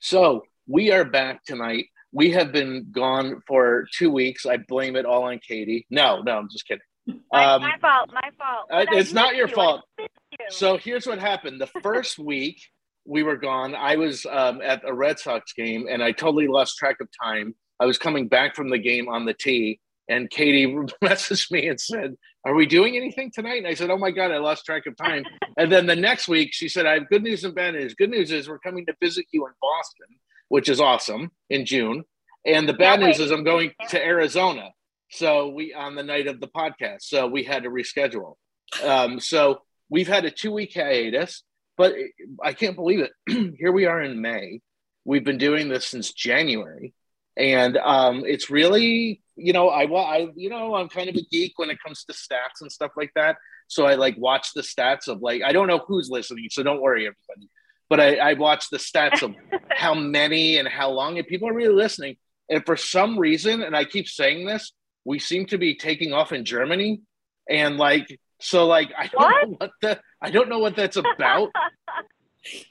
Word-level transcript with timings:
So 0.00 0.44
we 0.66 0.92
are 0.92 1.04
back 1.04 1.44
tonight. 1.44 1.86
We 2.10 2.30
have 2.30 2.52
been 2.52 2.86
gone 2.90 3.42
for 3.46 3.86
two 3.92 4.10
weeks. 4.10 4.46
I 4.46 4.56
blame 4.56 4.96
it 4.96 5.04
all 5.04 5.24
on 5.24 5.38
Katie. 5.46 5.86
No, 5.90 6.22
no, 6.22 6.38
I'm 6.38 6.48
just 6.50 6.66
kidding. 6.66 6.82
My, 7.30 7.44
um, 7.44 7.62
my 7.62 7.76
fault. 7.80 8.10
My 8.12 8.30
fault. 8.38 8.66
Uh, 8.72 8.86
it's 8.96 9.12
not 9.12 9.36
your 9.36 9.48
you. 9.48 9.54
fault. 9.54 9.82
You. 9.98 10.06
So 10.48 10.78
here's 10.78 11.06
what 11.06 11.18
happened. 11.18 11.60
The 11.60 11.68
first 11.82 12.18
week 12.18 12.62
we 13.04 13.22
were 13.22 13.36
gone, 13.36 13.74
I 13.74 13.96
was 13.96 14.24
um, 14.24 14.62
at 14.62 14.82
a 14.86 14.94
Red 14.94 15.18
Sox 15.18 15.52
game 15.52 15.86
and 15.88 16.02
I 16.02 16.12
totally 16.12 16.48
lost 16.48 16.78
track 16.78 16.96
of 17.02 17.08
time. 17.22 17.54
I 17.78 17.84
was 17.84 17.98
coming 17.98 18.26
back 18.26 18.56
from 18.56 18.70
the 18.70 18.78
game 18.78 19.08
on 19.08 19.26
the 19.26 19.34
tee, 19.34 19.80
and 20.08 20.30
Katie 20.30 20.66
messaged 21.04 21.50
me 21.50 21.68
and 21.68 21.80
said, 21.80 22.14
Are 22.44 22.54
we 22.54 22.66
doing 22.66 22.96
anything 22.96 23.30
tonight? 23.30 23.58
And 23.58 23.66
I 23.66 23.74
said, 23.74 23.90
Oh 23.90 23.98
my 23.98 24.10
God, 24.10 24.30
I 24.30 24.38
lost 24.38 24.64
track 24.64 24.86
of 24.86 24.96
time. 24.96 25.24
and 25.58 25.70
then 25.70 25.86
the 25.86 25.96
next 25.96 26.28
week, 26.28 26.52
she 26.52 26.68
said, 26.68 26.86
I 26.86 26.94
have 26.94 27.08
good 27.08 27.22
news 27.22 27.44
and 27.44 27.54
bad 27.54 27.74
news. 27.74 27.94
Good 27.94 28.10
news 28.10 28.32
is 28.32 28.48
we're 28.48 28.58
coming 28.58 28.86
to 28.86 28.94
visit 29.00 29.26
you 29.32 29.46
in 29.46 29.52
Boston, 29.60 30.06
which 30.48 30.68
is 30.68 30.80
awesome 30.80 31.30
in 31.50 31.66
June. 31.66 32.04
And 32.46 32.68
the 32.68 32.72
bad 32.72 33.00
news 33.00 33.20
is 33.20 33.30
I'm 33.30 33.44
going 33.44 33.72
to 33.90 34.02
Arizona. 34.02 34.70
So 35.10 35.48
we 35.48 35.74
on 35.74 35.94
the 35.94 36.02
night 36.02 36.26
of 36.26 36.40
the 36.40 36.48
podcast. 36.48 37.02
So 37.02 37.26
we 37.26 37.44
had 37.44 37.64
to 37.64 37.68
reschedule. 37.68 38.36
Um, 38.82 39.20
so 39.20 39.62
we've 39.90 40.08
had 40.08 40.24
a 40.24 40.30
two 40.30 40.52
week 40.52 40.72
hiatus, 40.74 41.42
but 41.76 41.94
I 42.42 42.54
can't 42.54 42.76
believe 42.76 43.00
it. 43.00 43.56
Here 43.58 43.72
we 43.72 43.86
are 43.86 44.00
in 44.00 44.22
May. 44.22 44.60
We've 45.04 45.24
been 45.24 45.38
doing 45.38 45.68
this 45.68 45.86
since 45.86 46.12
January. 46.12 46.94
And 47.40 47.78
um, 47.78 48.22
it's 48.26 48.50
really, 48.50 49.22
you 49.34 49.54
know, 49.54 49.70
I, 49.70 49.84
I, 49.84 50.28
you 50.36 50.50
know, 50.50 50.74
I'm 50.74 50.90
kind 50.90 51.08
of 51.08 51.16
a 51.16 51.22
geek 51.22 51.58
when 51.58 51.70
it 51.70 51.78
comes 51.82 52.04
to 52.04 52.12
stats 52.12 52.60
and 52.60 52.70
stuff 52.70 52.92
like 52.98 53.12
that. 53.14 53.36
So 53.66 53.86
I 53.86 53.94
like 53.94 54.18
watch 54.18 54.52
the 54.52 54.60
stats 54.60 55.08
of 55.08 55.22
like, 55.22 55.42
I 55.42 55.52
don't 55.52 55.66
know 55.66 55.78
who's 55.78 56.10
listening, 56.10 56.48
so 56.50 56.62
don't 56.62 56.82
worry, 56.82 57.06
everybody. 57.06 57.48
But 57.88 58.00
I, 58.00 58.16
I 58.16 58.32
watch 58.34 58.68
the 58.68 58.76
stats 58.76 59.22
of 59.22 59.34
how 59.70 59.94
many 59.94 60.58
and 60.58 60.68
how 60.68 60.90
long, 60.90 61.16
and 61.16 61.26
people 61.26 61.48
are 61.48 61.54
really 61.54 61.74
listening. 61.74 62.16
And 62.50 62.64
for 62.66 62.76
some 62.76 63.18
reason, 63.18 63.62
and 63.62 63.74
I 63.74 63.84
keep 63.86 64.06
saying 64.06 64.44
this, 64.44 64.72
we 65.06 65.18
seem 65.18 65.46
to 65.46 65.56
be 65.56 65.76
taking 65.76 66.12
off 66.12 66.32
in 66.32 66.44
Germany. 66.44 67.00
And 67.48 67.78
like, 67.78 68.20
so 68.38 68.66
like 68.66 68.92
I 68.98 69.06
don't 69.06 69.22
what? 69.22 69.48
know 69.48 69.56
what 69.58 69.70
the 69.80 70.00
I 70.20 70.30
don't 70.30 70.50
know 70.50 70.58
what 70.58 70.76
that's 70.76 70.96
about. 70.98 71.48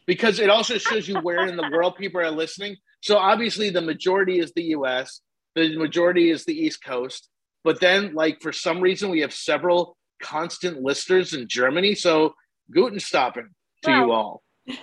because 0.05 0.39
it 0.39 0.49
also 0.49 0.77
shows 0.77 1.07
you 1.07 1.19
where 1.19 1.47
in 1.47 1.55
the 1.55 1.69
world 1.71 1.95
people 1.95 2.21
are 2.21 2.31
listening. 2.31 2.75
So 3.01 3.17
obviously 3.17 3.69
the 3.69 3.81
majority 3.81 4.39
is 4.39 4.51
the 4.53 4.63
US, 4.75 5.21
the 5.55 5.77
majority 5.77 6.31
is 6.31 6.45
the 6.45 6.57
East 6.57 6.83
Coast. 6.83 7.29
But 7.63 7.79
then 7.79 8.13
like 8.13 8.41
for 8.41 8.51
some 8.51 8.81
reason 8.81 9.09
we 9.09 9.21
have 9.21 9.33
several 9.33 9.97
constant 10.21 10.81
listeners 10.81 11.33
in 11.33 11.47
Germany. 11.47 11.95
So 11.95 12.33
Guten 12.71 12.99
stopping 12.99 13.49
to 13.83 13.91
you 13.91 14.11
all. 14.11 14.43
I 14.69 14.73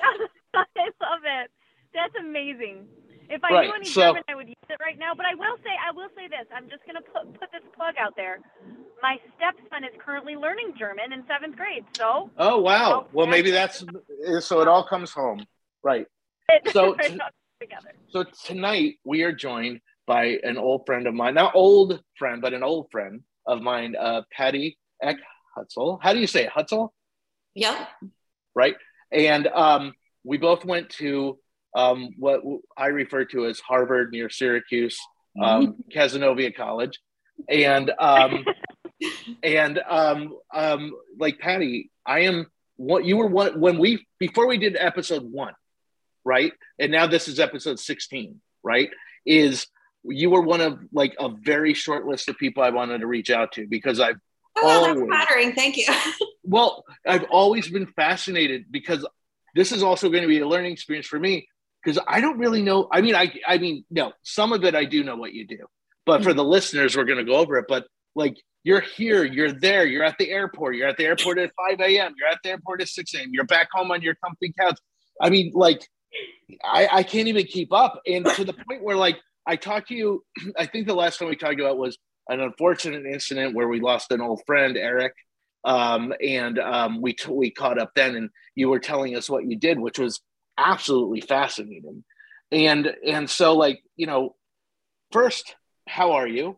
love 0.55 1.23
it. 1.25 1.50
That's 1.95 2.15
amazing. 2.21 2.87
If 3.29 3.43
I 3.45 3.53
right. 3.53 3.67
knew 3.69 3.75
any 3.75 3.85
so, 3.87 4.01
German, 4.01 4.23
I 4.29 4.35
would 4.35 4.49
use 4.49 4.57
it 4.69 4.79
right 4.81 4.99
now. 4.99 5.15
But 5.15 5.27
I 5.27 5.35
will 5.35 5.57
say, 5.65 5.71
I 5.71 5.93
will 5.93 6.09
say 6.17 6.29
this. 6.29 6.47
I'm 6.55 6.69
just 6.69 6.85
going 6.85 6.97
to 6.97 7.03
put 7.03 7.41
put 7.41 7.51
this 7.53 7.63
plug 7.75 7.95
out 7.99 8.15
there. 8.17 8.39
My 9.03 9.19
stepson 9.37 9.85
is 9.85 9.95
currently 10.05 10.37
learning 10.37 10.75
German 10.79 11.13
in 11.13 11.25
seventh 11.27 11.57
grade. 11.57 11.85
So. 11.97 12.31
Oh 12.39 12.61
wow! 12.61 13.07
well, 13.13 13.27
maybe 13.27 13.51
that's 13.51 13.85
so. 14.41 14.61
It 14.61 14.69
all 14.69 14.87
comes 14.87 15.13
home, 15.13 15.45
right? 15.83 16.07
So. 16.73 16.95
T- 17.03 17.19
so 18.11 18.25
tonight 18.45 18.97
we 19.05 19.23
are 19.23 19.33
joined 19.33 19.81
by 20.07 20.39
an 20.43 20.59
old 20.59 20.85
friend 20.87 21.07
of 21.07 21.15
mine, 21.15 21.35
not 21.35 21.55
old 21.55 22.01
friend, 22.19 22.43
but 22.43 22.53
an 22.53 22.63
old 22.63 22.91
friend 22.91 23.23
of 23.47 23.63
mine, 23.63 23.97
uh, 23.99 24.23
Patty 24.31 24.79
Eck 25.03 25.17
Hutzel. 25.57 25.99
How 26.03 26.13
do 26.13 26.21
you 26.21 26.27
say 26.27 26.45
it? 26.45 26.51
Hutzel? 26.57 26.91
Yep. 27.55 27.89
Right. 28.55 28.77
And 29.11 29.47
um, 29.49 29.95
we 30.25 30.39
both 30.39 30.65
went 30.65 30.91
to 30.91 31.39
um, 31.77 32.11
what 32.19 32.41
I 32.77 32.87
refer 32.87 33.27
to 33.27 33.47
as 33.47 33.61
Harvard 33.61 34.11
near 34.11 34.31
Syracuse, 34.31 34.99
um, 35.41 35.77
mm-hmm. 35.95 36.49
College, 36.57 36.99
and 37.49 37.93
um, 37.99 38.45
and 39.43 39.78
um, 39.87 40.37
um, 40.53 40.93
like 41.21 41.39
Patty, 41.39 41.91
I 42.05 42.21
am 42.21 42.47
what 42.77 43.05
you 43.05 43.19
were 43.19 43.27
one 43.27 43.61
when 43.61 43.78
we 43.78 44.06
before 44.19 44.47
we 44.47 44.56
did 44.56 44.77
episode 44.77 45.31
one, 45.31 45.53
right? 46.25 46.53
And 46.78 46.91
now 46.91 47.06
this 47.06 47.28
is 47.28 47.39
episode 47.39 47.79
sixteen, 47.79 48.41
right? 48.62 48.89
Is 49.27 49.67
you 50.03 50.31
were 50.31 50.43
one 50.43 50.62
of 50.62 50.79
like 50.93 51.15
a 51.21 51.29
very 51.29 51.75
short 51.75 52.06
list 52.06 52.31
of 52.31 52.39
people 52.39 52.62
I 52.62 52.71
wanted 52.71 53.00
to 53.00 53.06
reach 53.06 53.31
out 53.31 53.53
to 53.53 53.67
because 53.67 54.00
I've 54.00 54.17
oh, 54.56 54.67
always, 54.67 54.97
that's 54.97 55.06
flattering. 55.09 55.53
Thank 55.53 55.77
you. 55.77 55.87
well, 56.43 56.84
I've 57.06 57.25
always 57.25 57.69
been 57.69 57.87
fascinated 57.89 58.65
because 58.71 59.06
this 59.55 59.73
is 59.73 59.83
also 59.83 60.09
going 60.09 60.23
to 60.23 60.29
be 60.29 60.41
a 60.41 60.49
learning 60.49 60.73
experience 60.73 61.06
for 61.06 61.19
me 61.19 61.49
because 61.87 62.03
I 62.09 62.21
don't 62.21 62.39
really 62.39 62.63
know. 62.63 62.89
I 62.91 63.01
mean, 63.01 63.15
I 63.15 63.33
I 63.47 63.59
mean, 63.59 63.85
no, 63.91 64.13
some 64.23 64.53
of 64.53 64.65
it 64.65 64.75
I 64.75 64.85
do 64.85 65.05
know 65.05 65.15
what 65.15 65.33
you 65.33 65.47
do, 65.47 65.59
but 66.05 66.25
for 66.25 66.33
hmm. 66.33 66.37
the 66.37 66.45
listeners, 66.45 66.97
we're 66.97 67.05
going 67.05 67.25
to 67.25 67.25
go 67.25 67.37
over 67.37 67.57
it. 67.59 67.67
But 67.69 67.87
like, 68.17 68.37
you're 68.65 68.81
here, 68.81 69.25
you're 69.25 69.53
there, 69.53 69.87
you're 69.87 70.03
at 70.03 70.19
the 70.19 70.31
airport, 70.31 70.75
you're 70.75 70.89
at 70.89 70.97
the 70.97 71.05
airport 71.05 71.39
at 71.39 71.53
5 71.71 71.81
a.m., 71.81 72.15
you're 72.19 72.29
at 72.29 72.39
the 72.43 72.51
airport 72.51 72.83
at 72.83 72.89
6 72.89 73.15
a.m., 73.15 73.29
you're 73.31 73.45
back 73.45 73.69
home 73.73 73.93
on 73.93 74.03
your 74.03 74.17
comfy 74.17 74.53
couch. 74.59 74.81
I 75.23 75.31
mean, 75.31 75.53
like, 75.55 75.87
I, 76.65 76.89
I 76.91 77.03
can't 77.05 77.29
even 77.29 77.45
keep 77.45 77.73
up. 77.73 78.01
And 78.07 78.27
to 78.27 78.45
the 78.45 78.55
point 78.55 78.83
where, 78.83 78.97
like, 78.97 79.19
I 79.47 79.55
talked 79.55 79.89
to 79.89 79.95
you, 79.95 80.25
I 80.59 80.67
think 80.67 80.89
the 80.89 80.95
last 80.95 81.21
time 81.21 81.29
we 81.29 81.37
talked 81.37 81.61
about 81.61 81.79
was 81.79 81.97
an 82.29 82.41
unfortunate 82.41 83.07
incident 83.07 83.55
where 83.55 83.69
we 83.69 83.81
lost 83.81 84.11
an 84.11 84.21
old 84.21 84.43
friend, 84.47 84.77
Eric. 84.77 85.13
Um, 85.63 86.13
and 86.21 86.59
um, 86.59 87.01
we, 87.01 87.13
t- 87.13 87.31
we 87.31 87.53
caught 87.53 87.79
up 87.79 87.93
then, 87.95 88.17
and 88.17 88.31
you 88.57 88.69
were 88.69 88.81
telling 88.81 89.15
us 89.17 89.31
what 89.31 89.45
you 89.45 89.57
did, 89.57 89.79
which 89.79 89.99
was 89.99 90.21
absolutely 90.59 91.21
fascinating. 91.21 92.05
And 92.50 92.93
and 93.06 93.28
so 93.28 93.55
like, 93.55 93.83
you 93.97 94.06
know, 94.06 94.37
first, 95.12 95.56
how 95.89 96.12
are 96.12 96.27
you? 96.27 96.56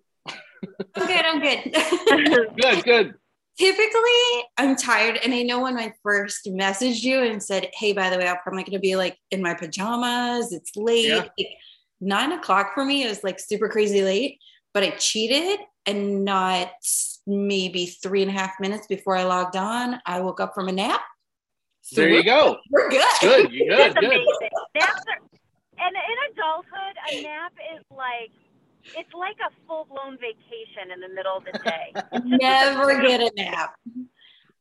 I'm 0.94 1.06
good, 1.06 1.24
I'm 1.24 1.40
good. 1.40 2.56
good, 2.56 2.84
good. 2.84 3.14
Typically, 3.58 4.44
I'm 4.56 4.76
tired. 4.76 5.18
And 5.24 5.34
I 5.34 5.42
know 5.42 5.60
when 5.60 5.78
I 5.78 5.92
first 6.02 6.46
messaged 6.46 7.02
you 7.02 7.22
and 7.22 7.42
said, 7.42 7.68
Hey, 7.74 7.92
by 7.92 8.10
the 8.10 8.18
way, 8.18 8.28
I'm 8.28 8.36
probably 8.38 8.64
gonna 8.64 8.78
be 8.78 8.96
like 8.96 9.18
in 9.30 9.42
my 9.42 9.54
pajamas. 9.54 10.52
It's 10.52 10.76
late. 10.76 11.08
Yeah. 11.08 11.26
Like, 11.38 11.48
nine 12.00 12.32
o'clock 12.32 12.72
for 12.74 12.84
me 12.84 13.02
is 13.02 13.24
like 13.24 13.40
super 13.40 13.68
crazy 13.68 14.02
late, 14.02 14.38
but 14.72 14.82
I 14.82 14.90
cheated 14.90 15.58
and 15.86 16.24
not 16.24 16.70
maybe 17.26 17.86
three 17.86 18.22
and 18.22 18.30
a 18.30 18.34
half 18.34 18.60
minutes 18.60 18.86
before 18.86 19.16
I 19.16 19.24
logged 19.24 19.56
on, 19.56 20.00
I 20.06 20.20
woke 20.20 20.40
up 20.40 20.54
from 20.54 20.68
a 20.68 20.72
nap 20.72 21.00
so 21.88 22.02
there 22.02 22.10
you 22.10 22.22
go. 22.22 22.58
We're 22.70 22.90
good. 22.90 23.04
Good. 23.20 23.52
You 23.52 23.68
good. 23.68 23.94
good. 23.96 24.20
Naps 24.74 25.00
are, 25.08 25.38
and 25.78 25.96
in 25.96 26.32
adulthood, 26.32 26.96
a 27.12 27.22
nap 27.22 27.52
is 27.74 27.84
like 27.90 28.30
it's 28.96 29.12
like 29.14 29.36
a 29.40 29.50
full 29.66 29.86
blown 29.86 30.18
vacation 30.18 30.90
in 30.92 31.00
the 31.00 31.08
middle 31.08 31.36
of 31.36 31.44
the 31.44 31.58
day. 31.58 31.92
Never 32.24 33.00
get 33.00 33.20
a 33.20 33.32
nap. 33.36 33.74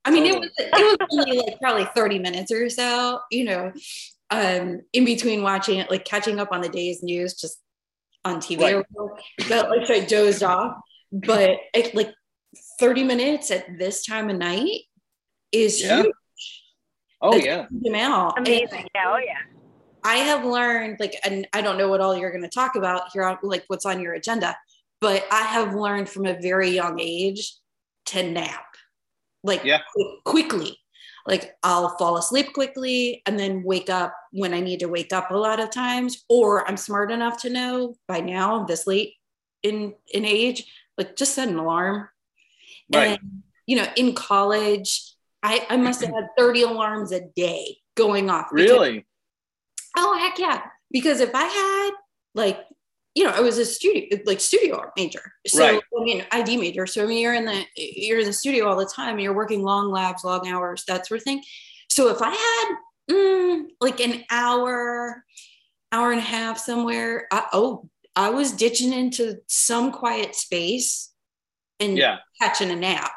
I 0.06 0.12
mean, 0.12 0.26
it 0.26 0.40
was 0.40 0.50
it 0.58 1.00
was 1.00 1.08
only 1.12 1.38
like 1.38 1.60
probably 1.60 1.86
30 1.94 2.20
minutes 2.20 2.52
or 2.52 2.70
so, 2.70 3.20
you 3.30 3.44
know, 3.44 3.74
um, 4.30 4.82
in 4.94 5.04
between 5.04 5.44
watching 5.44 5.80
it, 5.80 5.92
like 5.92 6.06
catching 6.06 6.40
up 6.40 6.50
on 6.52 6.62
the 6.62 6.70
day's 6.70 7.04
news 7.04 7.34
just 7.34 7.60
on 8.24 8.38
TV. 8.38 8.62
Right. 8.62 8.86
But 9.50 9.70
like 9.70 9.90
I 9.90 10.06
dozed 10.06 10.44
off. 10.44 10.78
But 11.12 11.58
it, 11.74 11.94
like 11.94 12.14
30 12.80 13.04
minutes 13.04 13.52
at 13.52 13.78
this 13.78 14.06
time 14.06 14.30
of 14.30 14.38
night 14.38 14.82
is 15.52 15.82
yeah. 15.82 16.04
huge. 16.04 16.14
Oh 17.22 17.36
yeah. 17.36 17.66
Amazing. 18.38 18.80
And 18.80 18.90
yeah. 18.96 19.04
Oh 19.08 19.18
yeah. 19.18 19.40
I 20.04 20.18
have 20.18 20.46
learned 20.46 20.98
like, 21.00 21.16
and 21.26 21.48
I 21.54 21.62
don't 21.62 21.78
know 21.78 21.90
what 21.90 22.00
all 22.00 22.16
you're 22.16 22.32
going 22.32 22.44
to 22.44 22.50
talk 22.50 22.76
about 22.76 23.12
here, 23.12 23.38
like 23.44 23.66
what's 23.68 23.86
on 23.86 24.00
your 24.00 24.14
agenda, 24.14 24.56
but 25.02 25.26
I 25.32 25.42
have 25.42 25.74
learned 25.74 26.10
from 26.10 26.26
a 26.26 26.40
very 26.40 26.70
young 26.70 27.00
age 27.00 27.56
to 28.08 28.24
nap, 28.24 28.66
like 29.44 29.64
yeah. 29.64 29.80
quickly. 30.24 30.78
Like 31.26 31.58
I'll 31.62 31.98
fall 31.98 32.16
asleep 32.16 32.54
quickly 32.54 33.22
and 33.26 33.38
then 33.38 33.64
wake 33.64 33.90
up 33.90 34.16
when 34.32 34.54
I 34.54 34.62
need 34.62 34.80
to 34.80 34.88
wake 34.88 35.12
up 35.12 35.30
a 35.30 35.36
lot 35.36 35.60
of 35.60 35.72
times, 35.72 36.24
or 36.30 36.66
I'm 36.66 36.78
smart 36.78 37.12
enough 37.12 37.42
to 37.42 37.50
know 37.50 37.96
by 38.08 38.22
now 38.22 38.64
this 38.64 38.88
late 38.88 39.16
in 39.62 39.94
in 40.14 40.24
age, 40.24 40.72
like 40.98 41.18
just 41.18 41.36
set 41.36 41.50
an 41.50 41.58
alarm. 41.58 42.08
Right. 42.94 43.20
And 43.20 43.44
you 43.66 43.76
know, 43.76 43.88
in 43.98 44.14
college, 44.14 45.17
I, 45.48 45.66
I 45.70 45.78
must 45.78 46.02
have 46.02 46.14
had 46.14 46.28
30 46.38 46.64
alarms 46.64 47.14
a 47.14 47.22
day 47.22 47.78
going 47.96 48.30
off. 48.30 48.48
Because, 48.54 48.70
really? 48.70 49.08
Oh, 49.96 50.18
heck 50.20 50.38
yeah. 50.38 50.62
Because 50.92 51.22
if 51.22 51.34
I 51.34 51.46
had 51.46 51.92
like, 52.36 52.60
you 53.16 53.24
know, 53.24 53.32
I 53.32 53.40
was 53.40 53.58
a 53.58 53.64
studio, 53.64 54.20
like 54.26 54.42
studio 54.42 54.84
major. 54.98 55.32
So 55.48 55.66
right. 55.66 55.82
I 55.82 56.04
mean, 56.04 56.26
ID 56.34 56.58
major. 56.58 56.86
So 56.86 57.02
I 57.02 57.08
mean, 57.08 57.22
you're 57.22 57.34
in 57.34 57.46
the, 57.46 57.64
you're 57.78 58.20
in 58.20 58.26
the 58.26 58.34
studio 58.34 58.68
all 58.68 58.76
the 58.76 58.92
time. 58.94 59.20
You're 59.20 59.34
working 59.34 59.64
long 59.64 59.90
labs, 59.90 60.26
long 60.26 60.50
hours, 60.50 60.84
that 60.90 61.08
sort 61.08 61.22
of 61.22 61.24
thing. 61.24 61.42
So 61.90 62.10
if 62.10 62.22
I 62.22 62.32
had 62.32 62.76
mm, 63.10 63.64
like 63.80 64.02
an 64.02 64.26
hour, 64.30 65.24
hour 65.94 66.12
and 66.12 66.20
a 66.20 66.24
half 66.24 66.60
somewhere, 66.60 67.26
I, 67.32 67.46
oh, 67.54 67.90
I 68.18 68.32
was 68.32 68.52
ditching 68.52 68.92
into 68.92 69.38
some 69.48 69.94
quiet 69.94 70.36
space 70.36 71.14
and 71.80 71.98
yeah. 71.98 72.18
catching 72.42 72.70
a 72.70 72.76
nap. 72.76 73.12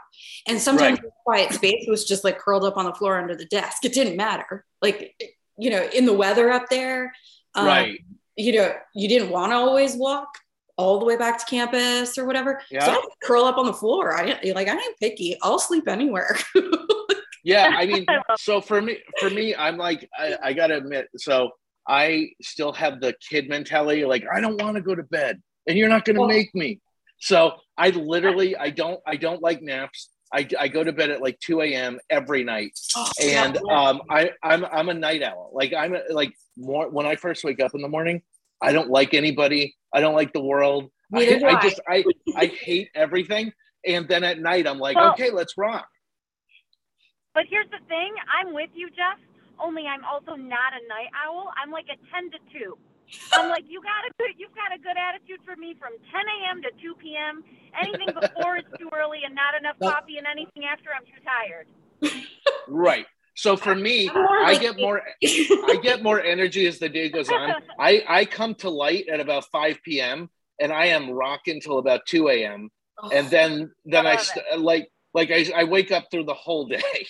And 0.50 0.61
sometimes 0.61 0.99
right. 0.99 1.02
the 1.02 1.11
quiet 1.25 1.52
space 1.52 1.87
was 1.88 2.05
just 2.05 2.25
like 2.25 2.38
curled 2.38 2.64
up 2.64 2.76
on 2.76 2.85
the 2.85 2.93
floor 2.93 3.19
under 3.19 3.37
the 3.37 3.44
desk. 3.47 3.85
It 3.85 3.93
didn't 3.93 4.17
matter. 4.17 4.64
Like, 4.82 5.14
you 5.56 5.70
know, 5.70 5.88
in 5.94 6.06
the 6.06 6.12
weather 6.12 6.50
up 6.50 6.69
there, 6.69 7.14
Um, 7.55 7.67
right. 7.67 8.00
You 8.37 8.52
know, 8.52 8.75
you 8.94 9.08
didn't 9.08 9.31
want 9.31 9.52
to 9.52 9.56
always 9.56 9.94
walk 9.94 10.29
all 10.76 10.99
the 10.99 11.05
way 11.05 11.17
back 11.17 11.38
to 11.38 11.44
campus 11.44 12.17
or 12.17 12.25
whatever. 12.25 12.61
Yeah. 12.70 12.87
So 12.87 12.93
I'd 12.93 13.08
curl 13.23 13.44
up 13.44 13.58
on 13.58 13.67
the 13.67 13.73
floor. 13.73 14.12
I 14.12 14.41
like 14.55 14.67
I 14.67 14.73
ain't 14.73 14.99
picky. 14.99 15.37
I'll 15.43 15.58
sleep 15.58 15.87
anywhere. 15.88 16.38
yeah, 17.44 17.75
I 17.76 17.87
mean, 17.87 18.06
so 18.38 18.61
for 18.61 18.81
me, 18.81 18.99
for 19.20 19.31
me, 19.31 19.55
I'm 19.55 19.76
like, 19.76 20.08
I, 20.19 20.37
I 20.43 20.53
gotta 20.55 20.79
admit, 20.79 21.08
so 21.17 21.50
I 21.87 22.31
still 22.41 22.73
have 22.73 23.00
the 23.00 23.14
kid 23.29 23.49
mentality, 23.49 24.05
like 24.05 24.25
I 24.32 24.41
don't 24.41 24.61
want 24.61 24.76
to 24.76 24.82
go 24.82 24.94
to 24.94 25.03
bed, 25.03 25.43
and 25.67 25.76
you're 25.76 25.88
not 25.88 26.05
gonna 26.05 26.26
make 26.26 26.55
me. 26.55 26.81
So 27.19 27.56
I 27.76 27.91
literally, 27.91 28.56
I 28.56 28.70
don't, 28.70 29.00
I 29.06 29.17
don't 29.17 29.43
like 29.43 29.61
naps. 29.61 30.08
I, 30.32 30.47
I 30.59 30.69
go 30.69 30.85
to 30.85 30.93
bed 30.93 31.11
at 31.11 31.21
like 31.21 31.38
2 31.41 31.62
a.m. 31.62 31.99
every 32.09 32.44
night, 32.44 32.79
oh, 32.97 33.11
and 33.21 33.56
um, 33.71 34.00
I 34.09 34.31
I'm 34.43 34.65
I'm 34.67 34.88
a 34.88 34.94
night 34.94 35.23
owl. 35.23 35.50
Like 35.53 35.73
I'm 35.75 35.94
a, 35.94 36.03
like 36.11 36.32
more 36.56 36.88
when 36.88 37.06
I 37.06 37.17
first 37.17 37.43
wake 37.43 37.61
up 37.61 37.75
in 37.75 37.82
the 37.82 37.88
morning, 37.88 38.23
I 38.62 38.73
don't 38.73 38.91
like 38.91 39.15
anybody. 39.15 39.75
I 39.93 40.00
don't 40.00 40.15
like 40.15 40.32
the 40.32 40.43
world. 40.43 40.91
I, 41.12 41.41
I, 41.44 41.61
just 41.61 41.81
I 41.88 42.05
I 42.37 42.47
hate 42.47 42.91
everything. 42.94 43.53
And 43.87 44.06
then 44.06 44.23
at 44.25 44.38
night 44.38 44.67
I'm 44.67 44.79
like, 44.79 44.97
well, 44.97 45.12
okay, 45.12 45.31
let's 45.31 45.55
rock. 45.56 45.88
But 47.35 47.44
here's 47.49 47.71
the 47.71 47.85
thing, 47.88 48.15
I'm 48.29 48.53
with 48.55 48.71
you, 48.75 48.88
Jeff. 48.91 49.19
Only 49.62 49.87
I'm 49.87 50.05
also 50.05 50.37
not 50.37 50.73
a 50.73 50.87
night 50.88 51.11
owl. 51.27 51.50
I'm 51.62 51.71
like 51.71 51.87
a 51.87 51.97
ten 52.12 52.31
to 52.31 52.38
two. 52.53 52.79
I'm 53.32 53.48
like, 53.48 53.64
you 53.68 53.80
got 53.82 54.04
a 54.08 54.12
good, 54.18 54.34
you've 54.38 54.54
got 54.54 54.74
a 54.74 54.78
good 54.78 54.96
attitude 54.96 55.40
for 55.44 55.56
me 55.56 55.74
from 55.78 55.92
10 55.92 56.20
a.m. 56.20 56.62
to 56.62 56.70
2 56.82 56.94
p.m. 57.00 57.42
Anything 57.80 58.14
before 58.14 58.56
is 58.56 58.64
too 58.78 58.88
early, 58.94 59.20
and 59.24 59.34
not 59.34 59.54
enough 59.58 59.76
coffee, 59.80 60.18
and 60.18 60.26
anything 60.26 60.64
after, 60.64 60.90
I'm 60.94 61.06
too 61.06 61.22
tired. 61.24 61.66
Right. 62.68 63.06
So 63.34 63.56
for 63.56 63.74
me, 63.74 64.10
I 64.14 64.58
get 64.60 64.78
more 64.78 65.02
I 65.64 65.78
get 65.82 66.02
more 66.02 66.20
energy 66.20 66.66
as 66.66 66.78
the 66.78 66.88
day 66.88 67.08
goes 67.08 67.30
on. 67.30 67.54
I 67.78 68.04
I 68.08 68.24
come 68.24 68.54
to 68.56 68.70
light 68.70 69.08
at 69.08 69.20
about 69.20 69.44
5 69.50 69.78
p.m. 69.82 70.28
and 70.60 70.72
I 70.72 70.86
am 70.86 71.10
rocking 71.10 71.60
till 71.60 71.78
about 71.78 72.06
2 72.06 72.28
a.m. 72.28 72.70
Oh, 73.02 73.08
and 73.10 73.30
then 73.30 73.72
then 73.86 74.06
I, 74.06 74.18
I 74.52 74.56
like 74.56 74.90
like 75.14 75.30
I, 75.30 75.46
I 75.56 75.64
wake 75.64 75.90
up 75.90 76.08
through 76.10 76.24
the 76.24 76.34
whole 76.34 76.66
day. 76.66 76.82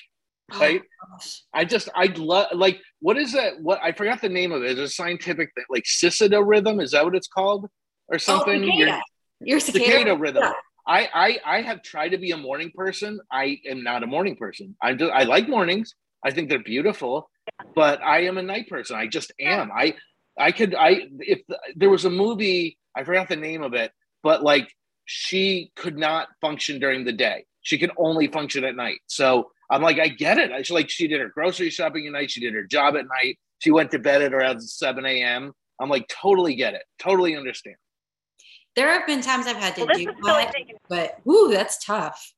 Right? 0.58 0.82
Oh, 0.82 1.18
I 1.54 1.64
just 1.64 1.88
I 1.94 2.06
love 2.16 2.48
like 2.54 2.80
what 3.00 3.16
is 3.16 3.32
that? 3.32 3.60
What 3.60 3.80
I 3.82 3.92
forgot 3.92 4.20
the 4.20 4.28
name 4.28 4.52
of 4.52 4.62
it. 4.62 4.78
It's 4.78 4.80
a 4.80 4.94
scientific 4.94 5.52
thing, 5.54 5.64
like 5.70 5.86
cicada 5.86 6.42
rhythm. 6.42 6.80
Is 6.80 6.92
that 6.92 7.04
what 7.04 7.14
it's 7.14 7.28
called, 7.28 7.64
or 8.08 8.14
oh, 8.14 8.18
something? 8.18 8.64
Oh, 8.64 8.66
cicada. 8.66 9.02
Your 9.40 9.60
cicada, 9.60 9.84
cicada 9.84 10.16
rhythm. 10.16 10.42
Yeah. 10.42 10.52
I, 10.86 11.08
I 11.14 11.58
I 11.58 11.62
have 11.62 11.82
tried 11.82 12.10
to 12.10 12.18
be 12.18 12.32
a 12.32 12.36
morning 12.36 12.72
person. 12.74 13.20
I 13.30 13.58
am 13.68 13.82
not 13.82 14.02
a 14.02 14.06
morning 14.06 14.36
person. 14.36 14.76
I 14.82 14.94
do 14.94 15.08
I 15.08 15.22
like 15.24 15.48
mornings. 15.48 15.94
I 16.24 16.30
think 16.30 16.48
they're 16.48 16.58
beautiful, 16.62 17.30
but 17.74 18.02
I 18.02 18.24
am 18.24 18.38
a 18.38 18.42
night 18.42 18.68
person. 18.68 18.96
I 18.96 19.06
just 19.06 19.32
am. 19.40 19.70
I 19.72 19.94
I 20.38 20.52
could 20.52 20.74
I 20.74 21.02
if 21.20 21.40
there 21.76 21.90
was 21.90 22.04
a 22.04 22.10
movie 22.10 22.78
I 22.96 23.04
forgot 23.04 23.28
the 23.28 23.36
name 23.36 23.62
of 23.62 23.74
it, 23.74 23.92
but 24.22 24.42
like 24.42 24.74
she 25.04 25.72
could 25.76 25.96
not 25.96 26.28
function 26.40 26.78
during 26.78 27.04
the 27.04 27.12
day. 27.12 27.44
She 27.62 27.78
could 27.78 27.92
only 27.96 28.28
function 28.28 28.64
at 28.64 28.74
night. 28.74 29.00
So 29.06 29.50
I'm 29.70 29.82
like, 29.82 29.98
I 29.98 30.08
get 30.08 30.38
it. 30.38 30.50
I 30.50 30.62
like 30.72 30.90
she 30.90 31.06
did 31.06 31.20
her 31.20 31.28
grocery 31.28 31.70
shopping 31.70 32.06
at 32.06 32.12
night. 32.12 32.30
She 32.30 32.40
did 32.40 32.54
her 32.54 32.64
job 32.64 32.96
at 32.96 33.06
night. 33.06 33.38
She 33.60 33.70
went 33.70 33.90
to 33.92 33.98
bed 33.98 34.22
at 34.22 34.34
around 34.34 34.60
7 34.60 35.04
a.m. 35.04 35.52
I'm 35.80 35.88
like, 35.88 36.08
totally 36.08 36.54
get 36.56 36.74
it. 36.74 36.82
Totally 36.98 37.36
understand. 37.36 37.76
There 38.76 38.88
have 38.92 39.06
been 39.06 39.20
times 39.20 39.46
I've 39.46 39.56
had 39.56 39.74
to 39.76 39.84
well, 39.84 39.96
do 39.96 40.04
that, 40.24 40.52
but 40.88 41.16
ooh, 41.28 41.50
that's 41.52 41.84
tough. 41.84 42.32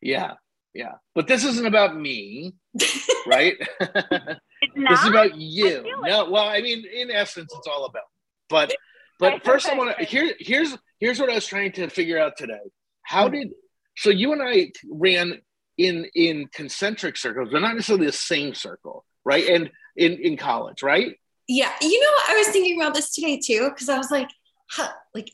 Yeah, 0.00 0.34
yeah. 0.74 0.94
But 1.14 1.26
this 1.26 1.44
isn't 1.44 1.66
about 1.66 1.96
me, 1.96 2.54
right? 3.26 3.56
this 3.80 5.00
is 5.02 5.06
about 5.06 5.36
you. 5.36 5.84
No, 6.02 6.30
well, 6.30 6.48
I 6.48 6.60
mean, 6.60 6.84
in 6.92 7.10
essence, 7.10 7.52
it's 7.56 7.66
all 7.66 7.84
about. 7.84 8.04
But 8.48 8.74
but 9.18 9.44
first, 9.44 9.68
I 9.68 9.74
want 9.74 9.96
to 9.98 10.04
here. 10.04 10.32
Here's 10.38 10.76
here's 10.98 11.18
what 11.18 11.30
I 11.30 11.34
was 11.34 11.46
trying 11.46 11.72
to 11.72 11.88
figure 11.88 12.18
out 12.18 12.36
today. 12.36 12.60
How 13.02 13.26
hmm. 13.28 13.34
did 13.34 13.48
so 13.96 14.10
you 14.10 14.32
and 14.32 14.42
I 14.42 14.70
ran 14.88 15.40
in 15.80 16.06
in 16.14 16.46
concentric 16.52 17.16
circles, 17.16 17.48
but 17.50 17.60
not 17.60 17.74
necessarily 17.74 18.06
the 18.06 18.12
same 18.12 18.54
circle, 18.54 19.04
right? 19.24 19.46
And 19.48 19.70
in 19.96 20.12
in 20.18 20.36
college, 20.36 20.82
right? 20.82 21.16
Yeah, 21.48 21.72
you 21.80 22.00
know, 22.00 22.12
I 22.28 22.36
was 22.36 22.48
thinking 22.48 22.80
about 22.80 22.94
this 22.94 23.12
today 23.12 23.38
too 23.38 23.70
because 23.70 23.88
I 23.88 23.98
was 23.98 24.10
like, 24.10 24.28
how, 24.68 24.88
like 25.14 25.32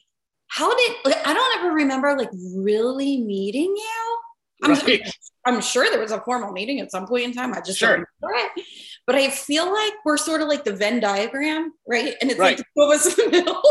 how 0.49 0.75
did 0.75 0.97
like, 1.05 1.27
I 1.27 1.35
don't 1.35 1.59
ever 1.59 1.75
remember 1.75 2.17
like 2.17 2.31
really 2.57 3.21
meeting 3.21 3.75
you. 3.77 4.19
I'm, 4.63 4.73
right. 4.73 5.03
I'm 5.45 5.61
sure 5.61 5.91
there 5.91 6.01
was 6.01 6.13
a 6.13 6.21
formal 6.23 6.53
meeting 6.53 6.81
at 6.81 6.91
some 6.91 7.07
point 7.07 7.25
in 7.25 7.33
time. 7.33 7.53
I 7.53 7.61
just 7.61 7.79
sure. 7.79 7.97
don't 7.97 8.07
remember 8.23 8.51
it. 8.57 8.65
But 9.07 9.17
I 9.17 9.29
feel 9.29 9.71
like 9.71 9.93
we're 10.05 10.17
sort 10.17 10.41
of 10.41 10.49
like 10.49 10.65
the 10.65 10.73
Venn 10.73 10.99
diagram, 11.01 11.73
right? 11.87 12.15
And 12.21 12.31
it's 12.31 12.41
right. 12.41 12.57
like 12.57 12.67
two 12.75 12.83
of 12.83 12.91
us 12.91 13.19
in 13.19 13.25
the 13.27 13.31
middle. 13.31 13.63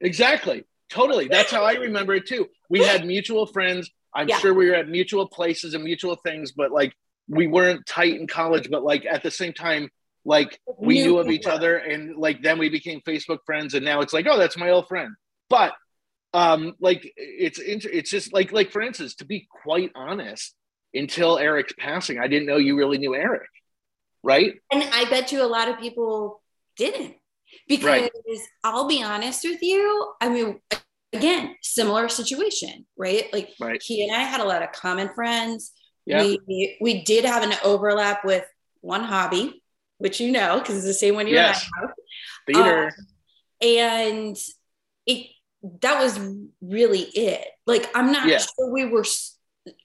Exactly. 0.00 0.64
Totally. 0.88 1.28
That's 1.28 1.50
how 1.50 1.64
I 1.64 1.74
remember 1.74 2.14
it 2.14 2.26
too. 2.26 2.48
We 2.70 2.82
had 2.82 3.04
mutual 3.06 3.46
friends. 3.46 3.90
I'm 4.14 4.28
yeah. 4.28 4.38
sure 4.38 4.54
we 4.54 4.68
were 4.68 4.76
at 4.76 4.88
mutual 4.88 5.28
places 5.28 5.74
and 5.74 5.84
mutual 5.84 6.16
things, 6.16 6.52
but 6.52 6.72
like 6.72 6.94
we 7.28 7.46
weren't 7.46 7.86
tight 7.86 8.18
in 8.18 8.26
college, 8.26 8.68
but 8.70 8.82
like 8.82 9.06
at 9.06 9.22
the 9.22 9.30
same 9.30 9.52
time, 9.52 9.90
like 10.24 10.60
we 10.78 11.02
knew 11.02 11.18
of 11.18 11.30
each 11.30 11.46
other 11.46 11.76
and 11.76 12.16
like 12.16 12.42
then 12.42 12.58
we 12.58 12.68
became 12.68 13.00
Facebook 13.00 13.38
friends 13.46 13.74
and 13.74 13.84
now 13.84 14.00
it's 14.00 14.12
like, 14.12 14.26
oh, 14.28 14.38
that's 14.38 14.56
my 14.56 14.70
old 14.70 14.88
friend. 14.88 15.14
But 15.48 15.72
um 16.32 16.74
like 16.80 17.12
it's 17.16 17.58
inter- 17.58 17.90
it's 17.92 18.10
just 18.10 18.32
like 18.32 18.52
like 18.52 18.70
for 18.70 18.82
instance 18.82 19.14
to 19.16 19.24
be 19.24 19.48
quite 19.50 19.90
honest 19.94 20.54
until 20.94 21.38
eric's 21.38 21.72
passing 21.78 22.18
i 22.18 22.28
didn't 22.28 22.46
know 22.46 22.56
you 22.56 22.76
really 22.76 22.98
knew 22.98 23.14
eric 23.14 23.48
right 24.22 24.54
and 24.72 24.82
i 24.92 25.04
bet 25.10 25.32
you 25.32 25.42
a 25.42 25.46
lot 25.46 25.68
of 25.68 25.78
people 25.78 26.40
didn't 26.76 27.14
because 27.66 27.84
right. 27.86 28.12
i'll 28.62 28.86
be 28.86 29.02
honest 29.02 29.44
with 29.44 29.62
you 29.62 30.12
i 30.20 30.28
mean 30.28 30.60
again 31.12 31.56
similar 31.62 32.08
situation 32.08 32.86
right 32.96 33.32
like 33.32 33.50
right. 33.60 33.82
he 33.82 34.06
and 34.06 34.14
i 34.14 34.20
had 34.20 34.40
a 34.40 34.44
lot 34.44 34.62
of 34.62 34.70
common 34.72 35.08
friends 35.14 35.72
yeah. 36.06 36.22
we 36.22 36.76
we 36.80 37.02
did 37.02 37.24
have 37.24 37.42
an 37.42 37.52
overlap 37.64 38.24
with 38.24 38.44
one 38.80 39.02
hobby 39.02 39.62
which 39.98 40.20
you 40.20 40.30
know 40.30 40.58
because 40.58 40.76
it's 40.76 40.86
the 40.86 40.94
same 40.94 41.14
one 41.14 41.26
you 41.26 41.34
yes. 41.34 41.64
and 41.64 41.72
i 41.76 41.86
have 41.86 41.94
theater 42.46 42.84
um, 42.86 43.06
and 43.60 44.36
it 45.06 45.26
that 45.82 46.00
was 46.00 46.18
really 46.60 47.00
it. 47.00 47.46
Like, 47.66 47.90
I'm 47.94 48.12
not 48.12 48.28
yeah. 48.28 48.38
sure 48.38 48.72
we 48.72 48.86
were, 48.86 49.04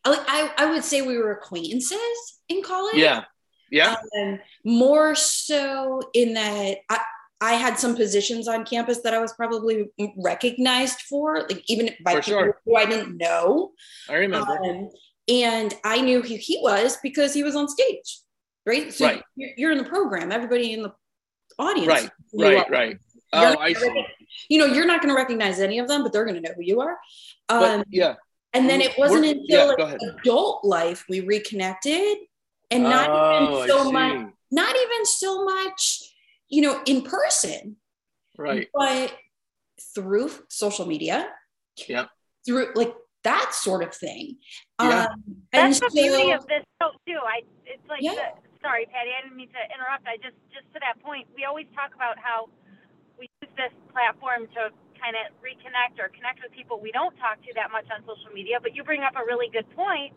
like, 0.06 0.20
I, 0.28 0.52
I 0.58 0.72
would 0.72 0.84
say 0.84 1.02
we 1.02 1.18
were 1.18 1.32
acquaintances 1.32 2.40
in 2.50 2.64
college. 2.64 2.96
Yeah. 2.96 3.24
Yeah. 3.72 3.96
Um, 4.20 4.40
more 4.64 5.16
so 5.16 6.02
in 6.14 6.34
that 6.36 6.78
I, 6.90 7.00
I 7.42 7.54
had 7.54 7.78
some 7.78 7.96
positions 7.96 8.48
on 8.48 8.66
campus 8.66 9.02
that 9.02 9.14
I 9.14 9.20
was 9.20 9.34
probably 9.34 9.90
recognized 10.18 11.02
for, 11.02 11.42
like 11.42 11.64
even 11.70 11.90
by 12.04 12.14
for 12.14 12.22
people 12.22 12.40
sure. 12.40 12.62
who 12.66 12.76
I 12.76 12.86
didn't 12.86 13.18
know. 13.18 13.72
I 14.10 14.16
remember. 14.16 14.58
Um, 14.64 14.90
and 15.28 15.74
I 15.84 16.02
knew 16.02 16.22
who 16.22 16.36
he 16.36 16.60
was 16.62 16.98
because 17.04 17.34
he 17.34 17.44
was 17.44 17.56
on 17.56 17.68
stage, 17.68 18.20
right? 18.66 18.94
So 18.94 19.06
right. 19.06 19.24
You're, 19.36 19.50
you're 19.58 19.72
in 19.72 19.78
the 19.78 19.84
program. 19.84 20.32
Everybody 20.32 20.74
in 20.74 20.84
the 20.84 20.94
audience. 21.60 21.88
Right. 21.88 22.10
Right. 22.34 22.70
Right. 22.70 22.98
Oh, 23.34 23.58
I 23.60 23.74
see. 23.74 24.06
You 24.50 24.60
know, 24.60 24.66
you're 24.66 24.86
not 24.86 25.02
going 25.02 25.14
to 25.14 25.18
recognize 25.18 25.60
any 25.60 25.80
of 25.80 25.88
them, 25.88 26.04
but 26.04 26.14
they're 26.14 26.26
going 26.26 26.36
to 26.36 26.42
know 26.42 26.54
who 26.56 26.64
you 26.64 26.80
are. 26.82 26.98
Um, 27.50 27.80
but, 27.80 27.88
yeah. 27.90 28.16
And 28.54 28.70
then 28.70 28.80
it 28.80 28.98
wasn't 28.98 29.24
We're, 29.24 29.32
until 29.32 29.76
yeah, 29.78 29.98
adult 30.22 30.64
life 30.64 31.04
we 31.10 31.20
reconnected, 31.20 32.18
and 32.72 32.84
not 32.84 33.10
oh, 33.10 33.64
even 33.64 33.68
so 33.68 33.92
much, 33.92 34.32
not 34.52 34.76
even 34.76 35.06
so 35.06 35.44
much, 35.44 36.05
you 36.56 36.64
know, 36.64 36.80
in 36.88 37.04
person, 37.04 37.76
right? 38.40 38.72
But 38.72 39.12
through 39.94 40.32
social 40.48 40.88
media, 40.88 41.28
yeah, 41.84 42.08
through 42.48 42.72
like 42.76 42.96
that 43.28 43.52
sort 43.52 43.84
of 43.84 43.94
thing. 43.94 44.40
Yeah. 44.80 45.12
Um, 45.12 45.44
That's 45.52 45.84
the 45.84 45.92
so, 45.92 46.00
beauty 46.00 46.32
of 46.32 46.48
this 46.48 46.64
show 46.80 46.96
too. 47.04 47.20
I 47.20 47.44
it's 47.68 47.84
like 47.92 48.00
yeah. 48.00 48.16
the, 48.16 48.64
sorry, 48.64 48.88
Patty, 48.88 49.12
I 49.12 49.28
didn't 49.28 49.36
mean 49.36 49.52
to 49.52 49.62
interrupt. 49.68 50.08
I 50.08 50.16
just 50.24 50.40
just 50.56 50.64
to 50.72 50.80
that 50.80 50.96
point, 51.04 51.28
we 51.36 51.44
always 51.44 51.68
talk 51.76 51.92
about 51.92 52.16
how 52.16 52.48
we 53.20 53.28
use 53.44 53.52
this 53.60 53.76
platform 53.92 54.48
to 54.56 54.72
kind 54.96 55.20
of 55.20 55.36
reconnect 55.44 56.00
or 56.00 56.08
connect 56.16 56.40
with 56.40 56.56
people 56.56 56.80
we 56.80 56.96
don't 56.96 57.20
talk 57.20 57.36
to 57.44 57.52
that 57.60 57.68
much 57.68 57.84
on 57.92 58.00
social 58.08 58.32
media. 58.32 58.64
But 58.64 58.80
you 58.80 58.88
bring 58.88 59.04
up 59.04 59.20
a 59.20 59.28
really 59.28 59.52
good 59.52 59.68
point 59.76 60.16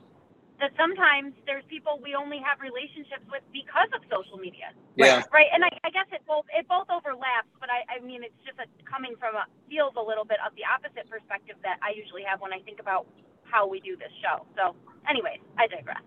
that 0.61 0.75
sometimes 0.77 1.35
there's 1.47 1.62
people 1.71 2.03
we 2.03 2.15
only 2.19 2.43
have 2.43 2.59
relationships 2.59 3.23
with 3.31 3.43
because 3.55 3.88
of 3.95 4.03
social 4.11 4.38
media. 4.38 4.75
Yeah. 4.99 5.23
Right. 5.31 5.47
And 5.55 5.62
I, 5.65 5.71
I 5.87 5.91
guess 5.91 6.11
it 6.11 6.23
both 6.27 6.47
it 6.50 6.67
both 6.67 6.91
overlaps, 6.91 7.50
but 7.62 7.71
I, 7.71 7.87
I 7.87 8.03
mean 8.03 8.27
it's 8.27 8.38
just 8.43 8.59
a, 8.59 8.67
coming 8.83 9.15
from 9.19 9.38
a 9.38 9.47
feels 9.71 9.95
a 9.95 10.03
little 10.03 10.27
bit 10.27 10.43
of 10.43 10.50
the 10.59 10.67
opposite 10.67 11.07
perspective 11.07 11.57
that 11.62 11.79
I 11.83 11.95
usually 11.95 12.27
have 12.27 12.41
when 12.41 12.53
I 12.53 12.59
think 12.67 12.81
about 12.81 13.07
how 13.47 13.67
we 13.67 13.81
do 13.81 13.97
this 13.97 14.12
show. 14.21 14.45
So, 14.57 14.75
anyways, 15.09 15.38
I 15.57 15.67
digress. 15.67 16.03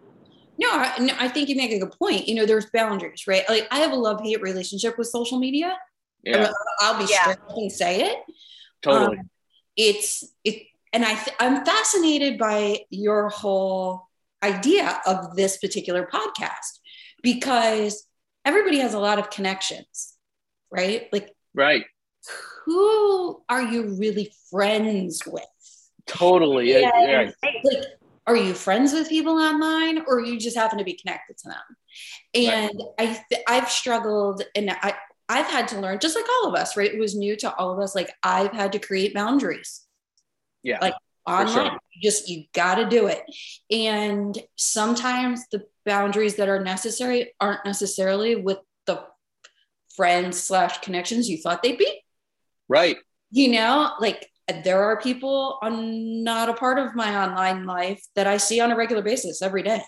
No, 0.60 0.70
I, 0.70 1.00
no, 1.00 1.14
I 1.18 1.28
think 1.28 1.50
you 1.50 1.56
make 1.56 1.72
a 1.72 1.80
good 1.80 1.96
point. 1.98 2.28
You 2.28 2.36
know, 2.36 2.46
there's 2.46 2.68
boundaries, 2.68 3.24
right? 3.28 3.48
Like 3.48 3.68
I 3.72 3.80
have 3.80 3.94
a 3.94 3.96
love 3.96 4.22
hate 4.22 4.42
relationship 4.42 4.98
with 4.98 5.08
social 5.08 5.40
media. 5.40 5.78
Yeah. 6.24 6.52
I'll 6.82 7.00
be 7.00 7.10
yeah. 7.10 7.22
straight 7.22 7.40
and 7.56 7.72
say 7.72 8.04
it. 8.12 8.20
Totally. 8.82 9.20
Um, 9.20 9.30
it's 9.78 10.26
it, 10.44 10.68
and 10.94 11.06
I 11.06 11.16
th- 11.16 11.36
I'm 11.40 11.66
fascinated 11.66 12.38
by 12.38 12.80
your 12.90 13.30
whole 13.30 14.11
idea 14.44 15.02
of 15.06 15.36
this 15.36 15.58
particular 15.58 16.08
podcast 16.12 16.80
because 17.22 18.08
everybody 18.46 18.80
has 18.80 18.94
a 18.94 19.00
lot 19.00 19.20
of 19.20 19.30
connections, 19.30 20.16
right? 20.72 21.08
Like 21.12 21.34
Right. 21.54 21.86
Who 22.66 23.42
are 23.50 23.62
you 23.62 23.96
really 24.00 24.32
friends 24.50 25.22
with? 25.26 25.44
Totally. 26.06 26.72
Yeah. 26.72 26.92
yeah. 27.00 27.32
Like, 27.44 27.86
are 28.28 28.36
you 28.36 28.54
friends 28.54 28.94
with 28.94 29.10
people 29.10 29.40
online 29.40 30.04
or 30.08 30.22
you 30.22 30.40
just 30.40 30.56
happen 30.56 30.78
to 30.78 30.84
be 30.84 30.94
connected 30.94 31.38
to 31.40 31.50
them? 31.50 31.78
And 32.34 32.82
right. 33.00 33.10
I 33.10 33.24
th- 33.30 33.44
I've 33.48 33.70
struggled 33.70 34.44
and 34.56 34.70
I 34.70 34.94
I've 35.28 35.48
had 35.48 35.70
to 35.70 35.80
learn 35.80 36.00
just 36.00 36.16
like 36.16 36.26
all 36.30 36.50
of 36.50 36.56
us, 36.60 36.76
right? 36.76 36.94
It 36.94 37.00
was 37.00 37.16
new 37.16 37.36
to 37.38 37.56
all 37.56 37.72
of 37.72 37.80
us. 37.80 37.96
Like 37.96 38.12
I've 38.22 38.52
had 38.52 38.74
to 38.74 38.80
create 38.80 39.14
boundaries. 39.14 39.82
Yeah. 40.62 40.78
Like 40.82 40.94
online. 41.28 41.54
Sure. 41.54 41.80
You 41.94 42.02
just 42.02 42.30
you 42.30 42.46
got 42.54 42.76
to 42.76 42.88
do 42.88 43.08
it. 43.08 43.24
And 43.70 44.38
sometimes 44.56 45.46
the 45.52 45.66
boundaries 45.86 46.36
that 46.36 46.50
are 46.50 46.64
necessary 46.64 47.34
aren't 47.40 47.66
necessarily 47.66 48.36
with 48.36 48.60
the 48.86 49.04
friends 49.96 50.42
slash 50.42 50.80
connections 50.82 51.30
you 51.30 51.38
thought 51.38 51.64
they'd 51.64 51.78
be. 51.78 52.02
Right. 52.68 52.98
You 53.32 53.52
know, 53.52 53.94
like 54.00 54.28
there 54.64 54.84
are 54.84 55.00
people 55.00 55.58
on 55.62 56.24
not 56.24 56.50
a 56.50 56.54
part 56.54 56.80
of 56.80 56.96
my 56.96 57.24
online 57.24 57.66
life 57.66 58.04
that 58.16 58.28
I 58.28 58.38
see 58.38 58.60
on 58.60 58.72
a 58.72 58.76
regular 58.76 59.02
basis 59.02 59.42
every 59.42 59.64
day. 59.64 59.82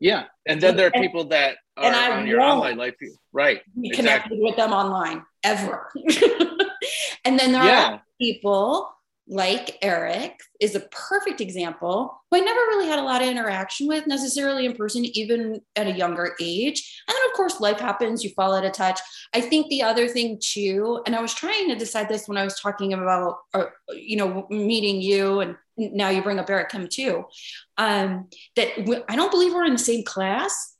Yeah, 0.00 0.24
and 0.46 0.60
then 0.60 0.76
there 0.76 0.88
are 0.88 0.90
people 0.90 1.24
that 1.28 1.56
are 1.76 1.86
and 1.86 1.96
I 1.96 2.18
on 2.18 2.26
your 2.26 2.40
online 2.40 2.76
life, 2.76 2.94
right? 3.32 3.60
Connected 3.74 4.00
exactly. 4.00 4.40
with 4.42 4.56
them 4.56 4.72
online 4.72 5.22
ever. 5.42 5.90
and 7.24 7.38
then 7.38 7.52
there 7.52 7.64
yeah. 7.64 7.92
are 7.92 8.02
people 8.20 8.90
like 9.26 9.78
Eric 9.80 10.38
is 10.60 10.74
a 10.74 10.80
perfect 10.80 11.40
example 11.40 12.22
who 12.30 12.36
I 12.36 12.40
never 12.40 12.60
really 12.60 12.86
had 12.86 12.98
a 12.98 13.02
lot 13.02 13.22
of 13.22 13.28
interaction 13.28 13.86
with 13.86 14.06
necessarily 14.06 14.66
in 14.66 14.74
person, 14.74 15.04
even 15.16 15.62
at 15.76 15.86
a 15.86 15.92
younger 15.92 16.34
age. 16.40 17.02
And 17.08 17.14
then, 17.14 17.30
of 17.30 17.36
course, 17.36 17.60
life 17.60 17.80
happens, 17.80 18.22
you 18.22 18.30
fall 18.30 18.54
out 18.54 18.66
of 18.66 18.72
touch. 18.72 19.00
I 19.32 19.40
think 19.40 19.68
the 19.68 19.82
other 19.82 20.08
thing, 20.08 20.38
too, 20.42 21.02
and 21.06 21.16
I 21.16 21.22
was 21.22 21.32
trying 21.32 21.68
to 21.70 21.74
decide 21.74 22.08
this 22.08 22.28
when 22.28 22.36
I 22.36 22.44
was 22.44 22.60
talking 22.60 22.92
about, 22.92 23.38
uh, 23.54 23.66
you 23.94 24.16
know, 24.16 24.46
meeting 24.50 25.00
you, 25.00 25.40
and 25.40 25.56
now 25.76 26.10
you 26.10 26.22
bring 26.22 26.38
up 26.38 26.50
Eric 26.50 26.68
Kim, 26.68 26.88
too, 26.88 27.24
um, 27.78 28.28
that 28.56 28.68
I 29.08 29.16
don't 29.16 29.30
believe 29.30 29.54
we're 29.54 29.64
in 29.64 29.72
the 29.72 29.78
same 29.78 30.04
class. 30.04 30.76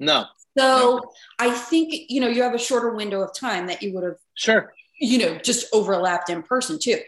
No. 0.00 0.24
So 0.56 0.96
no. 0.96 1.00
I 1.38 1.50
think, 1.50 1.92
you 2.08 2.20
know, 2.20 2.28
you 2.28 2.42
have 2.44 2.54
a 2.54 2.58
shorter 2.58 2.94
window 2.94 3.20
of 3.20 3.34
time 3.34 3.66
that 3.66 3.82
you 3.82 3.92
would 3.94 4.04
have. 4.04 4.16
Sure 4.34 4.72
you 5.04 5.18
know, 5.18 5.38
just 5.38 5.66
overlapped 5.72 6.30
in 6.30 6.42
person 6.42 6.78
too. 6.80 6.98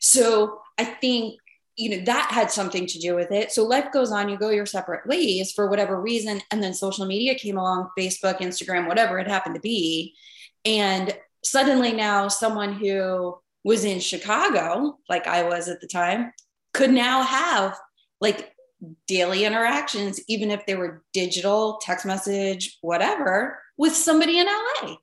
So 0.00 0.60
I 0.78 0.84
think, 0.84 1.40
you 1.76 1.90
know, 1.90 2.04
that 2.04 2.30
had 2.30 2.50
something 2.50 2.86
to 2.86 2.98
do 2.98 3.14
with 3.14 3.32
it. 3.32 3.50
So 3.50 3.64
life 3.64 3.92
goes 3.92 4.12
on, 4.12 4.28
you 4.28 4.38
go 4.38 4.50
your 4.50 4.66
separate 4.66 5.06
ways 5.06 5.52
for 5.52 5.68
whatever 5.68 6.00
reason. 6.00 6.42
And 6.50 6.62
then 6.62 6.74
social 6.74 7.06
media 7.06 7.34
came 7.34 7.56
along, 7.56 7.88
Facebook, 7.98 8.38
Instagram, 8.38 8.88
whatever 8.88 9.18
it 9.18 9.28
happened 9.28 9.54
to 9.54 9.60
be. 9.60 10.14
And 10.64 11.16
suddenly 11.42 11.92
now 11.92 12.28
someone 12.28 12.74
who 12.74 13.38
was 13.64 13.84
in 13.84 14.00
Chicago, 14.00 14.98
like 15.08 15.26
I 15.26 15.42
was 15.44 15.68
at 15.68 15.80
the 15.80 15.88
time, 15.88 16.32
could 16.74 16.90
now 16.90 17.22
have 17.22 17.78
like 18.20 18.52
daily 19.06 19.44
interactions, 19.44 20.20
even 20.28 20.50
if 20.50 20.66
they 20.66 20.74
were 20.74 21.02
digital, 21.12 21.78
text 21.82 22.04
message, 22.04 22.78
whatever, 22.82 23.58
with 23.78 23.94
somebody 23.94 24.38
in 24.38 24.46
LA. 24.46 24.96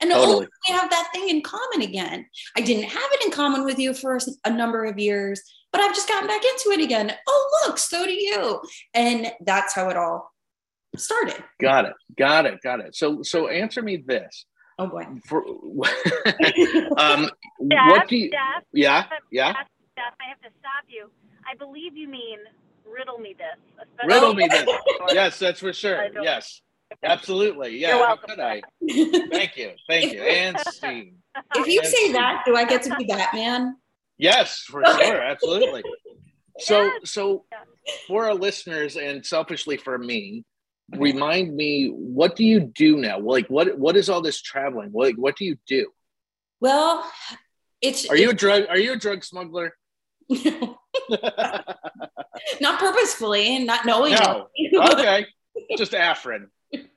And 0.00 0.10
totally. 0.10 0.46
oh, 0.46 0.48
we 0.68 0.74
have 0.74 0.90
that 0.90 1.10
thing 1.14 1.28
in 1.28 1.40
common 1.42 1.82
again. 1.82 2.26
I 2.56 2.60
didn't 2.60 2.84
have 2.84 3.10
it 3.12 3.24
in 3.24 3.30
common 3.30 3.64
with 3.64 3.78
you 3.78 3.94
for 3.94 4.18
a 4.44 4.50
number 4.50 4.84
of 4.84 4.98
years, 4.98 5.40
but 5.72 5.80
I've 5.80 5.94
just 5.94 6.08
gotten 6.08 6.26
back 6.26 6.42
into 6.42 6.78
it 6.78 6.84
again. 6.84 7.12
Oh, 7.26 7.64
look, 7.66 7.78
so 7.78 8.04
do 8.04 8.12
you. 8.12 8.60
And 8.92 9.32
that's 9.40 9.74
how 9.74 9.88
it 9.88 9.96
all 9.96 10.32
started. 10.96 11.42
Got 11.60 11.86
it. 11.86 11.94
Got 12.18 12.46
it. 12.46 12.60
Got 12.62 12.80
it. 12.80 12.94
So, 12.96 13.22
so 13.22 13.48
answer 13.48 13.82
me 13.82 14.02
this. 14.04 14.46
Oh 14.78 14.88
boy. 14.88 15.06
For, 15.26 15.44
um, 16.98 17.30
what 17.58 18.08
do 18.08 18.16
you? 18.16 18.30
yeah. 18.72 19.04
Yeah. 19.30 19.52
I 19.56 20.28
have 20.28 20.40
to 20.42 20.50
stop 20.58 20.84
you. 20.88 21.10
I 21.50 21.56
believe 21.56 21.96
you 21.96 22.08
mean 22.08 22.38
riddle 22.84 23.18
me 23.18 23.34
this. 23.36 23.86
Riddle 24.06 24.34
me 24.34 24.48
this. 24.50 24.66
yes, 25.12 25.38
that's 25.38 25.60
for 25.60 25.72
sure. 25.72 26.08
Yes. 26.22 26.60
Absolutely. 27.02 27.78
Yeah. 27.78 27.96
You're 27.96 28.00
welcome. 28.00 28.40
I? 28.40 28.62
Thank 29.30 29.56
you. 29.56 29.72
Thank 29.88 30.12
you. 30.12 30.22
And 30.22 30.58
Steve. 30.60 31.14
If 31.54 31.66
you 31.66 31.80
and 31.80 31.88
say 31.88 32.12
that, 32.12 32.42
do 32.46 32.56
I 32.56 32.64
get 32.64 32.82
to 32.84 32.96
be 32.96 33.04
Batman? 33.04 33.76
Yes, 34.18 34.60
for 34.60 34.84
sure. 34.84 35.22
Absolutely. 35.22 35.82
So, 36.60 36.90
so 37.04 37.44
for 38.06 38.26
our 38.26 38.34
listeners 38.34 38.96
and 38.96 39.26
selfishly 39.26 39.76
for 39.76 39.98
me, 39.98 40.44
remind 40.96 41.54
me 41.54 41.88
what 41.88 42.36
do 42.36 42.44
you 42.44 42.60
do 42.60 42.96
now? 42.96 43.18
Like, 43.18 43.48
what 43.48 43.76
what 43.78 43.96
is 43.96 44.08
all 44.08 44.20
this 44.20 44.40
traveling? 44.40 44.90
Like, 44.92 45.16
what 45.16 45.36
do 45.36 45.44
you 45.44 45.56
do? 45.66 45.90
Well, 46.60 47.10
it's. 47.80 48.08
Are 48.08 48.16
you 48.16 48.30
a 48.30 48.34
drug? 48.34 48.66
Are 48.68 48.78
you 48.78 48.92
a 48.92 48.96
drug 48.96 49.24
smuggler? 49.24 49.76
not 52.60 52.78
purposefully 52.78 53.56
and 53.56 53.66
not 53.66 53.84
knowing. 53.84 54.14
No. 54.14 54.48
okay. 54.92 55.26
Just 55.76 55.92
Afrin. 55.92 56.46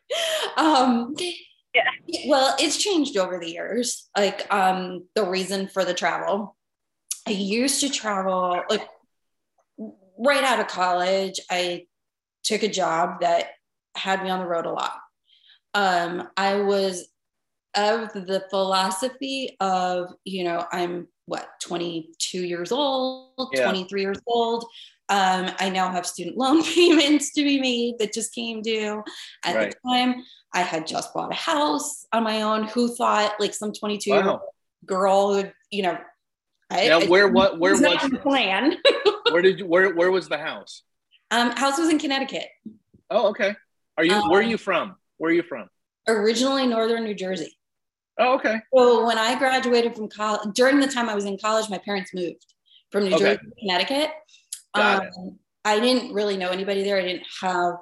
um, 0.58 1.16
yeah. 1.74 1.84
Well, 2.28 2.56
it's 2.60 2.82
changed 2.82 3.18
over 3.18 3.40
the 3.40 3.50
years. 3.50 4.10
Like 4.18 4.52
um, 4.54 5.06
the 5.16 5.26
reason 5.26 5.68
for 5.68 5.86
the 5.86 5.94
travel. 5.94 6.56
I 7.28 7.32
used 7.32 7.82
to 7.82 7.90
travel 7.90 8.62
like 8.70 8.88
right 10.18 10.44
out 10.44 10.60
of 10.60 10.68
college. 10.68 11.40
I 11.52 11.88
took 12.44 12.64
a 12.64 12.70
job 12.70 13.22
that 13.22 13.50
had 13.96 14.24
me 14.24 14.30
on 14.30 14.40
the 14.40 14.46
road 14.46 14.66
a 14.66 14.72
lot. 14.72 14.94
Um, 15.74 16.30
I 16.38 16.62
was 16.62 17.08
of 17.76 18.12
the 18.14 18.44
philosophy 18.50 19.56
of, 19.60 20.14
you 20.24 20.44
know, 20.44 20.66
I'm 20.72 21.08
what, 21.26 21.48
22 21.62 22.40
years 22.40 22.72
old, 22.72 23.50
yeah. 23.54 23.64
23 23.64 24.02
years 24.02 24.20
old. 24.26 24.66
Um, 25.10 25.52
I 25.60 25.70
now 25.70 25.92
have 25.92 26.06
student 26.06 26.38
loan 26.38 26.64
payments 26.76 27.34
to 27.34 27.44
be 27.44 27.60
made 27.60 28.00
that 28.00 28.14
just 28.14 28.34
came 28.34 28.62
due. 28.62 29.04
At 29.46 29.56
right. 29.56 29.76
the 29.84 29.90
time, 29.90 30.16
I 30.54 30.62
had 30.62 30.88
just 30.88 31.14
bought 31.14 31.32
a 31.32 31.36
house 31.36 32.06
on 32.12 32.24
my 32.24 32.42
own. 32.42 32.68
Who 32.68 32.94
thought 32.94 33.36
like 33.40 33.54
some 33.54 33.72
22 33.72 34.12
wow. 34.12 34.42
girl 34.86 35.34
who, 35.34 35.50
you 35.72 35.84
know, 35.84 35.98
I, 36.70 36.88
now, 36.88 37.06
where 37.06 37.28
what 37.28 37.60
where 37.60 37.72
was 37.80 37.82
the 37.82 38.20
plan? 38.22 38.78
where 39.32 39.42
did 39.42 39.60
you 39.60 39.66
where 39.66 39.94
where 39.94 40.12
was 40.12 40.28
the 40.28 40.38
house? 40.38 40.84
Um, 41.32 41.52
house 41.52 41.78
was 41.78 41.90
in 41.90 42.00
Connecticut. 42.00 42.48
Oh, 43.10 43.30
okay. 43.30 43.56
Are 43.98 44.04
you 44.04 44.14
um, 44.14 44.30
where 44.30 44.40
are 44.40 44.44
you 44.44 44.58
from? 44.58 44.96
Where 45.18 45.32
are 45.32 45.34
you 45.34 45.44
from? 45.44 45.70
Originally 46.08 46.68
northern 46.68 47.04
New 47.04 47.16
Jersey. 47.16 47.58
Oh, 48.20 48.36
okay. 48.36 48.60
So 48.74 49.06
when 49.06 49.18
I 49.18 49.38
graduated 49.38 49.96
from 49.96 50.10
college, 50.10 50.54
during 50.54 50.80
the 50.80 50.88
time 50.88 51.10
I 51.10 51.16
was 51.16 51.26
in 51.26 51.38
college, 51.38 51.70
my 51.70 51.78
parents 51.78 52.14
moved 52.14 52.46
from 52.92 53.04
New 53.04 53.16
okay. 53.16 53.36
Jersey 53.36 53.46
to 53.46 53.56
Connecticut. 53.60 54.10
Um, 54.80 55.40
I 55.66 55.80
didn't 55.80 56.14
really 56.14 56.38
know 56.38 56.50
anybody 56.50 56.84
there. 56.84 56.98
I 56.98 57.04
didn't 57.04 57.28
have 57.42 57.76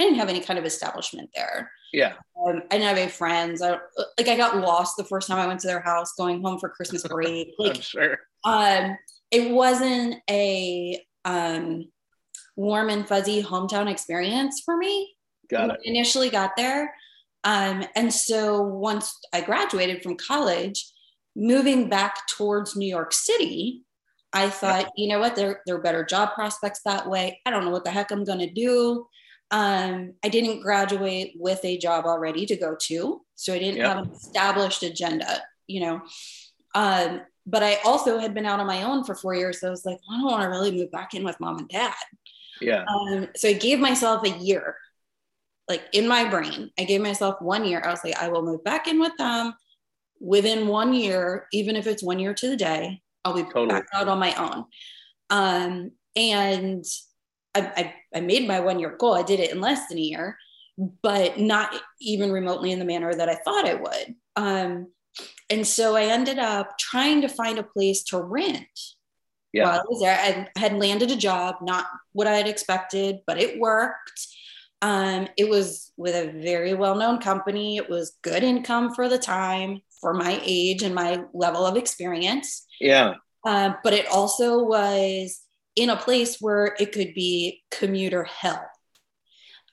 I 0.00 0.04
didn't 0.04 0.18
have 0.18 0.28
any 0.28 0.40
kind 0.40 0.58
of 0.58 0.64
establishment 0.64 1.30
there. 1.34 1.70
Yeah. 1.92 2.14
Um, 2.44 2.62
I 2.70 2.76
didn't 2.76 2.88
have 2.88 2.98
any 2.98 3.10
friends. 3.10 3.62
I 3.62 3.78
like 4.18 4.28
I 4.28 4.36
got 4.36 4.56
lost 4.58 4.96
the 4.96 5.04
first 5.04 5.28
time 5.28 5.38
I 5.38 5.46
went 5.46 5.60
to 5.60 5.66
their 5.66 5.80
house 5.80 6.12
going 6.16 6.42
home 6.42 6.58
for 6.58 6.68
Christmas 6.68 7.06
break. 7.06 7.54
Like, 7.58 7.76
I'm 7.76 7.80
sure. 7.80 8.18
Um, 8.44 8.98
it 9.30 9.50
wasn't 9.50 10.16
a 10.28 11.00
um, 11.24 11.86
warm 12.56 12.90
and 12.90 13.06
fuzzy 13.06 13.42
hometown 13.42 13.90
experience 13.90 14.62
for 14.64 14.76
me. 14.76 15.14
Got 15.48 15.70
it. 15.70 15.80
initially 15.84 16.30
got 16.30 16.56
there. 16.56 16.94
Um, 17.44 17.84
and 17.94 18.12
so 18.12 18.62
once 18.62 19.18
I 19.32 19.40
graduated 19.40 20.02
from 20.02 20.16
college, 20.16 20.84
moving 21.36 21.88
back 21.88 22.26
towards 22.28 22.76
New 22.76 22.88
York 22.88 23.12
City 23.12 23.82
I 24.32 24.48
thought, 24.48 24.90
you 24.96 25.08
know 25.08 25.18
what, 25.20 25.36
there, 25.36 25.60
there 25.66 25.76
are 25.76 25.82
better 25.82 26.04
job 26.04 26.34
prospects 26.34 26.80
that 26.84 27.08
way. 27.08 27.40
I 27.44 27.50
don't 27.50 27.64
know 27.64 27.70
what 27.70 27.84
the 27.84 27.90
heck 27.90 28.10
I'm 28.10 28.24
going 28.24 28.38
to 28.38 28.50
do. 28.50 29.06
Um, 29.50 30.14
I 30.24 30.28
didn't 30.28 30.62
graduate 30.62 31.34
with 31.38 31.62
a 31.64 31.76
job 31.76 32.06
already 32.06 32.46
to 32.46 32.56
go 32.56 32.74
to. 32.86 33.20
So 33.34 33.52
I 33.52 33.58
didn't 33.58 33.76
yep. 33.76 33.88
have 33.88 34.06
an 34.06 34.12
established 34.12 34.82
agenda, 34.82 35.42
you 35.66 35.80
know. 35.80 36.00
Um, 36.74 37.20
but 37.46 37.62
I 37.62 37.78
also 37.84 38.18
had 38.18 38.34
been 38.34 38.46
out 38.46 38.60
on 38.60 38.66
my 38.66 38.84
own 38.84 39.04
for 39.04 39.14
four 39.14 39.34
years. 39.34 39.60
So 39.60 39.66
I 39.66 39.70
was 39.70 39.84
like, 39.84 39.98
I 40.10 40.16
don't 40.16 40.30
want 40.30 40.42
to 40.42 40.48
really 40.48 40.70
move 40.70 40.90
back 40.90 41.12
in 41.12 41.24
with 41.24 41.40
mom 41.40 41.58
and 41.58 41.68
dad. 41.68 41.92
Yeah. 42.60 42.84
Um, 42.84 43.28
so 43.36 43.48
I 43.48 43.52
gave 43.52 43.78
myself 43.78 44.24
a 44.24 44.30
year, 44.30 44.76
like 45.68 45.82
in 45.92 46.06
my 46.06 46.28
brain, 46.28 46.70
I 46.78 46.84
gave 46.84 47.00
myself 47.00 47.40
one 47.42 47.64
year. 47.64 47.82
I 47.84 47.90
was 47.90 48.02
like, 48.04 48.16
I 48.16 48.28
will 48.28 48.42
move 48.42 48.64
back 48.64 48.86
in 48.86 49.00
with 49.00 49.16
them 49.18 49.54
within 50.20 50.68
one 50.68 50.94
year, 50.94 51.46
even 51.52 51.76
if 51.76 51.86
it's 51.86 52.02
one 52.02 52.20
year 52.20 52.32
to 52.32 52.48
the 52.48 52.56
day. 52.56 53.02
I'll 53.24 53.34
be 53.34 53.42
totally. 53.44 53.68
back 53.68 53.86
out 53.94 54.08
on 54.08 54.18
my 54.18 54.34
own. 54.34 54.64
Um, 55.30 55.92
and 56.16 56.84
I, 57.54 57.60
I, 57.60 57.94
I 58.14 58.20
made 58.20 58.46
my 58.46 58.60
one 58.60 58.78
year 58.78 58.96
goal. 58.98 59.14
I 59.14 59.22
did 59.22 59.40
it 59.40 59.52
in 59.52 59.60
less 59.60 59.88
than 59.88 59.98
a 59.98 60.02
year, 60.02 60.36
but 61.02 61.38
not 61.38 61.74
even 62.00 62.32
remotely 62.32 62.72
in 62.72 62.78
the 62.78 62.84
manner 62.84 63.14
that 63.14 63.28
I 63.28 63.36
thought 63.36 63.66
I 63.66 63.74
would. 63.74 64.14
Um, 64.36 64.88
and 65.50 65.66
so 65.66 65.96
I 65.96 66.04
ended 66.04 66.38
up 66.38 66.78
trying 66.78 67.20
to 67.22 67.28
find 67.28 67.58
a 67.58 67.62
place 67.62 68.02
to 68.04 68.18
rent. 68.20 68.66
Yeah. 69.52 69.64
While 69.64 69.80
I 69.80 69.82
was 69.86 70.00
there, 70.00 70.48
I 70.56 70.58
had 70.58 70.78
landed 70.78 71.10
a 71.10 71.16
job, 71.16 71.56
not 71.60 71.86
what 72.12 72.26
I 72.26 72.34
had 72.34 72.48
expected, 72.48 73.18
but 73.26 73.38
it 73.38 73.60
worked. 73.60 74.26
Um, 74.80 75.28
it 75.36 75.48
was 75.48 75.92
with 75.96 76.14
a 76.14 76.32
very 76.40 76.74
well 76.74 76.96
known 76.96 77.18
company. 77.18 77.76
It 77.76 77.90
was 77.90 78.16
good 78.22 78.42
income 78.42 78.94
for 78.94 79.08
the 79.08 79.18
time, 79.18 79.82
for 80.00 80.14
my 80.14 80.40
age 80.42 80.82
and 80.82 80.94
my 80.94 81.24
level 81.34 81.66
of 81.66 81.76
experience. 81.76 82.66
Yeah. 82.82 83.14
Uh, 83.44 83.74
but 83.82 83.92
it 83.92 84.06
also 84.08 84.62
was 84.62 85.40
in 85.76 85.90
a 85.90 85.96
place 85.96 86.38
where 86.40 86.76
it 86.78 86.92
could 86.92 87.14
be 87.14 87.62
commuter 87.70 88.24
hell. 88.24 88.64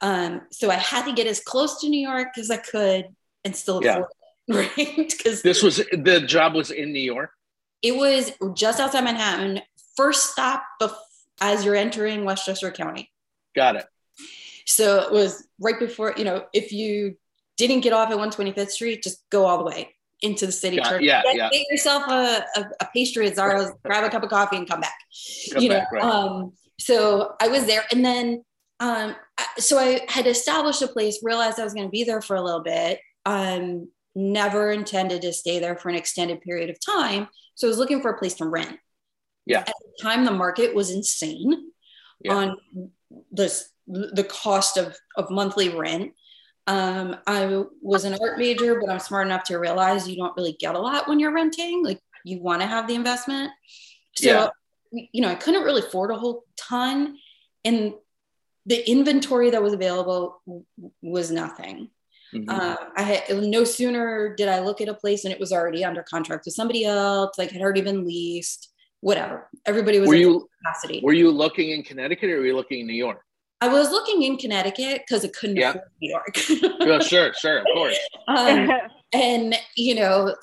Um, 0.01 0.41
so 0.51 0.69
I 0.69 0.75
had 0.75 1.05
to 1.05 1.13
get 1.13 1.27
as 1.27 1.41
close 1.41 1.81
to 1.81 1.89
New 1.89 1.99
York 1.99 2.29
as 2.37 2.49
I 2.49 2.57
could 2.57 3.07
and 3.43 3.55
still 3.55 3.83
yeah. 3.83 3.99
Afford 3.99 4.11
it, 4.47 4.77
right? 4.77 5.09
Because 5.09 5.41
this 5.41 5.61
was 5.61 5.77
the 5.77 6.23
job 6.25 6.55
was 6.55 6.71
in 6.71 6.93
New 6.93 7.01
York. 7.01 7.31
It 7.81 7.95
was 7.95 8.31
just 8.55 8.79
outside 8.79 9.03
Manhattan. 9.03 9.61
First 9.95 10.31
stop 10.31 10.63
bef- 10.81 10.95
as 11.41 11.65
you're 11.65 11.75
entering 11.75 12.25
Westchester 12.25 12.71
County. 12.71 13.11
Got 13.55 13.77
it. 13.77 13.85
So 14.65 15.01
it 15.01 15.11
was 15.11 15.47
right 15.59 15.79
before, 15.79 16.13
you 16.15 16.23
know, 16.23 16.45
if 16.53 16.71
you 16.71 17.17
didn't 17.57 17.81
get 17.81 17.91
off 17.91 18.11
at 18.11 18.17
125th 18.17 18.69
Street, 18.69 19.03
just 19.03 19.27
go 19.29 19.45
all 19.45 19.57
the 19.57 19.63
way 19.63 19.95
into 20.21 20.45
the 20.45 20.51
city. 20.51 20.77
Got, 20.77 21.01
yeah, 21.01 21.21
get, 21.23 21.35
yeah. 21.35 21.49
Get 21.51 21.65
yourself 21.69 22.03
a, 22.07 22.45
a, 22.55 22.65
a 22.81 22.87
pastry 22.93 23.27
at 23.27 23.35
Zaro's, 23.35 23.71
grab 23.83 24.03
a 24.03 24.09
cup 24.09 24.23
of 24.23 24.29
coffee 24.29 24.57
and 24.57 24.69
come 24.69 24.81
back. 24.81 24.97
Come 25.53 25.63
you 25.63 25.69
back, 25.69 25.87
know, 25.91 25.99
right. 25.99 26.05
um, 26.05 26.53
so 26.79 27.35
I 27.41 27.47
was 27.47 27.65
there 27.65 27.85
and 27.91 28.03
then, 28.03 28.43
um, 28.79 29.15
so 29.57 29.77
I 29.77 30.01
had 30.07 30.27
established 30.27 30.81
a 30.81 30.87
place, 30.87 31.19
realized 31.23 31.59
I 31.59 31.63
was 31.63 31.73
going 31.73 31.87
to 31.87 31.91
be 31.91 32.03
there 32.03 32.21
for 32.21 32.35
a 32.35 32.41
little 32.41 32.63
bit. 32.63 32.99
Um, 33.25 33.89
never 34.15 34.71
intended 34.71 35.21
to 35.21 35.33
stay 35.33 35.59
there 35.59 35.77
for 35.77 35.89
an 35.89 35.95
extended 35.95 36.41
period 36.41 36.69
of 36.69 36.77
time. 36.79 37.27
So 37.55 37.67
I 37.67 37.69
was 37.69 37.77
looking 37.77 38.01
for 38.01 38.11
a 38.11 38.17
place 38.17 38.35
to 38.35 38.45
rent. 38.45 38.77
Yeah. 39.45 39.59
At 39.59 39.67
the 39.67 40.03
time, 40.03 40.25
the 40.25 40.31
market 40.31 40.73
was 40.73 40.91
insane 40.91 41.71
Yeah. 42.21 42.33
on 42.33 42.57
this 43.31 43.69
the 43.87 44.23
cost 44.23 44.77
of 44.77 44.95
of 45.17 45.31
monthly 45.31 45.69
rent. 45.69 46.13
Um, 46.69 47.17
I 47.25 47.63
was 47.81 48.05
an 48.05 48.15
art 48.21 48.37
major, 48.37 48.79
but 48.79 48.89
I'm 48.91 48.99
smart 48.99 49.25
enough 49.25 49.43
to 49.45 49.57
realize 49.57 50.07
you 50.07 50.15
don't 50.15 50.35
really 50.37 50.55
get 50.59 50.75
a 50.75 50.79
lot 50.79 51.07
when 51.07 51.19
you're 51.19 51.33
renting. 51.33 51.83
Like 51.83 51.99
you 52.23 52.39
want 52.39 52.61
to 52.61 52.67
have 52.67 52.87
the 52.87 52.93
investment. 52.93 53.51
So, 54.15 54.29
Yeah. 54.29 54.49
you 55.11 55.21
know, 55.21 55.29
I 55.29 55.35
couldn't 55.35 55.63
really 55.63 55.81
afford 55.81 56.11
a 56.11 56.15
whole 56.15 56.43
ton, 56.57 57.17
and 57.65 57.95
the 58.67 58.87
inventory 58.87 59.49
that 59.49 59.63
was 59.63 59.73
available 59.73 60.43
was 61.01 61.31
nothing. 61.31 61.89
Mhm. 62.35 62.45
Uh, 62.47 62.77
I 62.95 63.01
had 63.01 63.43
no 63.43 63.63
sooner 63.63 64.35
did 64.35 64.47
I 64.47 64.59
look 64.59 64.79
at 64.81 64.87
a 64.89 64.93
place 64.93 65.25
and 65.25 65.33
it 65.33 65.39
was 65.39 65.51
already 65.51 65.83
under 65.83 66.03
contract 66.03 66.45
with 66.45 66.53
somebody 66.53 66.85
else, 66.85 67.31
like 67.39 67.49
had 67.49 67.63
already 67.63 67.81
been 67.81 68.05
leased, 68.05 68.71
whatever. 69.01 69.49
Everybody 69.65 69.99
was 69.99 70.09
were 70.09 70.15
you 70.15 70.47
capacity. 70.63 70.99
were 71.01 71.13
you 71.13 71.31
looking 71.31 71.71
in 71.71 71.81
Connecticut 71.81 72.29
or 72.29 72.37
were 72.37 72.45
you 72.45 72.55
looking 72.55 72.81
in 72.81 72.87
New 72.87 72.93
York? 72.93 73.23
I 73.61 73.67
was 73.67 73.91
looking 73.91 74.23
in 74.23 74.37
Connecticut 74.37 75.01
because 75.05 75.23
it 75.23 75.33
couldn't 75.33 75.57
Yeah. 75.57 75.71
afford 75.71 75.85
New 76.01 76.09
York. 76.09 76.37
Yeah, 76.87 76.99
sure, 76.99 77.33
sure, 77.33 77.57
of 77.59 77.65
course. 77.73 77.99
um, 78.27 78.69
and 79.13 79.55
you 79.75 79.95
know, 79.95 80.33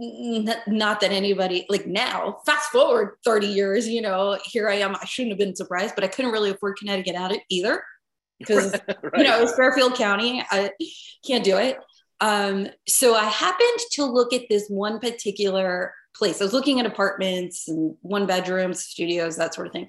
n- 0.00 0.54
not 0.66 1.00
that 1.00 1.12
anybody 1.12 1.66
like 1.68 1.86
now, 1.86 2.38
fast 2.44 2.70
forward 2.70 3.16
30 3.24 3.46
years, 3.46 3.88
you 3.88 4.02
know, 4.02 4.38
here 4.44 4.68
I 4.68 4.76
am. 4.76 4.96
I 4.96 5.04
shouldn't 5.04 5.32
have 5.32 5.38
been 5.38 5.54
surprised, 5.56 5.94
but 5.94 6.04
I 6.04 6.08
couldn't 6.08 6.32
really 6.32 6.50
afford 6.50 6.76
Connecticut 6.76 7.14
out 7.14 7.32
it 7.32 7.42
either 7.48 7.82
because 8.38 8.72
right. 8.72 8.98
you 9.16 9.24
know, 9.24 9.42
it's 9.42 9.54
Fairfield 9.54 9.94
County. 9.94 10.44
I 10.50 10.70
can't 11.26 11.44
do 11.44 11.56
it. 11.56 11.78
Um, 12.20 12.68
so 12.86 13.14
I 13.14 13.24
happened 13.24 13.78
to 13.92 14.04
look 14.04 14.32
at 14.32 14.42
this 14.50 14.66
one 14.68 14.98
particular 14.98 15.94
place. 16.14 16.40
I 16.40 16.44
was 16.44 16.52
looking 16.52 16.80
at 16.80 16.86
apartments 16.86 17.68
and 17.68 17.96
one 18.02 18.26
bedrooms, 18.26 18.84
studios, 18.84 19.36
that 19.36 19.54
sort 19.54 19.68
of 19.68 19.72
thing. 19.72 19.88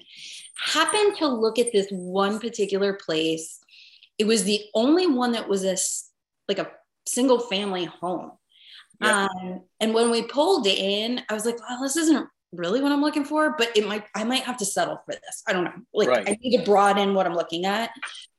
Happened 0.58 1.16
to 1.16 1.28
look 1.28 1.58
at 1.58 1.72
this 1.72 1.88
one 1.90 2.38
particular 2.38 2.92
place. 2.94 3.58
It 4.18 4.26
was 4.26 4.44
the 4.44 4.60
only 4.74 5.06
one 5.06 5.32
that 5.32 5.48
was 5.48 5.64
a 5.64 5.76
like 6.48 6.58
a 6.58 6.70
single 7.06 7.40
family 7.40 7.84
home. 7.84 8.32
Yeah. 9.00 9.26
Um, 9.26 9.62
and 9.80 9.94
when 9.94 10.10
we 10.10 10.22
pulled 10.22 10.66
in, 10.66 11.22
I 11.28 11.34
was 11.34 11.44
like, 11.44 11.58
well, 11.58 11.80
this 11.82 11.96
isn't 11.96 12.28
really 12.52 12.80
what 12.82 12.92
I'm 12.92 13.00
looking 13.00 13.24
for, 13.24 13.54
but 13.56 13.76
it 13.76 13.88
might, 13.88 14.04
I 14.14 14.24
might 14.24 14.42
have 14.42 14.58
to 14.58 14.64
settle 14.64 15.00
for 15.06 15.12
this. 15.12 15.42
I 15.48 15.52
don't 15.52 15.64
know. 15.64 15.72
Like 15.92 16.08
Right. 16.08 16.28
I 16.28 16.38
need 16.42 16.58
to 16.58 16.64
broaden 16.64 17.14
what 17.14 17.26
I'm 17.26 17.34
looking 17.34 17.64
at. 17.64 17.90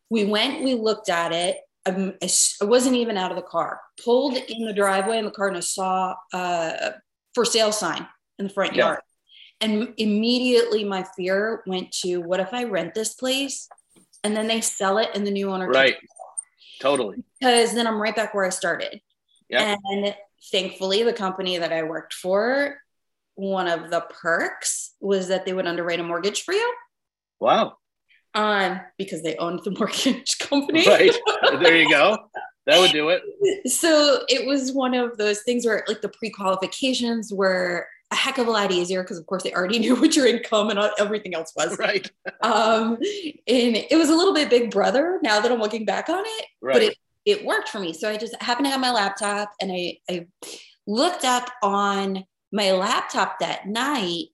We 0.09 0.25
went, 0.25 0.63
we 0.63 0.75
looked 0.75 1.09
at 1.09 1.31
it. 1.31 1.57
Um, 1.85 2.13
I 2.21 2.65
wasn't 2.65 2.95
even 2.95 3.17
out 3.17 3.31
of 3.31 3.35
the 3.35 3.43
car. 3.43 3.81
Pulled 4.03 4.37
in 4.37 4.65
the 4.65 4.73
driveway 4.73 5.17
in 5.17 5.25
the 5.25 5.31
car 5.31 5.47
and 5.47 5.57
I 5.57 5.61
saw 5.61 6.15
a 6.31 6.93
for 7.33 7.43
sale 7.43 7.71
sign 7.71 8.07
in 8.39 8.45
the 8.47 8.53
front 8.53 8.75
Yeah. 8.75 8.85
yard. 8.85 8.99
And 9.63 9.93
immediately 9.97 10.83
my 10.83 11.05
fear 11.15 11.63
went 11.65 11.91
to 12.03 12.17
what 12.17 12.39
if 12.41 12.53
I 12.53 12.65
rent 12.65 12.93
this 12.93 13.13
place 13.13 13.69
and 14.23 14.35
then 14.35 14.47
they 14.47 14.59
sell 14.61 14.97
it 14.97 15.09
and 15.15 15.25
the 15.25 15.31
new 15.31 15.49
owner 15.51 15.67
Right. 15.69 15.95
Totally. 16.81 17.23
because 17.39 17.73
then 17.73 17.87
I'm 17.87 18.01
right 18.01 18.15
back 18.15 18.33
where 18.33 18.43
I 18.45 18.49
started. 18.49 18.99
And 19.49 20.15
thankfully, 20.51 21.03
the 21.03 21.13
company 21.13 21.57
that 21.59 21.71
I 21.71 21.83
worked 21.83 22.13
for, 22.13 22.77
one 23.35 23.67
of 23.67 23.89
the 23.89 24.01
perks 24.01 24.95
was 24.99 25.27
that 25.29 25.45
they 25.45 25.53
would 25.53 25.67
underwrite 25.67 25.99
a 25.99 26.03
mortgage 26.03 26.43
for 26.43 26.53
you 26.53 26.73
Wow. 27.39 27.77
um, 28.33 28.81
because 28.97 29.21
they 29.23 29.35
owned 29.37 29.61
the 29.63 29.71
mortgage 29.79 30.37
company. 30.39 30.85
Right. 30.87 31.15
there 31.61 31.77
you 31.77 31.89
go. 31.89 32.17
That 32.65 32.79
would 32.79 32.91
do 32.91 33.09
it. 33.09 33.21
So 33.71 34.23
it 34.27 34.45
was 34.45 34.71
one 34.73 34.93
of 34.93 35.17
those 35.17 35.41
things 35.43 35.65
where, 35.65 35.83
like, 35.87 36.01
the 36.01 36.09
pre 36.09 36.29
qualifications 36.29 37.31
were 37.31 37.87
a 38.13 38.15
heck 38.15 38.37
of 38.37 38.47
a 38.47 38.51
lot 38.51 38.71
easier 38.71 39.01
because, 39.03 39.17
of 39.17 39.25
course, 39.25 39.43
they 39.43 39.51
already 39.53 39.79
knew 39.83 39.95
what 39.95 40.15
your 40.15 40.27
income 40.27 40.69
and 40.69 40.79
everything 40.99 41.33
else 41.35 41.51
was. 41.55 41.77
Right. 41.77 42.09
Um, 42.41 42.97
and 43.47 43.77
it 43.77 43.97
was 43.97 44.09
a 44.09 44.15
little 44.15 44.33
bit 44.33 44.49
big 44.49 44.69
brother 44.69 45.19
now 45.23 45.39
that 45.39 45.49
I'm 45.51 45.59
looking 45.59 45.85
back 45.85 46.09
on 46.09 46.23
it. 46.25 46.45
Right. 46.61 46.73
but 46.73 46.81
it 46.83 46.97
it 47.25 47.45
worked 47.45 47.69
for 47.69 47.79
me. 47.79 47.93
So 47.93 48.09
I 48.09 48.17
just 48.17 48.35
happened 48.41 48.65
to 48.65 48.71
have 48.71 48.81
my 48.81 48.91
laptop 48.91 49.53
and 49.61 49.71
I, 49.71 49.97
I 50.09 50.27
looked 50.85 51.23
up 51.23 51.47
on 51.63 52.25
my 52.51 52.71
laptop 52.73 53.39
that 53.39 53.65
night 53.65 54.25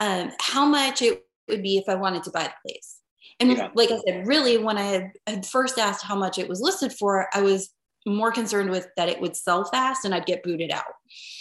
um, 0.00 0.32
how 0.40 0.64
much 0.64 1.02
it 1.02 1.26
would 1.48 1.62
be 1.62 1.76
if 1.76 1.84
I 1.88 1.94
wanted 1.94 2.22
to 2.24 2.30
buy 2.30 2.44
the 2.44 2.54
place. 2.66 3.00
And 3.38 3.50
Yeah. 3.52 3.68
like 3.74 3.90
I 3.90 3.98
said, 4.06 4.26
really, 4.26 4.56
when 4.56 4.78
I 4.78 4.82
had, 4.84 5.12
had 5.26 5.46
first 5.46 5.78
asked 5.78 6.02
how 6.04 6.16
much 6.16 6.38
it 6.38 6.48
was 6.48 6.62
listed 6.62 6.92
for, 6.94 7.28
I 7.34 7.42
was 7.42 7.68
more 8.08 8.32
concerned 8.32 8.70
with 8.70 8.88
that 8.96 9.08
it 9.08 9.20
would 9.20 9.36
sell 9.36 9.64
fast 9.64 10.04
and 10.04 10.14
I'd 10.14 10.26
get 10.26 10.42
booted 10.42 10.70
out. 10.70 10.84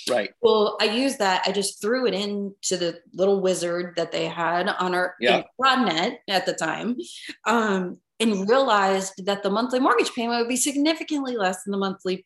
right. 0.10 0.32
Well, 0.42 0.78
I 0.80 0.86
used 0.86 1.20
that. 1.20 1.44
I 1.46 1.52
just 1.52 1.82
threw 1.82 2.06
it 2.08 2.14
into 2.14 2.78
the 2.78 3.00
little 3.14 3.42
wizard 3.42 3.94
that 3.98 4.12
they 4.12 4.26
had 4.28 4.68
on 4.70 4.94
our 4.96 5.16
Yeah. 5.20 5.44
Broadnet 5.60 6.18
at 6.30 6.46
the 6.46 6.54
time, 6.54 6.98
um, 7.46 7.98
and 8.20 8.50
realized 8.50 9.26
that 9.26 9.44
the 9.44 9.50
monthly 9.50 9.80
mortgage 9.80 10.12
payment 10.14 10.40
would 10.40 10.48
be 10.50 10.56
significantly 10.58 11.36
less 11.38 11.64
than 11.64 11.72
the 11.72 11.78
monthly 11.78 12.26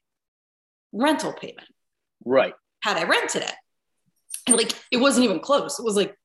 rental 0.94 1.34
payment 1.34 1.68
Right. 2.26 2.54
had 2.82 2.98
I 2.98 3.04
rented 3.04 3.44
it. 3.44 3.54
And 4.48 4.58
like 4.58 4.72
it 4.92 4.98
wasn't 4.98 5.26
even 5.26 5.40
close. 5.40 5.80
It 5.80 5.84
was 5.86 5.96
like 5.96 6.16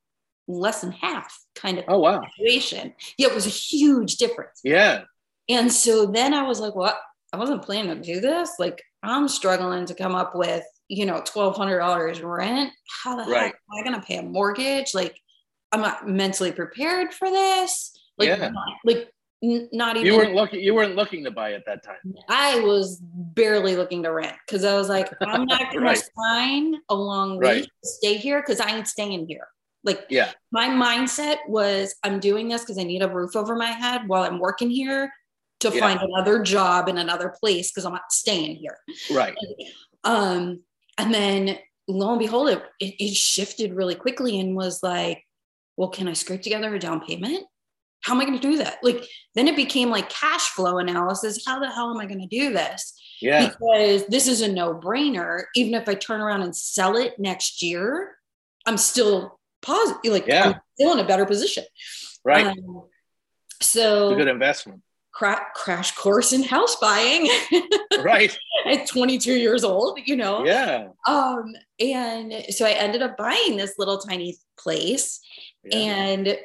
less 0.49 0.81
than 0.83 0.93
half 0.93 1.37
kind 1.55 1.79
of 1.79 1.85
Oh 1.89 1.99
wow. 1.99 2.23
situation. 2.37 2.95
Yeah, 3.19 3.29
it 3.29 3.35
was 3.35 3.47
a 3.47 3.51
huge 3.51 4.17
difference. 4.17 4.61
Yeah. 4.63 5.05
And 5.49 5.73
so 5.73 6.07
then 6.07 6.35
I 6.35 6.43
was 6.43 6.61
like, 6.61 6.75
well, 6.75 6.99
I 7.37 7.39
wasn't 7.39 7.63
planning 7.63 8.01
to 8.01 8.15
do 8.15 8.19
this. 8.21 8.53
Like, 8.59 8.83
I'm 9.03 9.29
struggling 9.29 9.85
to 9.87 9.95
come 9.95 10.15
up 10.15 10.35
with, 10.35 10.65
you 10.89 11.05
know, 11.05 11.21
$1,200 11.21 12.23
rent. 12.25 12.73
How 13.05 13.15
the 13.23 13.31
Right. 13.31 13.43
heck 13.43 13.53
am 13.55 13.79
I 13.79 13.83
going 13.89 14.01
to 14.01 14.07
pay 14.07 14.17
a 14.17 14.23
mortgage? 14.23 14.95
Like, 14.95 15.21
I'm 15.71 15.83
not 15.83 16.09
mentally 16.09 16.51
prepared 16.51 17.13
for 17.13 17.31
this. 17.31 17.93
Like, 18.17 18.29
Yeah. 18.29 18.49
not, 18.49 18.69
like, 18.87 19.13
n- 19.45 19.69
not 19.71 19.97
even. 19.99 20.07
You 20.07 20.17
weren't 20.17 20.35
looking. 20.35 20.61
You 20.61 20.75
weren't 20.75 20.97
looking 20.97 21.25
to 21.25 21.31
buy 21.31 21.53
at 21.53 21.67
that 21.67 21.85
time. 21.85 21.99
I 22.31 22.59
was 22.61 23.01
barely 23.03 23.77
looking 23.77 24.03
to 24.05 24.13
rent 24.13 24.35
because 24.47 24.65
I 24.65 24.75
was 24.75 24.89
like, 24.89 25.13
I'm 25.21 25.45
not 25.45 25.61
going 25.73 25.85
Right. 25.85 25.97
to 25.99 26.11
sign 26.19 26.75
a 26.89 26.95
long 26.95 27.39
Right. 27.39 27.57
lease 27.57 27.67
to 27.67 27.89
stay 27.91 28.15
here 28.17 28.41
because 28.41 28.61
I 28.61 28.75
ain't 28.75 28.89
staying 28.89 29.27
here. 29.29 29.47
Like, 29.85 30.07
Yeah. 30.09 30.33
my 30.53 30.69
mindset 30.69 31.37
was 31.49 31.97
I'm 32.03 32.19
doing 32.19 32.49
this 32.49 32.63
because 32.63 32.79
I 32.79 32.85
need 32.85 33.03
a 33.03 33.09
roof 33.13 33.37
over 33.37 33.55
my 33.57 33.73
head 33.73 34.09
while 34.09 34.23
I'm 34.23 34.39
working 34.39 34.71
here 34.71 35.13
to 35.71 35.79
Yeah. 35.79 35.81
find 35.81 36.01
another 36.01 36.43
job 36.43 36.89
in 36.89 36.99
another 36.99 37.35
place 37.41 37.71
because 37.71 37.85
I'm 37.85 37.93
not 37.93 38.11
staying 38.13 38.57
here. 38.57 38.79
Right. 39.11 39.35
Um, 40.05 40.63
and 40.99 41.13
then 41.13 41.59
lo 41.89 42.11
and 42.11 42.19
behold, 42.19 42.49
it, 42.49 42.63
it, 42.81 42.95
it 43.03 43.15
shifted 43.15 43.75
really 43.75 43.95
quickly 43.95 44.39
and 44.41 44.57
was 44.57 44.83
like, 44.83 45.23
well, 45.77 45.89
can 45.89 46.09
I 46.09 46.15
scrape 46.15 46.43
together 46.43 46.75
a 46.75 46.79
down 46.79 47.01
payment? 47.01 47.45
How 48.03 48.15
am 48.15 48.21
I 48.21 48.25
going 48.25 48.39
to 48.39 48.51
do 48.51 48.59
that? 48.59 48.79
Like, 48.83 49.05
then 49.35 49.49
it 49.49 49.57
became 49.57 49.91
like 49.91 50.09
cash 50.09 50.49
flow 50.51 50.79
analysis. 50.79 51.45
How 51.47 51.59
the 51.59 51.71
hell 51.71 51.91
am 51.91 51.99
I 51.99 52.07
going 52.07 52.21
to 52.21 52.27
do 52.27 52.53
this? 52.53 52.95
Yeah. 53.21 53.49
Because 53.49 54.07
this 54.07 54.29
is 54.29 54.43
a 54.43 54.53
no 54.53 54.75
brainer. 54.75 55.45
Even 55.55 55.75
if 55.75 55.89
I 55.89 55.95
turn 55.95 56.21
around 56.21 56.43
and 56.43 56.55
sell 56.57 56.97
it 56.97 57.19
next 57.19 57.63
year, 57.63 58.17
I'm 58.65 58.77
still 58.77 59.41
positive. 59.63 60.13
Like, 60.13 60.27
Yeah. 60.27 60.45
I'm 60.47 60.55
still 60.79 60.93
in 60.93 61.01
a 61.01 61.07
better 61.07 61.27
position. 61.27 61.65
Right. 62.25 62.47
Um, 62.47 62.85
so 63.61 64.11
It's 64.11 64.15
a 64.15 64.25
good 64.25 64.29
investment. 64.29 64.83
Cra- 65.17 65.47
crash 65.55 65.95
course 65.95 66.33
in 66.33 66.43
house 66.43 66.77
buying 66.77 67.29
Right. 68.03 68.37
at 68.67 68.87
22 68.87 69.33
years 69.33 69.65
old, 69.65 69.99
you 70.05 70.15
know? 70.15 70.45
Yeah. 70.45 70.89
Um, 71.09 71.55
and 71.81 72.45
so 72.51 72.67
I 72.67 72.73
ended 72.73 73.01
up 73.01 73.17
buying 73.17 73.57
this 73.57 73.75
little 73.79 73.97
tiny 73.99 74.37
place 74.59 75.21
yeah. 75.65 75.79
and 75.79 76.39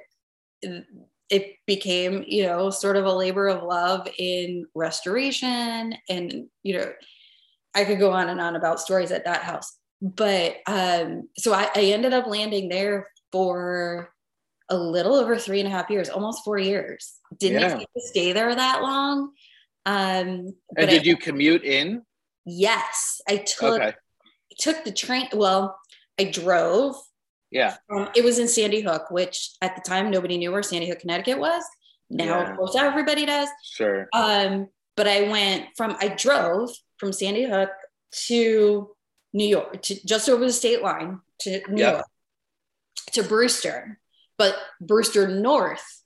it 1.29 1.55
became, 1.67 2.23
you 2.25 2.43
know, 2.43 2.69
sort 2.69 2.95
of 2.95 3.05
a 3.05 3.12
labor 3.12 3.47
of 3.47 3.63
love 3.63 4.07
in 4.17 4.65
restoration. 4.73 5.95
And, 6.10 6.47
you 6.63 6.77
know, 6.77 6.91
I 7.75 7.84
could 7.84 7.99
go 7.99 8.12
on 8.12 8.29
and 8.29 8.39
on 8.39 8.55
about 8.55 8.79
stories 8.79 9.12
at 9.12 9.25
that 9.25 9.43
house. 9.43 9.77
but 10.01 10.57
um, 10.65 11.29
so 11.38 11.53
I, 11.53 11.69
I 11.75 11.81
ended 11.84 12.13
up 12.13 12.25
landing 12.25 12.69
there 12.69 13.07
for 13.31 14.13
a 14.71 14.75
little 14.75 15.13
over 15.13 15.38
three 15.38 15.60
and 15.60 15.67
a 15.67 15.71
half 15.71 15.89
years, 15.89 16.10
almost 16.10 16.43
four 16.43 16.57
years. 16.57 17.13
Didn't 17.39 17.62
yeah. 17.62 17.86
stay 17.97 18.34
there 18.34 18.53
that 18.55 18.81
long. 18.81 19.31
Um, 19.86 20.55
and 20.77 20.89
did 20.89 21.01
I, 21.01 21.03
you 21.03 21.17
commute 21.17 21.63
in? 21.63 22.03
Yes, 22.45 23.21
I 23.27 23.38
took 23.38 23.81
okay. 23.81 23.93
took 24.57 24.84
the 24.84 24.91
train. 24.91 25.27
Well, 25.34 25.77
I 26.19 26.25
drove. 26.25 26.95
Yeah. 27.51 27.75
Um, 27.93 28.10
it 28.15 28.23
was 28.23 28.39
in 28.39 28.47
Sandy 28.47 28.81
Hook, 28.81 29.12
which 29.12 29.51
at 29.62 29.75
the 29.75 29.81
time 29.81 30.10
nobody 30.10 30.38
knew 30.38 30.51
where 30.51 30.63
Sandy 30.63 30.88
Hook, 30.88 30.99
Connecticut 30.99 31.38
was. 31.38 31.63
Now, 32.10 32.39
yeah. 32.39 32.51
of 32.51 32.57
course, 32.57 32.75
everybody 32.75 33.25
does. 33.25 33.49
Sure. 33.63 34.07
Um, 34.13 34.69
but 34.95 35.07
I 35.07 35.29
went 35.29 35.67
from 35.75 35.97
I 35.99 36.10
drove 36.10 36.69
from 36.97 37.12
Sandy 37.12 37.43
Hook 37.43 37.71
to 38.27 38.91
New 39.34 39.47
York, 39.47 39.81
to 39.84 40.05
just 40.05 40.29
over 40.29 40.45
the 40.45 40.53
state 40.53 40.81
line 40.81 41.19
to 41.41 41.62
New 41.69 41.81
yep. 41.81 41.93
York, 41.93 42.05
to 43.13 43.23
Brewster, 43.23 43.99
but 44.41 44.58
Brewster 44.82 45.27
North, 45.27 46.01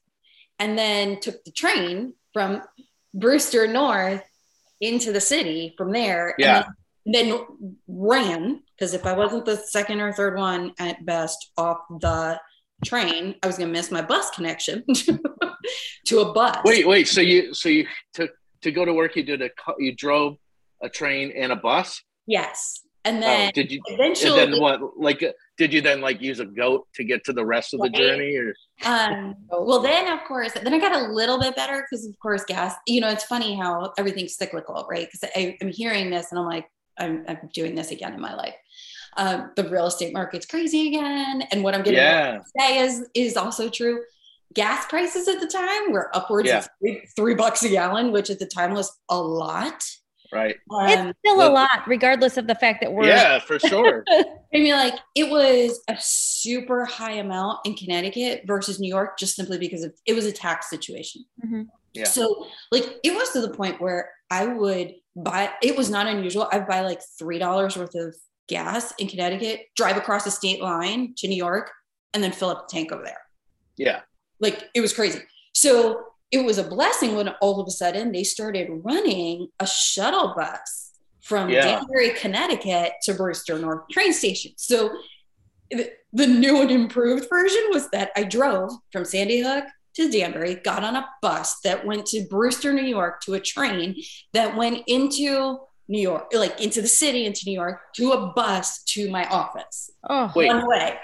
and 0.59 0.77
then 0.77 1.21
took 1.21 1.41
the 1.45 1.51
train 1.51 2.15
from 2.33 2.61
Brewster 3.13 3.65
North 3.65 4.23
into 4.81 5.13
the 5.13 5.21
city 5.21 5.73
from 5.77 5.93
there. 5.93 6.35
Yeah. 6.37 6.65
Then, 7.05 7.29
then 7.29 7.77
ran 7.87 8.61
because 8.77 8.93
if 8.93 9.05
I 9.05 9.13
wasn't 9.13 9.45
the 9.45 9.55
second 9.55 10.01
or 10.01 10.11
third 10.11 10.37
one 10.37 10.73
at 10.79 11.05
best 11.05 11.51
off 11.57 11.77
the 12.01 12.37
train, 12.83 13.35
I 13.41 13.47
was 13.47 13.57
going 13.57 13.69
to 13.69 13.73
miss 13.73 13.89
my 13.89 14.01
bus 14.01 14.29
connection 14.31 14.83
to 16.07 16.19
a 16.19 16.33
bus. 16.33 16.57
Wait, 16.65 16.85
wait. 16.85 17.07
So 17.07 17.21
you 17.21 17.53
so 17.53 17.69
you 17.69 17.87
took 18.13 18.31
to 18.63 18.71
go 18.73 18.83
to 18.83 18.93
work? 18.93 19.15
You 19.15 19.23
did 19.23 19.43
a 19.43 19.49
you 19.79 19.95
drove 19.95 20.35
a 20.83 20.89
train 20.89 21.31
and 21.37 21.53
a 21.53 21.55
bus. 21.55 22.03
Yes, 22.27 22.81
and 23.05 23.17
oh, 23.17 23.21
then 23.21 23.47
oh, 23.47 23.51
did 23.53 23.71
you 23.71 23.79
eventually? 23.85 24.35
Then 24.35 24.59
what? 24.59 24.97
Like, 24.97 25.23
did 25.57 25.71
you 25.71 25.81
then 25.81 26.01
like 26.01 26.21
use 26.21 26.39
a 26.39 26.45
goat 26.45 26.87
to 26.95 27.03
get 27.03 27.23
to 27.25 27.33
the 27.33 27.45
rest 27.45 27.73
of 27.73 27.79
the 27.79 27.89
journey? 27.89 28.35
Or 28.35 28.53
um, 28.83 29.35
well, 29.47 29.79
then 29.79 30.11
of 30.11 30.25
course, 30.27 30.53
then 30.53 30.73
I 30.73 30.79
got 30.79 30.95
a 30.95 31.13
little 31.13 31.39
bit 31.39 31.55
better 31.55 31.85
because 31.89 32.05
of 32.05 32.17
course, 32.19 32.43
gas. 32.45 32.73
You 32.87 33.01
know, 33.01 33.09
it's 33.09 33.23
funny 33.23 33.55
how 33.55 33.93
everything's 33.97 34.35
cyclical, 34.35 34.87
right? 34.89 35.07
Because 35.09 35.29
I'm 35.61 35.69
hearing 35.69 36.09
this 36.09 36.31
and 36.31 36.39
I'm 36.39 36.47
like, 36.47 36.65
I'm, 36.97 37.23
I'm 37.27 37.49
doing 37.53 37.75
this 37.75 37.91
again 37.91 38.13
in 38.13 38.19
my 38.19 38.33
life. 38.33 38.55
Um, 39.17 39.51
the 39.55 39.69
real 39.69 39.85
estate 39.85 40.11
market's 40.11 40.47
crazy 40.47 40.87
again, 40.87 41.43
and 41.51 41.63
what 41.63 41.75
I'm 41.75 41.83
getting 41.83 41.99
yeah. 41.99 42.39
say 42.59 42.79
is 42.79 43.07
is 43.13 43.37
also 43.37 43.69
true. 43.69 44.01
Gas 44.53 44.85
prices 44.87 45.27
at 45.27 45.39
the 45.39 45.47
time 45.47 45.91
were 45.91 46.15
upwards 46.15 46.47
yeah. 46.47 46.59
of 46.59 46.69
three, 46.79 47.07
three 47.15 47.35
bucks 47.35 47.63
a 47.63 47.69
gallon, 47.69 48.11
which 48.11 48.29
at 48.29 48.39
the 48.39 48.45
time 48.45 48.73
was 48.73 48.91
a 49.09 49.17
lot. 49.17 49.83
Right. 50.31 50.55
Um, 50.71 50.87
it's 50.87 51.19
still 51.19 51.47
a 51.47 51.49
lot, 51.49 51.87
regardless 51.87 52.37
of 52.37 52.47
the 52.47 52.55
fact 52.55 52.81
that 52.81 52.91
we're. 52.91 53.07
Yeah, 53.07 53.39
for 53.39 53.59
sure. 53.59 54.03
I 54.09 54.25
mean, 54.53 54.73
like 54.73 54.95
it 55.15 55.29
was 55.29 55.81
a 55.89 55.95
super 55.99 56.85
high 56.85 57.13
amount 57.13 57.59
in 57.65 57.75
Connecticut 57.75 58.43
versus 58.45 58.79
New 58.79 58.89
York, 58.89 59.17
just 59.17 59.35
simply 59.35 59.57
because 59.57 59.83
of, 59.83 59.93
it 60.05 60.13
was 60.13 60.25
a 60.25 60.31
tax 60.31 60.69
situation. 60.69 61.25
Mm-hmm. 61.45 61.63
Yeah. 61.93 62.05
So, 62.05 62.47
like, 62.71 62.99
it 63.03 63.13
was 63.13 63.29
to 63.31 63.41
the 63.41 63.49
point 63.49 63.79
where 63.79 64.09
I 64.29 64.47
would 64.47 64.93
buy. 65.15 65.51
It 65.61 65.77
was 65.77 65.89
not 65.89 66.07
unusual. 66.07 66.49
I'd 66.51 66.67
buy 66.67 66.81
like 66.81 67.01
three 67.17 67.39
dollars 67.39 67.77
worth 67.77 67.95
of 67.95 68.15
gas 68.47 68.93
in 68.99 69.07
Connecticut, 69.07 69.61
drive 69.75 69.97
across 69.97 70.23
the 70.23 70.31
state 70.31 70.61
line 70.61 71.13
to 71.17 71.27
New 71.27 71.37
York, 71.37 71.71
and 72.13 72.23
then 72.23 72.31
fill 72.31 72.49
up 72.49 72.67
the 72.67 72.75
tank 72.75 72.91
over 72.91 73.03
there. 73.03 73.21
Yeah. 73.77 74.01
Like 74.39 74.63
it 74.73 74.81
was 74.81 74.93
crazy. 74.93 75.19
So 75.53 76.05
it 76.41 76.45
was 76.45 76.57
a 76.57 76.63
blessing 76.63 77.15
when 77.15 77.29
all 77.41 77.59
of 77.59 77.67
a 77.67 77.71
sudden 77.71 78.11
they 78.11 78.23
started 78.23 78.69
running 78.83 79.47
a 79.59 79.67
shuttle 79.67 80.33
bus 80.35 80.91
from 81.21 81.49
yeah. 81.49 81.61
Danbury, 81.61 82.11
Connecticut 82.11 82.93
to 83.03 83.13
Brewster 83.13 83.57
North 83.57 83.87
train 83.91 84.13
station. 84.13 84.51
So 84.57 84.95
the, 85.71 85.91
the 86.13 86.27
new 86.27 86.61
and 86.61 86.71
improved 86.71 87.27
version 87.29 87.63
was 87.71 87.89
that 87.89 88.11
I 88.15 88.23
drove 88.23 88.71
from 88.91 89.05
Sandy 89.05 89.41
Hook 89.41 89.65
to 89.95 90.09
Danbury, 90.09 90.55
got 90.55 90.83
on 90.83 90.95
a 90.95 91.07
bus 91.21 91.59
that 91.61 91.85
went 91.85 92.05
to 92.07 92.25
Brewster, 92.29 92.73
New 92.73 92.83
York 92.83 93.21
to 93.21 93.33
a 93.33 93.39
train 93.39 93.95
that 94.33 94.55
went 94.55 94.83
into 94.87 95.59
New 95.87 96.01
York, 96.01 96.31
like 96.33 96.61
into 96.61 96.81
the 96.81 96.87
city, 96.87 97.25
into 97.25 97.43
New 97.45 97.53
York, 97.53 97.79
to 97.95 98.11
a 98.11 98.27
bus 98.33 98.83
to 98.83 99.09
my 99.09 99.25
office. 99.27 99.89
Oh, 100.09 100.31
Wait, 100.35 100.47
one 100.47 100.67
way. 100.67 100.97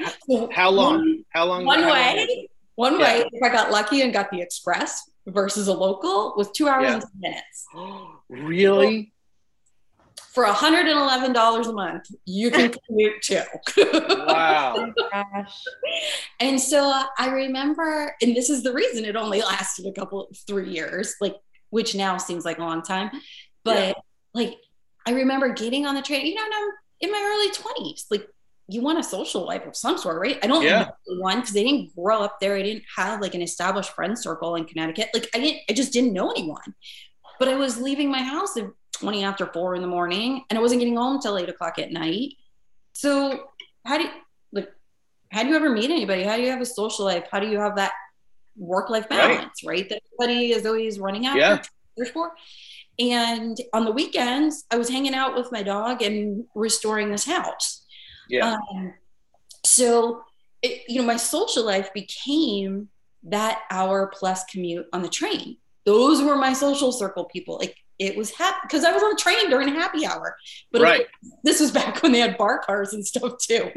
How 0.52 0.70
long? 0.70 1.24
How 1.30 1.46
long? 1.46 1.66
One 1.66 1.84
how 1.84 1.94
way. 1.94 2.28
Long 2.28 2.46
one 2.76 3.00
yeah. 3.00 3.20
way, 3.20 3.30
if 3.32 3.44
I 3.44 3.50
got 3.50 3.72
lucky 3.72 4.02
and 4.02 4.14
got 4.14 4.32
the 4.32 4.42
express 4.42 5.10
versus 5.28 5.68
a 5.68 5.74
local, 5.74 6.34
was 6.36 6.52
two 6.52 6.68
hours 6.68 6.84
yeah. 6.84 6.94
and 6.94 7.02
10 7.02 7.10
minutes. 7.18 7.66
really? 8.30 9.14
For 10.34 10.46
$111 10.46 11.68
a 11.68 11.74
month, 11.74 12.06
you 12.26 12.52
can 12.52 12.74
commute 12.88 13.22
too. 13.22 13.42
wow. 13.78 14.94
Oh 14.94 15.24
and 16.40 16.60
so 16.60 17.04
I 17.18 17.30
remember, 17.30 18.16
and 18.22 18.36
this 18.36 18.50
is 18.50 18.64
the 18.64 18.72
reason 18.72 19.04
it 19.04 19.16
only 19.16 19.42
lasted 19.42 19.88
a 19.88 19.92
couple, 19.92 20.30
three 20.48 20.70
years, 20.70 21.16
like, 21.20 21.36
which 21.70 21.96
now 21.96 22.18
seems 22.18 22.46
like 22.46 22.60
a 22.60 22.62
long 22.62 22.82
time. 22.82 23.12
But 23.66 23.90
yeah. 23.90 23.94
like, 24.34 24.56
I 25.06 25.12
remember 25.12 25.50
getting 25.50 25.86
on 25.86 25.96
the 25.96 26.02
train, 26.02 26.26
you 26.26 26.36
know, 26.36 26.44
I'm 26.44 26.70
in 27.02 27.12
my 27.12 27.22
early 27.34 27.90
20s, 27.90 28.06
like 28.10 28.28
you 28.72 28.82
want 28.82 29.00
a 29.00 29.04
social 29.04 29.46
life 29.46 29.66
of 29.66 29.76
some 29.76 29.98
sort, 29.98 30.20
right? 30.20 30.40
I 30.44 30.48
don't 30.48 30.64
yeah. 30.64 30.90
know 31.08 31.20
one 31.20 31.42
because 31.42 31.56
I 31.56 31.64
didn't 31.64 31.96
grow 31.96 32.22
up 32.22 32.40
there. 32.40 32.56
I 32.56 32.62
didn't 32.62 32.84
have 32.96 33.22
like 33.22 33.36
an 33.36 33.42
established 33.42 33.92
friend 33.92 34.18
circle 34.18 34.56
in 34.56 34.66
Connecticut. 34.66 35.10
Like 35.14 35.30
I 35.34 35.40
didn't, 35.40 35.62
I 35.70 35.74
just 35.74 35.94
didn't 35.94 36.14
know 36.14 36.32
anyone. 36.32 36.76
But 37.40 37.48
I 37.48 37.56
was 37.56 37.80
leaving 37.80 38.10
my 38.10 38.22
house 38.22 38.56
at 38.58 38.66
20 38.94 39.24
after 39.24 39.48
four 39.48 39.76
in 39.76 39.82
the 39.82 39.88
morning 39.88 40.44
and 40.50 40.58
I 40.58 40.62
wasn't 40.62 40.80
getting 40.80 40.98
home 40.98 41.20
till 41.22 41.38
eight 41.38 41.50
o'clock 41.50 41.80
at 41.80 41.92
night. 41.92 42.34
So 42.94 43.46
how 43.86 43.98
do 43.98 44.04
you 44.04 44.10
like 44.52 44.70
how 45.32 45.44
do 45.44 45.50
you 45.50 45.56
ever 45.56 45.70
meet 45.70 45.90
anybody? 45.90 46.24
How 46.24 46.36
do 46.36 46.44
you 46.44 46.50
have 46.50 46.62
a 46.62 46.66
social 46.66 47.06
life? 47.06 47.26
How 47.32 47.40
do 47.40 47.48
you 47.48 47.60
have 47.60 47.76
that 47.78 47.94
work-life 48.58 49.10
balance, 49.10 49.64
right? 49.66 49.80
right? 49.80 49.90
That 49.90 50.02
everybody 50.14 50.52
is 50.52 50.66
always 50.66 51.00
running 51.00 51.26
after 51.26 51.40
yeah. 51.40 52.06
for. 52.14 52.32
And 53.00 53.58
on 53.74 53.86
the 53.86 53.92
weekends, 53.92 54.66
I 54.70 54.78
was 54.78 54.90
hanging 54.90 55.16
out 55.16 55.36
with 55.36 55.52
my 55.52 55.64
dog 55.64 56.02
and 56.02 56.46
restoring 56.54 57.10
this 57.10 57.26
house. 57.26 57.81
Yeah. 58.32 58.58
Um, 58.72 58.94
so, 59.64 60.24
it, 60.62 60.84
you 60.88 61.00
know, 61.00 61.08
my 61.08 61.18
social 61.18 61.66
life 61.66 61.94
became 61.94 62.90
that 63.24 63.62
hour 63.70 64.12
plus 64.14 64.44
commute 64.46 64.86
on 64.94 65.02
the 65.02 65.10
train. 65.10 65.58
Those 65.86 66.22
were 66.22 66.36
my 66.36 66.54
social 66.54 66.92
circle 66.92 67.26
people. 67.26 67.58
Like 67.58 67.76
it 68.00 68.18
was 68.18 68.32
happy 68.32 68.58
because 68.64 68.84
I 68.84 68.92
was 68.92 69.04
on 69.04 69.12
the 69.12 69.16
train 69.16 69.50
during 69.50 69.68
happy 69.70 70.06
hour. 70.06 70.36
But 70.72 70.82
right. 70.82 71.06
this 71.44 71.60
was 71.60 71.72
back 71.72 72.02
when 72.02 72.12
they 72.12 72.20
had 72.20 72.38
bar 72.38 72.60
cars 72.60 72.94
and 72.94 73.06
stuff 73.06 73.34
too. 73.40 73.72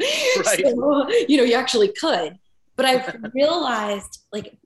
Right. 0.45 0.65
So, 0.65 1.09
you 1.27 1.37
know, 1.37 1.43
you 1.43 1.55
actually 1.55 1.89
could. 1.89 2.37
But 2.75 2.85
I 2.85 3.05
realized, 3.33 4.23
like, 4.33 4.57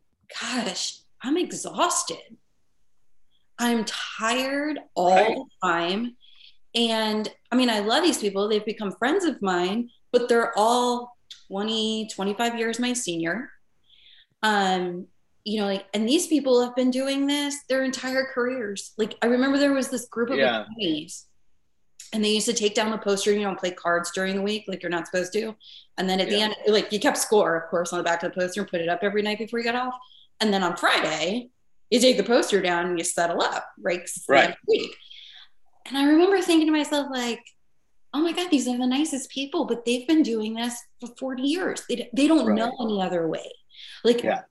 gosh, 0.42 1.00
I'm 1.22 1.38
exhausted. 1.38 2.38
I'm 3.60 3.86
tired 3.86 4.80
all 4.96 5.14
right. 5.14 5.36
the 5.36 5.46
time. 5.62 6.16
And 6.76 7.32
I 7.52 7.56
mean, 7.56 7.70
I 7.70 7.80
love 7.80 8.04
these 8.04 8.20
people. 8.20 8.48
They've 8.48 8.66
become 8.66 8.92
friends 8.92 9.26
of 9.26 9.42
mine, 9.42 9.90
but 10.12 10.30
they're 10.30 10.58
all 10.58 11.18
20, 11.48 12.10
25 12.14 12.58
years 12.58 12.80
my 12.80 12.94
senior. 12.94 13.50
Um, 14.44 15.08
you 15.44 15.60
know, 15.60 15.66
like, 15.66 15.86
and 15.94 16.08
these 16.08 16.28
people 16.28 16.64
have 16.64 16.76
been 16.76 16.92
doing 16.92 17.26
this 17.26 17.56
their 17.70 17.84
entire 17.84 18.28
careers. 18.34 18.94
Like, 18.98 19.16
I 19.22 19.28
remember 19.28 19.58
there 19.58 19.74
was 19.74 19.90
this 19.90 20.08
group 20.08 20.30
of 20.30 20.38
yeah. 20.38 20.62
attorneys 20.62 21.26
and 22.14 22.24
they 22.24 22.30
used 22.30 22.48
to 22.48 22.54
take 22.54 22.76
down 22.76 22.92
the 22.92 22.98
poster, 22.98 23.32
you 23.32 23.42
know, 23.42 23.50
and 23.50 23.58
play 23.58 23.72
cards 23.72 24.12
during 24.12 24.36
the 24.36 24.42
week, 24.42 24.66
like 24.68 24.82
you're 24.82 24.90
not 24.90 25.06
supposed 25.06 25.34
to. 25.34 25.56
And 25.98 26.10
then 26.10 26.20
at 26.20 26.30
yeah. 26.30 26.36
the 26.36 26.42
end, 26.42 26.56
like 26.68 26.92
you 26.92 27.00
kept 27.00 27.18
score, 27.18 27.56
of 27.56 27.70
course, 27.70 27.94
on 27.94 28.00
the 28.00 28.04
back 28.04 28.24
of 28.24 28.34
the 28.34 28.40
poster 28.40 28.62
and 28.62 28.70
put 28.70 28.82
it 28.82 28.90
up 28.90 29.00
every 29.04 29.22
night 29.22 29.38
before 29.38 29.60
you 29.60 29.66
got 29.66 29.76
off. 29.76 29.94
And 30.40 30.54
then 30.54 30.64
on 30.64 30.76
Friday, 30.76 31.50
you 31.90 32.00
take 32.00 32.18
the 32.18 32.24
poster 32.24 32.62
down 32.62 32.88
and 32.88 32.98
you 32.98 33.04
settle 33.04 33.42
up, 33.42 33.66
right? 33.80 34.08
Right. 34.28 34.56
Week. 34.68 34.96
And 35.90 35.98
I 35.98 36.06
remember 36.06 36.40
thinking 36.42 36.68
to 36.68 36.72
myself, 36.72 37.08
like, 37.12 37.44
oh 38.14 38.22
my 38.22 38.32
God, 38.32 38.50
these 38.50 38.68
are 38.68 38.78
the 38.78 38.88
nicest 38.88 39.30
people, 39.32 39.66
but 39.66 39.86
they've 39.86 40.08
been 40.08 40.24
doing 40.24 40.54
this 40.54 40.80
for 41.00 41.10
40 41.20 41.44
years. 41.44 41.84
They, 41.90 42.10
they 42.14 42.28
don't 42.28 42.46
right. 42.46 42.56
know 42.56 42.72
any 42.80 43.02
other 43.02 43.28
way. 43.28 43.52
Like, 44.04 44.24
yeah. 44.24 44.42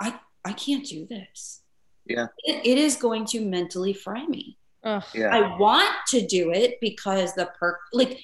I, 0.00 0.18
I 0.44 0.52
can't 0.52 0.84
do 0.84 1.06
this. 1.06 1.62
Yeah. 2.06 2.26
It, 2.44 2.66
it 2.66 2.78
is 2.78 2.96
going 2.96 3.24
to 3.26 3.40
mentally 3.40 3.92
fry 3.92 4.26
me. 4.26 4.58
Ugh. 4.84 5.02
Yeah. 5.14 5.28
I 5.28 5.56
want 5.58 5.94
to 6.08 6.26
do 6.26 6.52
it 6.52 6.78
because 6.80 7.34
the 7.34 7.50
perk, 7.58 7.78
like 7.92 8.18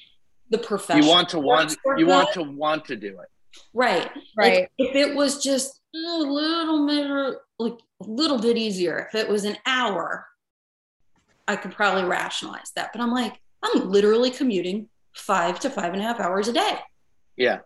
the 0.51 0.59
profession. 0.59 1.05
You 1.05 1.09
want 1.09 1.29
to 1.31 1.39
want, 1.39 1.77
you 1.97 2.07
want 2.07 2.33
to 2.33 2.43
want 2.43 2.85
to 2.87 2.97
do 2.97 3.21
it. 3.21 3.29
Right. 3.73 4.11
Right. 4.37 4.61
Like, 4.61 4.73
if 4.79 4.97
it 4.97 5.15
was 5.15 5.43
just 5.43 5.81
a 5.95 6.19
little 6.19 6.87
bit, 6.87 7.39
like 7.59 7.79
a 8.03 8.05
little 8.05 8.39
bit 8.39 8.57
easier, 8.57 9.09
if 9.09 9.15
it 9.15 9.29
was 9.29 9.45
an 9.45 9.57
hour, 9.67 10.27
I 11.49 11.57
could 11.57 11.73
probably 11.73 12.05
rationalize 12.05 12.73
that. 12.77 12.91
But 12.93 13.01
I'm 13.01 13.13
like, 13.13 13.41
I'm 13.63 13.91
literally 13.91 14.31
commuting 14.31 14.89
five 15.15 15.61
to 15.61 15.71
five 15.71 15.93
and 15.93 16.03
a 16.03 16.05
half 16.05 16.21
hours 16.21 16.49
a 16.49 16.53
day. 16.53 16.79
Yeah. 17.37 17.61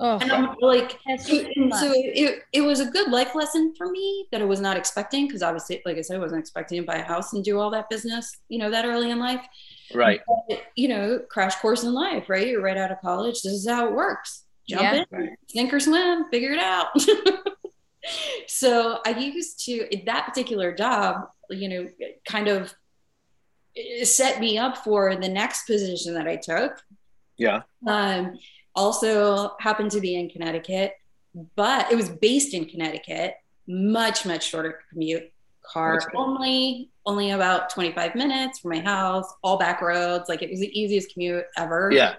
Oh, 0.00 0.18
and 0.18 0.32
I'm 0.32 0.56
like, 0.60 0.98
so, 1.18 1.44
so 1.44 1.92
it, 1.94 2.42
it 2.52 2.60
was 2.62 2.80
a 2.80 2.86
good 2.86 3.12
life 3.12 3.36
lesson 3.36 3.74
for 3.78 3.88
me 3.88 4.26
that 4.32 4.42
I 4.42 4.44
was 4.44 4.60
not 4.60 4.76
expecting 4.76 5.28
because 5.28 5.40
obviously, 5.40 5.80
like 5.86 5.96
I 5.96 6.00
said, 6.00 6.16
I 6.16 6.18
wasn't 6.18 6.40
expecting 6.40 6.80
to 6.80 6.86
buy 6.86 6.96
a 6.96 7.04
house 7.04 7.32
and 7.32 7.44
do 7.44 7.60
all 7.60 7.70
that 7.70 7.88
business, 7.88 8.38
you 8.48 8.58
know, 8.58 8.70
that 8.70 8.86
early 8.86 9.12
in 9.12 9.20
life. 9.20 9.46
Right. 9.94 10.20
But, 10.48 10.62
you 10.74 10.88
know, 10.88 11.20
crash 11.30 11.54
course 11.56 11.84
in 11.84 11.94
life, 11.94 12.28
right? 12.28 12.48
You're 12.48 12.60
right 12.60 12.76
out 12.76 12.90
of 12.90 13.00
college. 13.02 13.42
This 13.42 13.52
is 13.52 13.68
how 13.68 13.86
it 13.86 13.94
works. 13.94 14.44
Jump 14.68 14.82
yeah. 14.82 14.94
in, 14.94 15.04
right. 15.12 15.30
sink 15.48 15.72
or 15.72 15.78
swim, 15.78 16.24
figure 16.28 16.50
it 16.50 16.58
out. 16.58 16.88
so 18.48 18.98
I 19.06 19.10
used 19.10 19.64
to, 19.66 19.86
that 20.06 20.26
particular 20.26 20.74
job, 20.74 21.28
you 21.50 21.68
know, 21.68 21.88
kind 22.26 22.48
of 22.48 22.74
set 24.04 24.40
me 24.40 24.58
up 24.58 24.78
for 24.78 25.16
the 25.16 25.28
next 25.28 25.66
position 25.66 26.14
that 26.14 26.26
I 26.26 26.36
took. 26.36 26.82
Yeah. 27.36 27.62
Um, 27.86 28.38
also 28.74 29.52
happened 29.58 29.90
to 29.92 30.00
be 30.00 30.16
in 30.16 30.28
Connecticut, 30.28 30.94
but 31.56 31.90
it 31.90 31.96
was 31.96 32.08
based 32.08 32.54
in 32.54 32.66
Connecticut, 32.66 33.34
much, 33.66 34.26
much 34.26 34.48
shorter 34.48 34.80
commute. 34.90 35.30
Car 35.72 35.98
only, 36.14 36.90
only 37.06 37.30
about 37.30 37.70
25 37.70 38.14
minutes 38.14 38.58
from 38.58 38.72
my 38.72 38.80
house, 38.80 39.24
all 39.42 39.56
back 39.56 39.80
roads. 39.80 40.28
Like 40.28 40.42
it 40.42 40.50
was 40.50 40.60
the 40.60 40.78
easiest 40.78 41.12
commute 41.12 41.46
ever. 41.56 41.90
Yeah. 41.90 42.16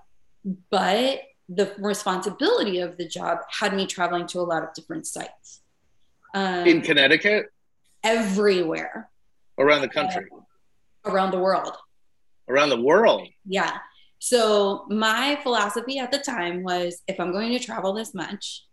But 0.71 1.21
the 1.47 1.71
responsibility 1.77 2.79
of 2.79 2.97
the 2.97 3.07
job 3.07 3.39
had 3.49 3.75
me 3.75 3.85
traveling 3.85 4.25
to 4.27 4.39
a 4.39 4.41
lot 4.41 4.63
of 4.63 4.73
different 4.73 5.05
sites. 5.05 5.61
Um, 6.33 6.67
in 6.67 6.81
Connecticut? 6.81 7.51
Everywhere. 8.03 9.09
Around 9.59 9.81
the 9.81 9.89
country? 9.89 10.25
Uh, 10.31 10.39
around 11.05 11.31
the 11.31 11.39
world. 11.39 11.75
Around 12.49 12.69
the 12.69 12.81
world? 12.81 13.27
Yeah. 13.45 13.77
So 14.19 14.85
my 14.89 15.39
philosophy 15.43 15.99
at 15.99 16.11
the 16.11 16.19
time 16.19 16.63
was 16.63 17.01
if 17.07 17.19
I'm 17.19 17.31
going 17.31 17.51
to 17.51 17.59
travel 17.59 17.93
this 17.93 18.13
much, 18.13 18.63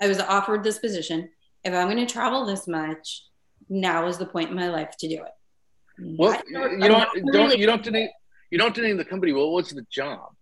I 0.00 0.08
was 0.08 0.18
offered 0.20 0.64
this 0.64 0.78
position. 0.78 1.28
If 1.64 1.72
I'm 1.72 1.88
going 1.88 2.04
to 2.04 2.12
travel 2.12 2.46
this 2.46 2.66
much, 2.66 3.24
now 3.68 4.06
is 4.06 4.18
the 4.18 4.26
point 4.26 4.50
in 4.50 4.56
my 4.56 4.68
life 4.68 4.96
to 4.98 5.08
do 5.08 5.22
it. 5.22 6.16
Well, 6.18 6.40
you 6.48 6.54
don't, 6.54 6.80
don't, 7.32 7.58
you 7.58 7.66
don't 7.66 7.86
you 8.50 8.58
don't 8.58 8.76
name 8.76 8.96
the 8.96 9.04
company. 9.04 9.32
Well, 9.32 9.52
what's 9.52 9.72
the 9.72 9.86
job? 9.90 10.34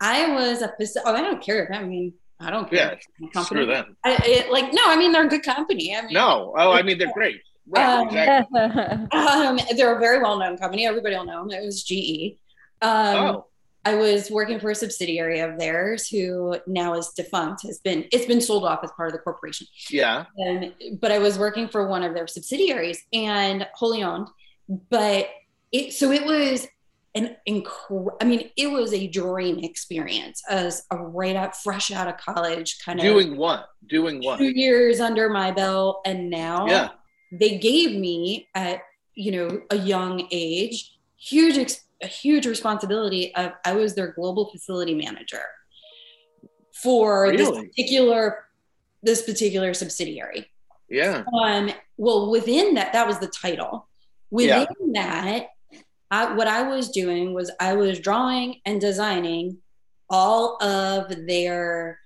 I 0.00 0.34
was 0.34 0.62
a 0.62 0.72
oh, 1.04 1.14
I 1.14 1.20
don't 1.20 1.42
care. 1.42 1.70
I 1.72 1.82
mean, 1.82 2.14
I 2.38 2.50
don't 2.50 2.70
care. 2.70 2.98
Yeah, 3.34 3.42
screw 3.42 3.66
them. 3.66 3.96
I, 4.04 4.18
it, 4.24 4.50
like 4.50 4.72
no, 4.72 4.82
I 4.86 4.96
mean 4.96 5.12
they're 5.12 5.26
a 5.26 5.28
good 5.28 5.42
company. 5.42 5.96
I 5.96 6.02
mean, 6.02 6.12
no, 6.12 6.54
oh, 6.56 6.72
I 6.72 6.82
mean 6.82 6.98
they're 6.98 7.12
great. 7.12 7.40
Right, 7.70 7.86
um, 7.86 8.08
exactly. 8.08 8.60
um, 9.18 9.60
they're 9.76 9.96
a 9.96 10.00
very 10.00 10.20
well-known 10.20 10.58
company. 10.58 10.86
Everybody 10.86 11.16
will 11.16 11.24
know 11.24 11.46
them. 11.46 11.50
It 11.50 11.64
was 11.64 11.84
GE. 11.84 12.38
Um, 12.82 13.16
oh. 13.16 13.46
I 13.84 13.94
was 13.94 14.30
working 14.30 14.60
for 14.60 14.70
a 14.70 14.74
subsidiary 14.74 15.40
of 15.40 15.58
theirs 15.58 16.08
who 16.08 16.58
now 16.66 16.94
is 16.94 17.08
defunct, 17.16 17.62
has 17.62 17.78
been 17.78 18.04
it's 18.12 18.26
been 18.26 18.40
sold 18.40 18.64
off 18.64 18.80
as 18.84 18.90
part 18.92 19.08
of 19.08 19.12
the 19.14 19.20
corporation. 19.20 19.66
Yeah. 19.88 20.26
Um, 20.46 20.74
but 21.00 21.10
I 21.10 21.18
was 21.18 21.38
working 21.38 21.66
for 21.68 21.86
one 21.86 22.02
of 22.02 22.14
their 22.14 22.26
subsidiaries 22.26 23.02
and 23.12 23.66
wholly 23.74 24.02
owned. 24.02 24.28
But 24.90 25.30
it 25.72 25.94
so 25.94 26.10
it 26.10 26.26
was 26.26 26.66
an 27.14 27.36
incredible 27.46 28.16
I 28.20 28.24
mean, 28.26 28.50
it 28.56 28.70
was 28.70 28.92
a 28.92 29.06
dream 29.06 29.60
experience 29.60 30.42
as 30.48 30.84
a 30.90 30.98
right 30.98 31.34
out 31.34 31.56
fresh 31.56 31.90
out 31.90 32.06
of 32.06 32.18
college 32.18 32.78
kind 32.84 32.98
of 32.98 33.04
doing 33.04 33.36
what? 33.38 33.66
Doing 33.86 34.22
what? 34.22 34.38
Two 34.38 34.50
years 34.50 35.00
under 35.00 35.30
my 35.30 35.52
belt 35.52 36.02
and 36.04 36.28
now 36.28 36.66
yeah. 36.66 36.90
They 37.32 37.58
gave 37.58 37.98
me 37.98 38.48
at 38.54 38.82
you 39.14 39.32
know 39.32 39.62
a 39.70 39.76
young 39.76 40.26
age 40.30 40.96
huge 41.16 41.56
experience 41.56 41.86
a 42.02 42.06
huge 42.06 42.46
responsibility 42.46 43.34
of 43.34 43.52
I 43.64 43.74
was 43.74 43.94
their 43.94 44.12
global 44.12 44.50
facility 44.50 44.94
manager 44.94 45.42
for 46.72 47.24
really? 47.24 47.36
this 47.36 47.50
particular 47.50 48.44
this 49.02 49.22
particular 49.22 49.74
subsidiary. 49.74 50.50
Yeah. 50.88 51.24
Um, 51.42 51.70
well, 51.96 52.30
within 52.30 52.74
that, 52.74 52.92
that 52.92 53.06
was 53.06 53.18
the 53.18 53.28
title. 53.28 53.88
Within 54.30 54.66
yeah. 54.92 55.46
that, 55.72 55.80
I, 56.10 56.34
what 56.34 56.48
I 56.48 56.68
was 56.68 56.90
doing 56.90 57.32
was 57.32 57.50
I 57.60 57.74
was 57.74 57.98
drawing 58.00 58.56
and 58.66 58.80
designing 58.80 59.58
all 60.10 60.62
of 60.62 61.26
their 61.26 62.00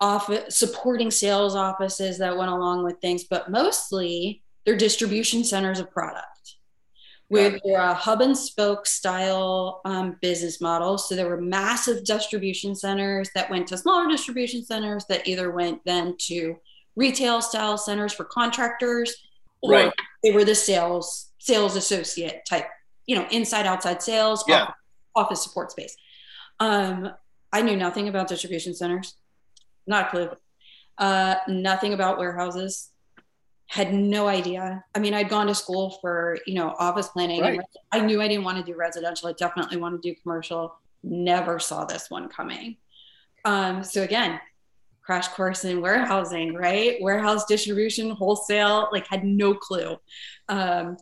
office 0.00 0.56
supporting 0.56 1.10
sales 1.10 1.54
offices 1.54 2.18
that 2.18 2.36
went 2.36 2.50
along 2.50 2.84
with 2.84 3.00
things, 3.00 3.24
but 3.24 3.50
mostly 3.50 4.42
their 4.64 4.76
distribution 4.76 5.44
centers 5.44 5.78
of 5.78 5.90
product 5.90 6.56
with 7.30 7.60
uh, 7.66 7.94
hub 7.94 8.20
and 8.20 8.36
spoke 8.36 8.86
style 8.86 9.80
um, 9.84 10.16
business 10.20 10.60
model. 10.60 10.98
So 10.98 11.16
there 11.16 11.28
were 11.28 11.40
massive 11.40 12.04
distribution 12.04 12.74
centers 12.74 13.30
that 13.34 13.50
went 13.50 13.66
to 13.68 13.78
smaller 13.78 14.08
distribution 14.08 14.64
centers 14.64 15.04
that 15.08 15.26
either 15.26 15.50
went 15.50 15.80
then 15.84 16.16
to 16.26 16.56
retail 16.96 17.40
style 17.40 17.78
centers 17.78 18.12
for 18.12 18.24
contractors, 18.24 19.14
or 19.62 19.72
right. 19.72 19.92
they 20.22 20.32
were 20.32 20.44
the 20.44 20.54
sales 20.54 21.30
sales 21.38 21.76
associate 21.76 22.42
type, 22.48 22.66
you 23.06 23.16
know, 23.16 23.26
inside 23.30 23.66
outside 23.66 24.02
sales, 24.02 24.44
yeah. 24.46 24.62
office, 24.62 24.74
office 25.14 25.42
support 25.42 25.70
space. 25.70 25.96
Um, 26.60 27.10
I 27.52 27.62
knew 27.62 27.76
nothing 27.76 28.08
about 28.08 28.28
distribution 28.28 28.74
centers, 28.74 29.14
not 29.86 30.06
a 30.06 30.10
clue. 30.10 30.30
Uh, 30.96 31.36
nothing 31.48 31.92
about 31.92 32.18
warehouses 32.18 32.90
had 33.74 33.92
no 33.92 34.28
idea. 34.28 34.84
I 34.94 35.00
mean, 35.00 35.14
I'd 35.14 35.28
gone 35.28 35.48
to 35.48 35.54
school 35.54 35.98
for, 36.00 36.38
you 36.46 36.54
know, 36.54 36.76
office 36.78 37.08
planning. 37.08 37.40
Right. 37.40 37.60
I 37.90 37.98
knew 37.98 38.22
I 38.22 38.28
didn't 38.28 38.44
want 38.44 38.64
to 38.64 38.72
do 38.72 38.78
residential. 38.78 39.28
I 39.28 39.32
definitely 39.32 39.78
want 39.78 40.00
to 40.00 40.08
do 40.08 40.14
commercial. 40.22 40.76
Never 41.02 41.58
saw 41.58 41.84
this 41.84 42.08
one 42.08 42.28
coming. 42.28 42.76
Um, 43.44 43.82
so 43.82 44.04
again, 44.04 44.38
crash 45.02 45.26
course 45.26 45.64
in 45.64 45.80
warehousing, 45.80 46.54
right? 46.54 46.98
Warehouse 47.00 47.46
distribution, 47.46 48.10
wholesale, 48.10 48.90
like 48.92 49.08
had 49.08 49.24
no 49.24 49.54
clue. 49.54 49.96
Um, 50.48 50.96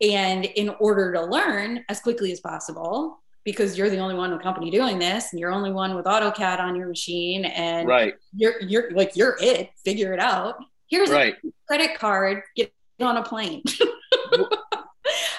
and 0.00 0.44
in 0.44 0.70
order 0.80 1.12
to 1.12 1.24
learn 1.24 1.84
as 1.88 2.00
quickly 2.00 2.32
as 2.32 2.40
possible, 2.40 3.22
because 3.44 3.78
you're 3.78 3.90
the 3.90 3.98
only 3.98 4.16
one 4.16 4.32
in 4.32 4.38
the 4.38 4.42
company 4.42 4.72
doing 4.72 4.98
this 4.98 5.28
and 5.30 5.38
you're 5.38 5.52
only 5.52 5.70
one 5.70 5.94
with 5.94 6.06
AutoCAD 6.06 6.58
on 6.58 6.74
your 6.74 6.88
machine 6.88 7.44
and 7.44 7.86
right. 7.86 8.14
you're 8.34 8.60
you're 8.60 8.90
like 8.90 9.14
you're 9.14 9.36
it, 9.40 9.70
figure 9.84 10.12
it 10.12 10.18
out 10.18 10.56
Here's 10.88 11.10
right. 11.10 11.34
a 11.44 11.52
credit 11.66 11.98
card. 11.98 12.42
Get 12.56 12.72
on 13.00 13.16
a 13.16 13.22
plane. 13.22 13.62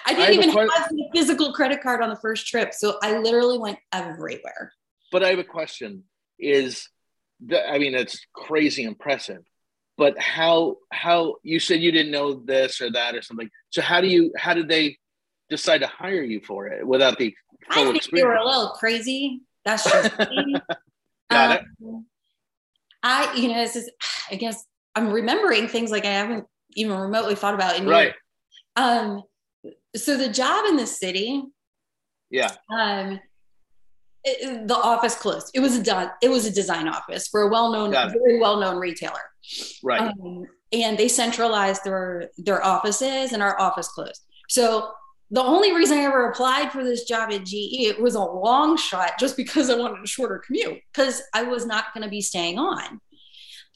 I 0.05 0.13
didn't 0.13 0.29
I 0.29 0.31
even 0.31 0.49
have 0.49 0.67
a 0.67 1.09
physical 1.13 1.53
credit 1.53 1.81
card 1.81 2.01
on 2.01 2.09
the 2.09 2.15
first 2.15 2.47
trip, 2.47 2.73
so 2.73 2.97
I 3.03 3.17
literally 3.17 3.57
went 3.57 3.77
everywhere. 3.93 4.73
But 5.11 5.23
I 5.23 5.29
have 5.29 5.39
a 5.39 5.43
question: 5.43 6.03
Is 6.39 6.89
the, 7.45 7.67
I 7.67 7.77
mean, 7.77 7.93
it's 7.95 8.25
crazy 8.33 8.83
impressive. 8.83 9.43
But 9.97 10.17
how 10.17 10.77
how 10.91 11.35
you 11.43 11.59
said 11.59 11.81
you 11.81 11.91
didn't 11.91 12.11
know 12.11 12.33
this 12.33 12.79
or 12.81 12.89
that 12.91 13.15
or 13.15 13.21
something? 13.21 13.49
So 13.69 13.81
how 13.81 14.01
do 14.01 14.07
you 14.07 14.31
how 14.37 14.53
did 14.53 14.69
they 14.69 14.97
decide 15.49 15.79
to 15.79 15.87
hire 15.87 16.23
you 16.23 16.41
for 16.41 16.67
it 16.67 16.87
without 16.87 17.17
the 17.17 17.35
full 17.71 17.83
I 17.83 17.85
think 17.85 17.97
experience? 17.97 18.23
they 18.23 18.27
were 18.27 18.35
a 18.35 18.45
little 18.45 18.69
crazy. 18.69 19.41
That's 19.65 19.83
just 19.91 20.17
Got 21.29 21.59
um, 21.59 21.65
it. 21.81 22.03
I 23.03 23.33
you 23.35 23.49
know 23.49 23.55
this 23.55 23.75
is 23.75 23.89
I 24.31 24.35
guess 24.35 24.65
I'm 24.95 25.11
remembering 25.11 25.67
things 25.67 25.91
like 25.91 26.05
I 26.05 26.11
haven't 26.11 26.45
even 26.75 26.97
remotely 26.97 27.35
thought 27.35 27.53
about 27.53 27.77
in 27.77 27.87
right. 27.87 28.13
Um, 28.75 29.23
so 29.95 30.17
the 30.17 30.29
job 30.29 30.65
in 30.67 30.77
the 30.77 30.85
city, 30.85 31.43
yeah, 32.29 32.51
um, 32.69 33.19
it, 34.23 34.67
the 34.67 34.75
office 34.75 35.15
closed. 35.15 35.51
It 35.53 35.59
was 35.59 35.77
a 35.77 35.83
de- 35.83 36.13
it 36.21 36.29
was 36.29 36.45
a 36.45 36.51
design 36.51 36.87
office 36.87 37.27
for 37.27 37.41
a 37.41 37.47
well-known, 37.47 37.91
very 38.11 38.39
well-known 38.39 38.77
retailer, 38.77 39.21
right? 39.83 40.01
Um, 40.01 40.45
and 40.71 40.97
they 40.97 41.07
centralized 41.07 41.83
their 41.83 42.29
their 42.37 42.63
offices, 42.63 43.33
and 43.33 43.41
our 43.41 43.59
office 43.59 43.87
closed. 43.87 44.21
So 44.47 44.91
the 45.31 45.41
only 45.41 45.73
reason 45.75 45.99
I 45.99 46.03
ever 46.03 46.29
applied 46.29 46.71
for 46.71 46.83
this 46.83 47.03
job 47.03 47.31
at 47.31 47.45
GE 47.45 47.53
it 47.53 48.01
was 48.01 48.15
a 48.15 48.23
long 48.23 48.77
shot, 48.77 49.19
just 49.19 49.37
because 49.37 49.69
I 49.69 49.75
wanted 49.75 50.03
a 50.03 50.07
shorter 50.07 50.41
commute, 50.45 50.79
because 50.93 51.21
I 51.33 51.43
was 51.43 51.65
not 51.65 51.93
going 51.93 52.03
to 52.03 52.09
be 52.09 52.21
staying 52.21 52.57
on 52.57 52.99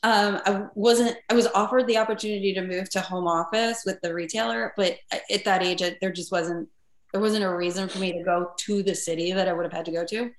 um, 0.03 0.41
I 0.45 0.65
wasn't, 0.75 1.17
I 1.29 1.33
was 1.33 1.47
offered 1.55 1.87
the 1.87 1.97
opportunity 1.97 2.53
to 2.53 2.61
move 2.61 2.89
to 2.89 3.01
home 3.01 3.25
office 3.25 3.83
with 3.85 4.01
the 4.01 4.13
retailer, 4.13 4.73
but 4.75 4.97
at 5.31 5.45
that 5.45 5.63
age, 5.63 5.81
there 6.01 6.11
just 6.11 6.31
wasn't, 6.31 6.67
there 7.13 7.21
wasn't 7.21 7.45
a 7.45 7.55
reason 7.55 7.87
for 7.87 7.99
me 7.99 8.11
to 8.11 8.23
go 8.23 8.51
to 8.57 8.83
the 8.83 8.95
city 8.95 9.31
that 9.31 9.47
I 9.47 9.53
would 9.53 9.63
have 9.63 9.71
had 9.71 9.85
to 9.85 9.91
go 9.91 10.05
to. 10.05 10.31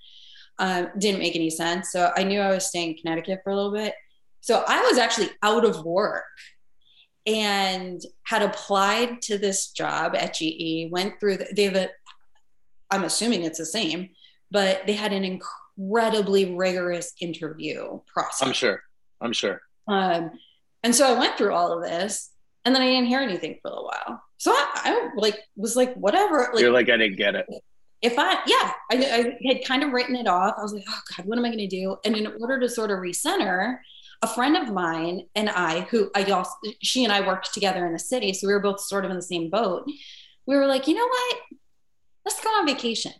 Um, 0.59 0.88
didn't 0.98 1.18
make 1.18 1.35
any 1.35 1.50
sense. 1.50 1.90
So 1.90 2.12
I 2.14 2.24
knew 2.24 2.40
I 2.40 2.50
was 2.50 2.66
staying 2.66 2.90
in 2.90 2.96
Connecticut 2.96 3.40
for 3.42 3.50
a 3.50 3.57
little 3.57 3.72
bit. 3.72 3.94
So 4.40 4.62
I 4.68 4.83
was 4.83 4.98
actually 4.98 5.31
out 5.42 5.64
of 5.64 5.85
work 5.85 6.24
and 7.27 8.03
had 8.24 8.42
applied 8.42 9.22
to 9.22 9.38
this 9.38 9.70
job 9.70 10.14
at 10.14 10.35
GE, 10.35 10.90
went 10.90 11.18
through, 11.18 11.38
the, 11.38 11.46
they 11.57 11.64
have 11.64 11.77
a, 11.77 11.88
I'm 12.90 13.05
assuming 13.05 13.44
it's 13.44 13.59
the 13.59 13.66
same, 13.66 14.11
but 14.50 14.87
they 14.87 14.92
had 14.92 15.14
an 15.14 15.24
incredibly 15.24 16.55
rigorous 16.55 17.14
interview 17.20 18.00
process. 18.12 18.46
I'm 18.46 18.53
sure. 18.53 18.83
I'm 19.25 19.33
sure. 19.33 19.61
Um, 19.89 20.33
and 20.83 20.95
so 20.95 21.13
I 21.13 21.19
went 21.19 21.37
through 21.37 21.55
all 21.55 21.73
of 21.73 21.83
this, 21.83 22.31
and 22.65 22.75
then 22.75 22.83
I 22.83 22.87
didn't 22.87 23.07
hear 23.07 23.21
anything 23.21 23.59
for 23.63 23.71
a 23.71 23.83
while. 23.83 24.23
So 24.39 24.53
I, 24.53 24.69
I 24.85 25.11
like 25.17 25.39
was 25.57 25.75
like, 25.77 25.95
whatever. 25.95 26.51
Like, 26.53 26.61
You're 26.61 26.73
like, 26.73 26.91
I 26.91 26.99
didn't 26.99 27.17
get 27.17 27.35
it. 27.35 27.47
if 28.03 28.15
I, 28.19 28.35
yeah, 28.47 28.73
I, 28.93 29.37
I 29.43 29.49
had 29.49 29.65
kind 29.65 29.83
of 29.83 29.93
written 29.93 30.15
it 30.15 30.27
off. 30.27 30.55
I 30.59 30.63
was 30.63 30.75
like, 30.75 30.85
oh 30.89 31.01
God, 31.17 31.27
what 31.27 31.39
am 31.39 31.45
I 31.45 31.49
going 31.49 31.59
to 31.59 31.67
do? 31.67 31.97
And 32.05 32.15
in 32.15 32.27
order 32.39 32.61
to 32.61 32.69
sort 32.69 32.91
of 32.91 32.99
recenter, 32.99 33.79
a 34.23 34.27
friend 34.27 34.57
of 34.57 34.73
mine 34.73 35.23
and 35.35 35.49
I, 35.51 35.83
who 35.83 36.11
I 36.15 36.25
also, 36.25 36.53
she 36.83 37.05
and 37.05 37.13
I 37.13 37.27
worked 37.27 37.53
together 37.55 37.87
in 37.87 37.93
the 37.93 37.99
city. 37.99 38.33
So 38.33 38.47
we 38.47 38.53
were 38.53 38.61
both 38.61 38.81
sort 38.81 39.05
of 39.05 39.11
in 39.11 39.17
the 39.17 39.23
same 39.23 39.51
boat. 39.51 39.85
We 40.47 40.57
were 40.57 40.67
like, 40.67 40.87
you 40.87 40.95
know 40.95 41.07
what? 41.07 41.37
Let's 42.25 42.43
go 42.43 42.51
on 42.51 42.67
vacation. 42.67 43.13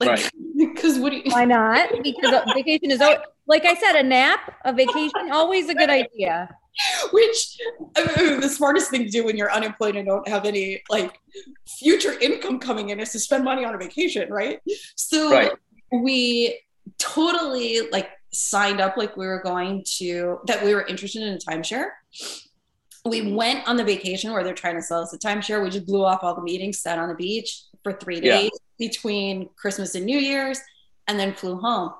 Like, 0.00 0.10
right. 0.10 0.30
because 0.58 0.98
what 0.98 1.10
do 1.10 1.16
you, 1.16 1.30
why 1.30 1.44
not? 1.44 1.90
Because 2.02 2.44
vacation 2.54 2.90
is, 2.90 3.00
like 3.46 3.64
I 3.64 3.74
said, 3.74 3.96
a 3.96 4.02
nap, 4.02 4.54
a 4.64 4.72
vacation, 4.72 5.30
always 5.30 5.68
a 5.68 5.74
good 5.74 5.90
idea. 5.90 6.48
which 7.12 7.58
I 7.96 8.22
mean, 8.22 8.40
the 8.40 8.48
smartest 8.48 8.90
thing 8.90 9.04
to 9.04 9.10
do 9.10 9.24
when 9.24 9.36
you're 9.36 9.52
unemployed 9.52 9.96
and 9.96 10.06
don't 10.06 10.28
have 10.28 10.44
any 10.44 10.82
like 10.90 11.18
future 11.78 12.18
income 12.20 12.58
coming 12.58 12.90
in 12.90 13.00
is 13.00 13.12
to 13.12 13.18
spend 13.18 13.44
money 13.44 13.64
on 13.64 13.74
a 13.74 13.78
vacation, 13.78 14.30
right? 14.30 14.60
So 14.94 15.30
right. 15.30 15.52
we 15.90 16.60
totally 16.98 17.88
like 17.90 18.10
signed 18.32 18.80
up 18.80 18.96
like 18.96 19.16
we 19.16 19.26
were 19.26 19.42
going 19.42 19.84
to 19.96 20.40
that 20.46 20.62
we 20.62 20.74
were 20.74 20.86
interested 20.86 21.22
in 21.22 21.34
a 21.34 21.38
timeshare. 21.38 21.88
We 23.04 23.32
went 23.32 23.66
on 23.68 23.76
the 23.76 23.84
vacation 23.84 24.32
where 24.32 24.42
they're 24.42 24.54
trying 24.54 24.74
to 24.74 24.82
sell 24.82 25.00
us 25.00 25.14
a 25.14 25.18
timeshare. 25.18 25.62
We 25.62 25.70
just 25.70 25.86
blew 25.86 26.04
off 26.04 26.24
all 26.24 26.34
the 26.34 26.42
meetings, 26.42 26.80
sat 26.80 26.98
on 26.98 27.08
the 27.08 27.14
beach 27.14 27.62
for 27.84 27.92
three 27.92 28.20
days 28.20 28.50
yeah. 28.52 28.88
between 28.88 29.48
Christmas 29.56 29.94
and 29.94 30.04
New 30.04 30.18
Year's, 30.18 30.58
and 31.06 31.18
then 31.18 31.32
flew 31.32 31.56
home 31.56 31.92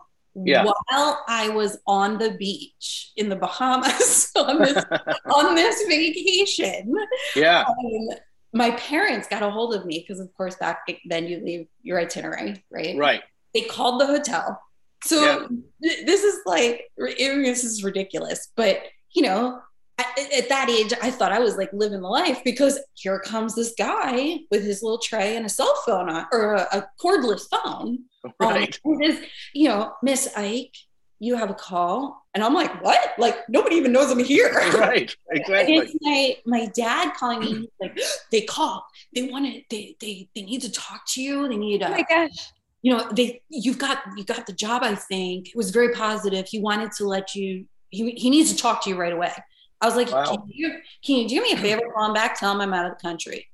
yeah. 0.44 0.64
while 0.64 1.24
I 1.28 1.48
was 1.48 1.78
on 1.86 2.18
the 2.18 2.32
beach 2.32 3.12
in 3.16 3.28
the 3.28 3.36
Bahamas 3.36 4.30
on 4.36 4.58
this 4.58 4.84
on 5.34 5.54
this 5.54 5.82
vacation. 5.86 6.94
Yeah. 7.34 7.64
Um, 7.66 8.08
my 8.52 8.70
parents 8.72 9.28
got 9.28 9.42
a 9.42 9.50
hold 9.50 9.74
of 9.74 9.84
me 9.84 10.04
because, 10.06 10.20
of 10.20 10.32
course, 10.34 10.56
back 10.56 10.86
then 11.06 11.26
you 11.26 11.40
leave 11.44 11.66
your 11.82 12.00
itinerary, 12.00 12.64
right? 12.70 12.96
Right. 12.96 13.22
They 13.54 13.62
called 13.62 14.00
the 14.00 14.06
hotel. 14.06 14.60
So 15.04 15.20
yeah. 15.22 15.46
th- 15.82 16.06
this 16.06 16.22
is 16.22 16.40
like 16.46 16.90
this 16.96 17.64
is 17.64 17.84
ridiculous, 17.84 18.50
but 18.56 18.82
you 19.12 19.22
know, 19.22 19.60
at, 19.98 20.32
at 20.32 20.48
that 20.48 20.68
age, 20.68 20.92
I 21.02 21.10
thought 21.10 21.32
I 21.32 21.38
was 21.38 21.56
like 21.56 21.72
living 21.72 22.02
the 22.02 22.08
life 22.08 22.42
because 22.44 22.78
here 22.94 23.18
comes 23.20 23.54
this 23.54 23.74
guy 23.78 24.40
with 24.50 24.62
his 24.62 24.82
little 24.82 24.98
tray 24.98 25.36
and 25.36 25.46
a 25.46 25.48
cell 25.48 25.74
phone 25.86 26.10
on, 26.10 26.26
or 26.32 26.54
a, 26.54 26.68
a 26.72 26.88
cordless 27.02 27.48
phone 27.48 28.00
Right. 28.40 28.78
Um, 28.84 29.02
is, 29.02 29.20
you 29.54 29.68
know, 29.68 29.94
Miss 30.02 30.28
Ike, 30.36 30.74
you 31.18 31.36
have 31.36 31.50
a 31.50 31.54
call. 31.54 32.26
And 32.34 32.44
I'm 32.44 32.54
like, 32.54 32.82
what? 32.82 33.14
Like 33.18 33.48
nobody 33.48 33.76
even 33.76 33.92
knows 33.92 34.10
I'm 34.10 34.18
here. 34.18 34.52
Right. 34.74 35.14
Exactly. 35.30 35.76
it's 35.76 35.96
my 36.02 36.36
my 36.44 36.66
dad 36.66 37.14
calling 37.14 37.40
me 37.40 37.68
like 37.80 37.98
they 38.32 38.42
called. 38.42 38.82
They 39.14 39.28
want 39.28 39.46
to 39.46 39.62
they 39.70 39.96
they 40.00 40.28
they 40.34 40.42
need 40.42 40.60
to 40.62 40.70
talk 40.70 41.06
to 41.08 41.22
you. 41.22 41.48
They 41.48 41.56
need 41.56 41.82
a, 41.82 41.88
Oh 41.88 41.90
my 41.92 42.04
gosh. 42.08 42.52
You 42.82 42.96
know, 42.96 43.08
they 43.12 43.42
you've 43.48 43.78
got 43.78 44.02
you 44.16 44.24
got 44.24 44.46
the 44.46 44.52
job, 44.52 44.82
I 44.82 44.94
think. 44.94 45.48
It 45.48 45.56
was 45.56 45.70
very 45.70 45.92
positive. 45.94 46.46
He 46.46 46.58
wanted 46.58 46.92
to 46.92 47.06
let 47.06 47.34
you 47.34 47.66
he, 47.90 48.10
he 48.12 48.28
needs 48.28 48.52
to 48.52 48.58
talk 48.58 48.82
to 48.84 48.90
you 48.90 48.96
right 48.96 49.12
away. 49.12 49.32
I 49.80 49.86
was 49.86 49.96
like, 49.96 50.10
wow. 50.10 50.24
can, 50.24 50.42
you, 50.48 50.70
can 51.04 51.16
you 51.16 51.28
do 51.28 51.42
me 51.42 51.52
a 51.52 51.56
favor? 51.56 51.82
Call 51.94 52.06
him 52.06 52.14
back, 52.14 52.38
tell 52.38 52.52
him 52.52 52.60
I'm 52.60 52.72
out 52.72 52.86
of 52.86 52.96
the 52.96 53.02
country. 53.02 53.48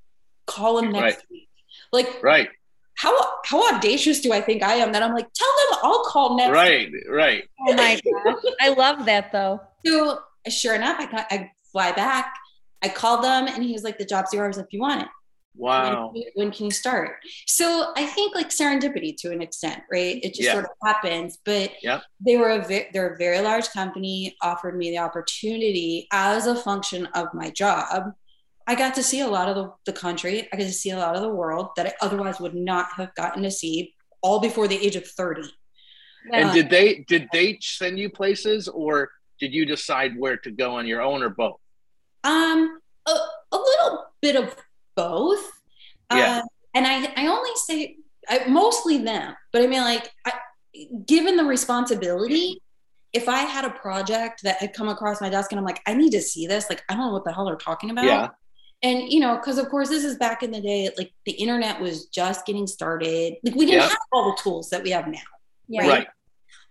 Call 0.46 0.78
him 0.78 0.92
next 0.92 1.16
right. 1.16 1.22
week. 1.30 1.48
Like 1.92 2.22
right 2.22 2.48
how 3.02 3.16
how 3.44 3.74
audacious 3.74 4.20
do 4.20 4.32
I 4.32 4.40
think 4.40 4.62
I 4.62 4.74
am 4.74 4.92
that 4.92 5.02
I'm 5.02 5.14
like, 5.14 5.28
tell 5.32 5.48
them 5.48 5.78
I'll 5.82 6.04
call 6.04 6.36
next. 6.36 6.50
Week. 6.50 6.56
Right, 6.56 6.92
right. 7.08 7.44
Oh 7.66 7.74
my 7.74 8.00
gosh, 8.24 8.36
I 8.60 8.68
love 8.70 9.06
that 9.06 9.32
though. 9.32 9.60
So 9.84 10.20
sure 10.48 10.74
enough, 10.74 11.00
I 11.00 11.06
got, 11.10 11.26
I 11.30 11.50
fly 11.70 11.92
back. 11.92 12.34
I 12.82 12.88
called 12.88 13.24
them, 13.24 13.46
and 13.46 13.62
he 13.62 13.72
was 13.72 13.82
like, 13.82 13.98
"The 13.98 14.04
job's 14.04 14.32
yours 14.32 14.58
if 14.58 14.66
you 14.70 14.80
want 14.80 15.02
it." 15.02 15.08
Wow. 15.54 16.12
When, 16.12 16.24
when, 16.34 16.50
can 16.50 16.66
you 16.66 16.70
start? 16.70 17.16
So 17.46 17.92
I 17.96 18.06
think 18.06 18.34
like 18.34 18.48
serendipity 18.48 19.14
to 19.18 19.32
an 19.32 19.42
extent, 19.42 19.82
right? 19.90 20.18
It 20.22 20.34
just 20.34 20.42
yeah. 20.42 20.54
sort 20.54 20.64
of 20.64 20.70
happens. 20.82 21.38
But 21.44 21.72
yeah. 21.82 22.00
they 22.24 22.38
were 22.38 22.50
a 22.50 22.64
ve- 22.64 22.88
they're 22.92 23.14
a 23.14 23.18
very 23.18 23.40
large 23.40 23.68
company, 23.70 24.34
offered 24.42 24.76
me 24.76 24.90
the 24.90 24.98
opportunity 24.98 26.08
as 26.10 26.46
a 26.46 26.56
function 26.56 27.06
of 27.14 27.28
my 27.34 27.50
job 27.50 28.14
I 28.66 28.74
got 28.74 28.94
to 28.94 29.02
see 29.02 29.20
a 29.20 29.26
lot 29.26 29.48
of 29.48 29.56
the, 29.56 29.72
the 29.86 29.98
country. 29.98 30.48
I 30.52 30.56
got 30.56 30.64
to 30.64 30.72
see 30.72 30.90
a 30.90 30.96
lot 30.96 31.16
of 31.16 31.22
the 31.22 31.28
world 31.28 31.70
that 31.76 31.86
I 31.86 31.92
otherwise 32.00 32.40
would 32.40 32.54
not 32.54 32.88
have 32.96 33.14
gotten 33.14 33.42
to 33.42 33.50
see 33.50 33.94
all 34.22 34.40
before 34.40 34.68
the 34.68 34.76
age 34.76 34.96
of 34.96 35.06
30. 35.06 35.42
And 36.32 36.52
did 36.52 36.70
they 36.70 37.04
did 37.08 37.28
they 37.32 37.58
send 37.60 37.98
you 37.98 38.08
places 38.08 38.68
or 38.68 39.10
did 39.40 39.52
you 39.52 39.66
decide 39.66 40.16
where 40.16 40.36
to 40.36 40.52
go 40.52 40.76
on 40.76 40.86
your 40.86 41.02
own 41.02 41.20
or 41.20 41.30
both? 41.30 41.56
Um 42.22 42.78
a, 43.08 43.10
a 43.10 43.56
little 43.56 44.06
bit 44.20 44.36
of 44.36 44.54
both. 44.96 45.50
Yeah. 46.12 46.38
Uh, 46.38 46.42
and 46.74 46.86
I 46.86 47.12
I 47.16 47.26
only 47.26 47.50
say 47.66 47.96
I, 48.28 48.46
mostly 48.48 48.98
them, 48.98 49.34
but 49.52 49.62
I 49.62 49.66
mean 49.66 49.82
like 49.82 50.10
I, 50.26 50.32
given 51.06 51.36
the 51.36 51.44
responsibility 51.44 52.60
if 53.12 53.28
I 53.28 53.40
had 53.40 53.66
a 53.66 53.70
project 53.70 54.42
that 54.42 54.56
had 54.56 54.72
come 54.72 54.88
across 54.88 55.20
my 55.20 55.28
desk 55.28 55.52
and 55.52 55.58
I'm 55.58 55.66
like, 55.66 55.82
I 55.86 55.92
need 55.92 56.12
to 56.12 56.22
see 56.22 56.46
this, 56.46 56.70
like, 56.70 56.82
I 56.88 56.94
don't 56.94 57.08
know 57.08 57.12
what 57.12 57.26
the 57.26 57.32
hell 57.34 57.44
they're 57.44 57.56
talking 57.56 57.90
about. 57.90 58.06
Yeah 58.06 58.28
and 58.82 59.12
you 59.12 59.20
know 59.20 59.36
because 59.36 59.58
of 59.58 59.68
course 59.68 59.88
this 59.88 60.04
is 60.04 60.16
back 60.16 60.42
in 60.42 60.50
the 60.50 60.60
day 60.60 60.90
like 60.98 61.12
the 61.24 61.32
internet 61.32 61.80
was 61.80 62.06
just 62.06 62.44
getting 62.46 62.66
started 62.66 63.34
like 63.44 63.54
we 63.54 63.66
didn't 63.66 63.82
have 63.88 63.98
all 64.12 64.30
the 64.30 64.42
tools 64.42 64.70
that 64.70 64.82
we 64.82 64.90
have 64.90 65.06
now 65.06 65.18
yeah. 65.68 65.88
right 65.88 66.06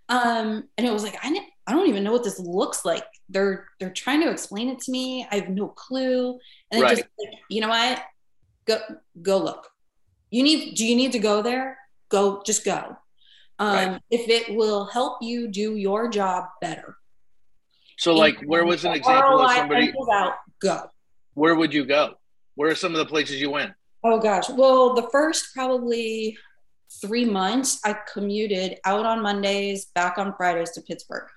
um 0.09 0.67
and 0.77 0.85
it 0.85 0.91
was 0.91 1.03
like 1.03 1.17
I, 1.23 1.35
I 1.67 1.71
don't 1.71 1.87
even 1.87 2.03
know 2.03 2.11
what 2.11 2.23
this 2.23 2.39
looks 2.39 2.85
like 2.85 3.05
they're 3.29 3.67
they're 3.79 3.91
trying 3.91 4.21
to 4.21 4.29
explain 4.29 4.69
it 4.69 4.79
to 4.81 4.91
me 4.91 5.25
i 5.31 5.35
have 5.35 5.49
no 5.49 5.69
clue 5.69 6.37
and 6.71 6.81
right. 6.81 6.97
just 6.97 7.03
like, 7.19 7.33
you 7.49 7.61
know 7.61 7.69
what 7.69 8.01
go 8.65 8.79
go 9.21 9.37
look 9.37 9.67
you 10.29 10.43
need 10.43 10.75
do 10.75 10.85
you 10.85 10.95
need 10.95 11.11
to 11.11 11.19
go 11.19 11.41
there 11.41 11.77
go 12.09 12.41
just 12.45 12.63
go 12.63 12.95
um 13.59 13.75
right. 13.75 14.01
if 14.09 14.29
it 14.29 14.55
will 14.55 14.85
help 14.85 15.17
you 15.21 15.47
do 15.47 15.75
your 15.75 16.09
job 16.09 16.45
better 16.61 16.97
so 17.97 18.15
like 18.15 18.41
where 18.41 18.65
was 18.65 18.83
an 18.85 18.93
example 18.93 19.41
of 19.41 19.51
somebody 19.51 19.93
out, 20.11 20.33
go 20.61 20.89
where 21.33 21.55
would 21.55 21.73
you 21.73 21.85
go? 21.85 22.15
Where 22.55 22.71
are 22.71 22.75
some 22.75 22.93
of 22.93 22.97
the 22.99 23.05
places 23.05 23.39
you 23.39 23.49
went? 23.49 23.73
Oh 24.03 24.19
gosh. 24.19 24.49
Well, 24.49 24.93
the 24.93 25.07
first 25.11 25.53
probably 25.53 26.37
three 27.01 27.25
months, 27.25 27.79
I 27.85 27.95
commuted 28.11 28.79
out 28.85 29.05
on 29.05 29.21
Mondays, 29.21 29.85
back 29.85 30.17
on 30.17 30.33
Fridays 30.35 30.71
to 30.71 30.81
Pittsburgh. 30.81 31.27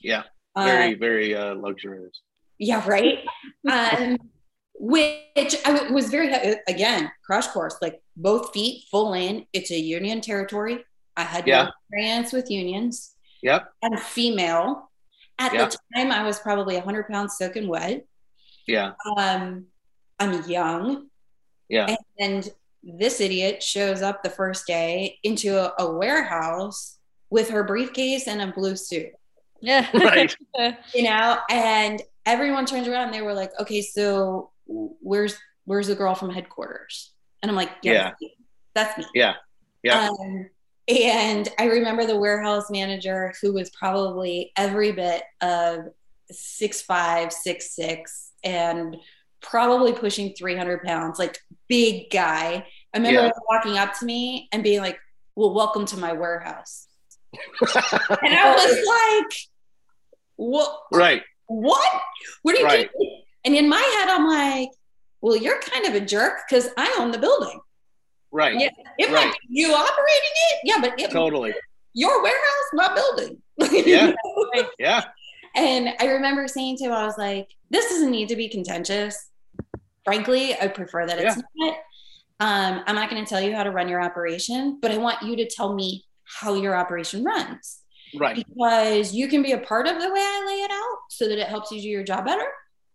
Yeah. 0.00 0.24
Very, 0.56 0.94
uh, 0.94 0.98
very 0.98 1.34
uh, 1.34 1.54
luxurious. 1.54 2.20
Yeah, 2.58 2.86
right. 2.86 3.20
um, 3.70 4.18
which 4.82 5.54
I 5.64 5.92
was 5.92 6.10
very 6.10 6.56
again 6.66 7.08
crash 7.24 7.46
course, 7.46 7.76
like 7.80 8.02
both 8.16 8.52
feet 8.52 8.84
full 8.90 9.14
in. 9.14 9.46
It's 9.52 9.70
a 9.70 9.78
union 9.78 10.20
territory. 10.20 10.84
I 11.16 11.22
had 11.22 11.46
yeah. 11.46 11.62
no 11.62 11.70
experience 11.70 12.32
with 12.32 12.50
unions. 12.50 13.14
Yep. 13.44 13.72
I'm 13.84 13.96
female. 13.96 14.90
At 15.38 15.54
yep. 15.54 15.70
the 15.70 15.78
time, 15.94 16.10
I 16.10 16.24
was 16.24 16.40
probably 16.40 16.74
100 16.74 17.06
pounds 17.08 17.36
soaking 17.38 17.68
wet. 17.68 18.04
Yeah. 18.66 18.92
Um, 19.16 19.66
I'm 20.18 20.42
young. 20.48 21.06
Yeah. 21.68 21.94
And, 22.18 22.50
this 22.84 23.20
idiot 23.20 23.62
shows 23.62 24.02
up 24.02 24.24
the 24.24 24.28
first 24.28 24.66
day 24.66 25.16
into 25.22 25.56
a, 25.56 25.72
a 25.78 25.92
warehouse 25.92 26.98
with 27.30 27.48
her 27.50 27.62
briefcase 27.62 28.26
and 28.26 28.42
a 28.42 28.48
blue 28.48 28.74
suit. 28.74 29.12
Yeah. 29.60 29.88
Right. 29.94 30.36
you 30.92 31.04
know, 31.04 31.38
and 31.48 32.02
everyone 32.26 32.66
turns 32.66 32.88
around 32.88 33.04
and 33.04 33.14
they 33.14 33.22
were 33.22 33.34
like, 33.34 33.52
okay, 33.60 33.82
so 33.82 34.50
where's 34.66 35.38
where's 35.64 35.86
the 35.86 35.94
girl 35.94 36.14
from 36.14 36.30
headquarters? 36.30 37.12
And 37.42 37.50
I'm 37.50 37.56
like, 37.56 37.70
yeah, 37.82 38.12
yeah. 38.20 38.28
that's 38.74 38.98
me. 38.98 39.04
Yeah. 39.14 39.34
Yeah. 39.82 40.08
Um, 40.08 40.48
and 40.88 41.48
I 41.58 41.66
remember 41.66 42.06
the 42.06 42.18
warehouse 42.18 42.70
manager 42.70 43.32
who 43.40 43.52
was 43.52 43.70
probably 43.70 44.52
every 44.56 44.92
bit 44.92 45.22
of 45.40 45.86
six 46.30 46.82
five, 46.82 47.32
six 47.32 47.74
six, 47.74 48.32
and 48.42 48.96
probably 49.40 49.92
pushing 49.92 50.34
300 50.34 50.82
pounds, 50.82 51.18
like 51.18 51.38
big 51.68 52.10
guy. 52.10 52.64
I 52.94 52.98
remember 52.98 53.22
yeah. 53.22 53.30
walking 53.48 53.78
up 53.78 53.98
to 53.98 54.04
me 54.04 54.48
and 54.52 54.62
being 54.62 54.80
like, 54.80 54.98
Well, 55.36 55.52
welcome 55.52 55.86
to 55.86 55.96
my 55.96 56.12
warehouse. 56.12 56.88
and 57.60 58.34
I 58.34 58.54
was 58.54 59.24
like, 59.24 59.34
What? 60.36 60.78
Right. 60.92 61.22
What? 61.46 62.02
What 62.42 62.56
are 62.56 62.58
you 62.58 62.64
right. 62.64 62.90
doing? 62.98 63.22
And 63.44 63.54
in 63.54 63.68
my 63.68 63.80
head, 63.80 64.08
I'm 64.08 64.26
like, 64.26 64.70
Well, 65.20 65.36
you're 65.36 65.60
kind 65.60 65.86
of 65.86 65.94
a 65.94 66.04
jerk 66.04 66.40
because 66.48 66.68
I 66.76 66.96
own 66.98 67.10
the 67.10 67.18
building. 67.18 67.60
Right. 68.30 68.58
Yeah. 68.58 68.70
It 68.98 69.06
right. 69.06 69.26
might 69.26 69.32
be 69.32 69.60
you 69.60 69.72
operating 69.72 70.34
it. 70.50 70.60
Yeah, 70.64 70.78
but 70.80 70.98
it, 70.98 71.10
totally. 71.10 71.54
Your 71.94 72.22
warehouse, 72.22 72.68
my 72.72 72.94
building. 72.94 73.42
yeah. 73.86 74.12
yeah. 74.78 75.02
And 75.54 75.90
I 76.00 76.06
remember 76.06 76.48
saying 76.48 76.78
to 76.78 76.84
him, 76.84 76.92
I 76.92 77.04
was 77.04 77.18
like, 77.18 77.48
this 77.70 77.90
doesn't 77.90 78.10
need 78.10 78.28
to 78.30 78.36
be 78.36 78.48
contentious. 78.48 79.28
Frankly, 80.04 80.54
I 80.58 80.68
prefer 80.68 81.06
that 81.06 81.18
it's 81.18 81.36
yeah. 81.36 81.42
not. 81.56 81.76
Um, 82.40 82.82
I'm 82.86 82.96
not 82.96 83.08
going 83.08 83.22
to 83.24 83.28
tell 83.28 83.40
you 83.40 83.54
how 83.54 83.62
to 83.62 83.70
run 83.70 83.88
your 83.88 84.02
operation, 84.02 84.78
but 84.80 84.90
I 84.90 84.98
want 84.98 85.22
you 85.22 85.36
to 85.36 85.48
tell 85.48 85.74
me 85.74 86.04
how 86.24 86.54
your 86.54 86.74
operation 86.74 87.22
runs. 87.22 87.80
Right. 88.18 88.34
Because 88.34 89.14
you 89.14 89.28
can 89.28 89.42
be 89.42 89.52
a 89.52 89.58
part 89.58 89.86
of 89.86 90.00
the 90.00 90.12
way 90.12 90.20
I 90.20 90.44
lay 90.46 90.62
it 90.62 90.70
out 90.70 90.98
so 91.08 91.28
that 91.28 91.38
it 91.38 91.46
helps 91.46 91.70
you 91.70 91.80
do 91.80 91.88
your 91.88 92.02
job 92.02 92.24
better. 92.24 92.46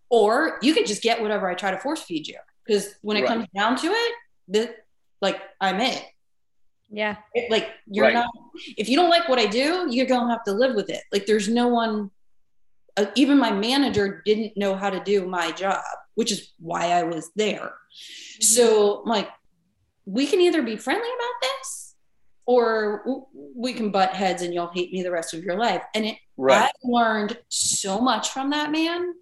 Or 0.10 0.58
you 0.62 0.74
can 0.74 0.86
just 0.86 1.02
get 1.02 1.22
whatever 1.22 1.50
I 1.50 1.54
try 1.54 1.72
to 1.72 1.78
force 1.78 2.02
feed 2.02 2.28
you. 2.28 2.38
Because 2.66 2.96
when 3.02 3.18
it 3.18 3.22
right. 3.22 3.30
comes 3.30 3.48
down 3.56 3.78
to 3.78 3.88
it, 3.88 4.14
the, 4.48 4.76
like 5.22 5.42
I'm 5.60 5.80
it. 5.82 6.04
Yeah. 6.90 7.18
It, 7.34 7.52
like 7.52 7.70
you're 7.86 8.06
right. 8.06 8.14
not 8.14 8.28
if 8.78 8.88
you 8.88 8.96
don't 8.96 9.10
like 9.10 9.28
what 9.28 9.40
I 9.40 9.46
do, 9.46 9.88
you're 9.90 10.06
gonna 10.06 10.32
have 10.32 10.44
to 10.46 10.54
live 10.54 10.76
with 10.76 10.90
it. 10.90 11.02
Like 11.12 11.26
there's 11.26 11.50
no 11.50 11.68
one 11.68 12.12
uh, 12.98 13.06
even 13.16 13.38
my 13.38 13.52
manager 13.52 14.22
didn't 14.26 14.58
know 14.58 14.76
how 14.76 14.90
to 14.90 15.00
do 15.04 15.28
my 15.28 15.52
job, 15.52 15.84
which 16.16 16.32
is 16.32 16.52
why 16.60 16.92
I 16.92 17.04
was 17.04 17.30
there. 17.36 17.62
Mm-hmm. 17.62 18.44
So 18.44 19.02
I'm 19.02 19.10
like, 19.10 19.30
we 20.06 20.26
can 20.26 20.42
either 20.42 20.64
be 20.64 20.76
friendly 20.76 21.08
about 21.08 21.42
this 21.42 21.96
or 22.46 23.26
we 23.56 23.74
can 23.74 23.92
butt 23.92 24.14
heads 24.14 24.42
and 24.42 24.54
you'll 24.54 24.72
hate 24.74 24.92
me 24.92 25.04
the 25.04 25.12
rest 25.12 25.34
of 25.34 25.44
your 25.44 25.58
life. 25.58 25.84
And 25.94 26.06
it, 26.06 26.18
right. 26.38 26.64
I 26.64 26.72
learned 26.84 27.38
so 27.50 28.00
much 28.00 28.30
from 28.30 28.50
that 28.50 28.72
man. 28.72 29.14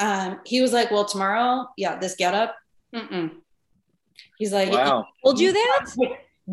Um, 0.00 0.40
he 0.44 0.60
was 0.60 0.72
like, 0.72 0.90
well, 0.90 1.04
tomorrow, 1.04 1.68
yeah, 1.76 1.98
this 1.98 2.16
get 2.16 2.34
up. 2.34 2.56
Mm-mm. 2.94 3.30
He's 4.38 4.52
like, 4.52 4.72
wow. 4.72 5.06
We'll 5.22 5.34
do 5.34 5.52
that. 5.52 5.86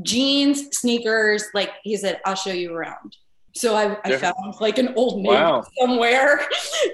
Jeans, 0.03 0.77
sneakers. 0.77 1.45
Like 1.53 1.71
he 1.83 1.97
said, 1.97 2.21
I'll 2.25 2.35
show 2.35 2.51
you 2.51 2.73
around. 2.73 3.15
So 3.53 3.75
I, 3.75 3.97
I 4.05 4.15
found 4.15 4.35
like 4.61 4.77
an 4.77 4.93
old 4.95 5.17
name 5.17 5.33
wow. 5.33 5.65
somewhere. 5.79 6.41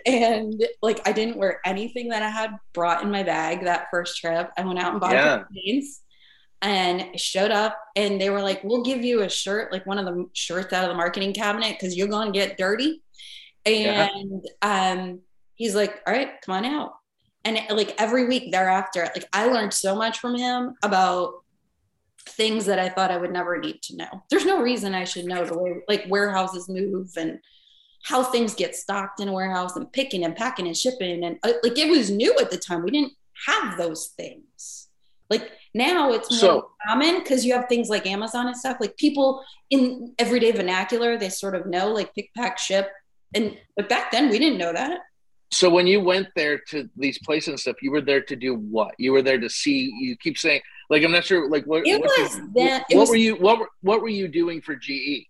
And 0.05 0.65
like 0.81 1.05
I 1.07 1.11
didn't 1.11 1.37
wear 1.37 1.61
anything 1.65 2.09
that 2.09 2.21
I 2.21 2.29
had 2.29 2.51
brought 2.73 3.03
in 3.03 3.11
my 3.11 3.23
bag 3.23 3.63
that 3.63 3.87
first 3.91 4.19
trip. 4.19 4.49
I 4.57 4.65
went 4.65 4.79
out 4.79 4.91
and 4.91 5.01
bought 5.01 5.13
yeah. 5.13 5.43
jeans 5.53 6.01
and 6.61 7.19
showed 7.19 7.51
up 7.51 7.77
and 7.95 8.19
they 8.19 8.29
were 8.29 8.41
like, 8.41 8.63
We'll 8.63 8.83
give 8.83 9.03
you 9.03 9.21
a 9.21 9.29
shirt, 9.29 9.71
like 9.71 9.85
one 9.85 9.97
of 9.97 10.05
the 10.05 10.27
shirts 10.33 10.73
out 10.73 10.83
of 10.83 10.89
the 10.89 10.95
marketing 10.95 11.33
cabinet 11.33 11.77
because 11.79 11.95
you're 11.95 12.07
gonna 12.07 12.31
get 12.31 12.57
dirty. 12.57 13.01
And 13.65 14.45
yeah. 14.61 14.91
um 14.91 15.21
he's 15.57 15.75
like, 15.75 16.01
All 16.07 16.13
right, 16.13 16.41
come 16.41 16.55
on 16.55 16.65
out. 16.65 16.93
And 17.43 17.59
like 17.69 17.95
every 17.97 18.27
week 18.27 18.51
thereafter, 18.51 19.09
like 19.15 19.27
I 19.31 19.45
learned 19.47 19.73
so 19.73 19.95
much 19.95 20.19
from 20.19 20.35
him 20.35 20.75
about 20.83 21.43
things 22.27 22.65
that 22.65 22.79
I 22.79 22.89
thought 22.89 23.11
I 23.11 23.17
would 23.17 23.31
never 23.31 23.57
need 23.57 23.81
to 23.83 23.95
know. 23.95 24.23
There's 24.29 24.45
no 24.45 24.61
reason 24.61 24.93
I 24.93 25.05
should 25.05 25.25
know 25.25 25.45
the 25.45 25.57
way 25.57 25.77
like 25.87 26.05
warehouses 26.09 26.67
move 26.67 27.11
and 27.17 27.39
how 28.03 28.23
things 28.23 28.53
get 28.53 28.75
stocked 28.75 29.19
in 29.19 29.27
a 29.27 29.33
warehouse 29.33 29.75
and 29.75 29.91
picking 29.91 30.23
and 30.23 30.35
packing 30.35 30.67
and 30.67 30.77
shipping 30.77 31.23
and 31.23 31.37
uh, 31.43 31.53
like 31.63 31.77
it 31.77 31.89
was 31.89 32.09
new 32.09 32.35
at 32.39 32.51
the 32.51 32.57
time. 32.57 32.83
We 32.83 32.91
didn't 32.91 33.13
have 33.45 33.77
those 33.77 34.07
things. 34.17 34.87
Like 35.29 35.51
now 35.73 36.11
it's 36.11 36.31
more 36.31 36.39
so, 36.39 36.71
common 36.87 37.19
because 37.19 37.45
you 37.45 37.53
have 37.53 37.67
things 37.67 37.89
like 37.89 38.05
Amazon 38.05 38.47
and 38.47 38.57
stuff. 38.57 38.77
Like 38.79 38.97
people 38.97 39.43
in 39.69 40.13
everyday 40.19 40.51
vernacular, 40.51 41.17
they 41.17 41.29
sort 41.29 41.55
of 41.55 41.65
know 41.65 41.91
like 41.91 42.13
pick, 42.13 42.33
pack, 42.33 42.57
ship. 42.57 42.89
And 43.33 43.57
but 43.75 43.89
back 43.89 44.11
then 44.11 44.29
we 44.29 44.39
didn't 44.39 44.57
know 44.57 44.73
that. 44.73 44.99
So 45.49 45.69
when 45.69 45.87
you 45.87 46.01
went 46.01 46.27
there 46.35 46.59
to 46.69 46.89
these 46.97 47.19
places 47.19 47.49
and 47.49 47.59
stuff, 47.59 47.81
you 47.81 47.91
were 47.91 48.01
there 48.01 48.21
to 48.21 48.35
do 48.35 48.55
what? 48.55 48.93
You 48.97 49.13
were 49.13 49.21
there 49.21 49.39
to 49.39 49.49
see. 49.49 49.91
You 49.99 50.17
keep 50.17 50.37
saying 50.37 50.61
like 50.89 51.03
I'm 51.03 51.11
not 51.11 51.25
sure. 51.25 51.49
Like 51.49 51.65
what? 51.65 51.85
It 51.85 52.01
what, 52.01 52.11
was 52.17 52.35
did, 52.35 52.53
that, 52.55 52.85
what, 52.89 52.99
was, 52.99 53.09
were 53.09 53.15
you? 53.15 53.35
What 53.35 53.59
were 53.59 53.69
What 53.81 54.01
were 54.01 54.09
you 54.09 54.27
doing 54.27 54.61
for 54.61 54.75
GE? 54.75 55.27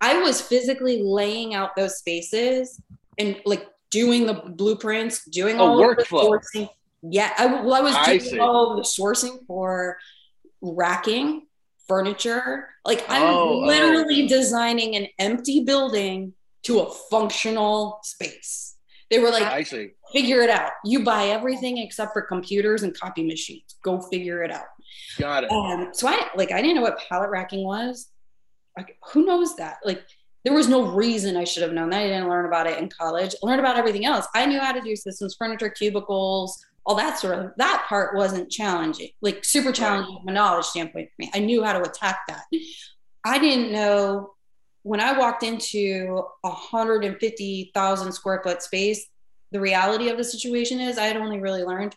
I 0.00 0.20
was 0.20 0.40
physically 0.40 1.02
laying 1.02 1.54
out 1.54 1.74
those 1.76 1.98
spaces 1.98 2.80
and 3.18 3.40
like 3.44 3.66
doing 3.90 4.26
the 4.26 4.34
blueprints, 4.34 5.24
doing 5.24 5.58
all 5.58 5.80
oh, 5.80 5.86
workflow. 5.86 6.38
sourcing. 6.38 6.68
Yeah, 7.02 7.32
I, 7.38 7.46
well, 7.46 7.74
I 7.74 7.80
was 7.80 7.94
doing 8.06 8.40
I 8.40 8.44
all 8.44 8.76
the 8.76 8.82
sourcing 8.82 9.44
for 9.46 9.98
racking, 10.60 11.46
furniture. 11.86 12.68
Like 12.84 13.04
I'm 13.08 13.22
oh, 13.22 13.48
oh, 13.50 13.58
literally 13.58 14.24
oh. 14.24 14.28
designing 14.28 14.96
an 14.96 15.06
empty 15.18 15.64
building 15.64 16.34
to 16.64 16.80
a 16.80 16.90
functional 17.10 18.00
space. 18.02 18.74
They 19.10 19.18
were 19.18 19.30
like, 19.30 19.42
I 19.42 19.62
see. 19.62 19.92
Figure 20.12 20.42
it 20.42 20.50
out. 20.50 20.72
You 20.84 21.02
buy 21.02 21.28
everything 21.28 21.78
except 21.78 22.12
for 22.12 22.22
computers 22.22 22.82
and 22.82 22.98
copy 22.98 23.26
machines. 23.26 23.76
Go 23.82 24.00
figure 24.00 24.42
it 24.42 24.50
out. 24.50 24.66
Got 25.18 25.44
it. 25.44 25.50
Um, 25.50 25.90
so 25.92 26.08
I 26.08 26.28
like 26.36 26.52
I 26.52 26.60
didn't 26.60 26.76
know 26.76 26.82
what 26.82 26.98
pallet 27.08 27.30
racking 27.30 27.64
was. 27.64 28.08
Like 28.76 28.96
who 29.12 29.24
knows 29.24 29.56
that? 29.56 29.78
Like 29.84 30.02
there 30.44 30.54
was 30.54 30.68
no 30.68 30.92
reason 30.92 31.36
I 31.36 31.44
should 31.44 31.62
have 31.62 31.72
known 31.72 31.90
that. 31.90 32.00
I 32.00 32.06
didn't 32.08 32.28
learn 32.28 32.46
about 32.46 32.66
it 32.66 32.78
in 32.78 32.88
college. 32.88 33.34
I 33.42 33.46
learned 33.46 33.60
about 33.60 33.76
everything 33.76 34.04
else. 34.04 34.26
I 34.34 34.46
knew 34.46 34.60
how 34.60 34.72
to 34.72 34.80
do 34.80 34.94
systems, 34.94 35.34
furniture, 35.38 35.68
cubicles, 35.70 36.64
all 36.86 36.94
that 36.94 37.18
sort 37.18 37.38
of 37.38 37.52
that 37.58 37.84
part 37.88 38.16
wasn't 38.16 38.50
challenging, 38.50 39.10
like 39.20 39.44
super 39.44 39.72
challenging 39.72 40.14
right. 40.14 40.22
from 40.22 40.28
a 40.28 40.32
knowledge 40.32 40.64
standpoint 40.64 41.08
for 41.08 41.22
me. 41.22 41.30
I 41.34 41.40
knew 41.40 41.62
how 41.62 41.78
to 41.78 41.82
attack 41.82 42.20
that. 42.28 42.44
I 43.24 43.38
didn't 43.38 43.72
know 43.72 44.30
when 44.88 45.00
I 45.00 45.12
walked 45.12 45.42
into 45.42 46.24
a 46.42 46.48
150,000 46.48 48.12
square 48.12 48.40
foot 48.42 48.62
space, 48.62 49.06
the 49.52 49.60
reality 49.60 50.08
of 50.08 50.16
the 50.16 50.24
situation 50.24 50.80
is 50.80 50.96
I 50.96 51.04
had 51.04 51.18
only 51.18 51.40
really 51.40 51.62
learned 51.62 51.94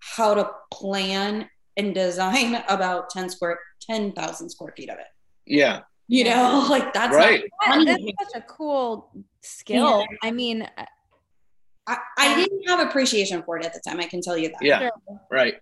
how 0.00 0.34
to 0.34 0.50
plan 0.70 1.48
and 1.78 1.94
design 1.94 2.62
about 2.68 3.08
10 3.08 3.30
square 3.30 3.58
10,000 3.80 4.50
square 4.50 4.74
feet 4.76 4.90
of 4.90 4.98
it. 4.98 5.06
Yeah. 5.46 5.80
You 6.08 6.24
know, 6.24 6.66
like 6.70 6.92
that's 6.92 7.16
right. 7.16 7.42
Not, 7.66 7.86
that's 7.86 8.02
such 8.02 8.42
a 8.42 8.44
cool 8.46 9.10
skill. 9.40 10.00
Yeah. 10.00 10.16
I 10.22 10.30
mean, 10.30 10.68
uh, 10.76 10.84
I, 11.86 11.96
I 12.18 12.34
didn't 12.34 12.68
have 12.68 12.86
appreciation 12.86 13.42
for 13.44 13.56
it 13.56 13.64
at 13.64 13.72
the 13.72 13.80
time. 13.80 13.98
I 13.98 14.04
can 14.04 14.20
tell 14.20 14.36
you 14.36 14.48
that. 14.48 14.60
Yeah. 14.60 14.90
Right. 15.30 15.54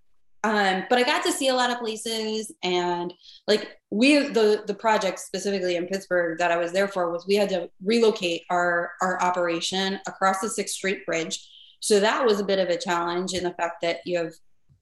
Um, 0.44 0.84
but 0.88 0.98
I 0.98 1.02
got 1.02 1.24
to 1.24 1.32
see 1.32 1.48
a 1.48 1.54
lot 1.54 1.70
of 1.70 1.78
places 1.78 2.52
and 2.62 3.12
like 3.48 3.76
we 3.90 4.28
the 4.28 4.62
the 4.66 4.74
project 4.74 5.18
specifically 5.18 5.74
in 5.74 5.86
Pittsburgh 5.86 6.38
that 6.38 6.52
I 6.52 6.56
was 6.56 6.72
there 6.72 6.86
for 6.86 7.10
was 7.10 7.26
we 7.26 7.34
had 7.34 7.48
to 7.48 7.68
relocate 7.84 8.42
our 8.48 8.92
our 9.00 9.20
operation 9.20 9.98
across 10.06 10.40
the 10.40 10.48
Sixth 10.48 10.74
Street 10.74 11.04
Bridge. 11.04 11.44
So 11.80 11.98
that 12.00 12.24
was 12.24 12.38
a 12.38 12.44
bit 12.44 12.60
of 12.60 12.68
a 12.68 12.78
challenge 12.78 13.34
in 13.34 13.42
the 13.42 13.52
fact 13.54 13.82
that 13.82 14.00
you 14.04 14.18
have 14.18 14.32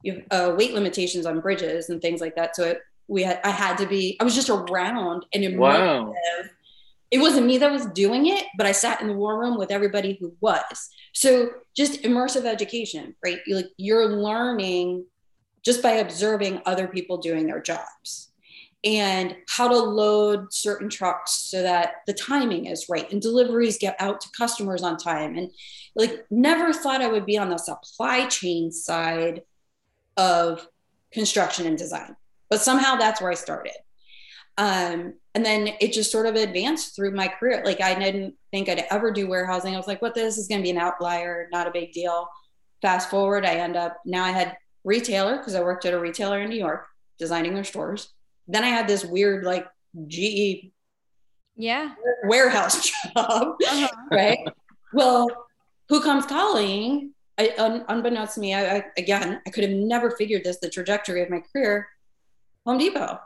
you 0.02 0.22
have 0.30 0.52
uh, 0.52 0.54
weight 0.54 0.74
limitations 0.74 1.24
on 1.24 1.40
bridges 1.40 1.88
and 1.88 2.02
things 2.02 2.20
like 2.20 2.36
that. 2.36 2.54
So 2.54 2.64
it, 2.64 2.80
we 3.08 3.22
had 3.22 3.40
I 3.42 3.50
had 3.50 3.78
to 3.78 3.86
be 3.86 4.18
I 4.20 4.24
was 4.24 4.34
just 4.34 4.50
around 4.50 5.24
and 5.32 5.42
immersive. 5.42 6.06
Wow. 6.06 6.14
It 7.10 7.18
wasn't 7.18 7.46
me 7.46 7.56
that 7.58 7.70
was 7.70 7.86
doing 7.86 8.26
it, 8.26 8.44
but 8.58 8.66
I 8.66 8.72
sat 8.72 9.00
in 9.00 9.06
the 9.06 9.14
war 9.14 9.40
room 9.40 9.56
with 9.56 9.70
everybody 9.70 10.18
who 10.20 10.34
was. 10.40 10.90
So 11.14 11.50
just 11.74 12.02
immersive 12.02 12.44
education, 12.44 13.14
right? 13.24 13.38
You're 13.46 13.58
like 13.58 13.70
you're 13.78 14.08
learning 14.08 15.06
just 15.66 15.82
by 15.82 15.94
observing 15.94 16.62
other 16.64 16.86
people 16.86 17.18
doing 17.18 17.46
their 17.46 17.60
jobs. 17.60 18.30
And 18.84 19.36
how 19.48 19.66
to 19.66 19.76
load 19.76 20.52
certain 20.52 20.88
trucks 20.88 21.32
so 21.32 21.60
that 21.62 21.96
the 22.06 22.14
timing 22.14 22.66
is 22.66 22.86
right 22.88 23.10
and 23.10 23.20
deliveries 23.20 23.78
get 23.78 23.96
out 23.98 24.20
to 24.20 24.28
customers 24.38 24.84
on 24.84 24.96
time. 24.96 25.36
And 25.36 25.50
like 25.96 26.24
never 26.30 26.72
thought 26.72 27.02
i 27.02 27.08
would 27.08 27.26
be 27.26 27.36
on 27.36 27.48
the 27.48 27.56
supply 27.56 28.26
chain 28.26 28.70
side 28.70 29.42
of 30.16 30.68
construction 31.12 31.66
and 31.66 31.76
design 31.76 32.14
but 32.48 32.60
somehow 32.60 32.94
that's 32.94 33.20
where 33.20 33.32
i 33.32 33.34
started. 33.34 33.72
Um, 34.58 35.14
and 35.34 35.44
then 35.44 35.74
it 35.80 35.92
just 35.92 36.10
sort 36.10 36.24
of 36.26 36.34
advanced 36.34 36.96
through 36.96 37.10
my 37.10 37.28
career. 37.28 37.62
Like 37.64 37.80
i 37.80 37.98
didn't 37.98 38.34
think 38.52 38.68
i'd 38.68 38.86
ever 38.90 39.10
do 39.10 39.26
warehousing. 39.26 39.74
I 39.74 39.78
was 39.78 39.88
like 39.88 40.00
what 40.00 40.14
this 40.14 40.38
is 40.38 40.46
going 40.46 40.60
to 40.60 40.62
be 40.62 40.70
an 40.70 40.78
outlier 40.78 41.48
not 41.50 41.66
a 41.66 41.72
big 41.72 41.92
deal. 41.92 42.28
Fast 42.82 43.10
forward 43.10 43.44
i 43.44 43.54
end 43.54 43.74
up 43.76 43.98
now 44.04 44.22
i 44.22 44.30
had 44.30 44.56
retailer 44.86 45.36
because 45.36 45.54
I 45.54 45.60
worked 45.60 45.84
at 45.84 45.92
a 45.92 45.98
retailer 45.98 46.40
in 46.40 46.48
New 46.48 46.56
York 46.56 46.86
designing 47.18 47.54
their 47.54 47.64
stores. 47.64 48.08
Then 48.48 48.64
I 48.64 48.68
had 48.68 48.88
this 48.88 49.04
weird 49.04 49.44
like 49.44 49.66
GE 50.06 50.70
yeah 51.56 51.94
warehouse 52.24 52.90
job, 53.16 53.56
uh-huh. 53.66 53.88
right? 54.10 54.38
well, 54.94 55.28
who 55.88 56.00
comes 56.00 56.24
calling? 56.24 57.12
I, 57.38 57.52
un, 57.58 57.84
unbeknownst 57.88 58.36
to 58.36 58.40
me, 58.40 58.54
I, 58.54 58.76
I, 58.76 58.84
again, 58.96 59.42
I 59.46 59.50
could 59.50 59.64
have 59.64 59.72
never 59.72 60.10
figured 60.12 60.42
this 60.42 60.58
the 60.58 60.70
trajectory 60.70 61.22
of 61.22 61.28
my 61.28 61.42
career. 61.52 61.86
Home 62.64 62.78
Depot. 62.78 63.20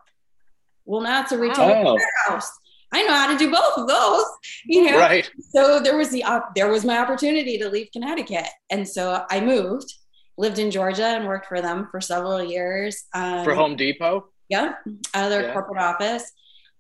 Well, 0.85 1.01
now 1.01 1.23
it's 1.23 1.31
a 1.31 1.39
retail 1.39 1.87
oh. 1.87 1.95
warehouse. 1.95 2.51
I 2.93 3.05
know 3.05 3.15
how 3.15 3.31
to 3.31 3.39
do 3.39 3.53
both 3.53 3.79
of 3.79 3.87
those, 3.87 4.25
you 4.65 4.85
know. 4.85 4.99
Right. 4.99 5.31
So 5.51 5.79
there 5.79 5.97
was 5.97 6.11
the 6.11 6.25
op- 6.25 6.57
there 6.57 6.69
was 6.69 6.85
my 6.85 6.99
opportunity 6.99 7.57
to 7.59 7.69
leave 7.69 7.89
Connecticut, 7.93 8.49
and 8.71 8.89
so 8.89 9.25
I 9.31 9.41
moved 9.41 9.95
lived 10.41 10.59
in 10.59 10.71
Georgia 10.71 11.05
and 11.05 11.27
worked 11.27 11.47
for 11.47 11.61
them 11.61 11.87
for 11.91 12.01
several 12.01 12.43
years. 12.43 13.05
Um, 13.15 13.45
for 13.45 13.55
Home 13.55 13.77
Depot? 13.77 14.27
Yep, 14.49 14.79
out 15.15 15.25
of 15.25 15.31
their 15.31 15.43
yeah. 15.43 15.53
corporate 15.53 15.81
office. 15.81 16.33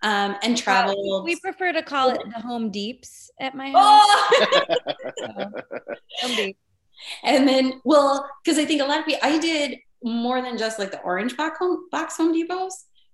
Um, 0.03 0.35
and 0.43 0.57
traveled. 0.57 1.25
we 1.27 1.37
prefer 1.37 1.75
to 1.75 1.83
call 1.83 2.09
it 2.09 2.23
the 2.35 2.41
Home 2.41 2.71
Deeps 2.71 3.31
at 3.39 3.55
my 3.55 3.71
house. 3.71 4.09
Oh! 5.23 5.51
home 6.23 6.37
Deep. 6.37 6.57
And 7.23 7.47
then, 7.47 7.81
well, 7.85 8.29
because 8.43 8.59
I 8.59 8.65
think 8.65 8.81
a 8.81 8.85
lot 8.85 9.01
of 9.01 9.05
people, 9.05 9.21
I 9.23 9.39
did 9.39 9.79
more 10.03 10.41
than 10.41 10.57
just 10.57 10.79
like 10.79 10.91
the 10.91 11.01
orange 11.03 11.37
box 11.37 11.59
home, 11.59 11.87
box 11.91 12.17
home 12.17 12.35
Depots. 12.35 12.73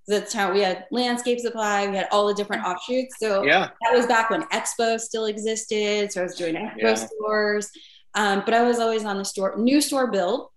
That's 0.09 0.33
how 0.33 0.53
we 0.53 0.61
had 0.61 0.87
landscape 0.93 1.41
supply. 1.41 1.89
We 1.89 1.97
had 1.97 2.07
all 2.13 2.29
the 2.29 2.35
different 2.35 2.65
offshoots. 2.65 3.17
So 3.19 3.43
yeah, 3.43 3.71
that 3.83 3.97
was 3.97 4.07
back 4.07 4.31
when 4.31 4.43
Expo 4.45 5.01
still 5.01 5.27
existed. 5.27 6.13
So 6.13 6.21
I 6.21 6.25
was 6.25 6.37
doing 6.37 6.55
Expo 6.55 6.77
yeah. 6.79 6.95
stores. 6.95 7.71
Um, 8.15 8.43
but 8.45 8.55
I 8.55 8.63
was 8.63 8.79
always 8.79 9.05
on 9.05 9.19
the 9.19 9.25
store, 9.25 9.57
new 9.57 9.81
store 9.81 10.11
build. 10.11 10.49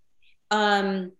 Um, 0.51 1.11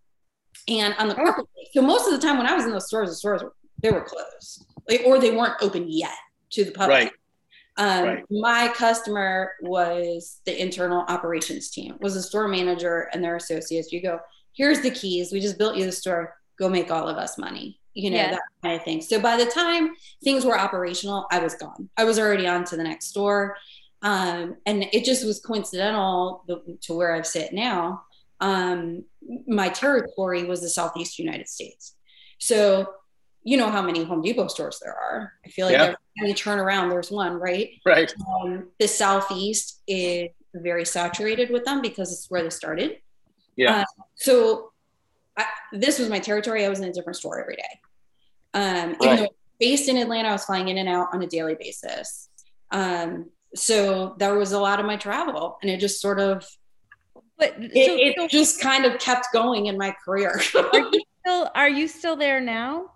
and 0.68 0.94
on 1.00 1.08
the 1.08 1.16
corporate. 1.16 1.48
So 1.74 1.82
most 1.82 2.06
of 2.08 2.20
the 2.20 2.26
time 2.26 2.38
when 2.38 2.46
I 2.46 2.54
was 2.54 2.66
in 2.66 2.72
those 2.72 2.88
stores, 2.88 3.10
the 3.10 3.16
stores 3.16 3.42
were, 3.42 3.54
they 3.82 3.92
were 3.92 4.02
closed, 4.02 4.66
like, 4.88 5.02
or 5.06 5.18
they 5.20 5.32
weren't 5.32 5.56
open 5.62 5.86
yet 5.88 6.16
to 6.52 6.64
the 6.64 6.72
public. 6.72 6.90
Right. 6.98 7.12
Um, 7.78 8.06
right. 8.06 8.24
My 8.30 8.72
customer 8.76 9.54
was 9.62 10.42
the 10.46 10.62
internal 10.62 11.06
operations 11.08 11.70
team, 11.72 11.96
was 12.02 12.14
the 12.14 12.22
store 12.22 12.48
manager 12.48 13.10
and 13.14 13.24
their 13.24 13.36
associates. 13.36 13.92
You 13.92 14.02
go, 14.02 14.20
here's 14.54 14.82
the 14.82 14.92
keys. 14.92 15.32
We 15.32 15.40
just 15.40 15.58
built 15.58 15.76
you 15.76 15.86
the 15.86 15.92
store. 15.92 16.36
Go 16.60 16.70
make 16.70 16.92
all 16.92 17.08
of 17.08 17.18
us 17.18 17.38
money. 17.38 17.80
you 17.94 18.10
know, 18.10 18.18
yeah. 18.18 18.32
that 18.32 18.42
kind 18.64 18.76
of 18.76 18.84
thing. 18.84 19.02
So 19.02 19.20
by 19.20 19.38
the 19.38 19.46
time 19.46 19.92
things 20.24 20.46
were 20.46 20.60
operational, 20.60 21.28
I 21.32 21.40
was 21.40 21.56
gone. 21.56 21.90
I 21.98 22.06
was 22.06 22.20
already 22.20 22.48
on 22.48 22.64
to 22.66 22.78
the 22.78 22.84
next 22.84 23.08
store. 23.08 23.58
Um, 24.02 24.58
and 24.66 24.86
it 24.93 25.04
just 25.04 25.26
was 25.26 25.41
coincidental 25.41 26.45
to 26.82 26.93
where 26.93 27.14
I've 27.14 27.28
sit 27.28 27.54
now. 27.54 28.04
Um, 28.39 29.04
my 29.47 29.70
territory 29.70 30.45
was 30.45 30.62
the 30.62 30.70
Southeast 30.70 31.20
United 31.20 31.50
States. 31.50 31.95
So, 32.39 32.93
you 33.43 33.58
know 33.58 33.70
how 33.70 33.82
many 33.82 34.04
Home 34.04 34.22
Depot 34.22 34.47
stores 34.47 34.80
there 34.82 34.93
are. 34.93 35.34
I 35.45 35.50
feel 35.50 35.66
like 35.66 35.74
yeah. 35.74 35.95
every 36.22 36.34
turn 36.34 36.60
around, 36.60 36.89
there's 36.89 37.12
one, 37.12 37.34
right? 37.34 37.72
Right. 37.86 38.14
Um, 38.41 38.70
the 38.80 38.88
Southeast 38.88 39.82
is 39.88 40.30
very 40.54 40.86
saturated 40.86 41.50
with 41.50 41.66
them 41.66 41.82
because 41.82 42.12
it's 42.12 42.30
where 42.30 42.43
they 42.43 42.50
started. 42.50 42.97
Yeah. 43.56 43.80
Uh, 43.80 43.86
so 44.16 44.72
I, 45.38 45.45
this 45.74 46.00
was 46.00 46.10
my 46.10 46.20
territory. 46.20 46.66
I 46.66 46.70
was 46.70 46.80
in 46.80 46.86
a 46.86 46.93
different 46.93 47.18
store 47.18 47.39
every 47.39 47.56
day. 47.56 47.80
Um, 48.54 48.89
right. 48.89 48.97
even 49.02 49.16
though 49.18 49.30
based 49.60 49.89
in 49.89 49.97
Atlanta, 49.97 50.30
I 50.30 50.32
was 50.34 50.45
flying 50.45 50.70
in 50.70 50.78
and 50.78 50.89
out 50.89 51.10
on 51.14 51.22
a 51.22 51.28
daily 51.28 51.56
basis. 51.56 52.30
Um, 52.72 53.30
so 53.56 54.16
there 54.18 54.36
was 54.36 54.52
a 54.52 54.60
lot 54.60 54.80
of 54.80 54.86
my 54.86 54.95
travel, 54.95 55.58
and 55.62 55.72
it 55.72 55.80
just 55.80 56.02
sort 56.02 56.20
of, 56.20 56.45
but 57.38 57.56
it, 57.58 57.86
so, 57.86 57.95
it 57.95 58.16
so, 58.18 58.28
just 58.28 58.62
kind 58.62 58.86
of 58.86 59.00
kept 59.00 59.28
going 59.34 59.68
in 59.68 59.78
my 59.78 59.95
career. 60.06 60.41
are 60.56 60.80
you 60.80 61.02
still 61.26 61.50
Are 61.56 61.70
you 61.70 61.88
still 61.88 62.16
there 62.16 62.41
now? 62.41 62.91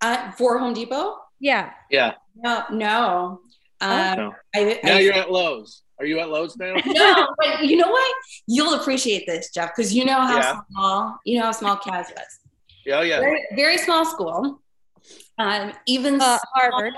Uh, 0.00 0.30
for 0.32 0.58
Home 0.58 0.74
Depot? 0.74 1.16
Yeah. 1.40 1.72
Yeah. 1.90 2.14
No, 2.36 2.64
no. 2.70 3.40
Um, 3.80 4.18
oh. 4.18 4.34
I, 4.54 4.80
now 4.82 4.96
I, 4.96 5.00
you're 5.00 5.14
at 5.14 5.30
Lowe's. 5.30 5.82
Are 5.98 6.06
you 6.06 6.18
at 6.18 6.28
Lowe's 6.28 6.56
now? 6.56 6.74
no, 6.86 7.26
but 7.38 7.64
you 7.64 7.76
know 7.76 7.90
what? 7.90 8.14
You'll 8.46 8.74
appreciate 8.74 9.26
this, 9.26 9.50
Jeff, 9.50 9.70
because 9.74 9.94
you 9.94 10.04
know 10.04 10.20
how 10.20 10.36
yeah. 10.36 10.60
small 10.70 11.18
you 11.24 11.38
know 11.38 11.46
how 11.46 11.52
small 11.52 11.76
Kaz 11.76 12.10
was. 12.10 12.38
Yeah, 12.84 12.98
oh, 12.98 13.02
yeah. 13.02 13.20
Very, 13.20 13.46
very 13.56 13.78
small 13.78 14.04
school. 14.04 14.60
Um, 15.38 15.72
even 15.86 16.20
uh, 16.20 16.38
Harvard. 16.54 16.92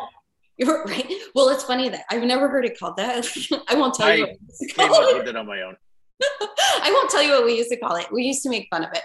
You're 0.59 0.85
right. 0.85 1.13
Well, 1.35 1.51
it's 1.51 1.65
funny 1.65 1.91
that 1.91 2.05
I've 2.11 2.23
never 2.23 2.49
heard 2.49 2.65
it 2.65 2.79
called 2.79 2.97
that. 2.97 3.27
I 3.69 3.75
won't 3.75 3.95
tell 3.95 4.07
I 4.07 4.15
you. 4.15 4.27
What 4.27 4.71
came 4.71 4.91
up 4.91 5.19
with 5.19 5.29
it 5.29 5.37
on 5.37 5.47
my 5.47 5.61
own. 5.61 5.77
I 6.23 6.91
won't 6.95 7.11
tell 7.11 7.23
you 7.23 7.33
what 7.33 7.45
we 7.45 7.59
used 7.59 7.71
to 7.71 7.77
call 7.77 7.97
it. 7.97 8.07
We 8.11 8.25
used 8.25 8.43
to 8.45 8.49
make 8.49 8.69
fun 8.71 8.85
of 8.85 8.91
it. 8.95 9.03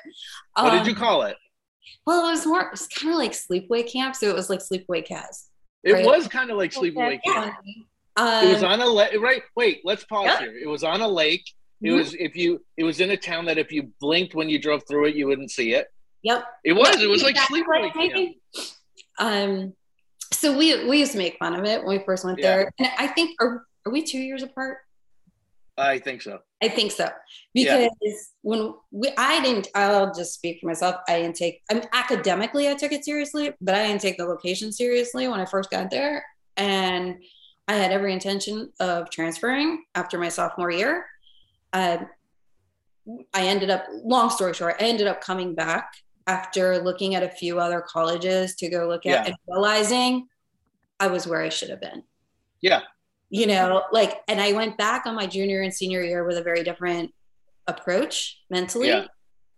Um, 0.55 0.65
what 0.65 0.77
did 0.77 0.87
you 0.87 0.93
um, 0.93 0.99
call 0.99 1.23
it? 1.23 1.35
Well, 2.07 2.25
it 2.25 2.31
was 2.31 2.45
more. 2.45 2.61
It 2.61 2.71
was 2.71 2.87
kind 2.87 3.11
of 3.11 3.17
like 3.17 3.33
sleepaway 3.33 3.91
camp, 3.91 4.15
so 4.15 4.29
it 4.29 4.35
was 4.35 4.49
like 4.49 4.59
sleepaway 4.59 5.05
Kaz. 5.05 5.47
It 5.83 5.93
right? 5.93 6.05
was 6.05 6.27
kind 6.29 6.51
of 6.51 6.57
like 6.57 6.71
sleepaway 6.71 7.19
camp. 7.23 7.55
Um, 8.15 8.45
it 8.45 8.53
was 8.53 8.63
on 8.63 8.79
a 8.79 8.87
lake. 8.87 9.19
Right. 9.19 9.41
Wait. 9.55 9.81
Let's 9.83 10.05
pause 10.05 10.25
yep. 10.25 10.39
here. 10.39 10.57
It 10.57 10.67
was 10.67 10.83
on 10.83 11.01
a 11.01 11.07
lake. 11.07 11.43
It 11.81 11.87
mm-hmm. 11.87 11.97
was 11.97 12.13
if 12.13 12.35
you. 12.35 12.63
It 12.77 12.85
was 12.85 13.01
in 13.01 13.11
a 13.11 13.17
town 13.17 13.45
that 13.45 13.57
if 13.57 13.73
you 13.73 13.91
blinked 13.99 14.35
when 14.35 14.49
you 14.49 14.57
drove 14.57 14.83
through 14.87 15.07
it, 15.07 15.15
you 15.15 15.27
wouldn't 15.27 15.51
see 15.51 15.73
it. 15.73 15.87
Yep. 16.23 16.45
It 16.63 16.73
was. 16.73 17.01
It 17.01 17.09
was 17.09 17.23
like 17.23 17.35
sleepaway 17.35 17.91
camp. 17.91 18.35
Um. 19.19 19.73
So 20.33 20.57
we 20.57 20.87
we 20.87 20.99
used 20.99 21.11
to 21.13 21.17
make 21.17 21.37
fun 21.37 21.55
of 21.55 21.65
it 21.65 21.83
when 21.83 21.97
we 21.97 22.03
first 22.05 22.23
went 22.23 22.39
yeah. 22.39 22.57
there, 22.57 22.71
and 22.79 22.89
I 22.97 23.07
think 23.07 23.41
are 23.41 23.65
are 23.85 23.91
we 23.91 24.03
two 24.03 24.19
years 24.19 24.43
apart? 24.43 24.77
I 25.77 25.99
think 25.99 26.21
so. 26.21 26.39
I 26.61 26.69
think 26.69 26.91
so 26.91 27.09
because 27.53 27.89
yeah. 28.01 28.11
when 28.41 28.73
we, 28.91 29.11
I 29.17 29.41
didn't. 29.41 29.67
I'll 29.73 30.13
just 30.13 30.33
speak 30.33 30.59
for 30.59 30.67
myself. 30.67 30.95
I 31.07 31.21
didn't 31.21 31.35
take. 31.35 31.61
I 31.69 31.75
mean, 31.75 31.83
academically, 31.93 32.69
I 32.69 32.75
took 32.75 32.91
it 32.91 33.03
seriously, 33.03 33.51
but 33.61 33.75
I 33.75 33.87
didn't 33.87 34.01
take 34.01 34.17
the 34.17 34.25
location 34.25 34.71
seriously 34.71 35.27
when 35.27 35.39
I 35.39 35.45
first 35.45 35.71
got 35.71 35.89
there, 35.89 36.23
and 36.57 37.17
I 37.67 37.75
had 37.75 37.91
every 37.91 38.13
intention 38.13 38.71
of 38.79 39.09
transferring 39.09 39.83
after 39.95 40.19
my 40.19 40.29
sophomore 40.29 40.71
year. 40.71 41.05
Uh, 41.73 41.99
I 43.33 43.47
ended 43.47 43.69
up, 43.69 43.85
long 44.03 44.29
story 44.29 44.53
short, 44.53 44.75
I 44.79 44.83
ended 44.83 45.07
up 45.07 45.21
coming 45.21 45.55
back 45.55 45.93
after 46.27 46.79
looking 46.79 47.15
at 47.15 47.23
a 47.23 47.29
few 47.29 47.59
other 47.59 47.81
colleges 47.81 48.55
to 48.55 48.69
go 48.69 48.87
look 48.87 49.05
at 49.05 49.11
yeah. 49.11 49.25
and 49.25 49.35
realizing 49.47 50.27
I 50.99 51.07
was 51.07 51.27
where 51.27 51.41
I 51.41 51.49
should 51.49 51.69
have 51.69 51.81
been. 51.81 52.03
Yeah. 52.61 52.81
You 53.29 53.47
know, 53.47 53.83
like, 53.91 54.21
and 54.27 54.41
I 54.41 54.51
went 54.53 54.77
back 54.77 55.05
on 55.05 55.15
my 55.15 55.25
junior 55.25 55.61
and 55.61 55.73
senior 55.73 56.03
year 56.03 56.25
with 56.25 56.37
a 56.37 56.43
very 56.43 56.63
different 56.63 57.11
approach 57.67 58.39
mentally, 58.49 58.89
yeah. 58.89 59.05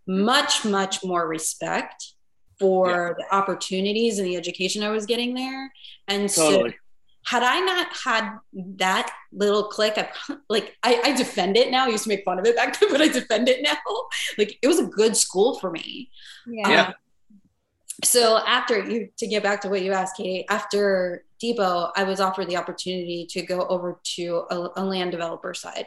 much, 0.06 0.64
much 0.64 1.04
more 1.04 1.26
respect 1.26 2.12
for 2.58 2.88
yeah. 2.88 3.12
the 3.18 3.34
opportunities 3.34 4.18
and 4.18 4.28
the 4.28 4.36
education 4.36 4.82
I 4.82 4.90
was 4.90 5.06
getting 5.06 5.34
there. 5.34 5.72
And 6.06 6.28
totally. 6.28 6.70
so 6.70 6.76
had 7.24 7.42
I 7.42 7.60
not 7.60 7.88
had 8.04 8.36
that 8.76 9.12
little 9.32 9.64
click, 9.64 9.94
I 9.96 10.10
like 10.48 10.76
I, 10.82 11.00
I, 11.04 11.12
defend 11.16 11.56
it 11.56 11.70
now. 11.70 11.86
I 11.86 11.88
used 11.88 12.04
to 12.04 12.10
make 12.10 12.24
fun 12.24 12.38
of 12.38 12.46
it 12.46 12.54
back 12.54 12.78
then, 12.78 12.88
but 12.92 13.00
I 13.00 13.08
defend 13.08 13.48
it 13.48 13.62
now. 13.62 13.76
Like 14.38 14.58
it 14.62 14.66
was 14.66 14.78
a 14.78 14.86
good 14.86 15.16
school 15.16 15.58
for 15.58 15.70
me. 15.70 16.10
Yeah. 16.46 16.86
Um, 16.86 16.94
so 18.02 18.38
after 18.38 18.78
you 18.78 19.08
to 19.18 19.26
get 19.26 19.42
back 19.42 19.60
to 19.62 19.68
what 19.68 19.82
you 19.82 19.92
asked, 19.92 20.16
Katie, 20.16 20.46
after 20.48 21.24
Depot, 21.40 21.92
I 21.96 22.04
was 22.04 22.20
offered 22.20 22.48
the 22.48 22.56
opportunity 22.56 23.26
to 23.30 23.42
go 23.42 23.66
over 23.68 24.00
to 24.16 24.44
a, 24.50 24.68
a 24.76 24.84
land 24.84 25.12
developer 25.12 25.54
side. 25.54 25.86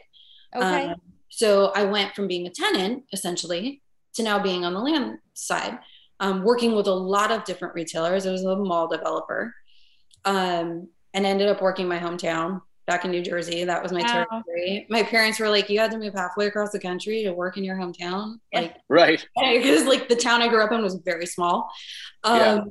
Okay. 0.55 0.87
Um, 0.87 0.95
so 1.29 1.71
I 1.75 1.83
went 1.83 2.15
from 2.15 2.27
being 2.27 2.47
a 2.47 2.51
tenant 2.51 3.03
essentially 3.11 3.81
to 4.15 4.23
now 4.23 4.39
being 4.39 4.65
on 4.65 4.73
the 4.73 4.79
land 4.79 5.19
side, 5.33 5.77
um, 6.19 6.43
working 6.43 6.75
with 6.75 6.87
a 6.87 6.93
lot 6.93 7.31
of 7.31 7.43
different 7.43 7.75
retailers. 7.75 8.25
I 8.25 8.31
was 8.31 8.43
a 8.43 8.55
mall 8.55 8.87
developer. 8.87 9.53
Um, 10.25 10.89
and 11.17 11.25
ended 11.25 11.49
up 11.49 11.63
working 11.63 11.87
my 11.87 11.97
hometown 11.97 12.61
back 12.85 13.03
in 13.03 13.09
New 13.11 13.23
Jersey. 13.23 13.63
That 13.63 13.81
was 13.81 13.91
my 13.91 14.01
wow. 14.01 14.25
territory. 14.29 14.85
My 14.87 15.01
parents 15.01 15.39
were 15.39 15.49
like, 15.49 15.67
"You 15.67 15.79
had 15.79 15.89
to 15.91 15.97
move 15.97 16.13
halfway 16.13 16.45
across 16.45 16.69
the 16.71 16.79
country 16.79 17.23
to 17.23 17.33
work 17.33 17.57
in 17.57 17.63
your 17.63 17.75
hometown." 17.75 18.35
Like, 18.53 18.75
right? 18.87 19.27
Because 19.35 19.85
like 19.85 20.09
the 20.09 20.15
town 20.15 20.43
I 20.43 20.47
grew 20.47 20.63
up 20.63 20.71
in 20.71 20.83
was 20.83 20.95
very 21.03 21.25
small. 21.25 21.71
Um, 22.23 22.39
yeah. 22.39 22.63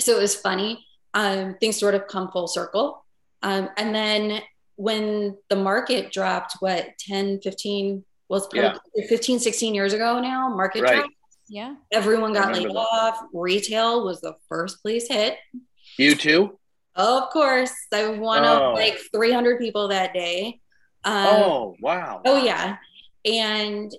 So 0.00 0.16
it 0.16 0.20
was 0.20 0.36
funny. 0.36 0.86
Um, 1.14 1.56
things 1.58 1.76
sort 1.76 1.96
of 1.96 2.06
come 2.06 2.30
full 2.30 2.46
circle. 2.46 3.04
Um, 3.42 3.68
and 3.76 3.92
then 3.92 4.40
when 4.76 5.36
the 5.48 5.56
market 5.56 6.12
dropped, 6.12 6.56
what 6.60 6.90
10, 7.00 7.40
15, 7.40 8.04
well, 8.28 8.40
it's 8.40 8.54
yeah. 8.54 9.06
15, 9.08 9.40
16 9.40 9.74
years 9.74 9.92
ago 9.92 10.20
now, 10.20 10.48
market 10.48 10.82
right. 10.82 10.98
dropped. 10.98 11.14
Yeah. 11.48 11.74
Everyone 11.90 12.32
got 12.32 12.52
laid 12.52 12.68
that. 12.68 12.76
off. 12.76 13.20
Retail 13.32 14.04
was 14.04 14.20
the 14.20 14.34
first 14.48 14.80
place 14.82 15.08
hit. 15.08 15.38
You 15.98 16.14
too? 16.14 16.57
Of 16.98 17.30
course, 17.30 17.72
I 17.94 18.08
was 18.08 18.18
one 18.18 18.44
oh. 18.44 18.70
of 18.70 18.74
like 18.74 18.98
300 19.14 19.58
people 19.58 19.88
that 19.88 20.12
day. 20.12 20.60
Um, 21.04 21.26
oh 21.28 21.76
wow! 21.80 22.20
Oh 22.24 22.42
yeah, 22.42 22.76
and 23.24 23.94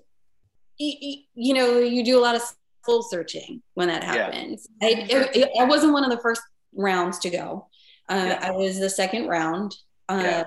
you 0.77 1.53
know 1.53 1.79
you 1.79 2.03
do 2.03 2.19
a 2.19 2.21
lot 2.21 2.35
of 2.35 2.41
soul 2.85 3.01
searching 3.01 3.61
when 3.73 3.87
that 3.87 4.03
happens. 4.03 4.67
Yeah. 4.81 4.87
I, 4.87 5.07
it, 5.09 5.49
I 5.59 5.63
wasn't 5.63 5.93
one 5.93 6.03
of 6.03 6.11
the 6.11 6.19
first 6.21 6.41
rounds 6.75 7.19
to 7.19 7.29
go. 7.29 7.67
Uh, 8.09 8.25
yeah. 8.27 8.39
I 8.41 8.51
was 8.51 8.79
the 8.79 8.89
second 8.89 9.27
round. 9.27 9.77
Um, 10.09 10.19
yeah. 10.19 10.43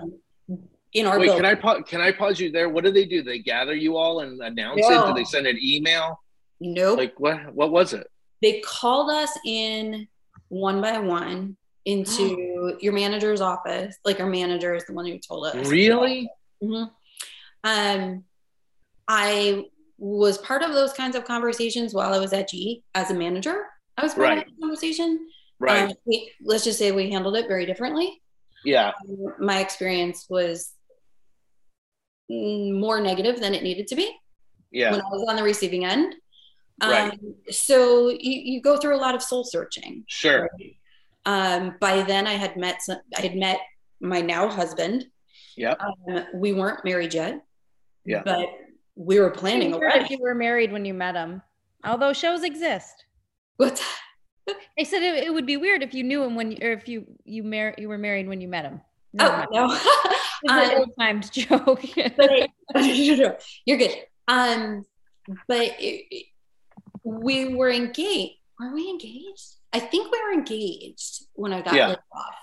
In 0.93 1.07
our 1.07 1.19
Wait, 1.19 1.29
building. 1.29 1.45
can 1.45 1.51
I 1.51 1.55
pa- 1.55 1.83
can 1.83 2.01
I 2.03 2.13
pause 2.13 2.39
you 2.39 2.53
there? 2.53 2.69
What 2.69 2.85
do 2.85 2.93
they 2.93 3.07
do? 3.07 3.23
They 3.23 3.39
gather 3.39 3.75
you 3.75 3.97
all 3.97 4.21
and 4.21 4.39
announce 4.43 4.83
no. 4.83 5.05
it? 5.05 5.09
Do 5.09 5.15
they 5.15 5.25
send 5.25 5.47
an 5.47 5.59
email? 5.63 6.21
Nope. 6.61 6.99
Like 6.99 7.19
what? 7.19 7.55
What 7.55 7.73
was 7.73 7.95
it? 7.95 8.07
They 8.43 8.61
called 8.61 9.09
us 9.09 9.31
in 9.47 10.07
one 10.49 10.83
by 10.83 10.99
one 10.99 11.57
into 11.85 12.77
your 12.81 12.93
manager's 12.93 13.41
office. 13.41 13.97
Like 14.05 14.21
our 14.21 14.29
manager 14.29 14.75
is 14.75 14.85
the 14.87 14.93
one 14.93 15.07
who 15.07 15.19
told 15.19 15.47
us. 15.47 15.69
Really? 15.69 16.31
Mm-hmm. 16.63 16.85
Um, 17.65 18.25
I 19.09 19.65
was 19.99 20.39
part 20.39 20.63
of 20.63 20.73
those 20.73 20.93
kinds 20.93 21.17
of 21.17 21.25
conversations 21.25 21.95
while 21.95 22.13
I 22.13 22.19
was 22.19 22.33
at 22.33 22.49
G 22.49 22.83
as 22.95 23.11
a 23.11 23.15
manager. 23.15 23.67
I 23.97 24.03
was 24.03 24.15
part 24.15 24.29
right. 24.29 24.39
of 24.39 24.45
the 24.45 24.61
conversation. 24.61 25.29
Right. 25.61 25.91
Um, 25.91 25.93
we, 26.07 26.33
let's 26.43 26.65
just 26.65 26.79
say 26.79 26.93
we 26.93 27.11
handled 27.11 27.37
it 27.37 27.47
very 27.47 27.67
differently. 27.67 28.21
Yeah. 28.65 28.93
Um, 29.09 29.35
my 29.39 29.61
experience 29.61 30.27
was 30.29 30.73
more 32.29 33.01
negative 33.01 33.41
than 33.41 33.55
it 33.55 33.63
needed 33.63 33.87
to 33.89 33.97
be. 33.97 34.11
Yeah. 34.71 34.93
When 34.93 35.01
I 35.01 35.05
was 35.11 35.27
on 35.29 35.37
the 35.37 35.43
receiving 35.43 35.85
end. 35.85 36.15
Um, 36.81 36.91
right. 36.91 37.21
So 37.51 38.09
you, 38.09 38.19
you 38.21 38.63
go 38.63 38.77
through 38.77 38.97
a 38.97 38.99
lot 38.99 39.15
of 39.15 39.23
soul 39.23 39.45
searching. 39.45 40.05
Sure. 40.09 40.49
Right? 40.59 40.77
Um, 41.25 41.77
by 41.81 42.03
then, 42.03 42.27
I 42.27 42.33
had 42.33 42.57
met 42.57 42.83
some, 42.83 42.99
I 43.17 43.21
had 43.21 43.37
met 43.37 43.61
my 44.01 44.21
now 44.21 44.49
husband. 44.49 45.07
Yeah. 45.57 45.75
Um, 45.79 46.27
we 46.35 46.53
weren't 46.53 46.85
married 46.85 47.15
yet. 47.15 47.45
Yeah. 48.05 48.23
But 48.25 48.49
we 48.97 49.21
were 49.21 49.31
planning 49.31 49.75
already. 49.75 50.15
You 50.15 50.21
were 50.21 50.35
married 50.35 50.73
when 50.73 50.85
you 50.85 50.95
met 50.95 51.15
him, 51.15 51.43
although 51.85 52.13
shows 52.13 52.43
exist. 52.43 53.05
What? 53.57 53.83
I 54.79 54.83
said 54.83 55.03
it, 55.03 55.25
it, 55.25 55.33
would 55.33 55.47
be 55.47 55.57
weird 55.57 55.83
if 55.83 55.95
you 55.95 56.03
knew 56.03 56.23
him 56.23 56.35
when, 56.35 56.53
you, 56.53 56.59
or 56.63 56.73
if 56.73 56.89
you 56.89 57.07
you 57.25 57.45
mar- 57.45 57.75
you 57.79 57.89
were 57.89 57.99
married 57.99 58.27
when 58.27 58.41
you 58.41 58.49
met 58.49 58.65
him. 58.65 58.81
No, 59.13 59.27
oh 59.27 59.47
no, 59.53 59.73
it's 59.73 60.53
an 60.53 60.71
um, 60.71 60.79
old 60.79 60.91
times 60.99 61.31
joke. 61.31 61.83
but 62.17 62.85
you're 62.85 63.79
good. 63.79 63.97
Um, 64.27 64.85
but 65.47 65.61
it, 65.61 66.05
it, 66.11 66.27
we 67.05 67.55
were 67.55 67.71
engaged. 67.71 68.35
Were 68.59 68.75
we 68.75 68.89
engaged? 68.89 69.57
I 69.73 69.81
think 69.81 70.13
we 70.13 70.23
were 70.23 70.33
engaged 70.33 71.25
when 71.35 71.53
I 71.53 71.63
got 71.63 71.75
yeah. 71.75 71.89
laid 71.89 71.99
off. 72.13 72.35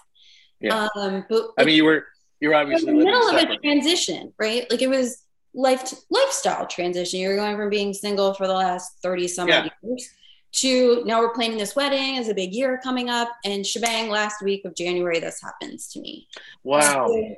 Yeah. 0.60 0.88
Um, 0.96 1.26
but 1.30 1.52
I 1.58 1.64
mean, 1.64 1.76
you 1.76 1.86
were 1.86 2.06
you're 2.40 2.56
obviously 2.56 2.90
in 2.90 3.00
the 3.00 3.06
middle 3.06 3.30
of 3.30 3.50
a 3.50 3.58
transition, 3.58 4.34
right? 4.40 4.70
Like 4.70 4.82
it 4.82 4.90
was 4.90 5.24
life 5.54 5.94
lifestyle 6.10 6.68
transition. 6.68 7.20
You're 7.20 7.36
going 7.36 7.56
from 7.56 7.70
being 7.70 7.94
single 7.94 8.34
for 8.34 8.48
the 8.48 8.54
last 8.54 9.00
thirty 9.02 9.28
some 9.28 9.48
yeah. 9.48 9.68
years 9.84 10.10
to 10.52 11.04
now 11.06 11.20
we're 11.20 11.34
planning 11.34 11.58
this 11.58 11.76
wedding 11.76 12.18
as 12.18 12.28
a 12.28 12.34
big 12.34 12.54
year 12.54 12.80
coming 12.84 13.10
up 13.10 13.30
and 13.46 13.66
shebang 13.66 14.10
last 14.10 14.42
week 14.42 14.66
of 14.66 14.76
january 14.76 15.20
this 15.20 15.42
happens 15.42 15.88
to 15.88 16.00
me 16.00 16.28
wow 16.64 17.08
so, 17.08 17.36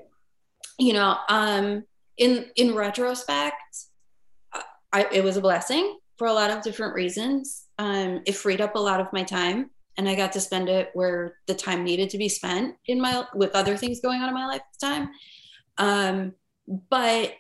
you 0.79 0.93
know 0.93 1.17
um 1.27 1.83
in 2.17 2.45
in 2.55 2.73
retrospect 2.73 3.55
I, 4.93 5.07
it 5.11 5.23
was 5.23 5.37
a 5.37 5.41
blessing 5.41 5.97
for 6.17 6.27
a 6.27 6.33
lot 6.33 6.51
of 6.51 6.63
different 6.63 6.95
reasons 6.95 7.65
um 7.77 8.21
it 8.25 8.35
freed 8.35 8.61
up 8.61 8.75
a 8.75 8.79
lot 8.79 9.01
of 9.01 9.11
my 9.11 9.23
time 9.23 9.69
and 10.01 10.09
i 10.09 10.15
got 10.15 10.33
to 10.33 10.41
spend 10.41 10.67
it 10.67 10.89
where 10.93 11.35
the 11.47 11.53
time 11.53 11.83
needed 11.83 12.09
to 12.09 12.17
be 12.17 12.27
spent 12.27 12.75
in 12.87 12.99
my 12.99 13.23
with 13.35 13.55
other 13.55 13.77
things 13.77 14.01
going 14.01 14.21
on 14.21 14.27
in 14.27 14.33
my 14.33 14.47
life 14.47 14.61
at 14.61 14.79
the 14.79 14.85
time 14.85 15.09
um 15.77 16.33
but 16.89 17.33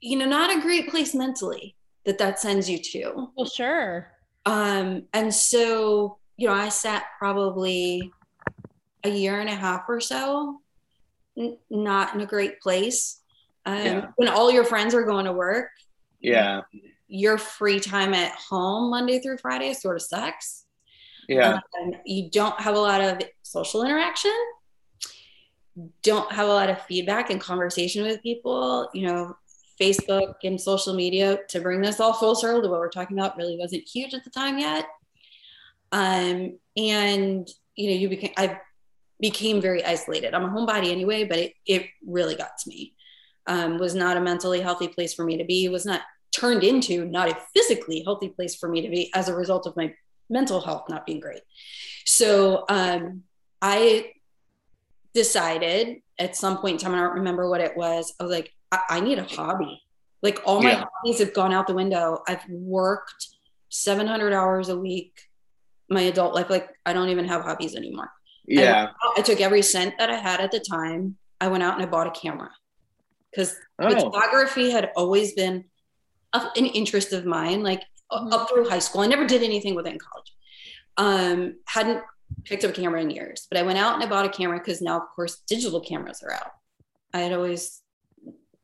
you 0.00 0.16
know 0.16 0.26
not 0.26 0.56
a 0.56 0.60
great 0.60 0.88
place 0.88 1.14
mentally 1.14 1.76
that 2.04 2.18
that 2.18 2.40
sends 2.40 2.68
you 2.68 2.78
to 2.78 3.28
well 3.36 3.46
sure 3.46 4.12
um, 4.44 5.04
and 5.12 5.32
so, 5.32 6.18
you 6.36 6.48
know, 6.48 6.54
I 6.54 6.68
sat 6.68 7.04
probably 7.18 8.12
a 9.04 9.08
year 9.08 9.40
and 9.40 9.48
a 9.48 9.54
half 9.54 9.84
or 9.88 10.00
so, 10.00 10.60
n- 11.36 11.58
not 11.70 12.14
in 12.14 12.20
a 12.20 12.26
great 12.26 12.60
place. 12.60 13.20
Um, 13.64 13.84
yeah. 13.84 14.06
When 14.16 14.28
all 14.28 14.50
your 14.50 14.64
friends 14.64 14.94
are 14.94 15.04
going 15.04 15.26
to 15.26 15.32
work, 15.32 15.68
yeah, 16.20 16.62
your 17.08 17.38
free 17.38 17.78
time 17.78 18.14
at 18.14 18.32
home 18.32 18.90
Monday 18.90 19.20
through 19.20 19.38
Friday 19.38 19.74
sort 19.74 19.96
of 19.96 20.02
sucks. 20.02 20.61
Yeah, 21.28 21.60
um, 21.80 21.94
you 22.04 22.30
don't 22.30 22.58
have 22.60 22.74
a 22.74 22.80
lot 22.80 23.00
of 23.00 23.22
social 23.42 23.84
interaction. 23.84 24.34
Don't 26.02 26.30
have 26.32 26.48
a 26.48 26.52
lot 26.52 26.68
of 26.68 26.82
feedback 26.82 27.30
and 27.30 27.40
conversation 27.40 28.04
with 28.04 28.22
people. 28.22 28.88
You 28.92 29.06
know, 29.06 29.36
Facebook 29.80 30.34
and 30.44 30.60
social 30.60 30.94
media 30.94 31.38
to 31.48 31.60
bring 31.60 31.80
this 31.80 32.00
all 32.00 32.12
full 32.12 32.34
circle 32.34 32.62
to 32.62 32.68
what 32.68 32.78
we're 32.78 32.88
talking 32.88 33.18
about 33.18 33.36
really 33.36 33.56
wasn't 33.58 33.88
huge 33.88 34.14
at 34.14 34.24
the 34.24 34.30
time 34.30 34.58
yet. 34.58 34.86
Um, 35.90 36.58
and 36.76 37.48
you 37.76 37.90
know, 37.90 37.96
you 37.96 38.08
became 38.08 38.32
I 38.36 38.60
became 39.20 39.60
very 39.60 39.84
isolated. 39.84 40.34
I'm 40.34 40.44
a 40.44 40.48
homebody 40.48 40.90
anyway, 40.90 41.24
but 41.24 41.38
it 41.38 41.54
it 41.66 41.86
really 42.06 42.34
got 42.34 42.58
to 42.58 42.68
me. 42.68 42.94
Um, 43.46 43.78
was 43.78 43.94
not 43.94 44.16
a 44.16 44.20
mentally 44.20 44.60
healthy 44.60 44.88
place 44.88 45.14
for 45.14 45.24
me 45.24 45.36
to 45.38 45.44
be. 45.44 45.68
Was 45.68 45.86
not 45.86 46.02
turned 46.32 46.64
into 46.64 47.04
not 47.04 47.30
a 47.30 47.38
physically 47.54 48.02
healthy 48.02 48.28
place 48.28 48.54
for 48.54 48.68
me 48.68 48.82
to 48.82 48.88
be 48.88 49.10
as 49.14 49.28
a 49.28 49.34
result 49.34 49.66
of 49.66 49.76
my 49.76 49.94
mental 50.32 50.60
health 50.60 50.88
not 50.88 51.06
being 51.06 51.20
great. 51.20 51.42
So 52.04 52.64
um, 52.68 53.22
I 53.60 54.12
decided 55.14 55.98
at 56.18 56.36
some 56.36 56.58
point 56.58 56.74
in 56.74 56.84
time, 56.84 56.94
I 56.94 57.00
don't 57.00 57.14
remember 57.14 57.48
what 57.48 57.60
it 57.60 57.76
was. 57.76 58.14
I 58.18 58.24
was 58.24 58.32
like, 58.32 58.52
I, 58.72 58.80
I 58.90 59.00
need 59.00 59.18
a 59.18 59.24
hobby. 59.24 59.82
Like 60.22 60.40
all 60.44 60.62
my 60.62 60.72
yeah. 60.72 60.84
hobbies 60.84 61.18
have 61.18 61.34
gone 61.34 61.52
out 61.52 61.66
the 61.66 61.74
window. 61.74 62.22
I've 62.26 62.44
worked 62.48 63.28
700 63.68 64.32
hours 64.32 64.68
a 64.68 64.78
week 64.78 65.28
my 65.92 66.02
adult 66.02 66.34
life. 66.34 66.50
Like 66.50 66.70
I 66.86 66.92
don't 66.92 67.10
even 67.10 67.26
have 67.26 67.42
hobbies 67.42 67.76
anymore. 67.76 68.10
Yeah. 68.46 68.88
I, 69.00 69.14
I 69.18 69.22
took 69.22 69.40
every 69.40 69.62
cent 69.62 69.94
that 69.98 70.10
I 70.10 70.16
had 70.16 70.40
at 70.40 70.50
the 70.50 70.60
time. 70.60 71.16
I 71.40 71.48
went 71.48 71.62
out 71.62 71.74
and 71.74 71.82
I 71.82 71.86
bought 71.86 72.06
a 72.06 72.10
camera 72.10 72.50
because 73.30 73.54
oh. 73.80 74.10
photography 74.10 74.70
had 74.70 74.90
always 74.96 75.32
been 75.34 75.64
a, 76.32 76.42
an 76.56 76.66
interest 76.66 77.12
of 77.12 77.24
mine. 77.24 77.62
Like 77.62 77.82
mm-hmm. 78.10 78.32
up 78.32 78.48
through 78.48 78.68
high 78.68 78.78
school, 78.78 79.02
I 79.02 79.06
never 79.06 79.26
did 79.26 79.42
anything 79.42 79.74
within 79.74 79.98
college. 79.98 80.21
Um, 80.96 81.56
hadn't 81.66 82.02
picked 82.44 82.64
up 82.64 82.70
a 82.70 82.74
camera 82.74 83.00
in 83.00 83.10
years, 83.10 83.46
but 83.50 83.58
I 83.58 83.62
went 83.62 83.78
out 83.78 83.94
and 83.94 84.02
I 84.02 84.06
bought 84.06 84.26
a 84.26 84.28
camera 84.28 84.58
because 84.58 84.82
now, 84.82 84.98
of 84.98 85.08
course, 85.14 85.42
digital 85.46 85.80
cameras 85.80 86.22
are 86.22 86.32
out. 86.32 86.52
I 87.14 87.20
had 87.20 87.32
always 87.32 87.82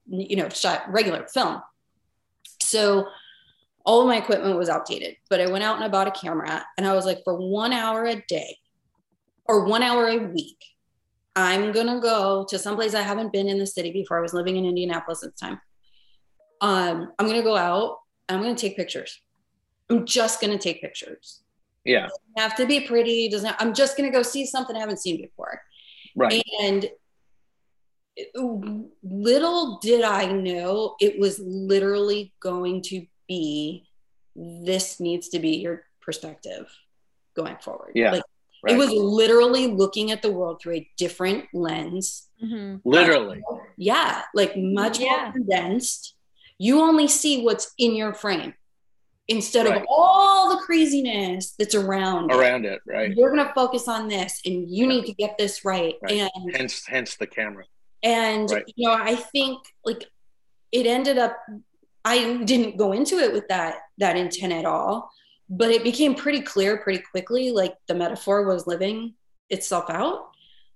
you 0.07 0.37
know, 0.37 0.49
shot 0.49 0.91
regular 0.91 1.26
film. 1.29 1.61
So 2.61 3.07
all 3.85 4.01
of 4.01 4.07
my 4.07 4.16
equipment 4.16 4.57
was 4.57 4.68
outdated, 4.68 5.16
but 5.29 5.41
I 5.41 5.47
went 5.47 5.64
out 5.64 5.76
and 5.76 5.85
I 5.85 5.89
bought 5.89 6.09
a 6.09 6.11
camera 6.11 6.64
and 6.76 6.87
I 6.87 6.95
was 6.95 7.05
like, 7.05 7.22
for 7.24 7.37
one 7.37 7.72
hour 7.72 8.07
a 8.07 8.22
day 8.26 8.57
or 9.45 9.64
one 9.66 9.83
hour 9.83 10.07
a 10.07 10.16
week, 10.18 10.62
I'm 11.37 11.72
gonna 11.72 12.01
go 12.01 12.47
to 12.49 12.59
someplace 12.59 12.95
I 12.95 13.03
haven't 13.03 13.33
been 13.33 13.49
in 13.49 13.59
the 13.59 13.66
city 13.66 13.93
before. 13.93 14.18
I 14.18 14.22
was 14.22 14.35
living 14.35 14.57
in 14.57 14.64
Indianapolis 14.64 15.22
at 15.22 15.37
the 15.37 15.47
time. 15.47 15.61
Um, 16.61 17.12
I'm 17.18 17.26
gonna 17.26 17.43
go 17.43 17.57
out 17.57 17.99
I'm 18.29 18.43
gonna 18.43 18.55
take 18.55 18.76
pictures. 18.76 19.20
I'm 19.89 20.05
just 20.05 20.41
gonna 20.41 20.59
take 20.59 20.83
pictures. 20.83 21.43
Yeah. 21.85 22.09
have 22.37 22.57
to 22.57 22.66
be 22.66 22.81
pretty, 22.81 23.29
doesn't 23.29 23.55
I'm 23.59 23.74
just 23.74 23.97
gonna 23.97 24.11
go 24.11 24.22
see 24.22 24.47
something 24.47 24.76
I 24.76 24.81
haven't 24.81 24.99
seen 24.99 25.20
before. 25.20 25.62
Right. 26.16 26.43
And 26.61 26.89
little 29.03 29.79
did 29.79 30.03
I 30.03 30.26
know 30.26 30.97
it 31.01 31.18
was 31.18 31.39
literally 31.39 32.35
going 32.41 32.83
to 32.83 33.07
be 33.29 33.89
this 34.35 35.01
needs 35.01 35.29
to 35.31 35.39
be 35.39 35.57
your 35.57 35.85
perspective 36.01 36.66
going 37.35 37.57
forward. 37.61 37.93
Yeah. 37.95 38.12
Like 38.12 38.22
right. 38.64 38.74
it 38.74 38.79
was 38.79 38.91
literally 38.91 39.66
looking 39.68 40.11
at 40.11 40.22
the 40.22 40.33
world 40.33 40.61
through 40.61 40.74
a 40.74 40.91
different 40.97 41.47
lens. 41.53 42.29
Mm-hmm. 42.43 42.89
Literally. 42.89 43.43
Yeah. 43.76 44.22
Like 44.35 44.57
much 44.57 44.99
yeah. 44.99 45.24
more 45.24 45.33
condensed. 45.33 46.14
You 46.59 46.81
only 46.81 47.09
see 47.09 47.45
what's 47.45 47.72
in 47.79 47.95
your 47.95 48.14
frame 48.14 48.55
instead 49.29 49.66
right. 49.66 49.83
of 49.83 49.87
all 49.89 50.57
the 50.57 50.62
craziness 50.62 51.53
that's 51.59 51.74
around 51.74 52.33
around 52.33 52.64
it, 52.64 52.81
it 52.87 52.93
right 52.93 53.16
you're 53.16 53.35
going 53.35 53.47
to 53.47 53.53
focus 53.55 53.87
on 53.87 54.09
this 54.09 54.41
and 54.45 54.68
you 54.70 54.87
need 54.87 55.05
to 55.05 55.12
get 55.12 55.37
this 55.39 55.64
right, 55.64 55.95
right. 56.03 56.31
and 56.35 56.57
hence 56.57 56.85
hence 56.87 57.16
the 57.16 57.26
camera 57.26 57.64
and 58.03 58.51
right. 58.51 58.64
you 58.74 58.89
know 58.89 58.95
i 58.95 59.14
think 59.14 59.59
like 59.85 60.05
it 60.72 60.87
ended 60.87 61.18
up 61.18 61.37
i 62.05 62.43
didn't 62.45 62.76
go 62.76 62.93
into 62.93 63.18
it 63.18 63.33
with 63.33 63.47
that 63.49 63.76
that 63.99 64.16
intent 64.16 64.53
at 64.53 64.64
all 64.64 65.11
but 65.51 65.70
it 65.70 65.85
became 65.85 66.14
pretty 66.14 66.41
clear 66.41 66.79
pretty 66.79 67.03
quickly 67.11 67.51
like 67.51 67.74
the 67.87 67.95
metaphor 67.95 68.47
was 68.47 68.66
living 68.66 69.14
itself 69.51 69.85
out 69.91 70.31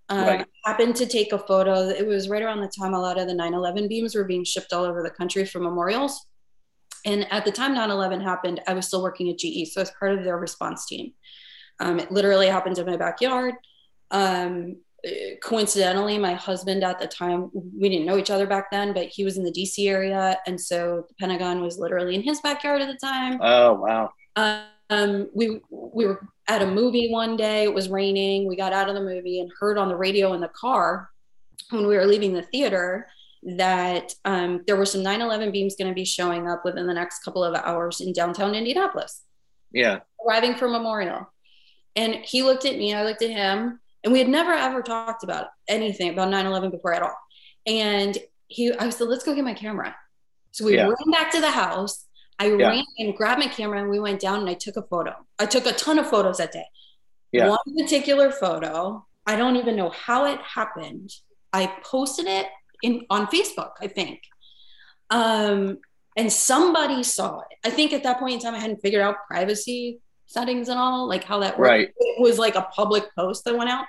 um, 0.08 0.26
right. 0.26 0.46
happened 0.64 0.96
to 0.96 1.06
take 1.06 1.32
a 1.32 1.38
photo 1.38 1.88
it 1.88 2.06
was 2.06 2.28
right 2.28 2.42
around 2.42 2.60
the 2.60 2.72
time 2.78 2.92
a 2.92 3.00
lot 3.00 3.18
of 3.18 3.28
the 3.28 3.34
9-11 3.34 3.88
beams 3.88 4.14
were 4.14 4.24
being 4.24 4.44
shipped 4.44 4.72
all 4.72 4.84
over 4.84 5.02
the 5.02 5.10
country 5.10 5.46
for 5.46 5.60
memorials 5.60 6.26
and 7.04 7.30
at 7.32 7.44
the 7.44 7.52
time 7.52 7.74
9-11 7.74 8.22
happened 8.22 8.60
i 8.66 8.74
was 8.74 8.86
still 8.86 9.02
working 9.02 9.28
at 9.28 9.38
ge 9.38 9.68
so 9.70 9.80
i 9.80 9.82
was 9.82 9.92
part 9.98 10.12
of 10.12 10.24
their 10.24 10.36
response 10.36 10.86
team 10.86 11.12
um, 11.80 11.98
it 11.98 12.12
literally 12.12 12.46
happened 12.46 12.78
in 12.78 12.86
my 12.86 12.96
backyard 12.96 13.54
um, 14.10 14.76
coincidentally, 15.42 16.18
my 16.18 16.34
husband 16.34 16.84
at 16.84 17.00
the 17.00 17.06
time, 17.06 17.50
we 17.54 17.88
didn't 17.88 18.06
know 18.06 18.18
each 18.18 18.30
other 18.30 18.46
back 18.46 18.70
then, 18.70 18.92
but 18.92 19.08
he 19.08 19.24
was 19.24 19.36
in 19.36 19.44
the 19.44 19.52
DC 19.52 19.88
area. 19.88 20.38
And 20.46 20.60
so 20.60 21.06
the 21.08 21.14
Pentagon 21.14 21.60
was 21.60 21.78
literally 21.78 22.14
in 22.14 22.22
his 22.22 22.40
backyard 22.40 22.82
at 22.82 22.88
the 22.88 22.98
time. 23.04 23.38
Oh, 23.42 23.74
wow. 23.74 24.10
Um, 24.90 25.28
we, 25.34 25.60
we 25.70 26.06
were 26.06 26.28
at 26.48 26.62
a 26.62 26.66
movie 26.66 27.10
one 27.10 27.36
day, 27.36 27.64
it 27.64 27.74
was 27.74 27.88
raining. 27.88 28.46
We 28.46 28.56
got 28.56 28.72
out 28.72 28.88
of 28.88 28.94
the 28.94 29.00
movie 29.00 29.40
and 29.40 29.50
heard 29.58 29.78
on 29.78 29.88
the 29.88 29.96
radio 29.96 30.34
in 30.34 30.40
the 30.40 30.48
car 30.48 31.08
when 31.70 31.86
we 31.86 31.96
were 31.96 32.06
leaving 32.06 32.34
the 32.34 32.42
theater 32.42 33.08
that 33.42 34.14
um, 34.24 34.62
there 34.66 34.76
were 34.76 34.86
some 34.86 35.02
9 35.02 35.20
11 35.20 35.50
beams 35.50 35.74
going 35.76 35.88
to 35.88 35.94
be 35.94 36.04
showing 36.04 36.48
up 36.48 36.64
within 36.64 36.86
the 36.86 36.94
next 36.94 37.20
couple 37.20 37.42
of 37.42 37.54
hours 37.54 38.00
in 38.00 38.12
downtown 38.12 38.54
Indianapolis. 38.54 39.22
Yeah. 39.72 40.00
Arriving 40.26 40.54
for 40.54 40.68
Memorial. 40.68 41.32
And 41.96 42.14
he 42.14 42.42
looked 42.42 42.64
at 42.64 42.76
me, 42.76 42.94
I 42.94 43.04
looked 43.04 43.22
at 43.22 43.30
him, 43.30 43.80
and 44.04 44.12
we 44.12 44.18
had 44.18 44.28
never 44.28 44.52
ever 44.52 44.82
talked 44.82 45.24
about 45.24 45.48
anything 45.68 46.10
about 46.10 46.28
9-11 46.28 46.70
before 46.70 46.94
at 46.94 47.02
all. 47.02 47.16
And 47.66 48.16
he, 48.48 48.72
I 48.72 48.90
said, 48.90 49.08
let's 49.08 49.24
go 49.24 49.34
get 49.34 49.44
my 49.44 49.54
camera. 49.54 49.94
So 50.52 50.64
we 50.64 50.76
yeah. 50.76 50.84
ran 50.84 51.10
back 51.10 51.30
to 51.32 51.40
the 51.40 51.50
house. 51.50 52.06
I 52.38 52.46
yeah. 52.46 52.68
ran 52.68 52.84
and 52.98 53.16
grabbed 53.16 53.40
my 53.40 53.48
camera 53.48 53.80
and 53.80 53.90
we 53.90 53.98
went 53.98 54.20
down 54.20 54.40
and 54.40 54.48
I 54.48 54.54
took 54.54 54.76
a 54.76 54.82
photo. 54.82 55.14
I 55.38 55.46
took 55.46 55.66
a 55.66 55.72
ton 55.72 55.98
of 55.98 56.08
photos 56.08 56.38
that 56.38 56.52
day. 56.52 56.64
Yeah. 57.30 57.48
One 57.48 57.58
particular 57.78 58.30
photo, 58.30 59.06
I 59.26 59.36
don't 59.36 59.56
even 59.56 59.76
know 59.76 59.90
how 59.90 60.26
it 60.26 60.40
happened. 60.40 61.10
I 61.52 61.72
posted 61.82 62.26
it 62.26 62.46
in 62.82 63.06
on 63.08 63.26
Facebook, 63.26 63.72
I 63.80 63.86
think. 63.86 64.20
Um, 65.10 65.78
and 66.16 66.30
somebody 66.30 67.02
saw 67.02 67.40
it. 67.40 67.56
I 67.64 67.70
think 67.70 67.92
at 67.92 68.02
that 68.02 68.18
point 68.18 68.34
in 68.34 68.40
time, 68.40 68.54
I 68.54 68.58
hadn't 68.58 68.82
figured 68.82 69.02
out 69.02 69.16
privacy 69.28 70.00
settings 70.26 70.68
and 70.68 70.78
all, 70.78 71.08
like 71.08 71.24
how 71.24 71.38
that 71.40 71.58
worked. 71.58 71.70
Right. 71.70 71.92
It 71.96 72.20
was 72.20 72.38
like 72.38 72.54
a 72.54 72.62
public 72.62 73.04
post 73.14 73.44
that 73.44 73.56
went 73.56 73.70
out. 73.70 73.86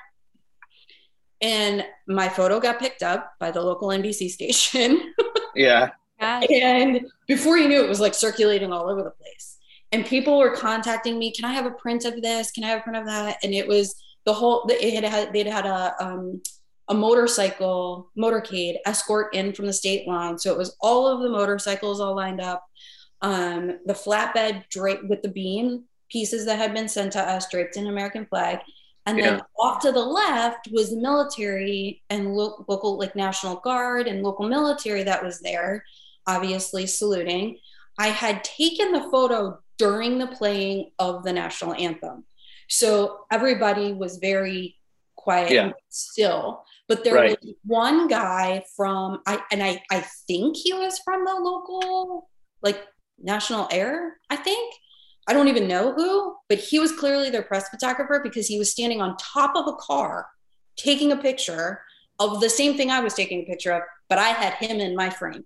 And 1.42 1.86
my 2.08 2.30
photo 2.30 2.60
got 2.60 2.80
picked 2.80 3.04
up 3.04 3.34
by 3.40 3.52
the 3.52 3.62
local 3.62 3.90
NBC 3.90 4.30
station. 4.30 5.14
yeah. 5.56 5.90
And 6.20 7.08
before 7.28 7.58
you 7.58 7.68
knew 7.68 7.82
it, 7.82 7.86
it 7.86 7.90
was 7.90 8.00
like 8.00 8.14
circulating 8.14 8.72
all 8.72 8.90
over 8.90 9.04
the 9.04 9.12
place. 9.12 9.58
And 9.92 10.06
people 10.06 10.40
were 10.40 10.56
contacting 10.56 11.20
me, 11.20 11.32
can 11.32 11.46
I 11.46 11.54
have 11.54 11.66
a 11.66 11.72
print 11.72 12.06
of 12.06 12.22
this? 12.22 12.52
Can 12.52 12.64
I 12.64 12.70
have 12.70 12.80
a 12.80 12.84
print 12.84 12.98
of 12.98 13.06
that? 13.06 13.38
And 13.44 13.54
it 13.54 13.68
was 13.68 13.96
the 14.26 14.34
whole, 14.34 14.66
it 14.70 14.94
had, 14.94 15.04
had 15.04 15.34
they'd 15.34 15.48
had 15.48 15.66
a, 15.66 15.94
um, 16.00 16.42
a 16.90 16.94
motorcycle 16.94 18.12
motorcade 18.18 18.78
escort 18.86 19.34
in 19.34 19.54
from 19.54 19.66
the 19.66 19.74
state 19.74 20.08
line. 20.08 20.38
So 20.38 20.52
it 20.52 20.58
was 20.58 20.76
all 20.82 21.08
of 21.08 21.22
the 21.22 21.30
motorcycles 21.30 22.02
all 22.02 22.16
lined 22.16 22.42
up. 22.42 22.64
Um, 23.22 23.80
the 23.86 23.94
flatbed 23.94 24.68
draped 24.70 25.06
with 25.06 25.22
the 25.22 25.30
beam 25.30 25.86
pieces 26.10 26.46
that 26.46 26.58
had 26.58 26.74
been 26.74 26.90
sent 26.90 27.14
to 27.14 27.22
us 27.22 27.50
draped 27.50 27.78
in 27.78 27.88
American 27.88 28.26
flag. 28.26 28.60
And 29.06 29.18
then 29.18 29.36
yeah. 29.36 29.42
off 29.60 29.82
to 29.82 29.92
the 29.92 30.00
left 30.00 30.70
was 30.72 30.90
the 30.90 31.02
military 31.02 32.02
and 32.10 32.36
lo- 32.36 32.64
local, 32.68 32.98
like 32.98 33.16
National 33.16 33.58
Guard 33.58 34.08
and 34.08 34.24
local 34.24 34.48
military 34.48 35.04
that 35.04 35.24
was 35.24 35.40
there, 35.40 35.84
obviously 36.28 36.86
saluting. 36.86 37.58
I 37.98 38.08
had 38.08 38.44
taken 38.44 38.92
the 38.92 39.10
photo 39.12 39.60
during 39.78 40.18
the 40.18 40.28
playing 40.28 40.92
of 41.00 41.24
the 41.24 41.34
national 41.34 41.74
anthem. 41.74 42.24
So 42.70 43.26
everybody 43.32 43.94
was 43.94 44.18
very 44.18 44.78
quiet 45.16 45.52
yeah. 45.52 45.64
and 45.66 45.74
still. 45.90 46.64
But 46.88 47.04
there 47.04 47.16
right. 47.16 47.38
was 47.42 47.56
one 47.66 48.08
guy 48.08 48.64
from 48.76 49.22
I 49.26 49.42
and 49.52 49.64
I 49.64 49.82
I 49.90 50.02
think 50.28 50.58
he 50.58 50.74
was 50.74 51.00
from 51.00 51.24
the 51.26 51.34
local 51.34 52.30
like 52.62 52.82
National 53.22 53.68
Air, 53.72 54.18
I 54.30 54.36
think. 54.36 54.74
I 55.28 55.34
don't 55.34 55.48
even 55.48 55.70
know 55.70 55.94
who, 55.94 56.36
but 56.50 56.58
he 56.58 56.80
was 56.80 56.92
clearly 56.92 57.30
their 57.30 57.44
press 57.44 57.70
photographer 57.70 58.20
because 58.22 58.48
he 58.48 58.60
was 58.60 58.72
standing 58.72 59.00
on 59.00 59.16
top 59.16 59.56
of 59.56 59.68
a 59.68 59.78
car 59.78 60.28
taking 60.76 61.14
a 61.14 61.18
picture 61.18 61.82
of 62.20 62.42
the 62.42 62.50
same 62.50 62.76
thing 62.76 62.92
I 62.92 63.00
was 63.00 63.14
taking 63.14 63.42
a 63.42 63.46
picture 63.46 63.72
of, 63.72 63.84
but 64.10 64.20
I 64.20 64.30
had 64.30 64.54
him 64.56 64.80
in 64.80 64.96
my 64.96 65.10
frame. 65.10 65.46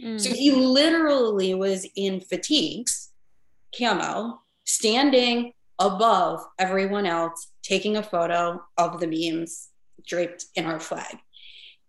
Mm. 0.00 0.20
So 0.20 0.32
he 0.32 0.52
literally 0.52 1.54
was 1.54 1.86
in 1.96 2.20
fatigues, 2.20 3.10
camo, 3.76 4.40
standing 4.64 5.52
above 5.78 6.40
everyone 6.58 7.06
else, 7.06 7.48
taking 7.62 7.96
a 7.96 8.02
photo 8.02 8.62
of 8.78 9.00
the 9.00 9.08
beams 9.08 9.70
draped 10.06 10.46
in 10.54 10.66
our 10.66 10.80
flag. 10.80 11.18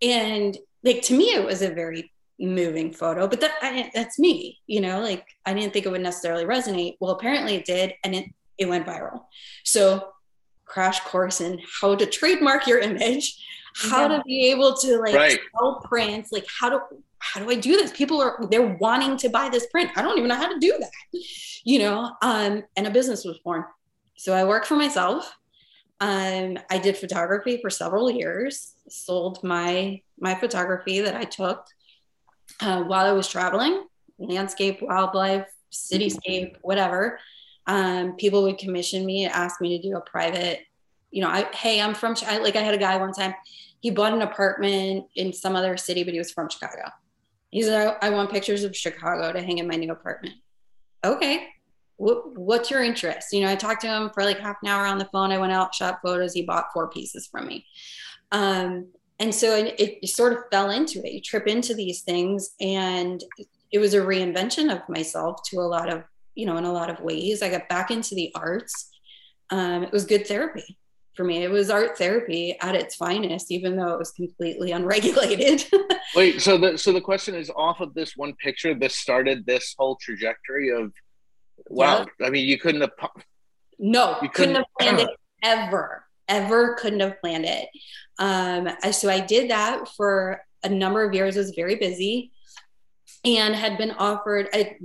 And 0.02 0.58
like 0.84 1.02
to 1.04 1.18
me, 1.18 1.26
it 1.26 1.46
was 1.46 1.62
a 1.62 1.70
very 1.70 2.12
moving 2.40 2.92
photo, 2.92 3.28
but 3.28 3.40
that 3.42 3.54
I, 3.62 3.90
that's 3.94 4.20
me, 4.20 4.60
you 4.68 4.82
know, 4.82 5.00
like 5.02 5.26
I 5.46 5.54
didn't 5.54 5.74
think 5.74 5.86
it 5.86 5.92
would 5.92 6.02
necessarily 6.02 6.46
resonate. 6.46 6.98
Well, 7.00 7.12
apparently 7.12 7.56
it 7.56 7.66
did, 7.66 7.94
and 8.04 8.16
it 8.16 8.26
it 8.58 8.68
went 8.68 8.86
viral. 8.86 9.26
So 9.64 10.10
crash 10.66 11.00
course 11.02 11.42
in 11.42 11.60
how 11.82 11.96
to 11.96 12.06
trademark 12.06 12.68
your 12.68 12.80
image, 12.80 13.42
how 13.76 14.10
yeah. 14.10 14.18
to 14.18 14.24
be 14.24 14.52
able 14.52 14.76
to 14.78 14.98
like 14.98 15.16
right. 15.16 15.40
sell 15.56 15.82
prints, 15.84 16.32
like 16.32 16.46
how 16.60 16.70
to 16.70 16.80
how 17.20 17.40
do 17.40 17.50
I 17.50 17.56
do 17.56 17.78
this? 17.78 17.92
People 17.92 18.22
are 18.22 18.46
they're 18.50 18.76
wanting 18.80 19.18
to 19.18 19.30
buy 19.30 19.50
this 19.50 19.68
print. 19.68 19.92
I 19.96 20.02
don't 20.02 20.18
even 20.18 20.28
know 20.28 20.36
how 20.36 20.52
to 20.52 20.60
do 20.60 20.78
that, 20.80 21.22
you 21.64 21.80
know. 21.80 22.12
Um, 22.22 22.64
and 22.76 22.88
a 22.88 22.92
business 22.92 23.24
was 23.24 23.40
born. 23.40 23.64
So 24.16 24.34
I 24.34 24.44
work 24.44 24.66
for 24.66 24.76
myself. 24.76 25.34
Um, 26.00 26.58
I 26.70 26.80
did 26.80 26.98
photography 26.98 27.60
for 27.62 27.70
several 27.70 28.10
years. 28.12 28.74
Sold 28.90 29.44
my 29.44 30.02
my 30.20 30.36
photography 30.36 31.02
that 31.02 31.16
I 31.16 31.24
took 31.24 31.66
uh, 32.62 32.84
while 32.84 33.06
I 33.06 33.12
was 33.12 33.28
traveling, 33.28 33.86
landscape, 34.18 34.82
wildlife, 34.82 35.48
cityscape, 35.72 36.58
whatever. 36.62 37.20
Um, 37.66 38.16
people 38.18 38.44
would 38.44 38.58
commission 38.58 39.06
me, 39.06 39.26
ask 39.26 39.62
me 39.62 39.78
to 39.78 39.90
do 39.90 39.96
a 39.96 40.02
private. 40.02 40.60
You 41.12 41.22
know, 41.22 41.30
I 41.30 41.48
hey, 41.54 41.82
I'm 41.82 41.94
from 41.94 42.16
I, 42.28 42.40
like 42.40 42.56
I 42.56 42.62
had 42.62 42.74
a 42.74 42.80
guy 42.80 42.98
one 42.98 43.14
time. 43.14 43.34
He 43.80 43.92
bought 43.92 44.14
an 44.14 44.22
apartment 44.22 45.06
in 45.16 45.34
some 45.34 45.56
other 45.56 45.78
city, 45.78 46.04
but 46.04 46.14
he 46.14 46.20
was 46.20 46.32
from 46.32 46.50
Chicago 46.50 46.90
he 47.54 47.62
said, 47.62 47.96
I, 48.02 48.08
I 48.08 48.10
want 48.10 48.32
pictures 48.32 48.64
of 48.64 48.76
Chicago 48.76 49.32
to 49.32 49.40
hang 49.40 49.60
in 49.60 49.68
my 49.68 49.76
new 49.76 49.92
apartment. 49.92 50.34
Okay. 51.06 51.50
What, 52.04 52.38
what's 52.38 52.70
your 52.70 52.84
interest? 52.84 53.32
You 53.32 53.42
know, 53.42 53.50
I 53.50 53.56
talked 53.56 53.82
to 53.82 53.88
him 53.88 54.10
for 54.14 54.24
like 54.24 54.40
half 54.40 54.58
an 54.62 54.70
hour 54.70 54.86
on 54.86 54.98
the 54.98 55.10
phone. 55.14 55.32
I 55.32 55.38
went 55.38 55.54
out, 55.54 55.74
shot 55.74 56.00
photos. 56.04 56.34
He 56.34 56.42
bought 56.42 56.74
four 56.74 56.90
pieces 56.90 57.28
from 57.28 57.48
me. 57.48 57.66
Um, 58.34 58.88
and 59.20 59.34
so 59.34 59.56
it, 59.56 59.76
it 59.78 60.10
sort 60.10 60.34
of 60.34 60.40
fell 60.52 60.70
into 60.70 61.00
it. 61.06 61.14
You 61.14 61.22
trip 61.22 61.48
into 61.48 61.74
these 61.74 62.02
things, 62.02 62.56
and 62.60 63.24
it 63.72 63.80
was 63.80 63.94
a 63.94 64.02
reinvention 64.02 64.74
of 64.74 64.82
myself 64.90 65.42
to 65.52 65.60
a 65.60 65.62
lot 65.62 65.88
of, 65.88 66.04
you 66.36 66.46
know, 66.46 66.58
in 66.58 66.66
a 66.66 66.74
lot 66.74 66.90
of 66.90 67.00
ways. 67.00 67.42
I 67.42 67.50
got 67.50 67.70
back 67.70 67.90
into 67.90 68.16
the 68.16 68.32
arts. 68.36 68.90
Um, 69.50 69.84
it 69.84 69.92
was 69.94 70.06
good 70.06 70.28
therapy 70.28 70.78
for 71.16 71.24
me. 71.24 71.44
It 71.44 71.52
was 71.52 71.70
art 71.70 71.98
therapy 71.98 72.58
at 72.60 72.76
its 72.76 72.96
finest, 72.96 73.52
even 73.52 73.76
though 73.76 73.94
it 73.94 74.00
was 74.00 74.12
completely 74.12 74.72
unregulated. 74.72 75.64
Wait, 76.16 76.42
so 76.42 76.58
the 76.58 76.78
so 76.78 76.92
the 76.92 77.02
question 77.02 77.36
is 77.36 77.52
off 77.56 77.80
of 77.80 77.94
this 77.94 78.18
one 78.18 78.34
picture, 78.34 78.74
this 78.74 78.96
started 78.96 79.46
this 79.46 79.76
whole 79.78 79.96
trajectory 80.02 80.70
of 80.70 80.92
wow. 81.70 82.06
Yeah. 82.20 82.28
I 82.28 82.30
mean, 82.30 82.48
you 82.48 82.58
couldn't 82.58 82.82
have 82.82 82.92
No, 83.80 84.18
you 84.22 84.30
couldn't, 84.30 84.56
couldn't 84.56 84.56
have 84.56 84.66
planned 84.80 85.00
it 85.00 85.10
ever. 85.44 86.06
Ever 86.28 86.76
couldn't 86.76 87.02
have 87.02 87.20
planned 87.20 87.46
it. 87.46 87.68
Um, 88.20 88.70
so 88.92 89.10
I 89.10 89.20
did 89.20 89.50
that 89.50 89.88
for 89.90 90.42
a 90.64 90.70
number 90.70 91.04
of 91.04 91.14
years. 91.14 91.36
I 91.36 91.42
was 91.42 91.52
very 91.52 91.76
busy 91.76 92.32
and 93.26 93.56
had 93.56 93.78
been 93.78 93.92
offered 93.92 94.50
I, 94.54 94.78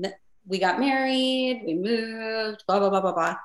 we 0.47 0.59
got 0.59 0.81
married, 0.81 1.62
we 1.66 1.74
moved, 1.74 2.64
blah 2.66 2.79
blah 2.79 2.91
blah 2.91 3.01
blah 3.01 3.12
blah. 3.12 3.37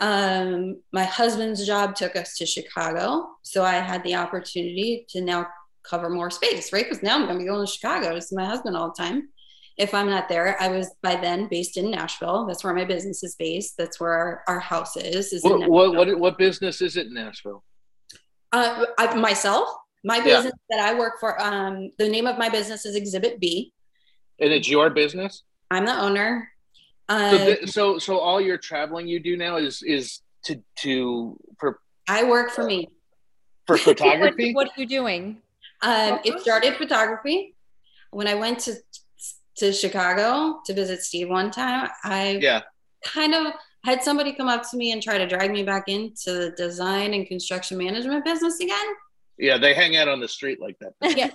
Um, 0.00 0.80
my 0.92 1.04
husband's 1.04 1.66
job 1.66 1.94
took 1.94 2.16
us 2.16 2.36
to 2.38 2.46
Chicago. 2.46 3.28
So 3.42 3.62
I 3.64 3.74
had 3.74 4.02
the 4.02 4.16
opportunity 4.16 5.06
to 5.10 5.20
now 5.20 5.46
cover 5.82 6.08
more 6.08 6.30
space, 6.30 6.72
right? 6.72 6.84
Because 6.84 7.02
now 7.02 7.16
I'm 7.16 7.26
going 7.26 7.34
to 7.34 7.44
be 7.44 7.48
going 7.48 7.66
to 7.66 7.70
Chicago 7.70 8.14
to 8.14 8.20
see 8.20 8.34
my 8.34 8.46
husband 8.46 8.76
all 8.76 8.88
the 8.88 9.02
time. 9.02 9.28
If 9.80 9.94
I'm 9.94 10.08
not 10.08 10.28
there, 10.28 10.60
I 10.60 10.68
was 10.68 10.90
by 11.02 11.16
then 11.16 11.48
based 11.48 11.76
in 11.76 11.90
Nashville. 11.90 12.46
That's 12.46 12.62
where 12.62 12.74
my 12.74 12.84
business 12.84 13.22
is 13.22 13.34
based. 13.36 13.76
That's 13.78 13.98
where 13.98 14.12
our, 14.12 14.44
our 14.46 14.60
house 14.60 14.96
is. 14.96 15.32
is 15.32 15.42
what, 15.42 15.68
what, 15.68 15.94
what, 15.94 16.18
what, 16.18 16.38
business 16.38 16.80
is 16.82 16.96
it 16.96 17.06
in 17.06 17.14
Nashville? 17.14 17.64
Uh, 18.52 18.84
I, 18.98 19.14
myself, 19.14 19.68
my 20.04 20.20
business 20.20 20.52
yeah. 20.70 20.76
that 20.76 20.88
I 20.88 20.98
work 20.98 21.14
for, 21.18 21.40
um, 21.42 21.90
the 21.98 22.08
name 22.08 22.26
of 22.26 22.38
my 22.38 22.48
business 22.48 22.84
is 22.84 22.94
Exhibit 22.94 23.40
B. 23.40 23.72
And 24.38 24.52
it's 24.52 24.68
your 24.68 24.90
business? 24.90 25.42
I'm 25.70 25.86
the 25.86 25.98
owner 25.98 26.50
so, 27.10 27.16
uh, 27.16 27.30
th- 27.30 27.68
so 27.70 27.98
so 27.98 28.18
all 28.18 28.40
your 28.40 28.56
traveling 28.56 29.08
you 29.08 29.18
do 29.18 29.36
now 29.36 29.56
is 29.56 29.82
is 29.82 30.20
to 30.44 30.62
to 30.78 31.36
for 31.58 31.80
I 32.08 32.22
work 32.22 32.50
for 32.50 32.64
me 32.64 32.88
for 33.66 33.76
photography. 33.78 34.54
what, 34.54 34.68
what, 34.68 34.78
are 34.78 34.80
you 34.80 34.86
doing? 34.86 35.38
Um, 35.82 36.20
it 36.24 36.40
started 36.40 36.76
photography 36.76 37.56
when 38.12 38.28
I 38.28 38.34
went 38.34 38.60
to 38.60 38.74
to 39.60 39.72
Chicago 39.72 40.60
to 40.66 40.74
visit 40.74 41.02
Steve 41.02 41.28
one 41.28 41.50
time. 41.50 41.88
I 42.04 42.38
yeah 42.40 42.62
kind 43.04 43.34
of 43.34 43.52
had 43.84 44.02
somebody 44.02 44.32
come 44.32 44.48
up 44.48 44.68
to 44.70 44.76
me 44.76 44.92
and 44.92 45.02
try 45.02 45.16
to 45.16 45.26
drag 45.26 45.50
me 45.50 45.62
back 45.62 45.84
into 45.88 46.32
the 46.32 46.50
design 46.56 47.14
and 47.14 47.26
construction 47.26 47.78
management 47.78 48.24
business 48.24 48.60
again. 48.60 48.86
Yeah, 49.38 49.56
they 49.56 49.72
hang 49.72 49.96
out 49.96 50.06
on 50.06 50.20
the 50.20 50.28
street 50.28 50.60
like 50.60 50.78
that. 50.80 50.92
yeah, 51.16 51.30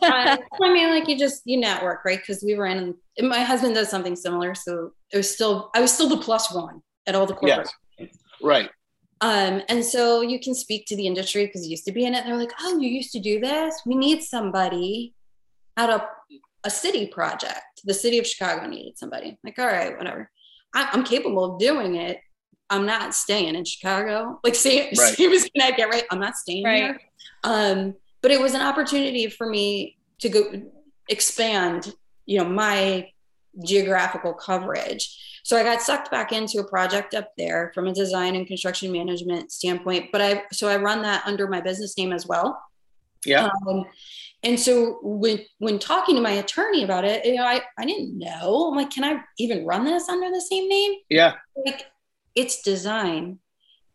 I 0.62 0.74
mean, 0.74 0.90
like 0.90 1.08
you 1.08 1.18
just 1.18 1.42
you 1.46 1.60
network, 1.60 2.06
right? 2.06 2.20
Because 2.20 2.44
we 2.44 2.56
were 2.56 2.68
in. 2.68 2.96
My 3.20 3.42
husband 3.42 3.74
does 3.74 3.90
something 3.90 4.16
similar, 4.16 4.54
so 4.54 4.92
it 5.12 5.18
was 5.18 5.34
still 5.34 5.72
I 5.74 5.82
was 5.82 5.92
still 5.92 6.08
the 6.08 6.18
plus 6.18 6.54
one 6.54 6.84
at 7.08 7.16
all 7.16 7.26
the 7.26 7.34
corporate. 7.34 7.68
Yes. 7.98 8.10
Right. 8.44 8.70
Um, 9.22 9.64
and 9.70 9.84
so 9.84 10.22
you 10.22 10.40
can 10.40 10.54
speak 10.54 10.86
to 10.88 10.96
the 10.96 11.08
industry 11.08 11.48
because 11.48 11.64
you 11.64 11.72
used 11.72 11.86
to 11.86 11.92
be 11.92 12.06
in 12.06 12.14
it. 12.14 12.26
They're 12.26 12.38
like, 12.38 12.52
oh, 12.60 12.78
you 12.78 12.90
used 12.90 13.12
to 13.14 13.20
do 13.20 13.40
this. 13.40 13.82
We 13.88 13.96
need 13.96 14.22
somebody 14.22 15.16
at 15.76 15.90
a 15.90 16.08
a 16.64 16.70
city 16.70 17.08
project. 17.08 17.75
The 17.86 17.94
city 17.94 18.20
of 18.20 18.28
Chicago 18.28 18.68
needed 18.68 18.98
somebody. 18.98 19.38
Like, 19.44 19.58
all 19.60 19.68
right, 19.68 19.98
whatever. 19.98 20.30
I, 20.74 20.90
I'm 20.92 21.04
capable 21.04 21.54
of 21.54 21.60
doing 21.60 21.96
it. 21.96 22.20
I'm 22.70 22.86
not 22.86 23.14
staying 23.14 23.56
in 23.56 23.64
Chicago. 23.64 24.40
Like, 24.44 24.56
say, 24.56 24.88
right. 24.98 25.16
same 25.16 25.32
as 25.32 25.50
Connecticut, 25.50 25.90
right? 25.90 26.04
I'm 26.12 26.20
not 26.20 26.36
staying 26.36 26.66
right. 26.66 26.78
here. 26.78 27.00
Um, 27.44 27.94
but 28.22 28.32
it 28.32 28.42
was 28.42 28.56
an 28.56 28.62
opportunity 28.62 29.30
for 29.30 29.48
me 29.48 29.98
to 30.20 30.30
go 30.30 30.64
expand, 31.10 31.94
you 32.26 32.40
know, 32.40 32.50
my 32.50 33.10
geographical 33.64 34.34
coverage. 34.34 35.42
So 35.44 35.58
I 35.58 35.64
got 35.64 35.82
sucked 35.82 36.10
back 36.10 36.32
into 36.32 36.60
a 36.60 36.68
project 36.68 37.14
up 37.14 37.32
there 37.38 37.72
from 37.76 37.88
a 37.88 37.94
design 37.94 38.36
and 38.36 38.48
construction 38.48 38.92
management 38.92 39.52
standpoint. 39.52 40.12
But 40.12 40.22
I 40.22 40.44
so 40.52 40.68
I 40.68 40.78
run 40.78 41.04
that 41.04 41.24
under 41.28 41.48
my 41.48 41.62
business 41.62 41.96
name 41.98 42.12
as 42.12 42.26
well. 42.26 42.60
Yeah. 43.26 43.50
Um, 43.68 43.86
and 44.46 44.60
so 44.60 45.00
when 45.02 45.40
when 45.58 45.80
talking 45.80 46.16
to 46.16 46.22
my 46.22 46.32
attorney 46.32 46.84
about 46.84 47.04
it, 47.04 47.26
you 47.26 47.36
know, 47.36 47.44
I, 47.44 47.62
I 47.80 47.86
didn't 47.86 48.18
know. 48.18 48.70
I'm 48.70 48.76
like, 48.76 48.92
can 48.92 49.04
I 49.04 49.20
even 49.40 49.66
run 49.66 49.86
this 49.86 50.08
under 50.08 50.30
the 50.30 50.40
same 50.40 50.70
name? 50.70 50.94
Yeah. 51.10 51.34
Like 51.66 51.88
it's 52.36 52.62
design. 52.62 53.40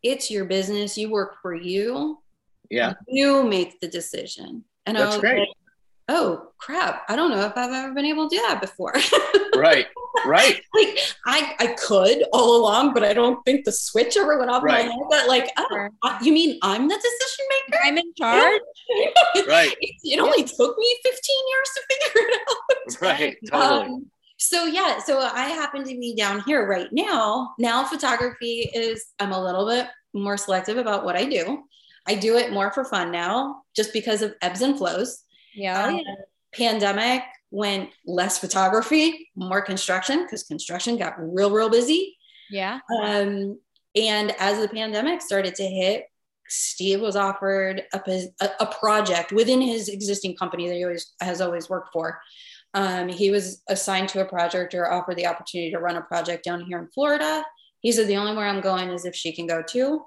It's 0.02 0.30
your 0.30 0.44
business. 0.46 0.98
You 0.98 1.10
work 1.10 1.36
for 1.40 1.54
you. 1.54 2.18
Yeah. 2.68 2.94
You 3.06 3.44
make 3.44 3.80
the 3.80 3.88
decision. 3.88 4.64
And 4.86 4.96
That's 4.96 5.18
great. 5.18 5.38
Like, 5.38 5.48
oh 6.10 6.48
crap. 6.58 7.04
I 7.08 7.16
don't 7.16 7.30
know 7.30 7.40
if 7.46 7.56
I've 7.56 7.72
ever 7.72 7.94
been 7.94 8.04
able 8.04 8.28
to 8.28 8.36
do 8.36 8.42
that 8.42 8.60
before. 8.60 8.94
right. 9.56 9.86
Right. 10.26 10.60
like 10.74 10.98
I, 11.26 11.54
I 11.58 11.66
could 11.78 12.24
all 12.32 12.56
along, 12.56 12.92
but 12.92 13.04
I 13.04 13.12
don't 13.12 13.42
think 13.44 13.64
the 13.64 13.72
switch 13.72 14.16
ever 14.16 14.38
went 14.38 14.50
off 14.50 14.62
right. 14.62 14.86
my 14.86 14.92
head. 14.92 15.00
But 15.08 15.28
like, 15.28 15.50
oh, 15.56 16.18
you 16.20 16.32
mean 16.32 16.58
I'm 16.62 16.88
the 16.88 16.96
decision 16.96 17.46
maker? 17.50 17.82
I'm 17.84 17.98
in 17.98 18.12
charge. 18.18 18.60
right. 19.48 19.74
It, 19.80 19.94
it, 20.02 20.20
only 20.20 20.44
took 20.44 20.76
me 20.76 20.96
15 21.04 21.36
years 21.48 21.70
to 21.74 21.82
figure 21.88 22.28
it 22.28 22.40
out. 22.48 23.00
Right. 23.00 23.36
Totally. 23.46 23.86
Um, 23.86 24.06
so 24.38 24.64
yeah, 24.64 24.98
so 24.98 25.20
I 25.20 25.50
happen 25.50 25.84
to 25.84 25.90
be 25.90 26.14
down 26.16 26.42
here 26.46 26.66
right 26.66 26.88
now. 26.92 27.54
Now 27.58 27.84
photography 27.84 28.70
is 28.74 29.06
I'm 29.18 29.32
a 29.32 29.42
little 29.42 29.66
bit 29.66 29.86
more 30.12 30.36
selective 30.36 30.76
about 30.76 31.04
what 31.04 31.16
I 31.16 31.24
do. 31.24 31.64
I 32.06 32.14
do 32.14 32.36
it 32.38 32.52
more 32.52 32.72
for 32.72 32.84
fun 32.84 33.12
now, 33.12 33.62
just 33.76 33.92
because 33.92 34.22
of 34.22 34.34
ebbs 34.42 34.62
and 34.62 34.76
flows. 34.76 35.22
Yeah. 35.54 35.86
Um, 35.86 36.02
pandemic 36.52 37.22
went 37.50 37.90
less 38.06 38.38
photography, 38.38 39.30
more 39.34 39.62
construction 39.62 40.24
because 40.24 40.42
construction 40.44 40.96
got 40.96 41.14
real, 41.18 41.50
real 41.50 41.68
busy. 41.68 42.16
Yeah. 42.50 42.80
Um, 43.02 43.58
and 43.94 44.34
as 44.38 44.60
the 44.60 44.68
pandemic 44.68 45.20
started 45.20 45.54
to 45.56 45.64
hit, 45.64 46.04
Steve 46.48 47.00
was 47.00 47.14
offered 47.14 47.82
a, 47.92 48.00
a, 48.40 48.50
a 48.60 48.66
project 48.66 49.30
within 49.32 49.60
his 49.60 49.88
existing 49.88 50.36
company 50.36 50.68
that 50.68 50.74
he 50.74 50.84
always 50.84 51.12
has 51.20 51.40
always 51.40 51.68
worked 51.68 51.92
for 51.92 52.20
Um, 52.74 53.08
he 53.08 53.30
was 53.30 53.62
assigned 53.68 54.08
to 54.10 54.20
a 54.20 54.24
project 54.24 54.74
or 54.74 54.90
offered 54.90 55.16
the 55.16 55.26
opportunity 55.26 55.72
to 55.72 55.78
run 55.78 55.96
a 55.96 56.02
project 56.02 56.44
down 56.44 56.64
here 56.64 56.78
in 56.78 56.88
Florida. 56.88 57.44
He 57.80 57.92
said 57.92 58.06
the 58.06 58.16
only 58.16 58.36
way 58.36 58.44
I'm 58.44 58.60
going 58.60 58.90
is 58.90 59.04
if 59.04 59.14
she 59.14 59.32
can 59.32 59.46
go 59.46 59.62
too. 59.62 60.04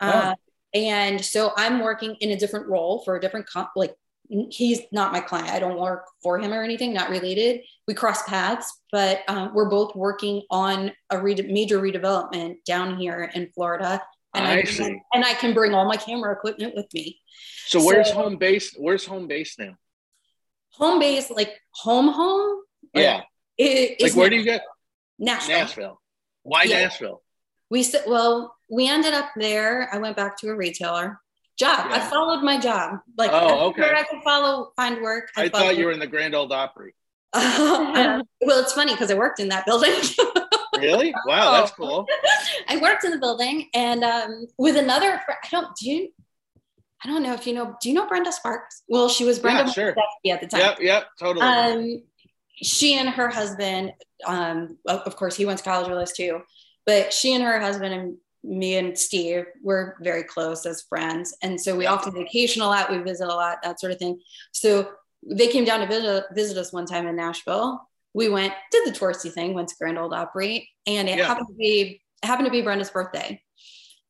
Oh. 0.00 0.08
Uh, 0.08 0.34
and 0.74 1.24
so 1.24 1.52
I'm 1.56 1.80
working 1.80 2.16
in 2.20 2.32
a 2.32 2.36
different 2.36 2.66
role 2.68 3.02
for 3.04 3.16
a 3.16 3.20
different 3.20 3.46
comp, 3.46 3.70
like 3.76 3.94
he's 4.28 4.80
not 4.92 5.12
my 5.12 5.20
client. 5.20 5.50
I 5.50 5.58
don't 5.58 5.78
work 5.78 6.06
for 6.22 6.38
him 6.38 6.52
or 6.52 6.62
anything, 6.62 6.92
not 6.92 7.10
related. 7.10 7.62
We 7.86 7.94
cross 7.94 8.22
paths, 8.24 8.80
but 8.92 9.20
um, 9.28 9.54
we're 9.54 9.70
both 9.70 9.94
working 9.94 10.42
on 10.50 10.92
a 11.10 11.20
re- 11.20 11.34
major 11.34 11.80
redevelopment 11.80 12.64
down 12.64 12.96
here 12.96 13.30
in 13.34 13.50
Florida. 13.54 14.02
And 14.34 14.46
I, 14.46 14.58
I 14.58 14.64
see. 14.64 15.00
and 15.14 15.24
I 15.24 15.34
can 15.34 15.54
bring 15.54 15.74
all 15.74 15.86
my 15.86 15.96
camera 15.96 16.32
equipment 16.32 16.74
with 16.74 16.86
me. 16.92 17.20
So 17.66 17.84
where's 17.84 18.08
so, 18.08 18.14
home 18.14 18.36
base? 18.36 18.74
Where's 18.76 19.04
home 19.04 19.26
base 19.26 19.58
now? 19.58 19.76
Home 20.72 20.98
base, 20.98 21.30
like 21.30 21.58
home, 21.70 22.08
home. 22.08 22.62
Yeah. 22.92 23.22
It, 23.56 24.00
like 24.02 24.14
where 24.14 24.28
do 24.28 24.36
you 24.36 24.44
get? 24.44 24.62
Nashville. 25.18 25.58
Nashville. 25.58 26.00
Why 26.42 26.64
yeah. 26.64 26.82
Nashville? 26.82 27.22
We 27.70 27.82
said, 27.82 28.04
well, 28.06 28.54
we 28.70 28.88
ended 28.88 29.14
up 29.14 29.30
there. 29.36 29.88
I 29.92 29.98
went 29.98 30.16
back 30.16 30.36
to 30.38 30.48
a 30.48 30.54
retailer 30.54 31.20
job. 31.56 31.86
Yeah. 31.90 31.96
I 31.96 32.00
followed 32.00 32.42
my 32.42 32.58
job. 32.58 33.00
Like 33.16 33.30
oh, 33.32 33.68
okay. 33.68 33.90
I 33.94 34.02
could 34.04 34.22
follow, 34.22 34.72
find 34.76 35.00
work. 35.02 35.30
I, 35.36 35.44
I 35.44 35.48
thought 35.48 35.76
you 35.76 35.86
were 35.86 35.92
in 35.92 35.98
the 35.98 36.06
Grand 36.06 36.34
Ole 36.34 36.52
Opry. 36.52 36.94
well, 37.34 38.22
it's 38.40 38.72
funny 38.72 38.92
because 38.92 39.10
I 39.10 39.14
worked 39.14 39.40
in 39.40 39.48
that 39.48 39.66
building. 39.66 39.92
really? 40.78 41.14
Wow, 41.26 41.52
that's 41.52 41.72
cool. 41.72 42.06
I 42.68 42.78
worked 42.78 43.04
in 43.04 43.10
the 43.10 43.18
building 43.18 43.68
and 43.74 44.04
um, 44.04 44.46
with 44.58 44.76
another. 44.76 45.20
I 45.28 45.48
don't 45.50 45.74
do. 45.76 45.90
You, 45.90 46.08
I 47.04 47.08
don't 47.08 47.22
know 47.22 47.34
if 47.34 47.46
you 47.46 47.52
know. 47.52 47.76
Do 47.80 47.88
you 47.88 47.94
know 47.94 48.06
Brenda 48.06 48.32
Sparks? 48.32 48.82
Well, 48.88 49.08
she 49.08 49.24
was 49.24 49.38
Brenda 49.38 49.64
yeah, 49.66 49.72
sure. 49.72 49.96
at 50.30 50.40
the 50.40 50.46
time. 50.46 50.60
Yep, 50.60 50.78
yep, 50.80 51.06
totally. 51.18 51.44
Um, 51.44 52.02
she 52.62 52.94
and 52.94 53.08
her 53.10 53.28
husband. 53.28 53.92
Um, 54.24 54.78
of 54.86 55.16
course, 55.16 55.36
he 55.36 55.44
went 55.44 55.58
to 55.58 55.64
college 55.64 55.88
with 55.88 55.98
us 55.98 56.12
too. 56.12 56.40
But 56.86 57.12
she 57.12 57.34
and 57.34 57.42
her 57.42 57.60
husband 57.60 57.92
and 57.92 58.16
me 58.46 58.76
and 58.76 58.96
Steve 58.96 59.44
were 59.62 59.96
very 60.00 60.22
close 60.22 60.66
as 60.66 60.82
friends. 60.88 61.36
And 61.42 61.60
so 61.60 61.76
we 61.76 61.86
often 61.86 62.12
vacation 62.12 62.62
a 62.62 62.66
lot, 62.66 62.90
we 62.90 62.98
visit 62.98 63.28
a 63.28 63.34
lot, 63.34 63.58
that 63.62 63.80
sort 63.80 63.92
of 63.92 63.98
thing. 63.98 64.20
So 64.52 64.88
they 65.28 65.48
came 65.48 65.64
down 65.64 65.80
to 65.80 65.86
visit, 65.86 66.24
visit 66.34 66.56
us 66.56 66.72
one 66.72 66.86
time 66.86 67.06
in 67.06 67.16
Nashville. 67.16 67.80
We 68.14 68.28
went, 68.28 68.54
did 68.70 68.86
the 68.86 68.98
touristy 68.98 69.32
thing, 69.32 69.54
went 69.54 69.68
to 69.68 69.74
Grand 69.78 69.98
Ole 69.98 70.14
Opry, 70.14 70.70
and 70.86 71.08
it 71.08 71.18
yeah. 71.18 71.26
happened 71.26 71.48
to 71.48 71.54
be 71.54 72.00
it 72.22 72.26
happened 72.26 72.46
to 72.46 72.52
be 72.52 72.62
Brenda's 72.62 72.90
birthday. 72.90 73.42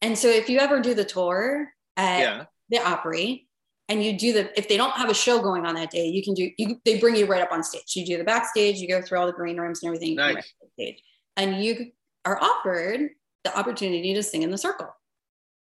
And 0.01 0.16
so 0.16 0.28
if 0.28 0.49
you 0.49 0.61
ever 0.61 0.80
do 0.80 0.95
the 0.95 1.05
tour 1.05 1.68
at 1.97 2.20
yeah. 2.20 2.45
the 2.68 2.78
Opry 2.89 3.49
and 3.89 4.05
you 4.05 4.16
do 4.16 4.32
the 4.32 4.57
if 4.57 4.68
they 4.68 4.76
don't 4.76 4.93
have 4.93 5.11
a 5.11 5.14
show 5.14 5.41
going 5.41 5.66
on 5.66 5.74
that 5.74 5.91
day, 5.91 6.07
you 6.07 6.22
can 6.22 6.34
do 6.34 6.51
you 6.57 6.80
they 6.84 7.01
bring 7.01 7.16
you 7.16 7.26
right 7.26 7.43
up 7.43 7.51
on 7.51 7.64
stage. 7.64 7.97
You 7.97 8.07
do 8.07 8.18
the 8.18 8.24
backstage, 8.24 8.76
you 8.76 8.89
go 8.89 9.03
through 9.03 9.18
all 9.18 9.26
the 9.26 9.32
green 9.32 9.57
rooms 9.57 9.82
and 9.82 9.89
everything. 9.89 10.14
Nice. 10.14 10.53
Right 10.78 11.01
and 11.37 11.62
you 11.62 11.93
are 12.24 12.43
offered 12.43 13.11
the 13.47 13.59
opportunity 13.59 14.14
to 14.14 14.22
sing 14.22 14.42
in 14.42 14.51
the 14.51 14.59
circle. 14.59 14.88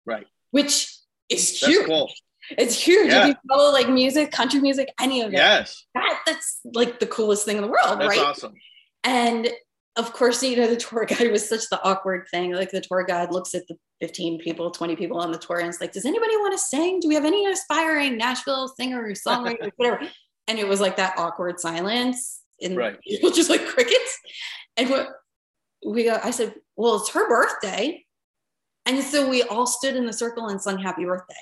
Right. 0.05 0.27
Which 0.51 0.95
is 1.29 1.59
that's 1.59 1.65
huge. 1.65 1.87
Cool. 1.87 2.11
It's 2.57 2.81
huge. 2.81 3.11
Yeah. 3.11 3.23
If 3.23 3.27
you 3.29 3.35
follow 3.49 3.71
like 3.71 3.89
music, 3.89 4.31
country 4.31 4.59
music, 4.59 4.89
any 4.99 5.21
of 5.21 5.33
it. 5.33 5.37
Yes. 5.37 5.85
That, 5.95 6.19
that's 6.25 6.59
like 6.73 6.99
the 6.99 7.07
coolest 7.07 7.45
thing 7.45 7.57
in 7.57 7.63
the 7.63 7.69
world, 7.69 7.99
that's 7.99 8.17
right? 8.17 8.19
awesome. 8.19 8.53
And 9.03 9.49
of 9.95 10.13
course, 10.13 10.41
you 10.43 10.55
know, 10.57 10.67
the 10.67 10.75
tour 10.75 11.05
guide 11.09 11.31
was 11.31 11.47
such 11.47 11.69
the 11.69 11.81
awkward 11.83 12.27
thing. 12.29 12.53
Like 12.53 12.71
the 12.71 12.81
tour 12.81 13.03
guide 13.03 13.31
looks 13.31 13.53
at 13.53 13.67
the 13.67 13.75
15 14.01 14.39
people, 14.39 14.71
20 14.71 14.95
people 14.95 15.19
on 15.19 15.31
the 15.31 15.37
tour 15.37 15.59
and 15.59 15.69
it's 15.69 15.81
like, 15.81 15.91
does 15.91 16.05
anybody 16.05 16.35
want 16.37 16.53
to 16.53 16.59
sing? 16.59 16.99
Do 16.99 17.07
we 17.07 17.15
have 17.15 17.25
any 17.25 17.45
aspiring 17.45 18.17
Nashville 18.17 18.67
singer 18.67 19.03
or 19.03 19.11
songwriter, 19.11 19.69
whatever? 19.75 20.01
And 20.47 20.59
it 20.59 20.67
was 20.67 20.81
like 20.81 20.97
that 20.97 21.17
awkward 21.17 21.59
silence. 21.59 22.41
And 22.61 22.77
right. 22.77 22.99
people 23.01 23.31
just 23.31 23.49
like 23.49 23.65
crickets. 23.65 24.19
And 24.77 24.89
what 24.89 25.09
we 25.85 26.03
go, 26.03 26.19
I 26.23 26.31
said, 26.31 26.55
well, 26.75 26.97
it's 26.97 27.09
her 27.11 27.27
birthday. 27.27 28.05
And 28.85 29.03
so 29.03 29.29
we 29.29 29.43
all 29.43 29.67
stood 29.67 29.95
in 29.95 30.05
the 30.05 30.13
circle 30.13 30.47
and 30.47 30.61
sung 30.61 30.77
happy 30.79 31.05
birthday. 31.05 31.35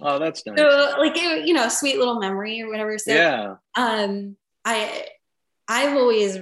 Oh, 0.00 0.18
that's 0.18 0.46
nice. 0.46 0.58
So 0.58 0.96
like, 0.98 1.16
you 1.16 1.52
know, 1.52 1.68
sweet 1.68 1.98
little 1.98 2.20
memory 2.20 2.62
or 2.62 2.68
whatever. 2.68 2.98
So, 2.98 3.12
yeah. 3.12 3.56
Um, 3.76 4.36
I, 4.64 5.06
I've 5.66 5.96
always 5.96 6.38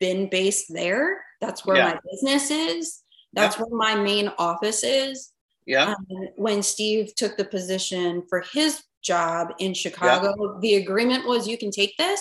been 0.00 0.28
based 0.28 0.72
there. 0.72 1.22
That's 1.40 1.64
where 1.64 1.76
yeah. 1.76 1.94
my 1.94 2.00
business 2.10 2.50
is. 2.50 3.02
That's 3.32 3.56
yeah. 3.56 3.62
where 3.62 3.78
my 3.78 4.02
main 4.02 4.32
office 4.38 4.82
is. 4.82 5.32
Yeah. 5.66 5.94
Um, 5.94 6.28
when 6.36 6.62
Steve 6.62 7.14
took 7.14 7.36
the 7.36 7.44
position 7.44 8.24
for 8.28 8.42
his 8.52 8.82
job 9.02 9.54
in 9.58 9.72
Chicago, 9.72 10.34
yeah. 10.36 10.58
the 10.60 10.74
agreement 10.76 11.26
was 11.26 11.46
you 11.46 11.56
can 11.56 11.70
take 11.70 11.96
this, 11.96 12.20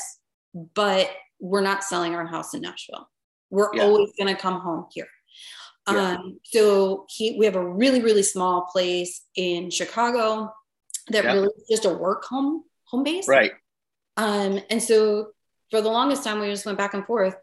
but 0.76 1.10
we're 1.39 1.62
not 1.62 1.84
selling 1.84 2.14
our 2.14 2.28
house 2.28 2.54
in 2.54 2.62
Nashville. 2.62 3.10
We're 3.50 3.74
yeah. 3.74 3.84
always 3.84 4.12
going 4.18 4.34
to 4.34 4.39
come 4.39 4.60
home 4.60 4.88
here. 4.91 5.08
Yeah. 5.88 6.18
Um, 6.18 6.39
so 6.43 7.06
he, 7.10 7.36
we 7.38 7.45
have 7.45 7.56
a 7.56 7.68
really, 7.68 8.02
really 8.02 8.24
small 8.24 8.70
place 8.72 9.26
in 9.36 9.72
Chicago 9.72 10.54
that 11.10 11.24
yeah. 11.24 11.34
really 11.34 11.47
is 11.47 11.68
just 11.70 11.86
a 11.86 11.89
work 11.89 12.26
home 12.26 12.64
home 12.86 13.04
base. 13.04 13.28
Right. 13.28 13.52
Um, 14.18 14.60
and 14.70 14.82
so 14.82 15.30
for 15.72 15.82
the 15.82 15.89
longest 15.89 16.24
time, 16.24 16.39
we 16.39 16.47
just 16.47 16.66
went 16.66 16.78
back 16.78 16.93
and 16.93 17.06
forth 17.06 17.36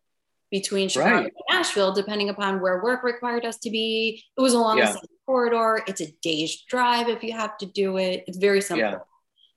between 0.51 0.89
Chicago 0.89 1.15
right. 1.15 1.25
and 1.25 1.33
Nashville, 1.51 1.93
depending 1.93 2.29
upon 2.29 2.61
where 2.61 2.83
work 2.83 3.03
required 3.03 3.45
us 3.45 3.59
to 3.59 3.71
be. 3.71 4.23
It 4.37 4.41
was 4.41 4.55
along 4.55 4.79
yeah. 4.79 4.87
the 4.87 4.93
same 4.93 5.17
corridor. 5.25 5.83
It's 5.87 6.01
a 6.01 6.13
day's 6.23 6.63
drive 6.63 7.09
if 7.09 7.23
you 7.23 7.33
have 7.33 7.57
to 7.59 7.67
do 7.67 7.97
it. 7.99 8.25
It's 8.27 8.39
very 8.39 8.61
simple. 8.61 8.91
Yeah. 8.91 8.99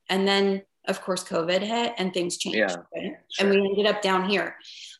And 0.09 0.27
then, 0.27 0.63
of 0.87 1.01
course, 1.01 1.23
COVID 1.23 1.61
hit 1.61 1.93
and 1.97 2.13
things 2.13 2.37
changed. 2.37 2.57
Yeah. 2.57 2.75
Right? 2.95 3.13
Sure. 3.31 3.47
And 3.47 3.49
we 3.49 3.67
ended 3.67 3.85
up 3.85 4.01
down 4.01 4.27
here. 4.27 4.55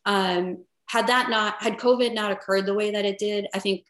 Um, 0.06 0.64
had 0.90 1.08
that 1.08 1.30
not 1.30 1.62
had 1.62 1.78
covid 1.78 2.14
not 2.14 2.32
occurred 2.32 2.66
the 2.66 2.74
way 2.74 2.92
that 2.92 3.06
it 3.06 3.18
did 3.18 3.48
i 3.54 3.60
think 3.60 3.86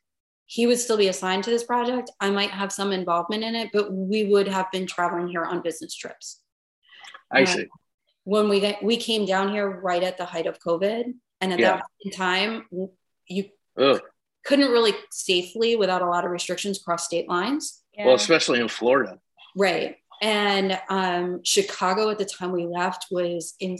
he 0.45 0.65
would 0.65 0.79
still 0.79 0.97
be 0.97 1.07
assigned 1.07 1.43
to 1.43 1.49
this 1.49 1.63
project 1.63 2.11
i 2.19 2.29
might 2.29 2.51
have 2.51 2.71
some 2.71 2.91
involvement 2.91 3.43
in 3.43 3.55
it 3.55 3.69
but 3.73 3.91
we 3.91 4.25
would 4.25 4.47
have 4.47 4.71
been 4.71 4.85
traveling 4.85 5.27
here 5.27 5.43
on 5.43 5.61
business 5.61 5.95
trips 5.95 6.41
i 7.31 7.43
see 7.43 7.67
when 8.25 8.47
we 8.47 8.59
got, 8.59 8.83
we 8.83 8.97
came 8.97 9.25
down 9.25 9.49
here 9.49 9.67
right 9.81 10.03
at 10.03 10.17
the 10.17 10.25
height 10.25 10.45
of 10.45 10.59
covid 10.59 11.13
and 11.41 11.53
at 11.53 11.59
yeah. 11.59 11.81
that 12.03 12.13
time 12.13 12.65
you 13.27 13.45
Ugh. 13.79 14.01
couldn't 14.45 14.71
really 14.71 14.93
safely 15.11 15.75
without 15.75 16.01
a 16.01 16.07
lot 16.07 16.25
of 16.25 16.31
restrictions 16.31 16.79
cross 16.79 17.05
state 17.05 17.27
lines 17.29 17.81
yeah. 17.97 18.05
well 18.05 18.15
especially 18.15 18.59
in 18.59 18.67
florida 18.67 19.19
right 19.55 19.97
and 20.21 20.77
um, 20.89 21.41
chicago 21.43 22.09
at 22.09 22.17
the 22.17 22.25
time 22.25 22.51
we 22.51 22.65
left 22.65 23.05
was 23.09 23.55
in 23.59 23.77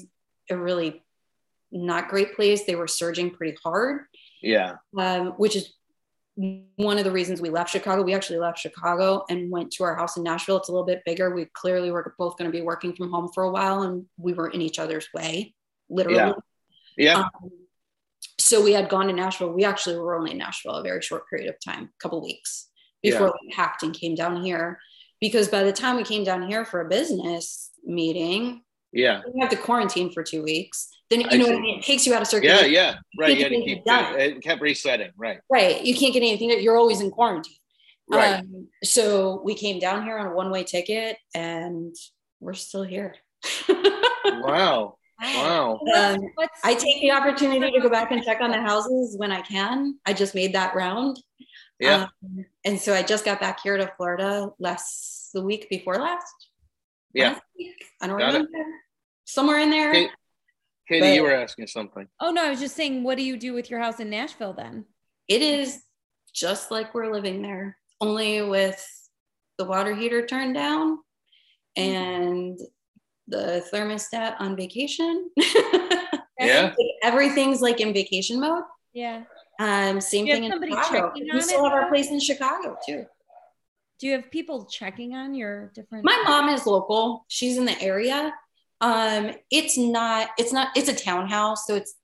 a 0.50 0.58
really 0.58 1.04
not 1.72 2.10
great 2.10 2.36
place. 2.36 2.66
They 2.66 2.76
were 2.76 2.88
surging 2.88 3.32
pretty 3.32 3.58
hard. 3.64 4.06
Yeah. 4.42 4.76
Um, 4.98 5.34
which 5.38 5.56
is 5.56 5.74
one 6.36 6.98
of 6.98 7.04
the 7.04 7.12
reasons 7.12 7.42
we 7.42 7.50
left 7.50 7.72
Chicago. 7.72 8.02
We 8.02 8.14
actually 8.14 8.40
left 8.40 8.60
Chicago 8.60 9.26
and 9.30 9.52
went 9.52 9.72
to 9.74 9.84
our 9.84 9.96
house 9.96 10.16
in 10.16 10.24
Nashville. 10.24 10.58
It's 10.58 10.70
a 10.70 10.72
little 10.72 10.86
bit 10.86 11.04
bigger. 11.06 11.36
We 11.36 11.46
clearly 11.54 11.92
were 11.92 12.14
both 12.18 12.38
going 12.38 12.50
to 12.50 12.58
be 12.58 12.64
working 12.64 12.96
from 12.96 13.12
home 13.12 13.30
for 13.34 13.44
a 13.44 13.52
while 13.52 13.82
and 13.82 14.06
we 14.18 14.34
were 14.34 14.48
in 14.48 14.62
each 14.62 14.80
other's 14.80 15.08
way, 15.14 15.54
literally. 15.90 16.34
Yeah. 16.98 17.16
yeah. 17.16 17.20
Um, 17.20 17.52
so 18.38 18.64
we 18.64 18.72
had 18.72 18.88
gone 18.88 19.08
to 19.08 19.14
Nashville. 19.14 19.52
We 19.52 19.66
actually 19.66 19.98
were 19.98 20.16
only 20.16 20.32
in 20.32 20.38
Nashville 20.38 20.76
a 20.76 20.84
very 20.84 21.02
short 21.02 21.30
period 21.30 21.50
of 21.50 21.56
time, 21.60 21.84
a 21.84 22.02
couple 22.02 22.22
weeks 22.24 22.70
before 23.04 23.28
yeah. 23.28 23.34
we 23.42 23.52
packed 23.52 23.84
and 23.84 23.94
came 23.94 24.16
down 24.16 24.42
here. 24.42 24.80
Because 25.20 25.50
by 25.50 25.64
the 25.64 25.74
time 25.74 25.98
we 25.98 26.04
came 26.04 26.24
down 26.24 26.48
here 26.48 26.64
for 26.64 26.80
a 26.80 26.88
business 26.88 27.72
meeting, 27.84 28.64
yeah, 28.94 29.22
we 29.34 29.42
had 29.42 29.50
to 29.50 29.58
quarantine 29.58 30.12
for 30.12 30.24
two 30.24 30.42
weeks 30.42 30.90
then 31.10 31.22
you 31.22 31.38
know 31.38 31.62
it 31.64 31.84
takes 31.84 32.06
you 32.06 32.14
out 32.14 32.22
of 32.22 32.28
circulation. 32.28 32.72
Yeah, 32.72 32.92
yeah, 32.92 32.96
right. 33.18 33.38
Yeah, 33.38 33.50
to 33.50 33.56
keep 33.62 33.84
it, 33.86 34.38
it 34.38 34.42
kept 34.42 34.62
resetting. 34.62 35.12
Right. 35.18 35.40
Right. 35.50 35.84
You 35.84 35.96
can't 35.96 36.14
get 36.14 36.20
anything. 36.20 36.62
You're 36.62 36.78
always 36.78 37.02
in 37.02 37.10
quarantine. 37.10 37.56
Right. 38.08 38.40
Um, 38.40 38.68
so 38.84 39.42
we 39.44 39.56
came 39.56 39.80
down 39.80 40.04
here 40.04 40.18
on 40.18 40.28
a 40.28 40.34
one 40.34 40.52
way 40.52 40.64
ticket, 40.64 41.18
and 41.34 41.96
we're 42.40 42.54
still 42.54 42.84
here. 42.84 43.16
wow. 43.70 44.96
Wow. 45.22 45.80
Um, 45.96 46.22
I 46.64 46.74
take 46.76 47.02
the 47.02 47.12
opportunity 47.12 47.72
to 47.72 47.82
go 47.82 47.90
back 47.90 48.12
and 48.12 48.24
check 48.24 48.40
on 48.42 48.52
the 48.52 48.62
houses 48.62 49.18
when 49.18 49.32
I 49.32 49.42
can. 49.42 50.00
I 50.06 50.14
just 50.14 50.34
made 50.34 50.54
that 50.54 50.76
round. 50.76 51.20
Yeah. 51.80 52.08
Um, 52.24 52.46
and 52.66 52.80
so 52.80 52.94
I 52.94 53.04
just 53.04 53.26
got 53.26 53.40
back 53.40 53.60
here 53.62 53.78
to 53.78 53.92
Florida 53.98 54.50
last 54.60 55.32
the 55.34 55.42
week 55.42 55.68
before 55.70 55.96
last. 55.96 56.34
Yeah. 57.14 57.32
Last 57.32 57.42
I 58.02 58.08
don't 58.08 58.20
got 58.20 58.28
remember. 58.28 58.50
It. 58.54 58.66
Somewhere 59.26 59.60
in 59.60 59.70
there. 59.70 59.94
Hey, 59.94 60.10
Katie, 60.90 61.02
but, 61.02 61.14
you 61.14 61.24
were 61.24 61.34
asking 61.34 61.68
something. 61.68 62.08
Oh 62.20 62.32
no, 62.32 62.44
I 62.44 62.50
was 62.50 62.60
just 62.60 62.76
saying, 62.76 63.04
what 63.04 63.18
do 63.18 63.24
you 63.24 63.38
do 63.38 63.54
with 63.54 63.70
your 63.70 63.80
house 63.80 64.00
in 64.00 64.10
Nashville 64.10 64.54
then? 64.54 64.86
It 65.28 65.44
is 65.44 65.84
just 66.34 66.72
like 66.72 66.96
we're 66.96 67.14
living 67.14 67.44
there, 67.44 67.78
only 68.02 68.42
with 68.42 68.84
the 69.60 69.66
water 69.66 69.94
heater 69.94 70.26
turned 70.26 70.56
down 70.56 70.98
and 71.76 72.60
the 73.28 73.64
thermostat 73.72 74.36
on 74.40 74.56
vacation. 74.56 75.30
yeah. 76.40 76.74
Everything's 77.04 77.62
like 77.62 77.80
in 77.80 77.94
vacation 77.94 78.40
mode. 78.40 78.64
Yeah. 78.94 79.24
Um, 79.60 80.02
same 80.02 80.26
thing 80.26 80.46
in 80.46 80.52
Chicago. 80.52 81.12
We 81.16 81.42
still 81.42 81.64
have 81.66 81.74
our 81.74 81.90
place 81.90 82.10
in 82.10 82.20
Chicago 82.20 82.78
too. 82.84 83.06
Do 84.00 84.08
you 84.08 84.14
have 84.14 84.32
people 84.32 84.66
checking 84.66 85.14
on 85.14 85.36
your 85.36 85.72
different? 85.76 86.06
My 86.06 86.24
mom 86.26 86.50
is 86.50 86.66
local. 86.66 87.26
She's 87.28 87.58
in 87.58 87.66
the 87.66 87.80
area, 87.82 88.34
Um, 88.82 89.32
it's 89.52 89.78
not. 89.78 90.30
It's 90.38 90.54
not. 90.54 90.70
It's 90.76 90.90
a 90.90 90.96
townhouse, 90.96 91.68
so 91.68 91.76
it's 91.76 91.96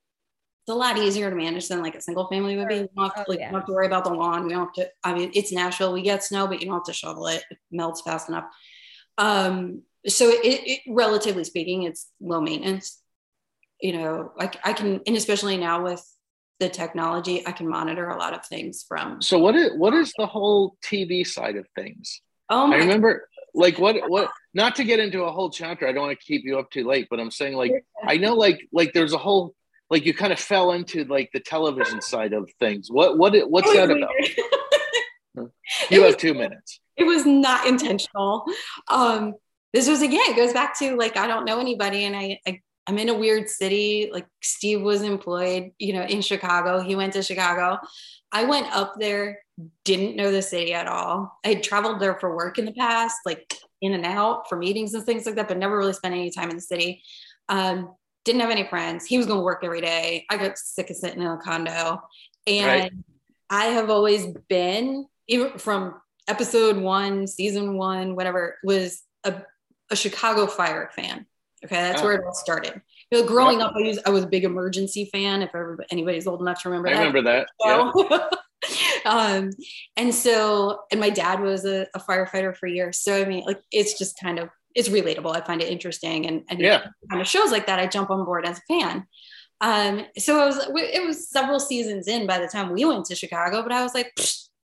it's 0.67 0.73
a 0.73 0.75
lot 0.75 0.97
easier 0.97 1.29
to 1.29 1.35
manage 1.35 1.67
than 1.67 1.83
like 1.83 1.93
a 1.93 2.01
single 2.01 2.27
family 2.27 2.57
would 2.57 2.67
be. 2.67 2.75
You 2.75 2.89
don't 2.97 3.15
have 3.15 3.25
to, 3.25 3.31
like, 3.31 3.37
oh, 3.37 3.41
yeah. 3.41 3.51
don't 3.51 3.59
have 3.59 3.67
to 3.67 3.73
worry 3.73 3.85
about 3.85 4.03
the 4.03 4.13
lawn. 4.13 4.45
We 4.45 4.49
don't 4.49 4.65
have 4.65 4.73
to. 4.73 4.89
I 5.03 5.13
mean, 5.13 5.29
it's 5.35 5.51
Nashville. 5.51 5.93
We 5.93 6.01
get 6.01 6.23
snow, 6.23 6.47
but 6.47 6.59
you 6.59 6.65
don't 6.65 6.73
have 6.73 6.85
to 6.85 6.93
shovel 6.93 7.27
it. 7.27 7.43
It 7.51 7.59
melts 7.71 8.01
fast 8.01 8.29
enough. 8.29 8.45
Um, 9.19 9.83
so 10.07 10.27
it, 10.29 10.39
it 10.43 10.79
relatively 10.87 11.43
speaking, 11.43 11.83
it's 11.83 12.09
low 12.19 12.41
maintenance. 12.41 12.99
You 13.79 13.93
know, 13.93 14.31
like 14.39 14.57
I 14.63 14.73
can, 14.73 15.01
and 15.05 15.15
especially 15.15 15.57
now 15.57 15.83
with 15.83 16.03
the 16.59 16.69
technology, 16.69 17.45
I 17.45 17.51
can 17.51 17.67
monitor 17.67 18.09
a 18.09 18.17
lot 18.17 18.33
of 18.33 18.43
things 18.47 18.85
from. 18.87 19.21
So 19.21 19.37
what 19.37 19.55
is 19.55 19.71
what 19.77 19.93
is 19.93 20.13
the 20.17 20.25
whole 20.25 20.77
TV 20.83 21.27
side 21.27 21.57
of 21.57 21.67
things? 21.75 22.21
Oh, 22.49 22.71
I 22.73 22.77
remember 22.77 23.29
like 23.55 23.79
what 23.79 24.09
what 24.09 24.29
not 24.53 24.75
to 24.75 24.83
get 24.83 24.99
into 24.99 25.23
a 25.23 25.31
whole 25.31 25.49
chapter. 25.49 25.87
I 25.87 25.91
don't 25.91 26.07
want 26.07 26.19
to 26.19 26.25
keep 26.25 26.43
you 26.45 26.59
up 26.59 26.69
too 26.69 26.87
late, 26.87 27.07
but 27.09 27.19
I'm 27.19 27.31
saying 27.31 27.55
like 27.55 27.71
I 28.03 28.17
know 28.17 28.33
like 28.33 28.67
like 28.71 28.93
there's 28.93 29.13
a 29.13 29.17
whole 29.17 29.55
like 29.89 30.05
you 30.05 30.13
kind 30.13 30.33
of 30.33 30.39
fell 30.39 30.71
into 30.71 31.05
like 31.05 31.29
the 31.33 31.39
television 31.39 32.01
side 32.01 32.33
of 32.33 32.49
things. 32.59 32.89
What 32.89 33.17
what 33.17 33.33
what's 33.49 33.71
that 33.73 33.89
about? 33.91 35.49
you 35.89 36.03
have 36.03 36.17
two 36.17 36.33
minutes. 36.33 36.79
It 36.97 37.03
was 37.05 37.25
not 37.25 37.67
intentional. 37.67 38.45
Um, 38.89 39.33
this 39.73 39.89
was 39.89 40.01
again, 40.01 40.21
it 40.27 40.35
goes 40.35 40.53
back 40.53 40.77
to 40.79 40.95
like 40.95 41.17
I 41.17 41.27
don't 41.27 41.45
know 41.45 41.59
anybody, 41.59 42.05
and 42.05 42.15
I, 42.15 42.39
I 42.47 42.61
I'm 42.87 42.97
in 42.97 43.09
a 43.09 43.13
weird 43.13 43.49
city. 43.49 44.09
Like 44.11 44.27
Steve 44.41 44.81
was 44.81 45.01
employed, 45.01 45.71
you 45.79 45.93
know, 45.93 46.03
in 46.03 46.21
Chicago. 46.21 46.79
He 46.79 46.95
went 46.95 47.13
to 47.13 47.23
Chicago. 47.23 47.79
I 48.31 48.45
went 48.45 48.73
up 48.75 48.95
there, 48.99 49.39
didn't 49.83 50.15
know 50.15 50.31
the 50.31 50.41
city 50.41 50.73
at 50.73 50.87
all. 50.87 51.39
I 51.45 51.49
had 51.49 51.63
traveled 51.63 51.99
there 51.99 52.19
for 52.19 52.35
work 52.35 52.57
in 52.57 52.65
the 52.65 52.73
past, 52.73 53.17
like 53.25 53.57
in 53.81 53.93
and 53.93 54.05
out 54.05 54.49
for 54.49 54.57
meetings 54.57 54.93
and 54.93 55.05
things 55.05 55.25
like 55.25 55.35
that, 55.35 55.47
but 55.47 55.57
never 55.57 55.77
really 55.77 55.93
spent 55.93 56.13
any 56.13 56.29
time 56.29 56.49
in 56.49 56.57
the 56.57 56.61
city. 56.61 57.01
Um, 57.47 57.93
didn't 58.25 58.41
have 58.41 58.49
any 58.49 58.67
friends. 58.67 59.05
He 59.05 59.17
was 59.17 59.27
going 59.27 59.39
to 59.39 59.43
work 59.43 59.61
every 59.63 59.81
day. 59.81 60.25
I 60.29 60.37
got 60.37 60.57
sick 60.57 60.89
of 60.89 60.95
sitting 60.95 61.21
in 61.21 61.27
a 61.27 61.37
condo. 61.37 62.01
And 62.47 62.65
right. 62.65 62.91
I 63.49 63.65
have 63.65 63.89
always 63.89 64.27
been, 64.49 65.05
even 65.27 65.57
from 65.57 66.01
episode 66.27 66.77
one, 66.77 67.27
season 67.27 67.77
one, 67.77 68.15
whatever, 68.15 68.57
was 68.63 69.03
a, 69.23 69.43
a 69.91 69.95
Chicago 69.95 70.47
Fire 70.47 70.89
fan. 70.95 71.25
Okay, 71.63 71.75
that's 71.75 72.01
oh. 72.01 72.05
where 72.05 72.13
it 72.15 72.25
all 72.25 72.33
started. 72.33 72.81
You 73.11 73.21
know, 73.21 73.27
growing 73.27 73.59
yep. 73.59 73.69
up, 73.69 73.75
I, 73.75 73.79
used, 73.79 73.99
I 74.05 74.09
was 74.09 74.23
a 74.23 74.27
big 74.27 74.43
emergency 74.43 75.05
fan. 75.05 75.41
If 75.41 75.51
anybody's 75.91 76.27
old 76.27 76.41
enough 76.41 76.61
to 76.63 76.69
remember 76.69 76.89
I 76.89 76.93
that. 76.93 76.99
remember 76.99 77.21
that. 77.21 77.47
Yeah. 77.63 78.27
um, 79.05 79.51
and 79.95 80.13
so, 80.13 80.81
and 80.91 80.99
my 80.99 81.09
dad 81.09 81.39
was 81.39 81.63
a, 81.65 81.87
a, 81.93 81.99
firefighter 81.99 82.55
for 82.55 82.67
years. 82.67 82.99
So 82.99 83.21
I 83.21 83.25
mean, 83.25 83.43
like, 83.45 83.61
it's 83.71 83.97
just 83.97 84.19
kind 84.19 84.39
of 84.39 84.49
it's 84.73 84.89
relatable. 84.89 85.35
I 85.35 85.41
find 85.41 85.61
it 85.61 85.69
interesting, 85.69 86.25
and, 86.25 86.43
and 86.49 86.59
yeah, 86.59 86.87
kind 87.09 87.21
of 87.21 87.27
shows 87.27 87.51
like 87.51 87.67
that, 87.67 87.79
I 87.79 87.87
jump 87.87 88.09
on 88.09 88.25
board 88.25 88.45
as 88.45 88.59
a 88.59 88.61
fan. 88.73 89.05
Um, 89.61 90.05
so 90.17 90.43
it 90.43 90.45
was 90.47 90.69
it 90.93 91.05
was 91.05 91.29
several 91.29 91.59
seasons 91.59 92.07
in 92.07 92.27
by 92.27 92.39
the 92.39 92.47
time 92.47 92.71
we 92.71 92.83
went 92.83 93.05
to 93.05 93.15
Chicago, 93.15 93.61
but 93.61 93.71
I 93.71 93.83
was 93.83 93.93
like, 93.93 94.11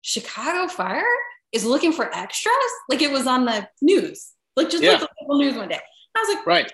Chicago 0.02 0.72
Fire 0.72 1.04
is 1.52 1.66
looking 1.66 1.92
for 1.92 2.06
extras. 2.16 2.54
Like 2.88 3.02
it 3.02 3.12
was 3.12 3.28
on 3.28 3.46
the 3.46 3.68
news, 3.82 4.32
like 4.56 4.70
just 4.70 4.84
yeah. 4.84 4.92
like 4.92 5.02
the 5.02 5.10
local 5.22 5.40
news 5.40 5.56
one 5.56 5.70
day. 5.70 5.80
I 6.16 6.20
was 6.20 6.36
like, 6.36 6.46
right, 6.46 6.72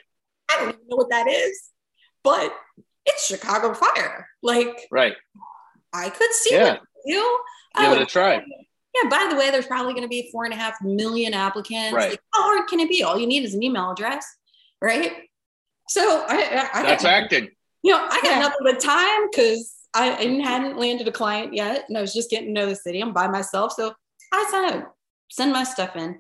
I 0.52 0.58
don't 0.58 0.70
even 0.70 0.82
know 0.88 0.98
what 0.98 1.10
that 1.10 1.28
is, 1.28 1.70
but 2.24 2.54
it's 3.06 3.26
Chicago 3.26 3.74
Fire. 3.74 4.28
Like, 4.44 4.88
right, 4.92 5.16
I 5.94 6.10
could 6.10 6.32
see 6.34 6.56
yeah. 6.56 6.78
You. 7.06 7.40
Give 7.78 7.92
it 7.92 7.98
a 8.00 8.02
oh, 8.02 8.06
try 8.06 8.44
yeah, 8.96 9.10
by 9.10 9.28
the 9.30 9.36
way, 9.36 9.52
there's 9.52 9.66
probably 9.66 9.94
going 9.94 10.04
to 10.04 10.10
be 10.10 10.30
four 10.32 10.46
and 10.46 10.54
a 10.54 10.58
half 10.58 10.82
million 10.82 11.34
applicants. 11.34 11.94
Right. 11.94 12.12
Like, 12.12 12.22
how 12.34 12.44
hard 12.44 12.68
can 12.68 12.80
it 12.80 12.90
be? 12.90 13.04
All 13.04 13.20
you 13.20 13.28
need 13.28 13.44
is 13.44 13.54
an 13.54 13.64
email 13.64 13.92
address, 13.92 14.26
right? 14.82 15.12
So 15.90 16.26
I, 16.28 16.70
I, 16.74 16.80
I 16.80 16.84
that's 16.84 17.04
got, 17.04 17.14
acting. 17.14 17.50
You 17.84 17.92
know, 17.92 18.00
I 18.00 18.22
got 18.22 18.32
yeah. 18.32 18.40
nothing 18.40 18.62
but 18.64 18.80
time 18.80 19.30
because 19.30 19.74
I, 19.94 20.16
I 20.16 20.24
hadn't 20.50 20.78
landed 20.78 21.08
a 21.08 21.12
client 21.12 21.54
yet, 21.54 21.86
and 21.88 21.98
I 21.98 22.02
was 22.02 22.14
just 22.14 22.30
getting 22.30 22.48
to 22.48 22.54
know 22.54 22.68
the 22.68 22.76
city. 22.76 23.02
I'm 23.02 23.14
by 23.14 23.28
myself, 23.28 23.74
so 23.74 23.94
I 24.34 24.48
said, 24.50 24.82
oh, 24.82 24.94
send 25.30 25.52
my 25.52 25.64
stuff 25.64 25.96
in, 25.96 26.20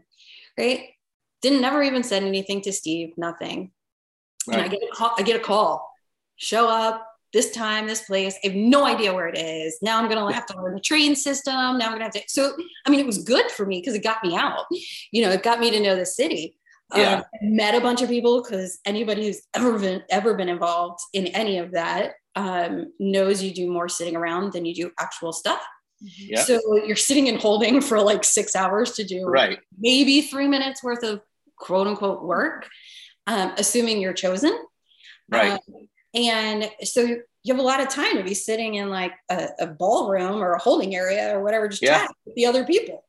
right? 0.57 0.89
Didn't 1.41 1.61
never 1.61 1.81
even 1.81 2.03
send 2.03 2.25
anything 2.25 2.61
to 2.61 2.73
Steve, 2.73 3.13
nothing. 3.17 3.71
Right. 4.47 4.57
And 4.57 4.65
I 4.65 4.67
get 4.67 4.81
a 4.83 4.95
call. 4.95 5.15
I 5.17 5.21
get 5.23 5.38
a 5.38 5.43
call. 5.43 5.89
Show 6.36 6.67
up 6.67 7.07
this 7.36 7.51
time, 7.51 7.86
this 7.86 8.03
place. 8.03 8.33
I 8.43 8.47
have 8.47 8.55
no 8.55 8.86
idea 8.86 9.13
where 9.13 9.27
it 9.27 9.38
is. 9.38 9.77
Now 9.81 9.99
I'm 9.99 10.09
going 10.09 10.25
to 10.25 10.33
have 10.33 10.45
to 10.45 10.61
learn 10.61 10.73
the 10.73 10.79
train 10.79 11.17
system. 11.17 11.53
Now 11.53 11.88
I'm 11.88 11.97
going 11.97 11.99
to 11.99 12.05
have 12.05 12.13
to. 12.13 12.21
So, 12.27 12.55
I 12.88 12.89
mean, 12.89 13.01
it 13.01 13.05
was 13.05 13.25
good 13.25 13.51
for 13.51 13.65
me 13.65 13.81
because 13.81 13.93
it 13.93 14.03
got 14.03 14.23
me 14.23 14.38
out. 14.38 14.63
You 15.11 15.21
know, 15.21 15.31
it 15.31 15.43
got 15.43 15.59
me 15.59 15.69
to 15.69 15.81
know 15.81 15.97
the 15.97 16.05
city. 16.05 16.57
Yeah. 16.95 17.15
Um, 17.15 17.23
met 17.41 17.75
a 17.75 17.81
bunch 17.81 18.01
of 18.01 18.07
people 18.07 18.41
because 18.41 18.79
anybody 18.86 19.25
who's 19.25 19.41
ever 19.53 19.77
been 19.77 20.03
ever 20.09 20.36
been 20.36 20.47
involved 20.47 20.99
in 21.13 21.27
any 21.27 21.57
of 21.57 21.71
that 21.71 22.13
um, 22.36 22.93
knows 22.99 23.43
you 23.43 23.53
do 23.53 23.69
more 23.69 23.89
sitting 23.89 24.15
around 24.15 24.53
than 24.53 24.63
you 24.63 24.73
do 24.73 24.91
actual 24.97 25.33
stuff. 25.33 25.61
Yeah. 25.99 26.41
So 26.41 26.61
you're 26.86 26.95
sitting 26.95 27.27
and 27.27 27.38
holding 27.38 27.81
for 27.81 27.99
like 27.99 28.23
six 28.23 28.55
hours 28.55 28.91
to 28.93 29.03
do 29.03 29.25
right. 29.25 29.59
maybe 29.77 30.21
three 30.21 30.47
minutes 30.47 30.81
worth 30.83 31.03
of 31.03 31.21
quote 31.57 31.88
unquote 31.88 32.23
work, 32.23 32.69
um, 33.27 33.53
assuming 33.57 33.99
you're 33.99 34.13
chosen. 34.13 34.57
Right. 35.29 35.53
Um, 35.53 35.88
and 36.16 36.72
so 36.84 37.01
you 37.01 37.53
have 37.53 37.59
a 37.59 37.61
lot 37.61 37.82
of 37.82 37.89
time 37.89 38.18
to 38.18 38.24
be 38.24 38.34
sitting 38.34 38.76
in 38.76 38.89
like 38.89 39.13
a, 39.30 39.49
a 39.59 39.68
ballroom 39.68 40.41
or 40.41 40.53
a 40.53 40.59
holding 40.59 40.95
area 40.95 41.36
or 41.36 41.43
whatever, 41.43 41.68
just 41.68 41.84
yeah. 41.84 41.99
chatting 41.99 42.16
with 42.26 42.36
the 42.36 42.45
other 42.45 42.66
people. 42.66 43.03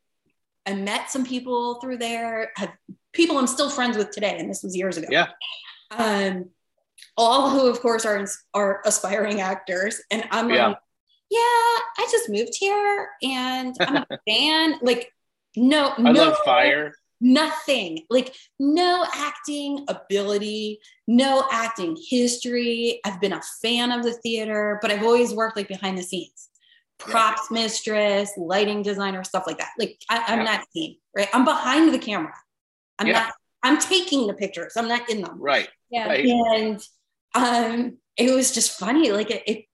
I 0.66 0.74
met 0.74 1.10
some 1.10 1.24
people 1.24 1.76
through 1.80 1.98
there, 1.98 2.50
have 2.56 2.72
people 3.12 3.38
I'm 3.38 3.46
still 3.46 3.70
friends 3.70 3.96
with 3.96 4.10
today, 4.10 4.36
and 4.38 4.50
this 4.50 4.62
was 4.62 4.76
years 4.76 4.96
ago. 4.96 5.06
Yeah. 5.10 5.28
Um, 5.90 6.50
all 7.16 7.50
who, 7.50 7.68
of 7.68 7.80
course, 7.80 8.04
are 8.04 8.26
are 8.52 8.82
aspiring 8.84 9.40
actors, 9.40 10.02
and 10.10 10.24
I'm 10.32 10.50
yeah. 10.50 10.68
like, 10.68 10.78
yeah, 11.30 11.38
I 11.38 12.08
just 12.10 12.28
moved 12.28 12.54
here, 12.58 13.08
and 13.22 13.74
I'm 13.80 14.04
a 14.10 14.18
fan. 14.28 14.78
Like, 14.82 15.12
no, 15.56 15.92
I 15.96 16.02
no, 16.02 16.24
love 16.24 16.36
fire 16.44 16.92
nothing. 17.20 18.04
Like 18.10 18.34
no 18.58 19.06
acting 19.14 19.84
ability 19.88 20.80
no 21.06 21.46
acting 21.52 21.96
history. 22.08 23.00
I've 23.04 23.20
been 23.20 23.32
a 23.32 23.42
fan 23.62 23.92
of 23.92 24.02
the 24.02 24.12
theater 24.12 24.78
but 24.82 24.90
i've 24.90 25.02
always 25.02 25.32
worked 25.32 25.56
like 25.56 25.68
behind 25.68 25.98
the 25.98 26.02
scenes. 26.02 26.48
Props 26.98 27.48
yeah. 27.50 27.62
mistress 27.62 28.32
lighting 28.36 28.82
designer 28.82 29.22
stuff 29.24 29.44
like 29.46 29.58
that. 29.58 29.70
Like 29.78 30.00
I, 30.10 30.32
am 30.32 30.38
yeah. 30.38 30.44
not 30.44 30.66
seen 30.72 30.96
right? 31.16 31.28
I'm 31.32 31.44
behind 31.44 31.92
the 31.92 31.98
camera. 31.98 32.34
I'm 32.98 33.06
yeah. 33.06 33.12
not 33.12 33.32
i'm 33.62 33.78
taking 33.78 34.26
the 34.26 34.34
pictures. 34.34 34.74
I'm 34.76 34.88
not 34.88 35.08
in 35.10 35.22
them. 35.22 35.40
Right. 35.40 35.68
Yeah. 35.90 36.08
Right. 36.08 36.26
and 36.26 36.82
um 37.34 37.98
it 38.16 38.34
was 38.34 38.52
just 38.52 38.78
funny. 38.78 39.12
Like 39.12 39.30
it, 39.30 39.42
it 39.46 39.64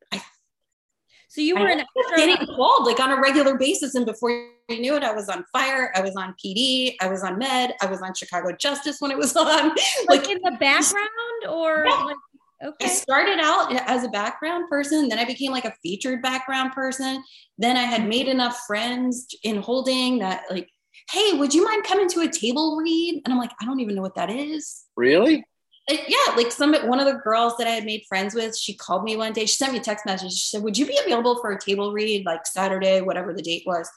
so 1.33 1.41
you 1.41 1.55
were 1.55 1.66
in 1.66 1.83
getting 2.14 2.47
called 2.47 2.85
like 2.85 3.01
on 3.01 3.11
a 3.11 3.18
regular 3.18 3.57
basis, 3.57 3.95
and 3.95 4.05
before 4.05 4.30
you 4.68 4.80
knew 4.83 4.97
it, 4.97 5.03
I 5.03 5.12
was 5.12 5.30
on 5.30 5.47
fire. 5.51 5.91
I 5.95 6.03
was 6.03 6.14
on 6.14 6.35
PD. 6.45 6.95
I 7.01 7.09
was 7.09 7.24
on 7.24 7.39
Med. 7.39 7.72
I 7.80 7.87
was 7.87 8.03
on 8.03 8.12
Chicago 8.12 8.55
Justice 8.55 8.99
when 9.01 9.11
it 9.11 9.16
was 9.16 9.35
on. 9.37 9.47
Like, 9.47 9.78
like 10.09 10.28
in 10.28 10.43
the 10.43 10.55
background, 10.61 11.09
or 11.49 11.87
yeah. 11.89 12.05
like 12.05 12.16
okay. 12.62 12.85
I 12.85 12.89
started 12.89 13.39
out 13.41 13.72
as 13.89 14.05
a 14.05 14.11
background 14.11 14.68
person, 14.68 15.09
then 15.09 15.18
I 15.18 15.24
became 15.24 15.53
like 15.53 15.64
a 15.64 15.72
featured 15.83 16.20
background 16.20 16.72
person. 16.72 17.24
Then 17.57 17.78
I 17.78 17.85
had 17.85 18.07
made 18.07 18.28
enough 18.28 18.61
friends 18.66 19.26
in 19.43 19.57
holding 19.57 20.18
that 20.18 20.43
like 20.51 20.68
hey, 21.11 21.33
would 21.33 21.55
you 21.55 21.64
mind 21.64 21.85
coming 21.85 22.09
to 22.11 22.20
a 22.20 22.28
table 22.28 22.76
read? 22.76 23.22
And 23.24 23.33
I'm 23.33 23.39
like, 23.39 23.53
I 23.61 23.64
don't 23.64 23.80
even 23.80 23.95
know 23.95 24.03
what 24.03 24.14
that 24.14 24.30
is. 24.30 24.85
Really? 24.97 25.45
Yeah, 25.89 26.35
like 26.37 26.53
some 26.53 26.74
one 26.87 27.01
of 27.01 27.07
the 27.07 27.20
girls 27.24 27.57
that 27.59 27.66
I 27.66 27.70
had 27.70 27.85
made 27.85 28.05
friends 28.09 28.35
with, 28.35 28.57
she 28.57 28.74
called 28.74 29.03
me 29.03 29.16
one 29.16 29.33
day. 29.33 29.47
She 29.47 29.57
sent 29.57 29.72
me 29.72 29.78
a 29.78 29.83
text 29.83 30.07
message. 30.07 30.33
She 30.33 30.49
said, 30.51 30.62
"Would 30.62 30.78
you 30.78 30.87
be 30.87 30.99
available 30.99 31.41
for 31.41 31.51
a 31.51 31.61
table 31.61 31.93
read, 31.93 32.24
like 32.24 32.47
Saturday, 32.47 33.01
whatever 33.01 33.33
the 33.33 33.43
date 33.43 33.64
was?" 33.66 33.91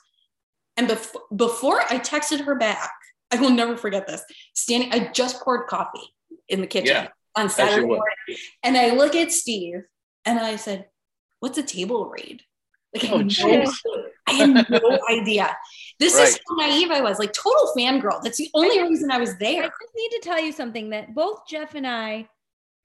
And 0.77 0.89
bef- 0.89 1.15
before 1.35 1.81
I 1.81 1.99
texted 1.99 2.43
her 2.45 2.55
back, 2.55 2.91
I 3.31 3.37
will 3.37 3.51
never 3.51 3.77
forget 3.77 4.07
this. 4.07 4.23
Standing, 4.55 4.91
I 4.93 5.11
just 5.11 5.41
poured 5.41 5.67
coffee 5.67 6.13
in 6.49 6.61
the 6.61 6.67
kitchen 6.67 6.95
yeah, 6.95 7.07
on 7.35 7.49
Saturday 7.49 7.85
morning, 7.85 8.15
and 8.63 8.77
I 8.77 8.91
look 8.91 9.15
at 9.15 9.31
Steve 9.31 9.83
and 10.25 10.39
I 10.39 10.55
said, 10.55 10.87
"What's 11.39 11.57
a 11.57 11.63
table 11.63 12.09
read?" 12.09 12.41
Like, 12.95 13.11
oh, 13.11 13.27
I, 13.41 13.67
I 14.27 14.31
had 14.31 14.69
no 14.69 14.99
idea. 15.09 15.55
This 15.99 16.15
right. 16.15 16.27
is 16.27 16.39
how 16.49 16.55
naive 16.55 16.91
I 16.91 17.01
was, 17.01 17.19
like 17.19 17.33
total 17.33 17.71
fangirl. 17.77 18.21
That's 18.21 18.37
the 18.37 18.49
only 18.53 18.81
reason 18.81 19.11
I 19.11 19.17
was 19.17 19.37
there. 19.37 19.63
I 19.63 19.67
just 19.67 19.95
need 19.95 20.09
to 20.09 20.19
tell 20.21 20.39
you 20.39 20.51
something 20.51 20.89
that 20.89 21.15
both 21.15 21.47
Jeff 21.47 21.75
and 21.75 21.87
I 21.87 22.27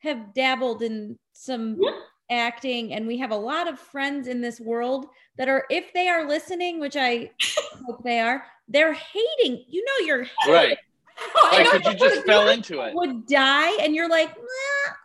have 0.00 0.32
dabbled 0.32 0.82
in 0.82 1.18
some 1.32 1.76
yeah. 1.80 1.90
acting, 2.30 2.94
and 2.94 3.06
we 3.06 3.18
have 3.18 3.32
a 3.32 3.36
lot 3.36 3.68
of 3.68 3.78
friends 3.78 4.28
in 4.28 4.40
this 4.40 4.60
world 4.60 5.06
that 5.38 5.48
are, 5.48 5.64
if 5.70 5.92
they 5.92 6.08
are 6.08 6.28
listening, 6.28 6.78
which 6.78 6.96
I 6.96 7.30
hope 7.86 8.04
they 8.04 8.20
are, 8.20 8.44
they're 8.68 8.94
hating. 8.94 9.64
You 9.68 9.84
know, 9.84 10.06
you're 10.06 10.24
hating. 10.24 10.54
right. 10.54 10.78
Like, 11.52 11.84
you 11.84 11.94
just 11.94 12.24
fell 12.26 12.48
into 12.48 12.80
it. 12.80 12.94
Would 12.94 13.26
die, 13.26 13.70
and 13.82 13.94
you're 13.94 14.08
like, 14.08 14.34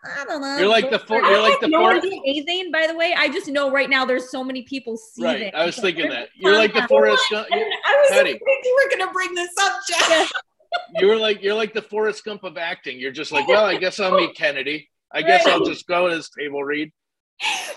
I 0.03 0.25
don't 0.25 0.41
know. 0.41 0.57
You're 0.57 0.69
like 0.69 0.89
the 0.89 0.99
four. 0.99 1.21
You're 1.21 1.41
like 1.41 1.59
the 1.59 1.67
no 1.67 1.79
four. 1.79 2.01
By 2.71 2.87
the 2.87 2.95
way. 2.95 3.15
I 3.17 3.29
just 3.29 3.47
know 3.47 3.71
right 3.71 3.89
now 3.89 4.05
there's 4.05 4.29
so 4.29 4.43
many 4.43 4.61
people 4.63 4.97
seething. 4.97 5.43
Right. 5.43 5.55
I 5.55 5.65
was 5.65 5.75
thinking 5.77 6.09
that 6.09 6.29
you're 6.35 6.55
like 6.55 6.73
the 6.73 6.87
Forrest. 6.87 7.23
I 7.31 7.45
was 7.51 8.09
Petty. 8.11 8.39
you 8.63 8.83
were 8.83 8.97
gonna 8.97 9.11
bring 9.11 9.33
this 9.33 9.51
up, 9.59 9.79
Jeff. 9.89 10.31
you're 10.95 11.17
like 11.17 11.41
you're 11.41 11.55
like 11.55 11.73
the 11.73 11.81
Forrest 11.81 12.23
Gump 12.23 12.43
of 12.43 12.57
acting. 12.57 12.99
You're 12.99 13.11
just 13.11 13.31
like, 13.31 13.47
well, 13.47 13.65
I 13.65 13.77
guess 13.77 13.99
I'll 13.99 14.15
meet 14.15 14.35
Kennedy. 14.35 14.89
I 15.11 15.21
guess 15.21 15.45
I'll 15.45 15.65
just 15.65 15.87
go 15.87 16.09
to 16.09 16.15
his 16.15 16.29
table 16.29 16.63
read. 16.63 16.91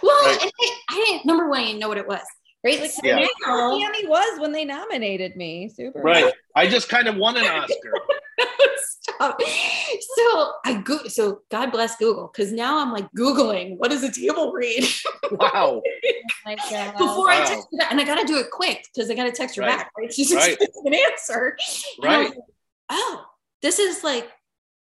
Well, 0.02 0.24
right. 0.24 0.38
I, 0.40 0.76
I, 0.90 0.94
didn't 0.94 1.26
number 1.26 1.48
one, 1.48 1.60
I 1.60 1.64
didn't 1.66 1.80
know 1.80 1.88
what 1.88 1.98
it 1.98 2.06
was. 2.06 2.20
Right? 2.64 2.80
Like, 2.80 2.90
yeah. 3.04 3.24
Tammy 3.44 4.06
was 4.06 4.40
when 4.40 4.52
they 4.52 4.64
nominated 4.64 5.36
me. 5.36 5.68
Super. 5.68 6.00
Right. 6.00 6.32
I 6.56 6.66
just 6.66 6.88
kind 6.88 7.06
of 7.06 7.16
won 7.16 7.36
an 7.36 7.44
Oscar. 7.44 7.92
Stop. 9.00 9.40
So 9.40 10.52
I 10.64 10.80
go. 10.84 10.98
So 11.06 11.42
God 11.50 11.70
bless 11.70 11.96
Google, 11.96 12.30
because 12.32 12.52
now 12.52 12.78
I'm 12.78 12.92
like 12.92 13.06
googling 13.16 13.78
what 13.78 13.92
is 13.92 14.02
a 14.02 14.12
table 14.12 14.52
read. 14.52 14.84
Wow. 15.30 15.82
oh 16.46 16.92
Before 16.96 17.26
wow. 17.26 17.42
I 17.42 17.44
text 17.44 17.68
her 17.70 17.78
back, 17.78 17.92
and 17.92 18.00
I 18.00 18.04
got 18.04 18.18
to 18.18 18.26
do 18.26 18.38
it 18.38 18.50
quick 18.50 18.86
because 18.94 19.10
I 19.10 19.14
got 19.14 19.24
to 19.24 19.30
text 19.30 19.56
her 19.56 19.62
right. 19.62 19.76
back. 19.76 19.90
Right. 19.98 20.10
She's 20.10 20.34
right. 20.34 20.56
an 20.86 20.94
answer. 20.94 21.54
Right. 22.02 22.30
Like, 22.30 22.38
oh, 22.88 23.26
this 23.60 23.78
is 23.78 24.02
like 24.02 24.30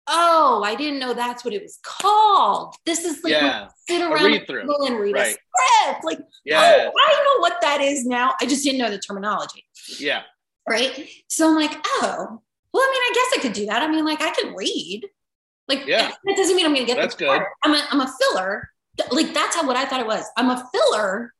oh, 0.07 0.61
I 0.63 0.75
didn't 0.75 0.99
know 0.99 1.13
that's 1.13 1.43
what 1.43 1.53
it 1.53 1.61
was 1.61 1.79
called. 1.83 2.75
This 2.85 3.03
is 3.03 3.23
like 3.23 3.33
yeah. 3.33 3.67
sit 3.87 4.01
around 4.01 4.33
and 4.33 4.99
read 4.99 5.13
right. 5.13 5.27
a 5.27 5.85
script. 5.85 6.05
Like, 6.05 6.19
yeah. 6.45 6.89
oh, 6.89 6.91
I 6.97 7.23
know 7.23 7.41
what 7.41 7.57
that 7.61 7.81
is 7.81 8.05
now. 8.05 8.33
I 8.41 8.45
just 8.45 8.63
didn't 8.63 8.79
know 8.79 8.89
the 8.89 8.99
terminology. 8.99 9.63
Yeah. 9.99 10.23
Right. 10.67 11.09
So 11.29 11.49
I'm 11.49 11.55
like, 11.55 11.71
oh, 11.85 12.41
well, 12.73 12.83
I 12.83 12.91
mean, 12.91 13.01
I 13.03 13.11
guess 13.13 13.39
I 13.39 13.41
could 13.41 13.53
do 13.53 13.65
that. 13.67 13.81
I 13.81 13.87
mean, 13.87 14.05
like, 14.05 14.21
I 14.21 14.31
can 14.31 14.53
read. 14.55 15.07
Like, 15.67 15.85
yeah. 15.85 16.11
that 16.23 16.37
doesn't 16.37 16.55
mean 16.55 16.65
I'm 16.65 16.73
going 16.73 16.85
to 16.85 16.93
get 16.93 16.99
that's 16.99 17.15
good. 17.15 17.27
Part. 17.27 17.47
I'm 17.63 17.73
a, 17.73 17.87
I'm 17.91 18.01
a 18.01 18.13
filler. 18.19 18.69
Like, 19.11 19.33
that's 19.33 19.55
how 19.55 19.65
what 19.65 19.77
I 19.77 19.85
thought 19.85 19.99
it 19.99 20.07
was. 20.07 20.25
I'm 20.37 20.49
a 20.49 20.69
filler 20.73 21.33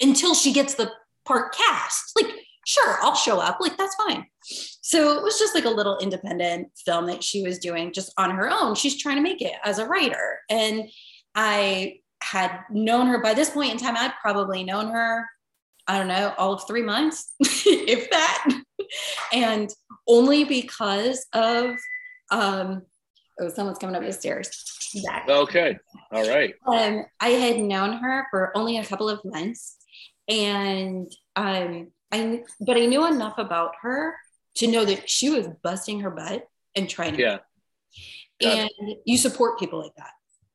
until 0.00 0.34
she 0.34 0.52
gets 0.52 0.74
the 0.74 0.90
part 1.24 1.54
cast. 1.54 2.12
Like, 2.16 2.32
sure, 2.66 2.98
I'll 3.02 3.14
show 3.14 3.38
up. 3.38 3.58
Like, 3.60 3.76
that's 3.76 3.94
fine. 3.94 4.26
So 4.44 5.16
it 5.16 5.22
was 5.22 5.38
just 5.38 5.54
like 5.54 5.64
a 5.64 5.70
little 5.70 5.98
independent 5.98 6.68
film 6.84 7.06
that 7.06 7.24
she 7.24 7.42
was 7.42 7.58
doing 7.58 7.92
just 7.92 8.12
on 8.18 8.30
her 8.30 8.50
own. 8.50 8.74
She's 8.74 9.00
trying 9.00 9.16
to 9.16 9.22
make 9.22 9.40
it 9.40 9.54
as 9.64 9.78
a 9.78 9.86
writer. 9.86 10.40
And 10.50 10.90
I 11.34 12.00
had 12.22 12.60
known 12.70 13.06
her 13.06 13.22
by 13.22 13.34
this 13.34 13.50
point 13.50 13.72
in 13.72 13.78
time, 13.78 13.96
I'd 13.96 14.12
probably 14.20 14.64
known 14.64 14.88
her, 14.88 15.26
I 15.86 15.98
don't 15.98 16.08
know, 16.08 16.34
all 16.36 16.54
of 16.54 16.66
three 16.66 16.82
months, 16.82 17.32
if 17.40 18.10
that. 18.10 18.60
and 19.32 19.70
only 20.06 20.44
because 20.44 21.26
of, 21.32 21.76
um, 22.30 22.82
oh, 23.40 23.48
someone's 23.48 23.78
coming 23.78 23.96
up 23.96 24.02
the 24.02 24.12
stairs. 24.12 24.50
Back. 25.06 25.28
Okay. 25.28 25.76
All 26.12 26.28
right. 26.28 26.54
Um, 26.66 27.04
I 27.20 27.30
had 27.30 27.58
known 27.58 27.94
her 27.94 28.26
for 28.30 28.56
only 28.56 28.78
a 28.78 28.84
couple 28.84 29.08
of 29.08 29.20
months. 29.24 29.76
And 30.28 31.10
um, 31.34 31.88
I 32.12 32.42
but 32.60 32.76
I 32.76 32.86
knew 32.86 33.06
enough 33.06 33.38
about 33.38 33.72
her 33.82 34.14
to 34.56 34.66
know 34.66 34.84
that 34.84 35.08
she 35.08 35.30
was 35.30 35.48
busting 35.62 36.00
her 36.00 36.10
butt 36.10 36.46
and 36.74 36.88
trying 36.88 37.16
to. 37.16 37.22
Yeah. 37.22 37.38
and 38.40 38.70
it. 38.88 39.02
you 39.04 39.16
support 39.16 39.58
people 39.58 39.82
like 39.82 39.94
that, 39.96 40.10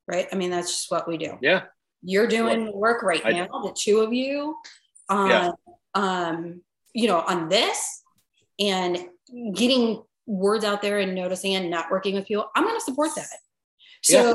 right? 0.07 0.27
I 0.31 0.35
mean, 0.35 0.51
that's 0.51 0.69
just 0.69 0.91
what 0.91 1.07
we 1.07 1.17
do. 1.17 1.37
Yeah. 1.41 1.63
You're 2.01 2.27
doing 2.27 2.65
well, 2.65 2.77
work 2.77 3.03
right 3.03 3.21
I 3.25 3.31
now, 3.31 3.47
the 3.63 3.75
two 3.77 3.99
of 3.99 4.13
you, 4.13 4.55
on 5.09 5.29
yeah. 5.29 5.51
um, 5.95 6.61
you 6.93 7.07
know, 7.07 7.19
on 7.19 7.49
this 7.49 8.03
and 8.57 9.05
getting 9.53 10.01
words 10.25 10.63
out 10.63 10.81
there 10.81 10.99
and 10.99 11.13
noticing 11.13 11.55
and 11.55 11.73
networking 11.73 12.13
with 12.13 12.25
people. 12.25 12.49
I'm 12.55 12.63
going 12.63 12.75
to 12.75 12.83
support 12.83 13.11
that. 13.15 13.27
So 14.01 14.29
yeah 14.29 14.33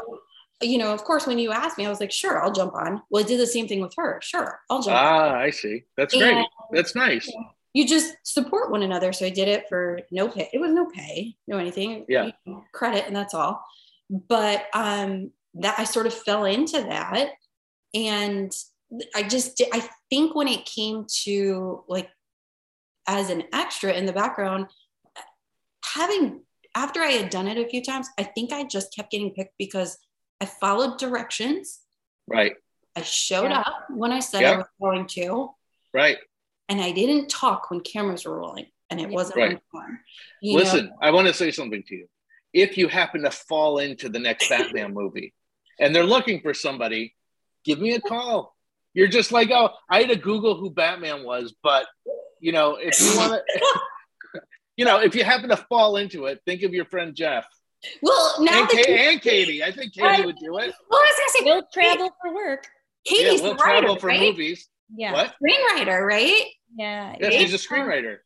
you 0.62 0.78
know, 0.78 0.92
of 0.92 1.04
course, 1.04 1.26
when 1.26 1.38
you 1.38 1.52
asked 1.52 1.78
me, 1.78 1.86
I 1.86 1.90
was 1.90 2.00
like, 2.00 2.12
sure, 2.12 2.42
I'll 2.42 2.52
jump 2.52 2.74
on. 2.74 3.02
Well, 3.10 3.24
I 3.24 3.26
did 3.26 3.40
the 3.40 3.46
same 3.46 3.68
thing 3.68 3.80
with 3.80 3.94
her. 3.96 4.20
Sure, 4.22 4.60
I'll 4.70 4.82
jump 4.82 4.96
ah, 4.96 5.28
on. 5.28 5.34
I 5.34 5.50
see. 5.50 5.84
That's 5.96 6.14
great. 6.14 6.46
That's 6.72 6.94
nice. 6.94 7.30
You 7.74 7.86
just 7.86 8.14
support 8.22 8.70
one 8.70 8.82
another. 8.82 9.12
So 9.12 9.26
I 9.26 9.30
did 9.30 9.48
it 9.48 9.68
for 9.68 10.00
no 10.10 10.28
pay. 10.28 10.48
It 10.52 10.60
was 10.60 10.72
no 10.72 10.86
pay, 10.86 11.36
no 11.46 11.58
anything. 11.58 12.06
Yeah. 12.08 12.30
Credit, 12.72 13.04
and 13.06 13.14
that's 13.14 13.34
all. 13.34 13.64
But 14.08 14.66
um, 14.72 15.32
that 15.54 15.78
I 15.78 15.84
sort 15.84 16.06
of 16.06 16.14
fell 16.14 16.44
into 16.44 16.80
that. 16.82 17.30
And 17.92 18.52
I 19.14 19.22
just, 19.24 19.60
I 19.72 19.88
think 20.08 20.34
when 20.34 20.48
it 20.48 20.64
came 20.64 21.06
to 21.24 21.84
like 21.88 22.08
as 23.06 23.30
an 23.30 23.44
extra 23.52 23.92
in 23.92 24.06
the 24.06 24.12
background, 24.12 24.66
having, 25.84 26.42
after 26.76 27.00
I 27.00 27.10
had 27.10 27.30
done 27.30 27.48
it 27.48 27.58
a 27.58 27.68
few 27.68 27.82
times, 27.82 28.08
I 28.18 28.22
think 28.22 28.52
I 28.52 28.64
just 28.64 28.94
kept 28.94 29.10
getting 29.10 29.30
picked 29.30 29.54
because 29.58 29.98
I 30.40 30.46
followed 30.46 30.98
directions. 30.98 31.80
Right. 32.26 32.54
I 32.96 33.02
showed 33.02 33.50
yeah. 33.50 33.60
up 33.60 33.86
when 33.90 34.12
I 34.12 34.20
said 34.20 34.44
I 34.44 34.56
was 34.56 34.66
going 34.80 35.06
to. 35.08 35.50
Right. 35.92 36.18
And 36.68 36.80
I 36.80 36.92
didn't 36.92 37.28
talk 37.28 37.70
when 37.70 37.80
cameras 37.80 38.24
were 38.24 38.38
rolling 38.38 38.66
and 38.90 39.00
it 39.00 39.08
wasn't 39.08 39.36
right. 39.36 39.60
Listen, 40.42 40.86
know? 40.86 40.92
I 41.00 41.10
want 41.10 41.26
to 41.28 41.34
say 41.34 41.50
something 41.50 41.82
to 41.88 41.94
you. 41.94 42.08
If 42.52 42.78
you 42.78 42.88
happen 42.88 43.22
to 43.22 43.30
fall 43.30 43.78
into 43.78 44.08
the 44.08 44.18
next 44.18 44.48
Batman 44.48 44.94
movie 44.94 45.34
and 45.78 45.94
they're 45.94 46.04
looking 46.04 46.40
for 46.40 46.54
somebody, 46.54 47.14
give 47.64 47.80
me 47.80 47.94
a 47.94 48.00
call. 48.00 48.54
You're 48.94 49.08
just 49.08 49.32
like, 49.32 49.50
oh, 49.50 49.70
I 49.90 50.00
had 50.00 50.10
to 50.10 50.16
Google 50.16 50.56
who 50.56 50.70
Batman 50.70 51.24
was, 51.24 51.54
but 51.62 51.86
you 52.40 52.52
know, 52.52 52.76
if 52.80 53.00
you 53.00 53.18
want 53.18 53.42
to, 53.42 54.40
you 54.76 54.84
know, 54.84 55.00
if 55.00 55.14
you 55.14 55.24
happen 55.24 55.48
to 55.48 55.56
fall 55.56 55.96
into 55.96 56.26
it, 56.26 56.40
think 56.46 56.62
of 56.62 56.72
your 56.72 56.84
friend 56.84 57.14
Jeff. 57.14 57.46
Well, 58.00 58.36
now 58.40 58.60
and, 58.60 58.68
Kay, 58.68 59.12
and 59.12 59.20
Katie, 59.20 59.62
I 59.62 59.72
think 59.72 59.92
Katie 59.92 60.06
I, 60.06 60.24
would 60.24 60.36
do 60.36 60.56
it. 60.58 60.72
Well, 60.88 61.00
I 61.00 61.12
was 61.12 61.16
gonna 61.18 61.30
say, 61.30 61.44
we'll 61.44 61.66
travel 61.72 62.10
for 62.22 62.34
work. 62.34 62.66
Katie's 63.04 63.40
yeah, 63.40 63.48
we'll 63.48 63.56
writer, 63.56 63.80
travel 63.80 63.96
for 63.96 64.06
right? 64.06 64.20
movies. 64.20 64.68
Yeah, 64.94 65.12
what 65.12 65.34
screenwriter, 65.42 66.06
right? 66.06 66.44
Yeah, 66.76 67.16
yeah, 67.20 67.30
she's 67.30 67.54
a 67.54 67.58
screenwriter. 67.58 68.18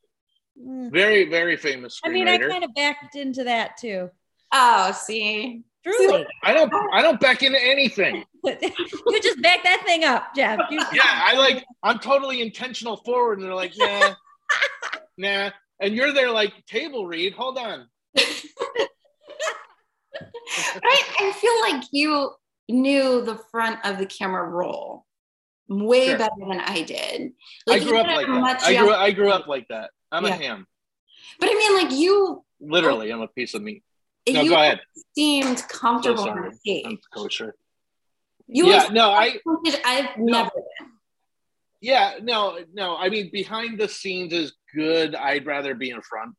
Mm. 0.61 0.91
Very, 0.91 1.29
very 1.29 1.57
famous. 1.57 2.01
I 2.05 2.09
mean, 2.09 2.29
I 2.29 2.39
kind 2.39 2.65
of 2.65 2.75
backed 2.75 3.17
into 3.17 3.45
that 3.45 3.77
too. 3.77 4.11
Oh, 4.53 4.93
see, 4.93 5.63
truly, 5.85 6.27
I 6.43 6.55
don't, 6.55 6.73
I 6.93 7.03
don't 7.03 7.21
back 7.21 7.43
into 7.43 7.63
anything. 7.63 8.25
you 8.45 9.23
just 9.23 9.43
back 9.43 9.63
that 9.65 9.83
thing 9.87 10.05
up, 10.05 10.35
Jeff. 10.35 10.59
You- 10.71 10.79
yeah, 10.93 11.23
I 11.25 11.37
like, 11.37 11.65
I'm 11.83 11.99
totally 11.99 12.41
intentional 12.41 12.97
forward, 12.99 13.39
and 13.39 13.47
they're 13.47 13.55
like, 13.55 13.73
nah, 13.77 14.15
nah, 15.19 15.51
and 15.81 15.95
you're 15.95 16.13
there 16.13 16.31
like 16.31 16.53
table 16.67 17.07
read. 17.07 17.35
Hold 17.35 17.59
on. 17.59 17.87
right? 18.17 18.45
I 21.21 21.33
feel 21.33 21.61
like 21.61 21.85
you 21.93 22.31
knew 22.69 23.23
the 23.23 23.37
front 23.51 23.79
of 23.85 23.99
the 23.99 24.07
camera 24.07 24.49
roll 24.49 25.05
way 25.69 26.07
sure. 26.07 26.19
better 26.19 26.35
than 26.39 26.61
I 26.61 26.83
did. 26.83 27.33
Like 27.67 27.83
I 27.83 27.85
grew 27.85 27.99
up 27.99 28.07
like 28.07 28.27
that. 28.27 28.63
I 28.63 28.77
grew, 28.77 28.95
I 28.95 29.13
grew 29.13 29.31
up 29.31 29.47
like 29.47 29.69
that. 29.69 29.91
I'm 30.11 30.25
yeah. 30.25 30.35
a 30.35 30.37
ham. 30.37 30.67
But 31.41 31.51
I 31.51 31.55
mean, 31.55 31.75
like 31.75 31.93
you. 31.93 32.45
Literally, 32.61 33.11
I'm 33.13 33.21
a 33.21 33.29
piece 33.29 33.55
of 33.55 33.63
meat. 33.63 33.85
No, 34.29 34.47
go 34.47 34.55
ahead. 34.55 34.81
Seemed 35.15 35.65
comfortable 35.69 36.25
so 36.25 36.31
on 36.31 36.55
stage. 36.55 36.85
I'm 36.87 36.99
kosher. 37.15 37.55
You 38.47 38.67
yeah, 38.67 38.89
no, 38.91 39.11
I. 39.11 39.39
I've 39.85 40.17
no. 40.19 40.33
never 40.33 40.51
been. 40.55 40.89
Yeah, 41.81 42.15
no, 42.23 42.59
no. 42.73 42.97
I 42.97 43.09
mean, 43.09 43.31
behind 43.33 43.79
the 43.79 43.89
scenes 43.89 44.33
is 44.33 44.55
good. 44.75 45.15
I'd 45.15 45.47
rather 45.47 45.75
be 45.75 45.91
in 45.91 46.03
front. 46.03 46.35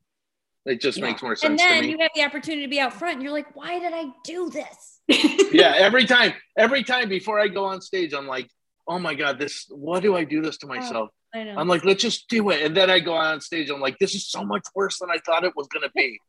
It 0.65 0.81
just 0.81 0.97
yeah. 0.97 1.05
makes 1.05 1.21
more 1.23 1.35
sense. 1.35 1.49
And 1.49 1.59
then 1.59 1.89
you 1.89 1.97
have 1.99 2.11
the 2.15 2.23
opportunity 2.23 2.63
to 2.63 2.69
be 2.69 2.79
out 2.79 2.93
front, 2.93 3.15
and 3.15 3.23
you're 3.23 3.31
like, 3.31 3.55
why 3.55 3.79
did 3.79 3.93
I 3.93 4.07
do 4.23 4.49
this? 4.49 4.99
yeah, 5.53 5.73
every 5.77 6.05
time, 6.05 6.33
every 6.57 6.83
time 6.83 7.09
before 7.09 7.39
I 7.39 7.47
go 7.47 7.65
on 7.65 7.81
stage, 7.81 8.13
I'm 8.13 8.27
like, 8.27 8.49
oh 8.89 8.99
my 8.99 9.13
god, 9.15 9.39
this. 9.39 9.65
Why 9.69 9.99
do 9.99 10.15
I 10.15 10.23
do 10.23 10.41
this 10.41 10.57
to 10.59 10.65
oh, 10.65 10.69
myself? 10.69 11.09
Oh, 11.35 11.39
I 11.39 11.43
know. 11.43 11.55
I'm 11.55 11.67
like, 11.67 11.85
let's 11.85 12.01
just 12.01 12.27
do 12.27 12.49
it, 12.49 12.63
and 12.63 12.75
then 12.75 12.89
I 12.89 12.99
go 12.99 13.13
on 13.13 13.39
stage. 13.39 13.69
I'm 13.69 13.79
like, 13.79 13.97
this 13.99 14.15
is 14.15 14.27
so 14.29 14.43
much 14.43 14.65
worse 14.75 14.99
than 14.99 15.09
I 15.09 15.19
thought 15.25 15.43
it 15.43 15.55
was 15.55 15.67
gonna 15.67 15.91
be, 15.95 16.19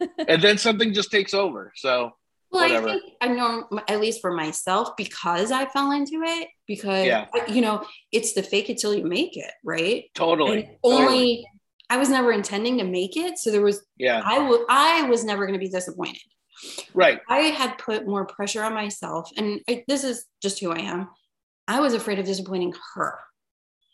and 0.28 0.42
then 0.42 0.58
something 0.58 0.92
just 0.92 1.10
takes 1.10 1.32
over. 1.32 1.72
So. 1.76 2.12
Well, 2.52 2.64
Whatever. 2.64 2.88
I 2.88 2.92
think 2.94 3.12
I 3.20 3.28
know 3.28 3.68
at 3.86 4.00
least 4.00 4.20
for 4.20 4.32
myself 4.32 4.96
because 4.96 5.52
I 5.52 5.66
fell 5.66 5.92
into 5.92 6.20
it 6.24 6.48
because 6.66 7.06
yeah. 7.06 7.26
you 7.46 7.60
know 7.60 7.86
it's 8.10 8.32
the 8.32 8.42
fake 8.42 8.68
it 8.68 8.78
till 8.78 8.92
you 8.92 9.04
make 9.04 9.36
it, 9.36 9.52
right? 9.62 10.06
Totally. 10.16 10.64
And 10.64 10.76
only 10.82 11.46
I 11.90 11.96
was 11.96 12.08
never 12.08 12.32
intending 12.32 12.78
to 12.78 12.84
make 12.84 13.16
it. 13.16 13.36
So 13.36 13.50
there 13.50 13.62
was, 13.62 13.82
yeah, 13.98 14.22
I, 14.24 14.38
w- 14.38 14.64
I 14.68 15.02
was 15.08 15.24
never 15.24 15.44
going 15.44 15.58
to 15.58 15.64
be 15.64 15.68
disappointed. 15.68 16.22
Right. 16.94 17.20
I 17.28 17.38
had 17.38 17.78
put 17.78 18.06
more 18.06 18.26
pressure 18.26 18.62
on 18.62 18.74
myself. 18.74 19.30
And 19.36 19.60
I, 19.68 19.84
this 19.88 20.04
is 20.04 20.26
just 20.40 20.60
who 20.60 20.70
I 20.70 20.78
am. 20.78 21.08
I 21.70 21.78
was 21.78 21.94
afraid 21.94 22.18
of 22.18 22.26
disappointing 22.26 22.74
her. 22.94 23.18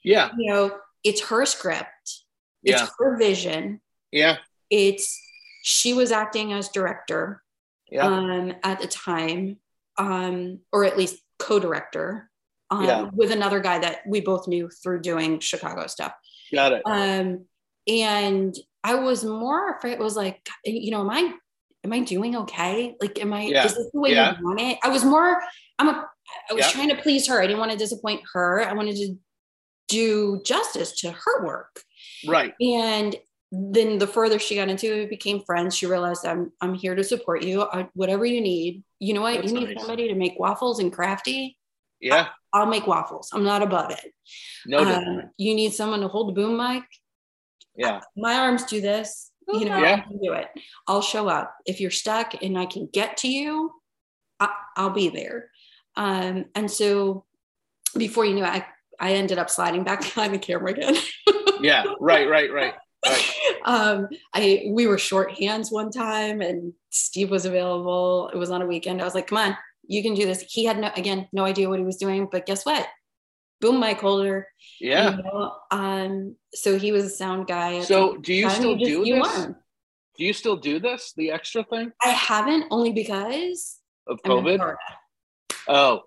Yeah. 0.03 0.31
You 0.39 0.51
know, 0.51 0.79
it's 1.05 1.21
her 1.29 1.45
script, 1.45 2.25
it's 2.65 2.81
yeah. 2.81 2.89
her 2.99 3.19
vision. 3.19 3.83
Yeah. 4.11 4.39
It's, 4.71 5.21
she 5.63 5.93
was 5.93 6.11
acting 6.11 6.53
as 6.55 6.71
director 6.71 7.43
yeah. 7.91 8.07
um, 8.07 8.55
at 8.63 8.81
the 8.81 8.87
time, 8.87 9.59
um, 9.99 10.61
or 10.73 10.85
at 10.85 10.97
least 10.97 11.19
co 11.39 11.59
director. 11.59 12.31
Um, 12.69 12.85
yeah. 12.85 13.11
with 13.13 13.31
another 13.31 13.61
guy 13.61 13.79
that 13.79 13.99
we 14.09 14.21
both 14.21 14.49
knew 14.49 14.69
through 14.69 15.01
doing 15.01 15.39
Chicago 15.39 15.87
stuff. 15.87 16.13
Got 16.53 16.73
it. 16.73 16.83
Um, 16.85 17.45
and 17.87 18.57
I 18.83 18.97
was 18.97 19.25
more 19.25 19.77
afraid. 19.77 19.93
It 19.93 19.99
was 20.01 20.17
like, 20.17 20.41
you 20.65 20.91
know, 20.91 21.03
am 21.03 21.11
I 21.11 21.33
am 21.85 21.93
I 21.93 22.01
doing 22.01 22.35
okay? 22.37 22.97
Like, 23.01 23.21
am 23.21 23.33
I 23.33 23.43
yeah. 23.43 23.67
is 23.67 23.75
this 23.75 23.91
the 23.93 24.01
way 24.01 24.15
yeah. 24.15 24.37
you 24.37 24.45
want 24.45 24.61
it? 24.61 24.79
I 24.83 24.89
was 24.89 25.05
more. 25.05 25.41
I'm 25.79 25.89
a. 25.89 26.09
I 26.51 26.55
was 26.55 26.67
yeah. 26.67 26.71
trying 26.71 26.89
to 26.91 26.97
please 26.97 27.27
her. 27.29 27.41
I 27.41 27.47
didn't 27.47 27.59
want 27.59 27.73
to 27.73 27.79
disappoint 27.79 28.23
her. 28.33 28.63
I 28.63 28.73
wanted 28.73 28.97
to 28.97 29.17
do 29.89 30.43
justice 30.45 31.01
to 31.01 31.13
her 31.13 31.45
work. 31.45 31.81
Right. 32.27 32.55
And 32.61 33.17
then 33.53 33.99
the 33.99 34.07
further 34.07 34.39
she 34.39 34.57
got 34.57 34.69
into 34.69 34.93
it, 34.93 34.99
we 34.99 35.07
became 35.07 35.43
friends. 35.45 35.77
She 35.77 35.87
realized 35.87 36.27
I'm 36.27 36.53
I'm 36.61 36.75
here 36.75 36.95
to 36.95 37.05
support 37.05 37.43
you. 37.43 37.63
I, 37.63 37.89
whatever 37.95 38.25
you 38.25 38.41
need. 38.41 38.83
You 38.99 39.15
know 39.15 39.23
what? 39.23 39.35
That's 39.35 39.53
you 39.53 39.61
need 39.61 39.75
nice. 39.75 39.79
somebody 39.79 40.09
to 40.09 40.15
make 40.15 40.39
waffles 40.39 40.81
and 40.81 40.93
crafty. 40.93 41.57
Yeah. 42.01 42.29
I, 42.53 42.61
will 42.61 42.67
make 42.67 42.87
waffles. 42.87 43.31
I'm 43.33 43.45
not 43.45 43.63
above 43.63 43.91
it. 43.91 44.13
No. 44.67 44.79
Um, 44.79 45.31
you 45.39 45.55
need 45.55 45.73
someone 45.73 46.01
to 46.01 46.09
hold 46.09 46.29
the 46.29 46.33
boom 46.33 46.57
mic. 46.57 46.85
Yeah. 47.77 48.01
My 48.17 48.35
arms 48.35 48.65
do 48.65 48.81
this. 48.81 49.31
You 49.49 49.67
know, 49.67 49.79
yeah. 49.79 49.95
I 49.95 50.01
can 50.01 50.19
do 50.21 50.33
it. 50.33 50.49
I'll 50.89 51.03
show 51.03 51.29
up. 51.29 51.55
If 51.67 51.81
you're 51.81 51.91
stuck 51.91 52.43
and 52.43 52.59
I 52.59 52.67
can 52.67 52.89
get 52.93 53.19
to 53.19 53.29
you, 53.29 53.71
I, 54.41 54.51
will 54.77 54.91
be 54.91 55.09
there. 55.09 55.51
Um, 55.97 56.47
and 56.55 56.71
so 56.71 57.25
before 57.97 58.25
you 58.25 58.35
knew 58.35 58.45
it, 58.45 58.49
I, 58.49 58.67
I 58.99 59.13
ended 59.13 59.39
up 59.39 59.51
sliding 59.51 59.85
back 59.85 60.01
behind 60.15 60.35
the 60.35 60.39
camera 60.39 60.73
again. 60.73 60.97
yeah, 61.61 61.85
right, 62.01 62.29
right, 62.29 62.53
right. 62.53 62.75
Right. 63.05 63.35
um, 63.65 64.09
I 64.35 64.65
we 64.71 64.87
were 64.87 64.99
short 64.99 65.33
hands 65.33 65.71
one 65.71 65.91
time, 65.91 66.41
and 66.41 66.73
Steve 66.91 67.31
was 67.31 67.45
available. 67.45 68.31
It 68.33 68.37
was 68.37 68.51
on 68.51 68.63
a 68.63 68.67
weekend. 68.67 69.01
I 69.01 69.05
was 69.05 69.15
like, 69.15 69.29
"Come 69.29 69.39
on, 69.39 69.57
you 69.87 70.03
can 70.03 70.15
do 70.15 70.27
this." 70.27 70.43
He 70.49 70.65
had 70.65 70.79
no 70.79 70.91
again 70.97 71.29
no 71.33 71.45
idea 71.45 71.69
what 71.69 71.79
he 71.79 71.85
was 71.85 71.97
doing, 71.97 72.29
but 72.31 72.47
guess 72.47 72.65
what? 72.65 72.87
Boom 73.61 73.81
mic 73.81 74.01
holder. 74.01 74.49
Yeah. 74.81 75.17
You 75.17 75.23
know? 75.23 75.57
Um. 75.71 76.37
So 76.55 76.79
he 76.79 76.91
was 76.91 77.05
a 77.05 77.11
sound 77.11 77.47
guy. 77.47 77.83
So 77.83 78.17
do 78.17 78.33
you 78.33 78.51
still 78.51 78.77
do 78.77 79.05
this? 79.05 79.47
Do 80.19 80.25
you 80.25 80.33
still 80.33 80.57
do 80.57 80.81
this? 80.81 81.13
The 81.17 81.31
extra 81.31 81.63
thing? 81.65 81.93
I 82.03 82.09
haven't 82.09 82.65
only 82.71 82.93
because 82.93 83.79
of 84.07 84.21
COVID. 84.23 84.75
Oh. 85.69 86.03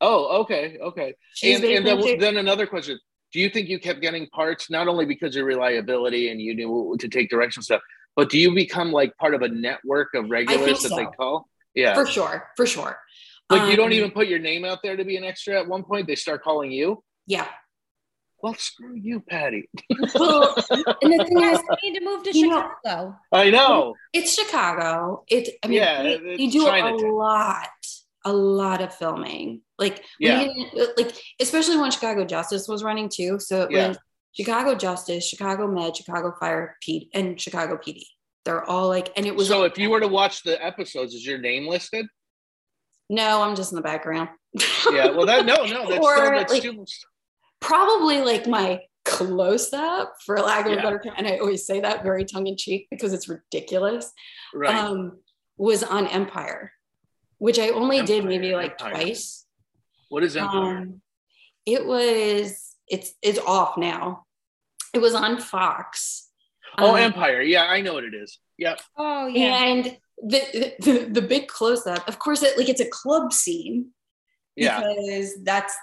Oh, 0.00 0.42
okay, 0.42 0.76
okay. 0.82 1.14
She's 1.34 1.56
and, 1.56 1.64
and 1.64 1.86
then, 1.86 2.18
then 2.18 2.36
another 2.36 2.66
question: 2.66 2.98
Do 3.32 3.40
you 3.40 3.48
think 3.48 3.68
you 3.68 3.78
kept 3.78 4.00
getting 4.02 4.26
parts 4.26 4.68
not 4.70 4.86
only 4.86 5.06
because 5.06 5.34
of 5.36 5.46
reliability 5.46 6.30
and 6.30 6.40
you 6.40 6.54
knew 6.54 6.96
to 6.98 7.08
take 7.08 7.30
direction 7.30 7.62
stuff, 7.62 7.80
but 8.16 8.28
do 8.28 8.38
you 8.38 8.54
become 8.54 8.92
like 8.92 9.16
part 9.16 9.34
of 9.34 9.42
a 9.42 9.48
network 9.48 10.08
of 10.14 10.30
regulars 10.30 10.82
that 10.82 10.90
so. 10.90 10.96
they 10.96 11.06
call? 11.06 11.48
Yeah, 11.74 11.94
for 11.94 12.06
sure, 12.06 12.48
for 12.56 12.66
sure. 12.66 12.98
Like 13.50 13.62
um, 13.62 13.70
you 13.70 13.76
don't 13.76 13.86
um, 13.86 13.92
even 13.92 14.10
put 14.10 14.26
your 14.26 14.38
name 14.40 14.64
out 14.64 14.80
there 14.82 14.96
to 14.96 15.04
be 15.04 15.16
an 15.16 15.24
extra. 15.24 15.58
At 15.58 15.68
one 15.68 15.84
point, 15.84 16.06
they 16.06 16.16
start 16.16 16.42
calling 16.42 16.70
you. 16.70 17.02
Yeah. 17.26 17.46
Well, 18.42 18.54
screw 18.54 18.94
you, 18.94 19.20
Patty. 19.20 19.70
well, 20.14 20.54
and 20.70 21.12
the 21.18 21.24
thing 21.26 21.42
is, 21.42 21.60
we 21.82 21.90
need 21.90 21.98
to 21.98 22.04
move 22.04 22.24
to 22.24 22.38
you 22.38 22.50
Chicago. 22.50 22.68
Know, 22.84 23.16
I 23.32 23.48
know. 23.48 23.94
It's 24.12 24.34
Chicago. 24.34 25.24
It's 25.28 25.48
I 25.62 25.68
mean, 25.68 25.78
yeah, 25.78 26.02
you 26.02 26.50
do 26.50 26.66
Chinatown. 26.66 27.04
a 27.04 27.14
lot 27.14 27.68
a 28.24 28.32
lot 28.32 28.80
of 28.80 28.94
filming. 28.94 29.60
Like 29.78 30.04
yeah, 30.18 30.46
like 30.96 31.16
especially 31.40 31.76
when 31.76 31.90
Chicago 31.90 32.24
Justice 32.24 32.68
was 32.68 32.82
running 32.82 33.08
too. 33.08 33.38
So 33.38 33.62
it 33.62 33.72
yeah. 33.72 33.88
was 33.88 33.98
Chicago 34.32 34.74
Justice, 34.74 35.26
Chicago 35.26 35.66
Med, 35.66 35.96
Chicago 35.96 36.34
Fire, 36.38 36.76
P, 36.80 37.10
and 37.14 37.40
Chicago 37.40 37.76
PD. 37.76 38.02
They're 38.44 38.64
all 38.64 38.88
like, 38.88 39.10
and 39.16 39.26
it 39.26 39.34
was. 39.34 39.48
So 39.48 39.64
if 39.64 39.78
you 39.78 39.90
were 39.90 40.00
to 40.00 40.08
watch 40.08 40.42
the 40.42 40.62
episodes, 40.64 41.14
is 41.14 41.26
your 41.26 41.38
name 41.38 41.66
listed? 41.66 42.06
No, 43.08 43.42
I'm 43.42 43.54
just 43.54 43.72
in 43.72 43.76
the 43.76 43.82
background. 43.82 44.28
yeah, 44.92 45.10
well, 45.10 45.26
that 45.26 45.46
no, 45.46 45.64
no, 45.64 45.88
that's 45.88 46.04
or, 46.04 46.16
still, 46.16 46.30
that's 46.30 46.52
like, 46.52 46.62
still... 46.62 46.84
probably 47.60 48.20
like 48.20 48.46
my 48.46 48.80
close 49.04 49.72
up, 49.72 50.14
for 50.24 50.38
lack 50.38 50.66
of 50.66 50.72
yeah. 50.72 50.78
a 50.78 50.82
better 50.82 50.98
term, 50.98 51.14
and 51.16 51.26
I 51.26 51.38
always 51.38 51.66
say 51.66 51.80
that 51.80 52.02
very 52.02 52.24
tongue 52.24 52.46
in 52.46 52.56
cheek 52.56 52.86
because 52.90 53.12
it's 53.12 53.28
ridiculous. 53.28 54.12
Right. 54.54 54.74
Um, 54.74 55.18
was 55.56 55.82
on 55.82 56.08
Empire 56.08 56.72
which 57.44 57.58
I 57.58 57.68
only 57.68 57.98
Empire, 57.98 58.06
did 58.06 58.24
maybe 58.24 58.54
like 58.54 58.70
Empire. 58.80 58.92
twice. 58.92 59.44
What 60.08 60.24
is 60.24 60.34
Empire? 60.34 60.78
Um, 60.78 61.02
it 61.66 61.84
was 61.84 62.74
it's 62.88 63.12
it's 63.20 63.38
off 63.38 63.76
now. 63.76 64.24
It 64.94 65.00
was 65.00 65.14
on 65.14 65.38
Fox. 65.38 66.30
Oh, 66.78 66.92
um, 66.92 66.96
Empire. 66.96 67.42
Yeah, 67.42 67.64
I 67.64 67.82
know 67.82 67.92
what 67.92 68.04
it 68.04 68.14
is. 68.14 68.38
Yep. 68.56 68.80
Oh, 68.96 69.26
yeah. 69.26 69.62
And 69.62 69.84
the 70.22 70.72
the, 70.80 71.08
the 71.12 71.20
big 71.20 71.48
close 71.48 71.86
up, 71.86 72.08
of 72.08 72.18
course, 72.18 72.42
it 72.42 72.56
like 72.56 72.70
it's 72.70 72.80
a 72.80 72.88
club 72.88 73.30
scene. 73.30 73.90
Yeah. 74.56 74.80
Because 74.80 75.34
that's 75.42 75.76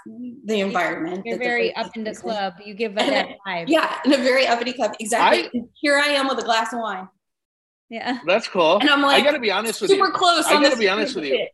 the 0.45 0.61
environment. 0.61 1.27
You're 1.27 1.37
very 1.37 1.75
up 1.75 1.95
in 1.95 2.03
the 2.03 2.15
club. 2.15 2.53
You 2.65 2.73
give 2.73 2.95
that 2.95 3.37
vibe. 3.45 3.65
Yeah, 3.67 3.99
in 4.03 4.13
a 4.13 4.17
very 4.17 4.47
uppity 4.47 4.73
club. 4.73 4.93
Exactly. 4.99 5.61
I, 5.61 5.65
Here 5.75 5.97
I 5.97 6.07
am 6.07 6.27
with 6.27 6.39
a 6.39 6.43
glass 6.43 6.73
of 6.73 6.79
wine. 6.79 7.07
Yeah. 7.91 8.19
That's 8.25 8.47
cool. 8.47 8.77
And 8.79 8.89
I'm 8.89 9.01
like, 9.01 9.21
I 9.21 9.25
got 9.25 9.33
to 9.33 9.39
be 9.39 9.51
honest 9.51 9.81
with 9.81 9.91
you. 9.91 9.97
Super 9.97 10.11
close. 10.11 10.45
I 10.45 10.53
got 10.63 10.71
to 10.71 10.77
be 10.77 10.87
honest 10.87 11.13
with 11.13 11.25
you. 11.25 11.45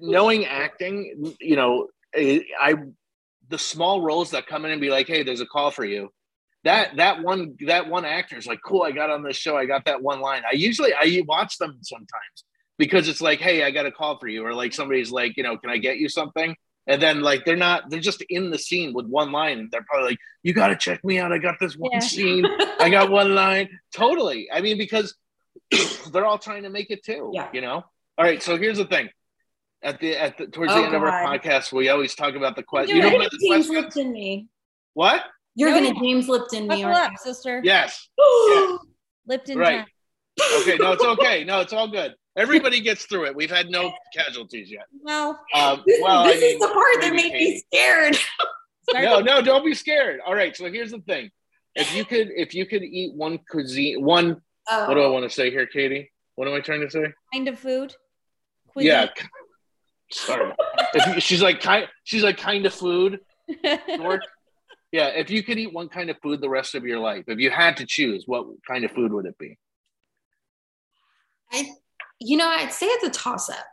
Knowing 0.00 0.44
acting, 0.44 1.34
you 1.40 1.54
know, 1.54 1.86
I 2.14 2.74
the 3.48 3.58
small 3.58 4.00
roles 4.02 4.32
that 4.32 4.48
come 4.48 4.64
in 4.64 4.72
and 4.72 4.80
be 4.80 4.90
like, 4.90 5.06
"Hey, 5.06 5.22
there's 5.22 5.40
a 5.40 5.46
call 5.46 5.70
for 5.70 5.84
you." 5.84 6.10
That 6.64 6.96
that 6.96 7.22
one 7.22 7.56
that 7.66 7.88
one 7.88 8.04
actor 8.04 8.36
is 8.36 8.48
like, 8.48 8.58
"Cool, 8.64 8.82
I 8.82 8.90
got 8.90 9.10
on 9.10 9.22
this 9.22 9.36
show. 9.36 9.56
I 9.56 9.64
got 9.64 9.84
that 9.84 10.02
one 10.02 10.20
line." 10.20 10.42
I 10.50 10.56
usually 10.56 10.92
I 10.92 11.22
watch 11.28 11.56
them 11.58 11.78
sometimes 11.82 12.44
because 12.78 13.08
it's 13.08 13.20
like, 13.20 13.38
"Hey, 13.38 13.62
I 13.62 13.70
got 13.70 13.86
a 13.86 13.92
call 13.92 14.18
for 14.18 14.26
you," 14.26 14.44
or 14.44 14.54
like 14.54 14.72
somebody's 14.72 15.12
like, 15.12 15.36
"You 15.36 15.44
know, 15.44 15.56
can 15.56 15.70
I 15.70 15.78
get 15.78 15.98
you 15.98 16.08
something?" 16.08 16.56
And 16.88 17.00
then 17.00 17.20
like 17.20 17.44
they're 17.44 17.54
not 17.54 17.90
they're 17.90 18.00
just 18.00 18.22
in 18.28 18.50
the 18.50 18.58
scene 18.58 18.92
with 18.92 19.06
one 19.06 19.30
line 19.30 19.60
and 19.60 19.70
they're 19.70 19.86
probably 19.88 20.10
like, 20.10 20.18
"You 20.42 20.52
got 20.52 20.68
to 20.68 20.76
check 20.76 21.04
me 21.04 21.20
out. 21.20 21.32
I 21.32 21.38
got 21.38 21.60
this 21.60 21.76
one 21.76 21.92
yeah. 21.92 22.00
scene. 22.00 22.44
I 22.80 22.90
got 22.90 23.10
one 23.10 23.36
line." 23.36 23.68
Totally. 23.94 24.48
I 24.52 24.60
mean, 24.60 24.78
because 24.78 25.14
they're 26.12 26.26
all 26.26 26.38
trying 26.38 26.62
to 26.62 26.70
make 26.70 26.90
it 26.90 27.04
too. 27.04 27.30
Yeah. 27.32 27.48
You 27.52 27.60
know. 27.60 27.84
All 28.18 28.24
right. 28.24 28.42
So 28.42 28.56
here's 28.56 28.78
the 28.78 28.86
thing. 28.86 29.08
At 29.82 30.00
the 30.00 30.16
at 30.16 30.38
the 30.38 30.46
towards 30.46 30.72
oh, 30.72 30.76
the 30.76 30.82
end 30.84 30.92
God. 30.92 30.96
of 30.96 31.02
our 31.02 31.38
podcast, 31.38 31.72
we 31.72 31.88
always 31.88 32.14
talk 32.14 32.34
about 32.34 32.56
the 32.56 32.62
question. 32.62 32.96
You 32.96 33.02
know 33.02 33.10
what 33.10 33.30
the 33.30 33.48
James 33.48 33.68
Lipton 33.68 34.12
me. 34.12 34.48
What? 34.94 35.22
You're 35.54 35.70
no. 35.70 35.80
gonna 35.80 36.00
James 36.00 36.28
Lipton 36.28 36.66
me, 36.66 36.82
up, 36.84 37.12
sister. 37.18 37.60
Yes. 37.62 38.08
yes. 38.18 38.78
Lipton. 39.26 39.58
Right. 39.58 39.84
Okay. 40.60 40.76
No, 40.76 40.92
it's 40.92 41.04
okay. 41.04 41.44
No, 41.46 41.60
it's 41.60 41.72
all 41.72 41.88
good. 41.88 42.14
Everybody 42.36 42.80
gets 42.80 43.06
through 43.06 43.26
it. 43.26 43.34
We've 43.36 43.50
had 43.50 43.70
no 43.70 43.92
casualties 44.14 44.70
yet. 44.70 44.84
Well, 45.02 45.40
um, 45.54 45.82
well, 46.02 46.24
this 46.24 46.36
I 46.36 46.40
mean, 46.40 46.54
is 46.54 46.60
the 46.60 46.68
part 46.68 47.00
that 47.00 47.12
made 47.14 47.32
me 47.32 47.62
scared. 47.72 48.18
no, 48.94 49.20
no, 49.20 49.40
don't 49.40 49.64
be 49.64 49.74
scared. 49.74 50.20
All 50.24 50.34
right. 50.34 50.54
So 50.56 50.70
here's 50.70 50.90
the 50.90 51.00
thing: 51.00 51.30
if 51.74 51.94
you 51.94 52.04
could, 52.04 52.28
if 52.34 52.54
you 52.54 52.66
could 52.66 52.82
eat 52.82 53.14
one 53.14 53.38
cuisine, 53.50 54.04
one 54.04 54.42
Oh. 54.68 54.88
What 54.88 54.94
do 54.94 55.02
I 55.02 55.06
um, 55.06 55.12
want 55.12 55.24
to 55.24 55.30
say 55.30 55.50
here, 55.50 55.66
Katie? 55.66 56.10
What 56.34 56.48
am 56.48 56.54
I 56.54 56.60
trying 56.60 56.80
to 56.80 56.90
say? 56.90 57.12
Kind 57.32 57.48
of 57.48 57.58
food. 57.58 57.94
Cuisine. 58.68 58.90
Yeah. 58.90 59.08
Sorry. 60.10 60.52
you, 60.94 61.20
she's 61.20 61.42
like 61.42 61.60
kind. 61.60 61.88
She's 62.04 62.22
like 62.22 62.36
kind 62.36 62.66
of 62.66 62.74
food. 62.74 63.20
yeah. 63.64 65.06
If 65.08 65.30
you 65.30 65.42
could 65.42 65.58
eat 65.58 65.72
one 65.72 65.88
kind 65.88 66.10
of 66.10 66.16
food 66.22 66.40
the 66.40 66.48
rest 66.48 66.74
of 66.74 66.84
your 66.84 66.98
life, 66.98 67.24
if 67.28 67.38
you 67.38 67.50
had 67.50 67.78
to 67.78 67.86
choose, 67.86 68.24
what 68.26 68.46
kind 68.66 68.84
of 68.84 68.92
food 68.92 69.12
would 69.12 69.26
it 69.26 69.38
be? 69.38 69.58
I, 71.52 71.70
you 72.20 72.36
know, 72.36 72.48
I'd 72.48 72.72
say 72.72 72.86
it's 72.86 73.04
a 73.04 73.10
toss 73.10 73.48
up. 73.48 73.66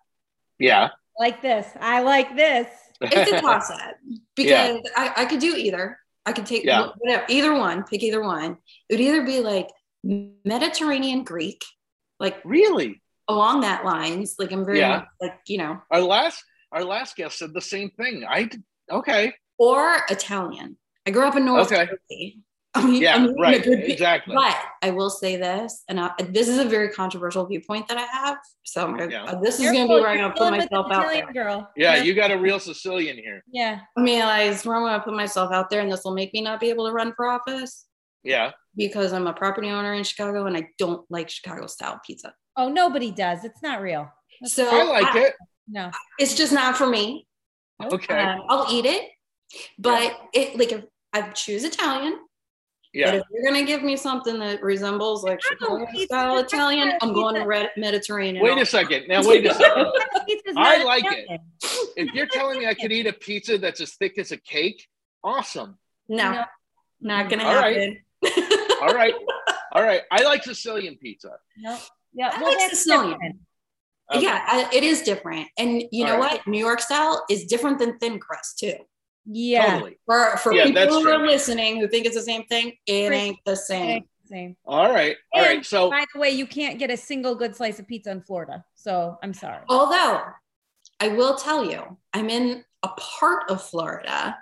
Yeah. 0.59 0.89
Like 1.19 1.41
this. 1.41 1.67
I 1.79 2.01
like 2.01 2.35
this. 2.35 2.67
It's 3.01 3.31
a 3.31 3.41
toss 3.41 3.69
up 3.69 3.95
because 4.35 4.79
yeah. 4.85 4.91
I, 4.95 5.13
I 5.17 5.25
could 5.25 5.39
do 5.39 5.55
either. 5.55 5.99
I 6.25 6.31
could 6.31 6.45
take 6.45 6.63
yeah. 6.63 6.89
whatever, 6.97 7.25
either 7.27 7.53
one, 7.53 7.83
pick 7.83 8.01
either 8.01 8.21
one. 8.21 8.57
It 8.87 8.93
would 8.93 9.01
either 9.01 9.25
be 9.25 9.41
like 9.41 9.69
Mediterranean 10.03 11.23
Greek, 11.23 11.63
like 12.19 12.37
really 12.43 13.01
along 13.27 13.61
that 13.61 13.85
lines. 13.85 14.35
Like 14.37 14.51
I'm 14.51 14.65
very 14.65 14.79
yeah. 14.79 14.89
much, 14.89 15.07
like 15.21 15.39
you 15.47 15.57
know. 15.57 15.81
Our 15.91 16.01
last 16.01 16.43
our 16.71 16.83
last 16.83 17.15
guest 17.15 17.39
said 17.39 17.53
the 17.53 17.61
same 17.61 17.89
thing. 17.91 18.25
I 18.27 18.49
okay. 18.91 19.33
Or 19.57 19.97
Italian. 20.09 20.77
I 21.05 21.11
grew 21.11 21.25
up 21.25 21.35
in 21.35 21.45
North 21.45 21.71
okay. 21.71 21.85
Jersey. 21.85 22.39
I 22.75 22.83
mean, 22.87 23.03
yeah, 23.03 23.13
I'm 23.13 23.39
right. 23.39 23.63
Good, 23.63 23.83
exactly. 23.83 24.33
But 24.33 24.57
I 24.81 24.89
will 24.89 25.11
say 25.11 25.35
this, 25.35 25.83
and 25.87 25.99
I, 25.99 26.11
this 26.29 26.47
is 26.47 26.57
a 26.57 26.65
very 26.65 26.89
controversial 26.89 27.45
viewpoint 27.45 27.87
that 27.87 27.99
I 27.99 28.05
have. 28.05 28.37
So 28.63 28.87
gonna, 28.87 29.07
yeah. 29.11 29.25
uh, 29.25 29.39
this 29.39 29.59
is 29.59 29.71
going 29.71 29.87
to 29.87 29.93
be 29.93 30.01
where 30.01 30.07
I'm 30.07 30.17
going 30.17 30.31
to 30.31 30.37
put 30.37 30.49
myself 30.49 30.91
out 30.91 31.07
there. 31.07 31.31
Girl. 31.31 31.69
Yeah, 31.75 32.01
you 32.01 32.15
got 32.15 32.31
a 32.31 32.37
real 32.37 32.59
Sicilian 32.59 33.15
here. 33.17 33.43
Yeah. 33.45 33.81
I 33.95 34.01
mean, 34.01 34.23
I 34.23 34.51
where 34.63 34.75
I'm 34.75 34.81
going 34.81 34.93
to 34.93 35.01
put 35.01 35.13
myself 35.13 35.53
out 35.53 35.69
there, 35.69 35.81
and 35.81 35.91
this 35.91 36.03
will 36.03 36.15
make 36.15 36.33
me 36.33 36.41
not 36.41 36.59
be 36.59 36.71
able 36.71 36.87
to 36.87 36.93
run 36.93 37.13
for 37.15 37.27
office. 37.27 37.85
Yeah. 38.23 38.51
Because 38.75 39.13
I'm 39.13 39.27
a 39.27 39.33
property 39.33 39.69
owner 39.69 39.93
in 39.93 40.03
Chicago 40.03 40.45
and 40.45 40.57
I 40.57 40.69
don't 40.77 41.05
like 41.09 41.29
Chicago 41.29 41.67
style 41.67 41.99
pizza. 42.05 42.33
Oh, 42.55 42.69
nobody 42.69 43.11
does. 43.11 43.43
It's 43.43 43.61
not 43.61 43.81
real. 43.81 44.09
That's 44.41 44.53
so 44.53 44.69
I 44.69 44.83
like 44.83 45.15
I, 45.15 45.19
it. 45.27 45.33
No. 45.67 45.91
It's 46.19 46.35
just 46.35 46.53
not 46.53 46.77
for 46.77 46.87
me. 46.87 47.27
Okay. 47.81 48.19
Um, 48.19 48.41
I'll 48.49 48.67
eat 48.71 48.85
it. 48.85 49.09
But 49.77 50.03
yeah. 50.33 50.41
it 50.41 50.57
like 50.57 50.71
if 50.71 50.83
I 51.11 51.21
choose 51.29 51.63
Italian. 51.63 52.19
Yeah. 52.93 53.11
But 53.11 53.15
if 53.15 53.23
you're 53.31 53.43
gonna 53.43 53.65
give 53.65 53.83
me 53.83 53.95
something 53.95 54.39
that 54.39 54.61
resembles 54.61 55.23
like 55.23 55.41
Chicago 55.41 55.85
style 55.95 56.37
Italian, 56.39 56.93
I'm 57.01 57.13
going 57.13 57.35
to 57.35 57.41
red 57.41 57.71
Mediterranean. 57.75 58.43
Wait 58.43 58.57
a 58.59 58.65
second. 58.65 59.07
Now 59.07 59.27
wait 59.27 59.45
a 59.45 59.53
second. 59.53 59.87
I 60.57 60.83
like 60.83 61.05
it. 61.05 61.41
If 61.95 62.13
you're 62.13 62.27
telling 62.27 62.59
me 62.59 62.67
I 62.67 62.73
could 62.73 62.91
eat 62.91 63.07
a 63.07 63.13
pizza 63.13 63.57
that's 63.57 63.81
as 63.81 63.93
thick 63.93 64.17
as 64.17 64.31
a 64.31 64.37
cake, 64.37 64.87
awesome. 65.23 65.77
No. 66.07 66.31
no. 66.31 66.43
Not 67.01 67.29
gonna 67.29 67.43
All 67.43 67.53
happen. 67.53 67.79
Right. 67.79 67.97
All 68.83 68.93
right. 68.93 69.13
All 69.71 69.81
right. 69.81 70.01
I 70.11 70.23
like 70.23 70.43
Sicilian 70.43 70.97
pizza. 70.97 71.31
No. 71.57 71.77
Yeah. 72.13 72.31
I 72.33 72.41
well, 72.41 72.57
like 72.57 72.69
Sicilian. 72.69 73.39
Okay. 74.13 74.21
Yeah, 74.21 74.43
I, 74.45 74.69
it 74.75 74.83
is 74.83 75.01
different. 75.01 75.47
And 75.57 75.83
you 75.91 76.05
All 76.05 76.11
know 76.11 76.19
right. 76.19 76.33
what? 76.33 76.47
New 76.47 76.59
York 76.59 76.81
style 76.81 77.23
is 77.29 77.45
different 77.45 77.79
than 77.79 77.97
thin 77.99 78.19
crust 78.19 78.59
too. 78.59 78.75
Yeah. 79.25 79.73
Totally. 79.73 79.97
For 80.05 80.37
for 80.37 80.53
yeah, 80.53 80.65
people 80.65 80.87
who 80.87 81.03
true. 81.03 81.13
are 81.13 81.25
listening 81.25 81.79
who 81.79 81.87
think 81.87 82.05
it's 82.05 82.15
the 82.15 82.21
same 82.21 82.43
thing, 82.45 82.73
it 82.85 83.11
ain't 83.13 83.39
the 83.45 83.55
same. 83.55 84.03
same. 84.25 84.57
All 84.65 84.91
right. 84.91 85.15
All 85.33 85.41
and 85.41 85.57
right. 85.57 85.65
So 85.65 85.89
by 85.89 86.05
the 86.13 86.19
way, 86.19 86.31
you 86.31 86.45
can't 86.45 86.77
get 86.77 86.91
a 86.91 86.97
single 86.97 87.33
good 87.33 87.55
slice 87.55 87.79
of 87.79 87.87
pizza 87.87 88.11
in 88.11 88.21
Florida. 88.21 88.65
So 88.75 89.17
I'm 89.23 89.33
sorry. 89.33 89.63
Although 89.69 90.21
I 90.99 91.07
will 91.07 91.35
tell 91.35 91.63
you, 91.63 91.97
I'm 92.13 92.29
in 92.29 92.65
a 92.83 92.89
part 92.89 93.49
of 93.49 93.63
Florida 93.63 94.37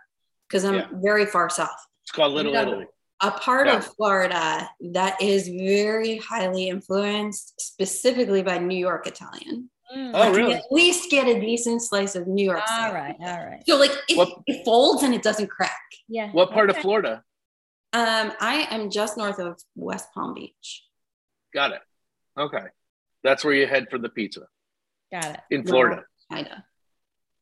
because 0.48 0.66
I'm 0.66 0.76
yeah. 0.76 0.88
very 0.92 1.28
far 1.28 1.50
south. 1.50 1.70
It's 2.04 2.12
called 2.12 2.34
Little 2.34 2.56
Italy. 2.56 2.88
A 3.24 3.32
part 3.32 3.68
yeah. 3.68 3.78
of 3.78 3.86
Florida 3.86 4.70
that 4.94 5.22
is 5.22 5.48
very 5.48 6.18
highly 6.18 6.70
influenced 6.70 7.60
specifically 7.62 8.42
by 8.42 8.58
New 8.58 8.78
York 8.78 9.06
Italian. 9.06 9.70
Mm. 9.96 10.12
Oh, 10.14 10.34
really? 10.34 10.54
At 10.54 10.64
least 10.72 11.12
get 11.12 11.28
a 11.28 11.40
decent 11.40 11.84
slice 11.84 12.16
of 12.16 12.28
New 12.28 12.46
York. 12.46 12.62
All 12.72 12.94
right, 12.94 13.16
all 13.20 13.46
right. 13.46 13.62
So, 13.68 13.78
like, 13.78 13.92
it, 14.08 14.30
it, 14.48 14.66
folds 14.66 15.04
and 15.04 15.14
it 15.14 15.22
doesn't 15.22 15.50
crack. 15.50 15.82
Yeah. 16.08 16.32
What 16.32 16.52
part 16.52 16.70
okay. 16.70 16.80
of 16.80 16.82
Florida? 16.82 17.24
Um, 17.94 18.32
I 18.40 18.68
am 18.72 18.90
just 18.90 19.18
north 19.18 19.38
of 19.40 19.60
West 19.76 20.08
Palm 20.14 20.34
Beach. 20.34 20.86
Got 21.54 21.74
it. 21.74 21.82
Okay, 22.40 22.64
that's 23.24 23.44
where 23.44 23.54
you 23.54 23.68
head 23.68 23.88
for 23.92 23.98
the 23.98 24.08
pizza. 24.08 24.48
Got 25.12 25.26
it. 25.26 25.40
In 25.52 25.66
Florida. 25.66 26.04
No, 26.30 26.38
kinda. 26.38 26.66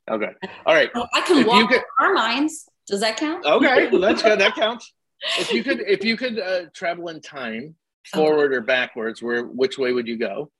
Okay. 0.10 0.31
All 0.65 0.73
right. 0.73 0.89
Oh, 0.95 1.06
I 1.14 1.22
can 1.22 1.38
if 1.38 1.47
walk 1.47 1.69
could, 1.69 1.81
our 1.99 2.14
mines. 2.14 2.65
Does 2.88 3.01
that 3.01 3.18
count? 3.18 3.45
Okay, 3.45 3.89
well, 3.91 4.01
that's 4.01 4.23
good. 4.23 4.39
That 4.39 4.56
counts. 4.56 4.91
If 5.37 5.51
you 5.51 5.63
could, 5.63 5.81
if 5.81 6.03
you 6.03 6.17
could 6.17 6.39
uh, 6.39 6.65
travel 6.73 7.09
in 7.09 7.21
time, 7.21 7.75
forward 8.11 8.53
or 8.53 8.61
backwards, 8.61 9.21
where 9.21 9.43
which 9.43 9.77
way 9.77 9.91
would 9.91 10.07
you 10.07 10.17
go? 10.17 10.51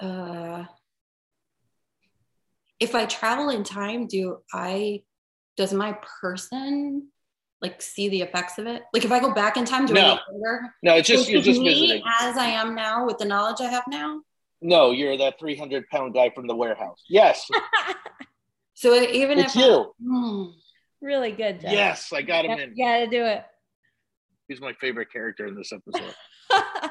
Uh, 0.00 0.64
if 2.80 2.94
I 2.94 3.06
travel 3.06 3.50
in 3.50 3.64
time, 3.64 4.06
do 4.06 4.38
I? 4.52 5.02
Does 5.56 5.72
my 5.72 5.98
person 6.20 7.08
like 7.60 7.82
see 7.82 8.08
the 8.08 8.22
effects 8.22 8.58
of 8.58 8.66
it? 8.66 8.82
Like 8.92 9.04
if 9.04 9.10
I 9.10 9.20
go 9.20 9.32
back 9.32 9.56
in 9.56 9.64
time, 9.64 9.86
do 9.86 9.94
no. 9.94 10.00
I 10.00 10.14
get 10.14 10.70
No, 10.82 10.96
it's 10.96 11.08
just 11.08 11.28
you're 11.28 11.42
just 11.42 11.60
me 11.60 11.68
visiting. 11.68 12.02
as 12.20 12.36
I 12.36 12.46
am 12.46 12.74
now 12.74 13.06
with 13.06 13.18
the 13.18 13.24
knowledge 13.24 13.60
I 13.60 13.68
have 13.68 13.84
now. 13.88 14.20
No, 14.60 14.90
you're 14.90 15.16
that 15.18 15.38
300 15.38 15.88
pound 15.88 16.14
guy 16.14 16.30
from 16.30 16.46
the 16.46 16.54
warehouse. 16.54 17.02
Yes. 17.08 17.48
so 18.74 18.94
even 18.94 19.38
it's 19.38 19.54
if 19.54 19.62
you. 19.62 19.72
I, 19.72 19.84
hmm. 20.02 20.44
Really 21.00 21.32
good. 21.32 21.60
Jeff. 21.60 21.72
Yes, 21.72 22.12
I 22.12 22.22
got 22.22 22.44
him 22.44 22.58
in. 22.58 22.74
Got 22.76 22.98
to 22.98 23.06
do 23.06 23.24
it. 23.24 23.44
He's 24.48 24.60
my 24.60 24.72
favorite 24.74 25.12
character 25.12 25.46
in 25.46 25.54
this 25.54 25.72
episode. 25.72 26.14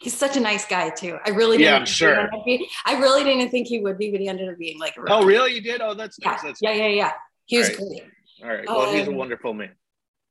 He's 0.00 0.16
such 0.16 0.36
a 0.36 0.40
nice 0.40 0.66
guy 0.66 0.90
too. 0.90 1.18
I 1.24 1.30
really 1.30 1.62
yeah, 1.62 1.76
I'm 1.76 1.86
sure. 1.86 2.28
Be, 2.44 2.68
I 2.84 2.98
really 2.98 3.24
didn't 3.24 3.50
think 3.50 3.68
he 3.68 3.80
would 3.80 3.96
be, 3.96 4.10
but 4.10 4.20
he 4.20 4.28
ended 4.28 4.50
up 4.50 4.58
being 4.58 4.78
like. 4.78 4.94
oh, 5.08 5.24
really? 5.24 5.54
You 5.54 5.62
did? 5.62 5.80
Oh, 5.80 5.94
that's 5.94 6.18
yeah. 6.20 6.32
nice. 6.32 6.42
That's 6.42 6.60
yeah, 6.60 6.72
yeah, 6.72 6.88
yeah. 6.88 7.12
He 7.46 7.58
was 7.58 7.68
right. 7.70 7.78
great. 7.78 8.02
All 8.42 8.48
right. 8.48 8.68
Well, 8.68 8.80
um, 8.82 8.94
he's 8.94 9.06
a 9.06 9.10
um, 9.10 9.16
wonderful 9.16 9.54
man. 9.54 9.70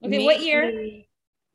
Okay, 0.05 0.23
what 0.23 0.41
year? 0.41 1.03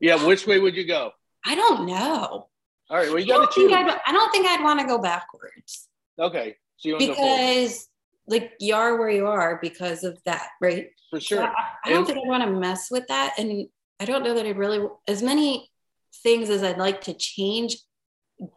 Yeah, 0.00 0.24
which 0.26 0.46
way 0.46 0.58
would 0.58 0.74
you 0.74 0.86
go? 0.86 1.12
I 1.44 1.54
don't 1.54 1.86
know. 1.86 2.48
All 2.90 2.96
right, 2.96 3.08
well, 3.08 3.18
you 3.18 3.26
got 3.26 3.50
to 3.50 3.54
choose. 3.54 3.70
I 3.72 4.12
don't 4.12 4.32
think 4.32 4.46
I'd 4.48 4.64
want 4.64 4.80
to 4.80 4.86
go 4.86 4.98
backwards. 4.98 5.88
Okay, 6.18 6.56
so 6.78 6.98
because 6.98 7.88
like 8.28 8.52
you 8.60 8.74
are 8.74 8.96
where 8.96 9.10
you 9.10 9.26
are 9.26 9.58
because 9.60 10.04
of 10.04 10.18
that, 10.24 10.48
right? 10.60 10.88
For 11.10 11.20
sure. 11.20 11.38
So 11.38 11.44
I, 11.44 11.54
I, 11.84 11.88
don't 11.90 11.98
and, 11.98 12.06
think 12.06 12.18
I 12.24 12.28
want 12.28 12.44
to 12.44 12.50
mess 12.50 12.90
with 12.90 13.06
that, 13.08 13.34
and 13.38 13.66
I 13.98 14.04
don't 14.04 14.22
know 14.22 14.34
that 14.34 14.46
I 14.46 14.50
really 14.50 14.86
as 15.06 15.22
many 15.22 15.70
things 16.22 16.50
as 16.50 16.62
I'd 16.62 16.78
like 16.78 17.02
to 17.02 17.14
change 17.14 17.76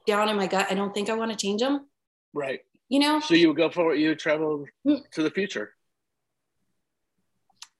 down 0.06 0.30
in 0.30 0.38
my 0.38 0.48
gut. 0.48 0.68
I 0.70 0.76
don't 0.76 0.94
think 0.94 1.10
I 1.10 1.16
want 1.16 1.32
to 1.32 1.38
change 1.38 1.62
them. 1.62 1.88
Right. 2.34 2.62
You 2.90 3.00
know. 3.00 3.20
So 3.20 3.34
you 3.34 3.48
would 3.50 3.58
go 3.58 3.70
forward. 3.70 3.96
You 3.96 4.16
travel 4.16 4.66
hmm. 4.84 4.96
to 5.14 5.24
the 5.24 5.32
future. 5.32 5.74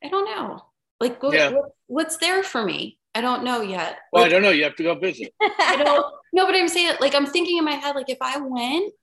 I 0.04 0.10
don't 0.10 0.26
know. 0.26 0.62
Like 1.00 1.22
what, 1.22 1.34
yeah. 1.34 1.50
what, 1.50 1.72
what's 1.88 2.18
there 2.18 2.44
for 2.44 2.64
me? 2.64 2.98
I 3.14 3.22
don't 3.22 3.44
know 3.44 3.62
yet. 3.62 3.98
Well, 4.14 4.24
like, 4.24 4.30
I 4.30 4.34
don't 4.34 4.42
know. 4.42 4.52
You 4.52 4.64
have 4.64 4.76
to 4.76 4.84
go 4.84 4.96
visit. 4.96 5.34
I 5.42 5.82
don't. 5.84 6.06
No, 6.34 6.46
but 6.46 6.56
I'm 6.56 6.70
saying 6.70 6.96
like 7.02 7.14
I'm 7.14 7.26
thinking 7.26 7.58
in 7.58 7.66
my 7.66 7.74
head 7.74 7.96
like 7.96 8.10
if 8.10 8.20
I 8.22 8.38
went. 8.38 8.94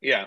Yeah. 0.00 0.26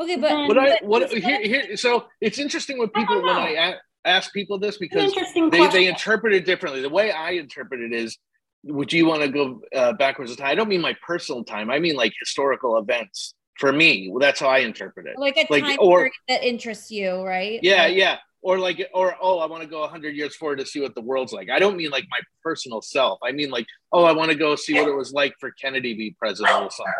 Okay, 0.00 0.16
but 0.16 0.48
what 0.48 0.58
I 0.58 0.78
what 0.82 1.12
here, 1.12 1.42
here 1.42 1.76
so 1.76 2.06
it's 2.20 2.38
interesting 2.38 2.78
when 2.78 2.88
people 2.88 3.16
I 3.16 3.18
when 3.18 3.36
I 3.36 3.74
ask 4.04 4.32
people 4.32 4.58
this 4.58 4.78
because 4.78 5.12
they, 5.50 5.68
they 5.68 5.86
interpret 5.86 6.32
it 6.32 6.46
differently. 6.46 6.80
The 6.80 6.88
way 6.88 7.12
I 7.12 7.32
interpret 7.32 7.80
it 7.80 7.92
is, 7.92 8.16
would 8.64 8.92
you 8.92 9.04
want 9.04 9.22
to 9.22 9.28
go 9.28 9.60
uh, 9.74 9.92
backwards 9.92 10.30
in 10.30 10.38
time? 10.38 10.46
I 10.46 10.54
don't 10.54 10.68
mean 10.68 10.80
my 10.80 10.96
personal 11.06 11.44
time. 11.44 11.70
I 11.70 11.78
mean 11.78 11.96
like 11.96 12.12
historical 12.18 12.78
events. 12.78 13.34
For 13.58 13.74
me, 13.74 14.08
well, 14.10 14.20
that's 14.20 14.40
how 14.40 14.48
I 14.48 14.60
interpret 14.60 15.06
it. 15.06 15.18
Like 15.18 15.36
a 15.36 15.46
like, 15.50 15.62
time 15.62 15.76
or, 15.80 16.10
that 16.28 16.42
interests 16.42 16.90
you, 16.90 17.22
right? 17.22 17.60
Yeah, 17.62 17.82
like, 17.82 17.94
yeah 17.94 18.16
or 18.42 18.58
like 18.58 18.88
or 18.94 19.14
oh 19.20 19.38
i 19.38 19.46
want 19.46 19.62
to 19.62 19.68
go 19.68 19.80
100 19.80 20.16
years 20.16 20.34
forward 20.34 20.58
to 20.58 20.66
see 20.66 20.80
what 20.80 20.94
the 20.94 21.00
world's 21.00 21.32
like 21.32 21.50
i 21.50 21.58
don't 21.58 21.76
mean 21.76 21.90
like 21.90 22.06
my 22.10 22.18
personal 22.42 22.80
self 22.80 23.18
i 23.22 23.32
mean 23.32 23.50
like 23.50 23.66
oh 23.92 24.04
i 24.04 24.12
want 24.12 24.30
to 24.30 24.36
go 24.36 24.56
see 24.56 24.74
what 24.74 24.88
it 24.88 24.94
was 24.94 25.12
like 25.12 25.34
for 25.38 25.50
kennedy 25.50 25.92
to 25.92 25.98
be 25.98 26.16
president 26.18 26.54
or 26.54 26.70
something 26.70 26.94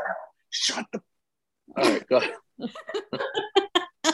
shut 0.51 0.87
the 0.93 1.01
all 1.79 1.91
right 1.91 2.07
go 2.09 2.17
ahead 2.17 2.35
for 4.05 4.13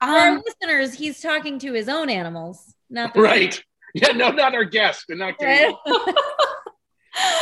our 0.00 0.28
um, 0.28 0.42
listeners 0.46 0.94
he's 0.94 1.20
talking 1.20 1.58
to 1.58 1.72
his 1.72 1.88
own 1.88 2.08
animals 2.10 2.74
not 2.90 3.16
right 3.16 3.62
yeah 3.94 4.08
no 4.08 4.30
not 4.30 4.54
our 4.54 4.64
guest 4.64 5.06
and 5.08 5.18
not 5.18 5.34
right? 5.40 5.74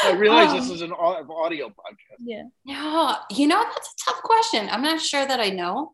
I 0.05 0.13
realize 0.13 0.51
um, 0.51 0.57
this 0.57 0.71
is 0.71 0.81
an 0.81 0.93
audio 0.93 1.69
podcast. 1.69 2.17
Yeah. 2.21 2.45
No, 2.65 3.15
you 3.31 3.47
know 3.47 3.63
that's 3.63 3.89
a 3.93 4.11
tough 4.11 4.23
question. 4.23 4.69
I'm 4.71 4.81
not 4.81 5.03
sure 5.03 5.27
that 5.27 5.39
I 5.39 5.51
know. 5.51 5.93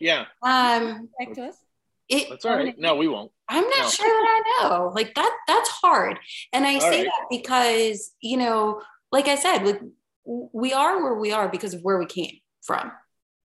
Yeah. 0.00 0.26
Um. 0.42 1.10
Back 1.18 1.34
to 1.34 1.42
us. 1.46 1.56
It, 2.08 2.28
that's 2.30 2.44
all 2.44 2.56
right. 2.56 2.78
No, 2.78 2.96
we 2.96 3.08
won't. 3.08 3.32
I'm 3.48 3.68
not 3.68 3.82
no. 3.82 3.88
sure 3.88 4.06
that 4.06 4.42
I 4.60 4.68
know. 4.68 4.92
Like 4.94 5.14
that, 5.14 5.36
that's 5.46 5.68
hard. 5.68 6.18
And 6.52 6.66
I 6.66 6.74
all 6.74 6.80
say 6.80 6.98
right. 6.98 7.06
that 7.06 7.26
because, 7.30 8.12
you 8.20 8.36
know, 8.36 8.82
like 9.10 9.28
I 9.28 9.36
said, 9.36 9.64
like 9.64 9.80
we 10.24 10.72
are 10.72 11.02
where 11.02 11.14
we 11.14 11.32
are 11.32 11.48
because 11.48 11.74
of 11.74 11.82
where 11.82 11.98
we 11.98 12.06
came 12.06 12.38
from. 12.62 12.92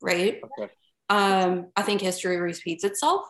Right. 0.04 0.42
Okay. 0.60 0.72
Um, 1.10 1.68
I 1.76 1.82
think 1.82 2.02
history 2.02 2.38
repeats 2.38 2.84
itself. 2.84 3.26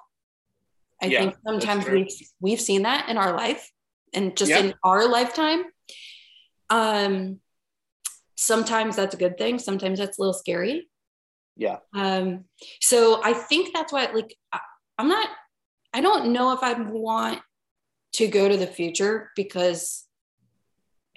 I 1.01 1.07
yeah, 1.07 1.19
think 1.19 1.35
sometimes 1.45 1.87
we've 1.87 2.07
we've 2.39 2.61
seen 2.61 2.83
that 2.83 3.09
in 3.09 3.17
our 3.17 3.35
life 3.35 3.71
and 4.13 4.35
just 4.35 4.49
yeah. 4.49 4.59
in 4.59 4.73
our 4.83 5.07
lifetime. 5.07 5.63
Um, 6.69 7.39
sometimes 8.35 8.95
that's 8.95 9.13
a 9.13 9.17
good 9.17 9.37
thing. 9.37 9.59
Sometimes 9.59 9.99
that's 9.99 10.17
a 10.17 10.21
little 10.21 10.33
scary. 10.33 10.89
Yeah. 11.55 11.77
Um, 11.93 12.45
so 12.81 13.21
I 13.23 13.33
think 13.33 13.73
that's 13.73 13.93
why, 13.93 14.09
like, 14.13 14.35
I'm 14.97 15.07
not, 15.07 15.29
I 15.93 16.01
don't 16.01 16.33
know 16.33 16.53
if 16.53 16.63
I 16.63 16.73
want 16.73 17.41
to 18.13 18.27
go 18.27 18.49
to 18.49 18.57
the 18.57 18.67
future 18.67 19.29
because 19.35 20.05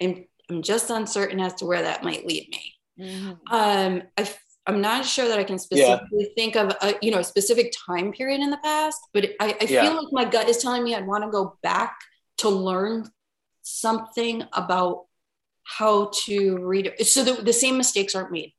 I'm, 0.01 0.25
I'm 0.49 0.61
just 0.61 0.89
uncertain 0.89 1.39
as 1.39 1.55
to 1.55 1.65
where 1.65 1.81
that 1.81 2.03
might 2.03 2.25
lead 2.25 2.49
me. 2.49 2.73
Mm-hmm. 2.99 3.31
Um, 3.53 4.03
I, 4.17 4.29
I'm 4.67 4.81
not 4.81 5.05
sure 5.05 5.27
that 5.29 5.39
I 5.39 5.43
can 5.43 5.57
specifically 5.57 6.19
yeah. 6.19 6.27
think 6.35 6.55
of 6.55 6.75
a 6.81 6.95
you 7.01 7.09
know 7.09 7.19
a 7.19 7.23
specific 7.23 7.73
time 7.87 8.11
period 8.11 8.41
in 8.41 8.49
the 8.49 8.57
past, 8.57 8.99
but 9.13 9.25
I, 9.39 9.55
I 9.61 9.65
yeah. 9.65 9.83
feel 9.83 9.95
like 9.95 10.11
my 10.11 10.25
gut 10.25 10.49
is 10.49 10.57
telling 10.57 10.83
me 10.83 10.93
I'd 10.93 11.07
want 11.07 11.23
to 11.23 11.29
go 11.29 11.57
back 11.63 11.97
to 12.39 12.49
learn 12.49 13.09
something 13.61 14.43
about 14.53 15.05
how 15.63 16.11
to 16.25 16.57
read 16.57 16.87
it, 16.87 17.07
so 17.07 17.23
that 17.23 17.45
the 17.45 17.53
same 17.53 17.77
mistakes 17.77 18.13
aren't 18.13 18.31
made. 18.31 18.53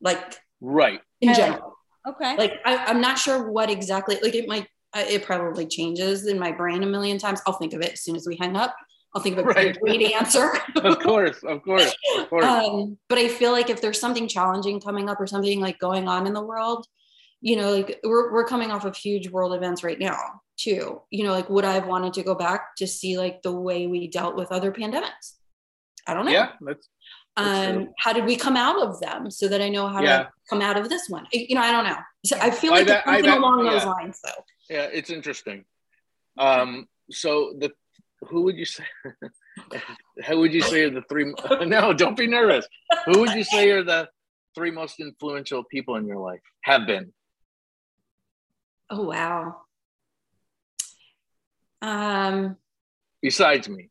Like 0.00 0.36
right 0.60 1.00
in 1.20 1.32
general. 1.34 1.76
Okay. 2.06 2.36
Like 2.36 2.60
I, 2.64 2.90
am 2.90 3.00
not 3.00 3.18
sure 3.18 3.50
what 3.50 3.70
exactly. 3.70 4.18
Like 4.22 4.34
it 4.34 4.48
might. 4.48 4.66
Uh, 4.92 5.04
it 5.08 5.24
probably 5.24 5.66
changes 5.66 6.28
in 6.28 6.38
my 6.38 6.52
brain 6.52 6.84
a 6.84 6.86
million 6.86 7.18
times. 7.18 7.40
I'll 7.46 7.54
think 7.54 7.72
of 7.72 7.80
it 7.80 7.94
as 7.94 8.02
soon 8.02 8.14
as 8.14 8.28
we 8.28 8.36
hang 8.36 8.56
up. 8.56 8.76
I'll 9.14 9.22
think 9.22 9.38
of 9.38 9.46
a 9.46 9.48
right. 9.48 9.78
great 9.80 10.12
answer. 10.12 10.52
of 10.76 10.98
course, 11.00 11.42
of 11.44 11.62
course, 11.62 11.94
of 12.18 12.28
course. 12.28 12.44
Um, 12.44 12.98
but 13.08 13.18
I 13.18 13.28
feel 13.28 13.52
like 13.52 13.70
if 13.70 13.80
there's 13.80 14.00
something 14.00 14.28
challenging 14.28 14.80
coming 14.80 15.08
up 15.08 15.20
or 15.20 15.26
something 15.26 15.60
like 15.60 15.78
going 15.78 16.08
on 16.08 16.26
in 16.26 16.32
the 16.32 16.42
world, 16.42 16.86
you 17.40 17.56
know, 17.56 17.70
like 17.70 18.00
we're 18.02 18.32
we're 18.32 18.46
coming 18.46 18.70
off 18.70 18.84
of 18.84 18.96
huge 18.96 19.30
world 19.30 19.54
events 19.54 19.84
right 19.84 19.98
now 19.98 20.40
too. 20.56 21.02
You 21.10 21.24
know, 21.24 21.32
like 21.32 21.48
would 21.48 21.64
I 21.64 21.74
have 21.74 21.86
wanted 21.86 22.14
to 22.14 22.22
go 22.22 22.34
back 22.34 22.76
to 22.76 22.86
see 22.86 23.18
like 23.18 23.42
the 23.42 23.52
way 23.52 23.86
we 23.86 24.08
dealt 24.08 24.36
with 24.36 24.50
other 24.50 24.72
pandemics? 24.72 25.34
I 26.06 26.14
don't 26.14 26.26
know. 26.26 26.32
Yeah, 26.32 26.52
that's 26.60 26.88
um, 27.36 27.88
how 27.98 28.12
did 28.12 28.24
we 28.24 28.36
come 28.36 28.56
out 28.56 28.80
of 28.80 29.00
them 29.00 29.30
so 29.30 29.48
that 29.48 29.60
I 29.60 29.68
know 29.68 29.88
how 29.88 30.02
yeah. 30.02 30.18
to 30.18 30.30
come 30.48 30.60
out 30.60 30.76
of 30.76 30.88
this 30.88 31.08
one? 31.08 31.26
You 31.32 31.56
know, 31.56 31.62
I 31.62 31.72
don't 31.72 31.84
know. 31.84 31.96
So 32.24 32.38
I 32.40 32.50
feel 32.50 32.70
like 32.70 32.88
I've, 32.88 33.02
something 33.04 33.30
I've, 33.30 33.38
along 33.38 33.64
yeah. 33.64 33.72
those 33.72 33.84
lines, 33.84 34.20
though. 34.22 34.44
Yeah, 34.70 34.88
it's 34.92 35.10
interesting. 35.10 35.64
Um, 36.38 36.86
so 37.10 37.54
the 37.58 37.72
who 38.24 38.42
would 38.42 38.56
you 38.56 38.64
say? 38.64 38.84
how 40.22 40.38
would 40.38 40.52
you 40.52 40.60
say 40.60 40.82
are 40.82 40.90
the 40.90 41.02
three? 41.08 41.34
no, 41.66 41.92
don't 41.92 42.16
be 42.16 42.26
nervous. 42.26 42.66
Who 43.06 43.20
would 43.20 43.30
you 43.30 43.44
say 43.44 43.70
are 43.70 43.82
the 43.82 44.08
three 44.54 44.70
most 44.70 45.00
influential 45.00 45.64
people 45.64 45.96
in 45.96 46.06
your 46.06 46.18
life? 46.18 46.40
Have 46.62 46.86
been. 46.86 47.12
Oh 48.90 49.02
wow. 49.02 49.56
Um. 51.82 52.56
Besides 53.22 53.68
me. 53.68 53.90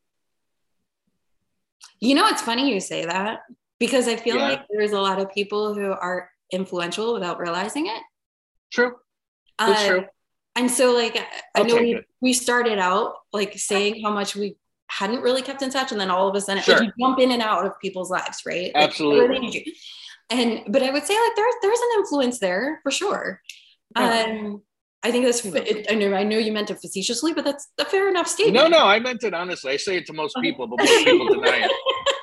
You 1.99 2.15
know, 2.15 2.27
it's 2.27 2.41
funny 2.41 2.73
you 2.73 2.79
say 2.79 3.05
that 3.05 3.39
because 3.79 4.07
I 4.07 4.15
feel 4.15 4.35
yeah. 4.35 4.49
like 4.49 4.65
there's 4.69 4.91
a 4.91 4.99
lot 4.99 5.19
of 5.19 5.31
people 5.31 5.73
who 5.73 5.91
are 5.91 6.29
influential 6.51 7.13
without 7.13 7.39
realizing 7.39 7.87
it. 7.87 8.01
True. 8.71 8.95
That's 9.57 9.83
uh, 9.83 9.87
true. 9.87 10.05
And 10.55 10.69
so 10.69 10.93
like 10.93 11.17
I 11.55 11.61
okay, 11.61 11.67
know 11.67 11.75
we, 11.75 12.01
we 12.21 12.33
started 12.33 12.79
out 12.79 13.15
like 13.31 13.57
saying 13.57 14.03
how 14.03 14.11
much 14.11 14.35
we 14.35 14.55
hadn't 14.87 15.21
really 15.21 15.41
kept 15.41 15.61
in 15.61 15.71
touch, 15.71 15.91
and 15.91 15.99
then 15.99 16.11
all 16.11 16.27
of 16.27 16.35
a 16.35 16.41
sudden 16.41 16.61
sure. 16.61 16.77
like, 16.77 16.85
you 16.85 16.93
jump 16.99 17.19
in 17.19 17.31
and 17.31 17.41
out 17.41 17.65
of 17.65 17.79
people's 17.79 18.11
lives, 18.11 18.43
right? 18.45 18.71
Absolutely. 18.75 19.39
Like, 19.39 19.67
and 20.29 20.61
but 20.71 20.83
I 20.83 20.91
would 20.91 21.03
say 21.03 21.19
like 21.19 21.35
there's 21.35 21.55
there's 21.61 21.79
an 21.79 21.99
influence 21.99 22.39
there 22.39 22.79
for 22.83 22.91
sure. 22.91 23.41
Yeah. 23.95 24.25
Um 24.27 24.61
I 25.05 25.11
think 25.11 25.25
that's. 25.25 25.43
It, 25.43 25.87
I 25.89 25.95
know. 25.95 26.13
I 26.13 26.23
know 26.23 26.37
you 26.37 26.53
meant 26.53 26.71
it 26.71 26.79
facetiously, 26.79 27.33
but 27.33 27.43
that's 27.43 27.67
a 27.77 27.83
fair 27.83 28.07
enough 28.07 28.27
statement. 28.27 28.55
No, 28.55 28.69
no, 28.69 28.85
I 28.85 28.99
meant 28.99 29.23
it 29.23 29.33
honestly. 29.33 29.73
I 29.73 29.77
say 29.77 29.97
it 29.97 30.05
to 30.05 30.13
most 30.13 30.37
people, 30.41 30.65
but 30.65 30.79
most 30.79 31.03
people 31.03 31.27
deny 31.27 31.65
it. 31.65 31.71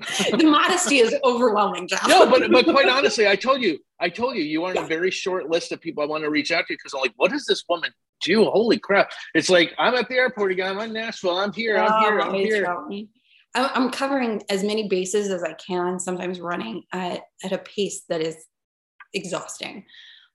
the 0.30 0.44
modesty 0.44 0.98
is 0.98 1.14
overwhelming, 1.22 1.88
John. 1.88 2.00
No, 2.08 2.28
but 2.28 2.50
but 2.50 2.64
quite 2.64 2.88
honestly, 2.90 3.28
I 3.28 3.36
told 3.36 3.62
you, 3.62 3.78
I 4.00 4.08
told 4.08 4.36
you, 4.36 4.42
you 4.42 4.64
are 4.64 4.70
on 4.70 4.78
a 4.78 4.86
very 4.86 5.10
short 5.10 5.48
list 5.48 5.72
of 5.72 5.80
people 5.80 6.02
I 6.02 6.06
want 6.06 6.24
to 6.24 6.30
reach 6.30 6.50
out 6.50 6.66
to 6.66 6.74
because 6.74 6.92
I'm 6.94 7.00
like, 7.00 7.14
what 7.16 7.30
does 7.30 7.44
this 7.44 7.64
woman 7.68 7.90
do? 8.22 8.44
Holy 8.44 8.78
crap! 8.78 9.12
It's 9.34 9.48
like 9.48 9.72
I'm 9.78 9.94
at 9.94 10.08
the 10.08 10.16
airport 10.16 10.52
again. 10.52 10.76
I'm 10.76 10.80
in 10.88 10.92
Nashville. 10.92 11.38
I'm 11.38 11.52
here. 11.52 11.78
I'm 11.78 12.02
here. 12.02 12.20
I'm 12.20 12.90
here. 12.90 13.06
I'm 13.54 13.90
covering 13.90 14.42
as 14.50 14.64
many 14.64 14.88
bases 14.88 15.30
as 15.30 15.44
I 15.44 15.52
can. 15.54 16.00
Sometimes 16.00 16.40
running 16.40 16.82
at 16.92 17.22
at 17.44 17.52
a 17.52 17.58
pace 17.58 18.02
that 18.08 18.20
is 18.20 18.44
exhausting. 19.12 19.84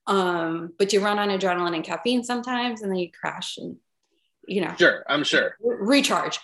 Um, 0.06 0.72
but 0.78 0.92
you 0.92 1.00
run 1.00 1.18
on 1.18 1.28
adrenaline 1.28 1.74
and 1.74 1.84
caffeine 1.84 2.24
sometimes, 2.24 2.82
and 2.82 2.90
then 2.90 2.98
you 2.98 3.10
crash 3.12 3.58
and 3.58 3.76
you 4.48 4.62
know. 4.62 4.74
Sure, 4.78 5.04
I'm 5.06 5.24
sure. 5.24 5.56
Recharge. 5.60 6.38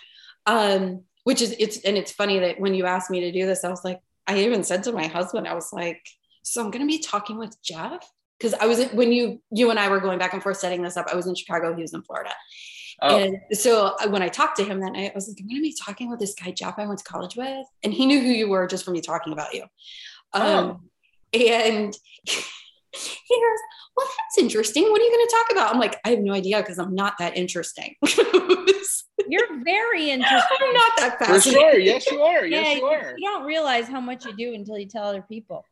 Um, 0.45 1.03
which 1.27 1.41
is 1.41 1.53
it's 1.59 1.79
and 1.79 1.97
it's 1.97 2.13
funny 2.13 2.39
that 2.39 2.57
when 2.57 2.73
you 2.73 2.85
asked 2.85 3.09
me 3.09 3.19
to 3.19 3.33
do 3.33 3.45
this, 3.45 3.65
I 3.65 3.69
was 3.69 3.83
like, 3.83 3.99
I 4.27 4.39
even 4.39 4.63
said 4.63 4.83
to 4.83 4.93
my 4.93 5.07
husband, 5.07 5.45
I 5.45 5.55
was 5.55 5.73
like, 5.73 6.01
so 6.41 6.63
I'm 6.63 6.71
gonna 6.71 6.85
be 6.85 6.99
talking 6.99 7.37
with 7.37 7.61
Jeff 7.61 8.09
because 8.39 8.53
I 8.53 8.65
was 8.65 8.85
when 8.93 9.11
you 9.11 9.41
you 9.51 9.69
and 9.69 9.77
I 9.77 9.89
were 9.89 9.99
going 9.99 10.19
back 10.19 10.31
and 10.31 10.41
forth 10.41 10.55
setting 10.55 10.83
this 10.83 10.95
up. 10.95 11.07
I 11.11 11.17
was 11.17 11.27
in 11.27 11.35
Chicago, 11.35 11.75
he 11.75 11.81
was 11.81 11.93
in 11.93 12.01
Florida. 12.01 12.31
Oh. 13.01 13.19
And 13.19 13.35
so 13.51 13.93
when 14.07 14.21
I 14.21 14.29
talked 14.29 14.55
to 14.59 14.63
him 14.63 14.79
that 14.79 14.93
night, 14.93 15.11
I 15.11 15.15
was 15.15 15.27
like, 15.27 15.35
I'm 15.41 15.49
gonna 15.49 15.59
be 15.59 15.75
talking 15.77 16.09
with 16.09 16.21
this 16.21 16.33
guy 16.33 16.51
Jeff 16.51 16.75
I 16.79 16.85
went 16.85 16.99
to 16.99 17.03
college 17.03 17.35
with, 17.35 17.67
and 17.83 17.93
he 17.93 18.05
knew 18.05 18.21
who 18.21 18.29
you 18.29 18.47
were 18.47 18.65
just 18.65 18.85
from 18.85 18.93
me 18.93 19.01
talking 19.01 19.33
about 19.33 19.53
you. 19.53 19.65
Oh. 20.33 20.57
Um, 20.59 20.89
and 21.33 21.93
he 23.25 23.35
goes, 23.35 23.59
Well, 23.95 24.07
that's 24.07 24.37
interesting. 24.37 24.83
What 24.83 25.01
are 25.01 25.03
you 25.03 25.11
going 25.11 25.27
to 25.27 25.35
talk 25.35 25.45
about? 25.51 25.73
I'm 25.73 25.79
like, 25.79 25.99
I 26.05 26.09
have 26.09 26.19
no 26.19 26.33
idea 26.33 26.57
because 26.57 26.79
I'm 26.79 26.95
not 26.95 27.17
that 27.19 27.37
interesting. 27.37 27.95
You're 29.29 29.63
very 29.63 30.09
interesting. 30.09 30.57
I'm 30.61 30.73
not 30.73 30.91
that 30.97 31.19
fascinating. 31.19 31.61
For 31.61 31.71
sure. 31.71 31.79
Yes, 31.79 32.11
you 32.11 32.21
are. 32.21 32.45
Yes, 32.45 32.67
yeah, 32.67 32.73
you 32.75 32.85
are. 32.85 33.15
You 33.17 33.29
don't 33.29 33.45
realize 33.45 33.87
how 33.87 33.99
much 33.99 34.25
you 34.25 34.35
do 34.35 34.53
until 34.53 34.77
you 34.77 34.87
tell 34.87 35.03
other 35.03 35.21
people. 35.21 35.65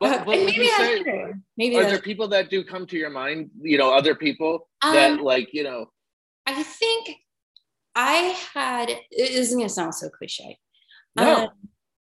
But, 0.00 0.24
but 0.24 0.30
maybe 0.30 0.66
say, 0.66 1.34
maybe 1.58 1.76
are 1.76 1.84
there 1.84 2.00
people 2.00 2.28
that 2.28 2.48
do 2.48 2.64
come 2.64 2.86
to 2.86 2.96
your 2.96 3.10
mind? 3.10 3.50
You 3.60 3.76
know, 3.76 3.92
other 3.92 4.14
people 4.14 4.66
um, 4.82 4.94
that 4.94 5.20
like 5.20 5.52
you 5.52 5.62
know. 5.62 5.90
I 6.46 6.62
think 6.62 7.16
I 7.94 8.34
had. 8.54 8.88
It 8.88 9.02
isn't 9.10 9.58
going 9.58 9.68
to 9.68 9.74
sound 9.74 9.94
so 9.94 10.08
cliche. 10.08 10.58
No. 11.16 11.44
Um, 11.44 11.48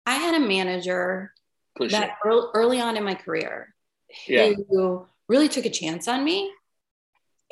I 0.07 0.15
had 0.15 0.41
a 0.41 0.47
manager 0.47 1.33
cliche. 1.77 1.99
that 1.99 2.19
early, 2.25 2.47
early 2.55 2.81
on 2.81 2.97
in 2.97 3.03
my 3.03 3.15
career 3.17 3.75
yeah. 4.27 4.53
who 4.69 5.07
really 5.29 5.49
took 5.49 5.65
a 5.65 5.71
chance 5.71 6.09
on 6.09 6.25
me. 6.25 6.51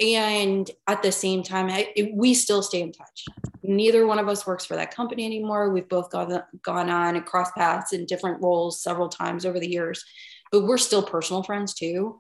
And 0.01 0.71
at 0.87 1.03
the 1.03 1.13
same 1.13 1.43
time 1.43 1.69
I, 1.69 1.93
it, 1.95 2.15
we 2.15 2.33
still 2.35 2.63
stay 2.63 2.81
in 2.81 2.93
touch. 2.93 3.25
Neither 3.63 4.07
one 4.07 4.19
of 4.19 4.29
us 4.29 4.47
works 4.47 4.65
for 4.65 4.75
that 4.77 4.95
company 4.95 5.27
anymore. 5.27 5.71
We've 5.71 5.89
both 5.89 6.11
gone, 6.11 6.43
gone 6.63 6.89
on 6.89 7.17
and 7.17 7.27
crossed 7.27 7.55
paths 7.55 7.93
in 7.93 8.07
different 8.07 8.43
roles 8.43 8.83
several 8.83 9.11
times 9.11 9.45
over 9.45 9.61
the 9.61 9.71
years 9.71 10.03
but 10.51 10.65
we're 10.65 10.79
still 10.79 11.03
personal 11.03 11.43
friends 11.43 11.75
too. 11.75 12.19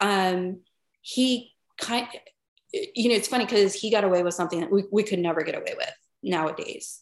Um, 0.00 0.60
he 1.00 1.52
kind 1.80 2.06
you 2.72 3.08
know 3.08 3.14
it's 3.14 3.28
funny 3.28 3.44
because 3.44 3.74
he 3.74 3.90
got 3.90 4.04
away 4.04 4.22
with 4.22 4.34
something 4.34 4.60
that 4.60 4.70
we, 4.70 4.84
we 4.90 5.02
could 5.02 5.18
never 5.18 5.42
get 5.42 5.56
away 5.56 5.74
with 5.76 5.92
nowadays. 6.22 7.00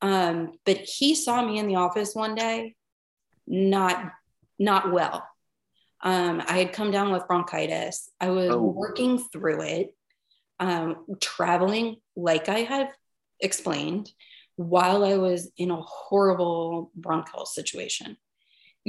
Um, 0.00 0.58
but 0.64 0.78
he 0.78 1.14
saw 1.14 1.44
me 1.44 1.58
in 1.58 1.66
the 1.66 1.76
office 1.76 2.14
one 2.14 2.34
day 2.34 2.76
not 3.46 4.12
not 4.58 4.92
well 4.92 5.26
um, 6.00 6.42
I 6.46 6.58
had 6.58 6.72
come 6.72 6.90
down 6.90 7.12
with 7.12 7.26
bronchitis. 7.26 8.10
I 8.20 8.30
was 8.30 8.50
oh. 8.50 8.62
working 8.62 9.18
through 9.18 9.62
it, 9.62 9.94
um, 10.60 11.04
traveling 11.20 11.96
like 12.16 12.48
I 12.48 12.60
had 12.60 12.90
explained 13.40 14.10
while 14.56 15.04
I 15.04 15.16
was 15.16 15.50
in 15.56 15.70
a 15.70 15.80
horrible 15.80 16.90
bronchial 16.94 17.46
situation. 17.46 18.16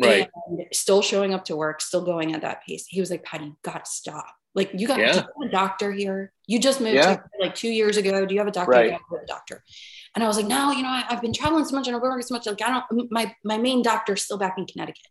Right. 0.01 0.29
And 0.47 0.65
still 0.71 1.01
showing 1.01 1.33
up 1.33 1.45
to 1.45 1.55
work, 1.55 1.81
still 1.81 2.03
going 2.03 2.33
at 2.33 2.41
that 2.41 2.63
pace. 2.65 2.85
He 2.87 2.99
was 2.99 3.11
like, 3.11 3.23
Patty, 3.23 3.45
you 3.45 3.55
got 3.63 3.85
to 3.85 3.91
stop. 3.91 4.33
Like, 4.55 4.71
you 4.73 4.87
got 4.87 4.99
yeah. 4.99 5.23
a 5.43 5.49
doctor 5.49 5.91
here. 5.91 6.31
You 6.47 6.59
just 6.59 6.81
moved 6.81 6.95
yeah. 6.95 7.17
like 7.39 7.53
two 7.53 7.69
years 7.69 7.97
ago. 7.97 8.25
Do 8.25 8.33
you 8.33 8.39
have 8.39 8.47
a 8.47 8.51
doctor? 8.51 8.71
Right. 8.71 8.91
have 8.91 9.01
a 9.11 9.25
doctor. 9.27 9.63
And 10.15 10.23
I 10.23 10.27
was 10.27 10.37
like, 10.37 10.47
no, 10.47 10.71
you 10.71 10.81
know, 10.81 10.89
I, 10.89 11.05
have 11.09 11.21
been 11.21 11.33
traveling 11.33 11.65
so 11.65 11.75
much 11.75 11.87
and 11.87 11.95
I've 11.95 12.01
been 12.01 12.09
working 12.09 12.25
so 12.25 12.33
much. 12.33 12.47
Like, 12.47 12.61
I 12.61 12.83
don't, 12.89 13.11
my, 13.11 13.33
my 13.43 13.57
main 13.57 13.83
doctor's 13.83 14.23
still 14.23 14.37
back 14.37 14.55
in 14.57 14.65
Connecticut. 14.65 15.05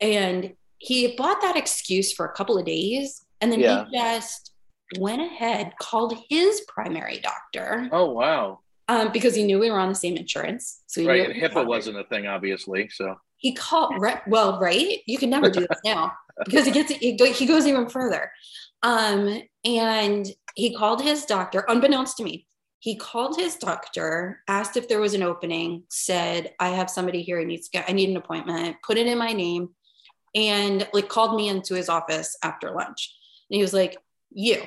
And 0.00 0.52
he 0.78 1.14
bought 1.16 1.40
that 1.42 1.56
excuse 1.56 2.12
for 2.12 2.26
a 2.26 2.32
couple 2.32 2.58
of 2.58 2.64
days 2.64 3.24
and 3.40 3.52
then 3.52 3.60
yeah. 3.60 3.84
he 3.84 3.98
just 3.98 4.52
went 4.98 5.20
ahead, 5.20 5.72
called 5.80 6.16
his 6.28 6.62
primary 6.62 7.20
doctor. 7.20 7.88
Oh, 7.92 8.10
wow. 8.10 8.60
Um, 8.88 9.12
because 9.12 9.34
he 9.34 9.44
knew 9.44 9.58
we 9.58 9.70
were 9.70 9.78
on 9.78 9.90
the 9.90 9.94
same 9.94 10.16
insurance. 10.16 10.82
So 10.86 11.04
right, 11.04 11.28
and 11.28 11.40
HIPAA 11.40 11.66
wasn't 11.66 11.98
a 11.98 12.04
thing, 12.04 12.26
obviously. 12.26 12.88
So 12.88 13.16
he 13.36 13.52
called. 13.52 13.94
Right, 13.98 14.26
well, 14.26 14.58
right, 14.58 15.00
you 15.06 15.18
can 15.18 15.28
never 15.28 15.50
do 15.50 15.60
this 15.60 15.80
now 15.84 16.12
because 16.46 16.64
he 16.64 16.72
gets 16.72 16.90
he 16.92 17.46
goes 17.46 17.66
even 17.66 17.88
further. 17.90 18.30
Um, 18.82 19.42
and 19.62 20.26
he 20.54 20.74
called 20.74 21.02
his 21.02 21.26
doctor, 21.26 21.66
unbeknownst 21.68 22.16
to 22.16 22.24
me. 22.24 22.46
He 22.78 22.96
called 22.96 23.36
his 23.36 23.56
doctor, 23.56 24.40
asked 24.48 24.78
if 24.78 24.88
there 24.88 25.00
was 25.00 25.12
an 25.12 25.22
opening, 25.22 25.82
said, 25.90 26.54
"I 26.58 26.70
have 26.70 26.88
somebody 26.88 27.20
here. 27.20 27.38
I 27.40 27.44
need 27.44 27.62
to 27.62 27.70
get, 27.70 27.84
I 27.88 27.92
need 27.92 28.08
an 28.08 28.16
appointment. 28.16 28.76
Put 28.82 28.96
it 28.96 29.06
in 29.06 29.18
my 29.18 29.34
name 29.34 29.68
and 30.38 30.88
like 30.92 31.08
called 31.08 31.36
me 31.36 31.48
into 31.48 31.74
his 31.74 31.88
office 31.88 32.36
after 32.42 32.70
lunch. 32.70 33.14
And 33.50 33.56
he 33.56 33.62
was 33.62 33.72
like, 33.72 33.96
You, 34.30 34.62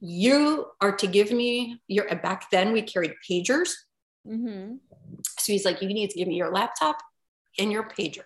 you 0.00 0.66
are 0.80 0.92
to 0.96 1.06
give 1.06 1.32
me 1.32 1.80
your 1.88 2.06
back 2.16 2.50
then 2.50 2.72
we 2.72 2.82
carried 2.82 3.14
pagers. 3.28 3.72
Mm-hmm. 4.26 4.76
So 5.38 5.52
he's 5.52 5.64
like, 5.64 5.82
You 5.82 5.88
need 5.88 6.10
to 6.10 6.18
give 6.18 6.28
me 6.28 6.36
your 6.36 6.52
laptop 6.52 6.98
and 7.58 7.72
your 7.72 7.84
pager. 7.84 8.24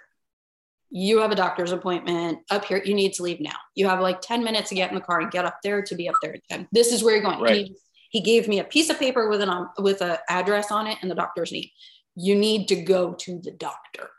You 0.93 1.21
have 1.21 1.31
a 1.31 1.37
doctor's 1.37 1.71
appointment 1.71 2.41
up 2.51 2.65
here. 2.65 2.83
You 2.85 2.95
need 2.95 3.13
to 3.15 3.23
leave 3.23 3.41
now. 3.41 3.57
You 3.77 3.89
have 3.89 4.01
like 4.01 4.21
10 4.21 4.43
minutes 4.43 4.71
to 4.71 4.75
get 4.75 4.91
in 4.91 4.97
the 4.97 5.01
car 5.01 5.21
and 5.21 5.31
get 5.31 5.45
up 5.45 5.59
there 5.63 5.83
to 5.83 5.95
be 5.95 6.09
up 6.09 6.17
there 6.21 6.35
at 6.35 6.43
10. 6.51 6.69
This 6.73 6.93
is 6.93 7.05
where 7.05 7.15
you're 7.15 7.23
going. 7.23 7.41
Right. 7.41 7.67
He, 7.67 7.77
he, 8.11 8.21
gave 8.21 8.49
me 8.49 8.59
a 8.59 8.65
piece 8.65 8.91
of 8.91 8.99
paper 8.99 9.29
with 9.29 9.41
an 9.41 9.49
um, 9.49 9.71
with 9.79 10.03
an 10.03 10.17
address 10.29 10.73
on 10.73 10.89
it 10.89 10.99
and 11.01 11.09
the 11.09 11.15
doctor's 11.15 11.53
name. 11.53 11.69
You 12.17 12.35
need 12.35 12.67
to 12.69 12.83
go 12.83 13.15
to 13.15 13.39
the 13.39 13.53
doctor. 13.53 14.11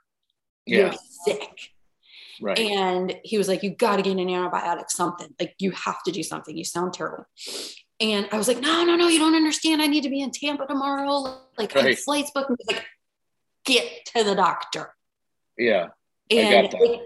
Yeah. 0.66 0.78
You're 0.78 0.94
sick. 1.26 1.72
Right. 2.42 2.58
And 2.58 3.16
he 3.24 3.38
was 3.38 3.48
like, 3.48 3.64
You 3.64 3.70
got 3.70 3.98
to 3.98 4.02
get 4.02 4.18
an 4.18 4.28
antibiotic, 4.28 4.90
something. 4.90 5.34
Like, 5.40 5.56
you 5.60 5.72
have 5.72 6.02
to 6.04 6.12
do 6.12 6.24
something. 6.24 6.56
You 6.56 6.64
sound 6.64 6.94
terrible. 6.94 7.26
And 8.00 8.28
I 8.32 8.38
was 8.38 8.48
like, 8.48 8.60
No, 8.60 8.84
no, 8.84 8.96
no, 8.96 9.08
you 9.08 9.20
don't 9.20 9.36
understand. 9.36 9.82
I 9.82 9.88
need 9.88 10.04
to 10.04 10.10
be 10.10 10.22
in 10.22 10.32
Tampa 10.32 10.66
tomorrow. 10.66 11.40
Like, 11.58 11.76
right. 11.76 11.98
flights 11.98 12.32
booked. 12.32 12.52
Like, 12.68 12.86
get 13.66 14.06
to 14.16 14.24
the 14.24 14.36
doctor. 14.36 14.94
Yeah. 15.58 15.90
And 16.30 16.74
like, 16.74 17.02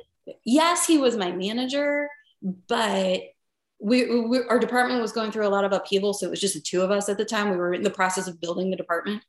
yes, 0.45 0.85
he 0.85 0.97
was 0.97 1.17
my 1.17 1.31
manager, 1.31 2.07
but 2.41 3.21
we, 3.79 4.19
we, 4.21 4.39
our 4.49 4.59
department 4.59 5.01
was 5.01 5.11
going 5.11 5.31
through 5.31 5.47
a 5.47 5.49
lot 5.49 5.65
of 5.65 5.71
upheaval. 5.71 6.13
So 6.13 6.27
it 6.27 6.29
was 6.29 6.41
just 6.41 6.53
the 6.53 6.61
two 6.61 6.81
of 6.81 6.91
us 6.91 7.09
at 7.09 7.17
the 7.17 7.25
time. 7.25 7.49
We 7.49 7.57
were 7.57 7.73
in 7.73 7.83
the 7.83 7.89
process 7.89 8.27
of 8.27 8.39
building 8.39 8.69
the 8.69 8.77
department. 8.77 9.23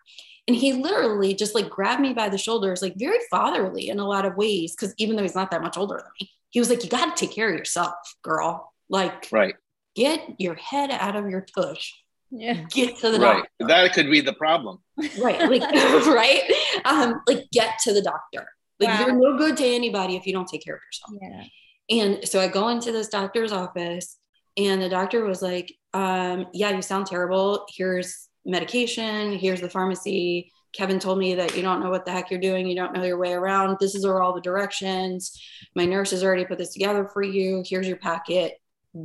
And 0.49 0.57
he 0.57 0.73
literally 0.73 1.35
just 1.35 1.55
like 1.55 1.69
grabbed 1.69 2.01
me 2.01 2.13
by 2.13 2.29
the 2.29 2.39
shoulders, 2.39 2.81
like 2.81 2.95
very 2.97 3.19
fatherly 3.31 3.89
in 3.89 3.99
a 3.99 4.07
lot 4.07 4.25
of 4.25 4.37
ways. 4.37 4.75
Cause 4.79 4.95
even 4.97 5.17
though 5.17 5.23
he's 5.23 5.35
not 5.35 5.51
that 5.51 5.63
much 5.63 5.77
older 5.77 5.97
than 5.97 6.11
me, 6.21 6.31
he 6.51 6.61
was 6.61 6.71
like, 6.71 6.85
You 6.85 6.91
got 6.91 7.17
to 7.17 7.27
take 7.27 7.35
care 7.35 7.51
of 7.51 7.59
yourself, 7.59 7.95
girl. 8.23 8.73
Like, 8.89 9.29
right. 9.33 9.55
Get 9.95 10.21
your 10.39 10.55
head 10.55 10.91
out 10.91 11.17
of 11.17 11.29
your 11.31 11.41
tush. 11.41 11.93
Yeah. 12.31 12.65
Get 12.71 12.99
to 12.99 13.11
the 13.11 13.19
right. 13.19 13.37
doctor. 13.37 13.67
That 13.67 13.93
could 13.95 14.11
be 14.11 14.21
the 14.21 14.35
problem. 14.35 14.79
Right. 15.19 15.41
Like, 15.41 15.63
right. 16.07 16.43
Um, 16.85 17.23
like 17.27 17.47
get 17.51 17.79
to 17.85 17.93
the 17.93 18.03
doctor. 18.03 18.47
Like 18.79 18.91
wow. 18.91 19.07
you're 19.07 19.17
no 19.17 19.39
good 19.39 19.57
to 19.57 19.67
anybody 19.67 20.17
if 20.17 20.27
you 20.27 20.33
don't 20.33 20.47
take 20.47 20.65
care 20.65 20.75
of 20.75 20.81
yourself. 20.87 21.13
Yeah. 21.23 21.45
And 21.89 22.29
so 22.29 22.41
I 22.41 22.49
go 22.49 22.69
into 22.69 22.93
this 22.93 23.09
doctor's 23.09 23.53
office 23.53 24.19
and 24.57 24.83
the 24.83 24.89
doctor 24.89 25.25
was 25.25 25.43
like, 25.43 25.73
um, 25.95 26.47
yeah, 26.53 26.71
you 26.71 26.83
sound 26.83 27.07
terrible. 27.07 27.67
Here's 27.75 28.29
medication. 28.47 29.33
Here's 29.33 29.61
the 29.61 29.69
pharmacy. 29.69 30.53
Kevin 30.73 30.99
told 30.99 31.19
me 31.19 31.35
that 31.35 31.57
you 31.57 31.63
don't 31.63 31.83
know 31.83 31.91
what 31.91 32.05
the 32.05 32.13
heck 32.13 32.31
you're 32.31 32.41
doing. 32.41 32.67
You 32.67 32.77
don't 32.77 32.93
know 32.93 33.03
your 33.03 33.19
way 33.19 33.33
around. 33.33 33.79
This 33.81 33.95
is 33.95 34.05
are 34.05 34.23
all 34.23 34.35
the 34.35 34.41
directions. 34.41 35.41
My 35.75 35.87
nurse 35.87 36.11
has 36.11 36.23
already 36.23 36.45
put 36.45 36.59
this 36.59 36.73
together 36.73 37.07
for 37.07 37.23
you. 37.23 37.63
Here's 37.67 37.89
your 37.89 37.97
packet. 37.97 38.55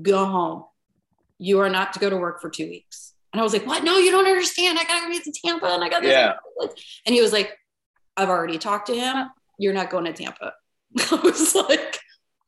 Go 0.01 0.25
home. 0.25 0.65
You 1.37 1.59
are 1.59 1.69
not 1.69 1.93
to 1.93 1.99
go 1.99 2.09
to 2.09 2.17
work 2.17 2.41
for 2.41 2.49
two 2.49 2.67
weeks. 2.67 3.13
And 3.33 3.39
I 3.39 3.43
was 3.43 3.53
like, 3.53 3.65
what? 3.65 3.83
No, 3.83 3.97
you 3.97 4.11
don't 4.11 4.27
understand. 4.27 4.77
I 4.77 4.83
gotta 4.83 5.07
go 5.07 5.19
to 5.19 5.31
Tampa 5.43 5.67
and 5.67 5.83
I 5.83 5.89
got 5.89 6.01
this. 6.01 6.11
Yeah. 6.11 6.33
And 7.05 7.15
he 7.15 7.21
was 7.21 7.31
like, 7.31 7.57
I've 8.17 8.29
already 8.29 8.57
talked 8.57 8.87
to 8.87 8.95
him. 8.95 9.29
You're 9.57 9.73
not 9.73 9.89
going 9.89 10.05
to 10.05 10.13
Tampa. 10.13 10.53
I 11.11 11.15
was 11.23 11.55
like, 11.55 11.99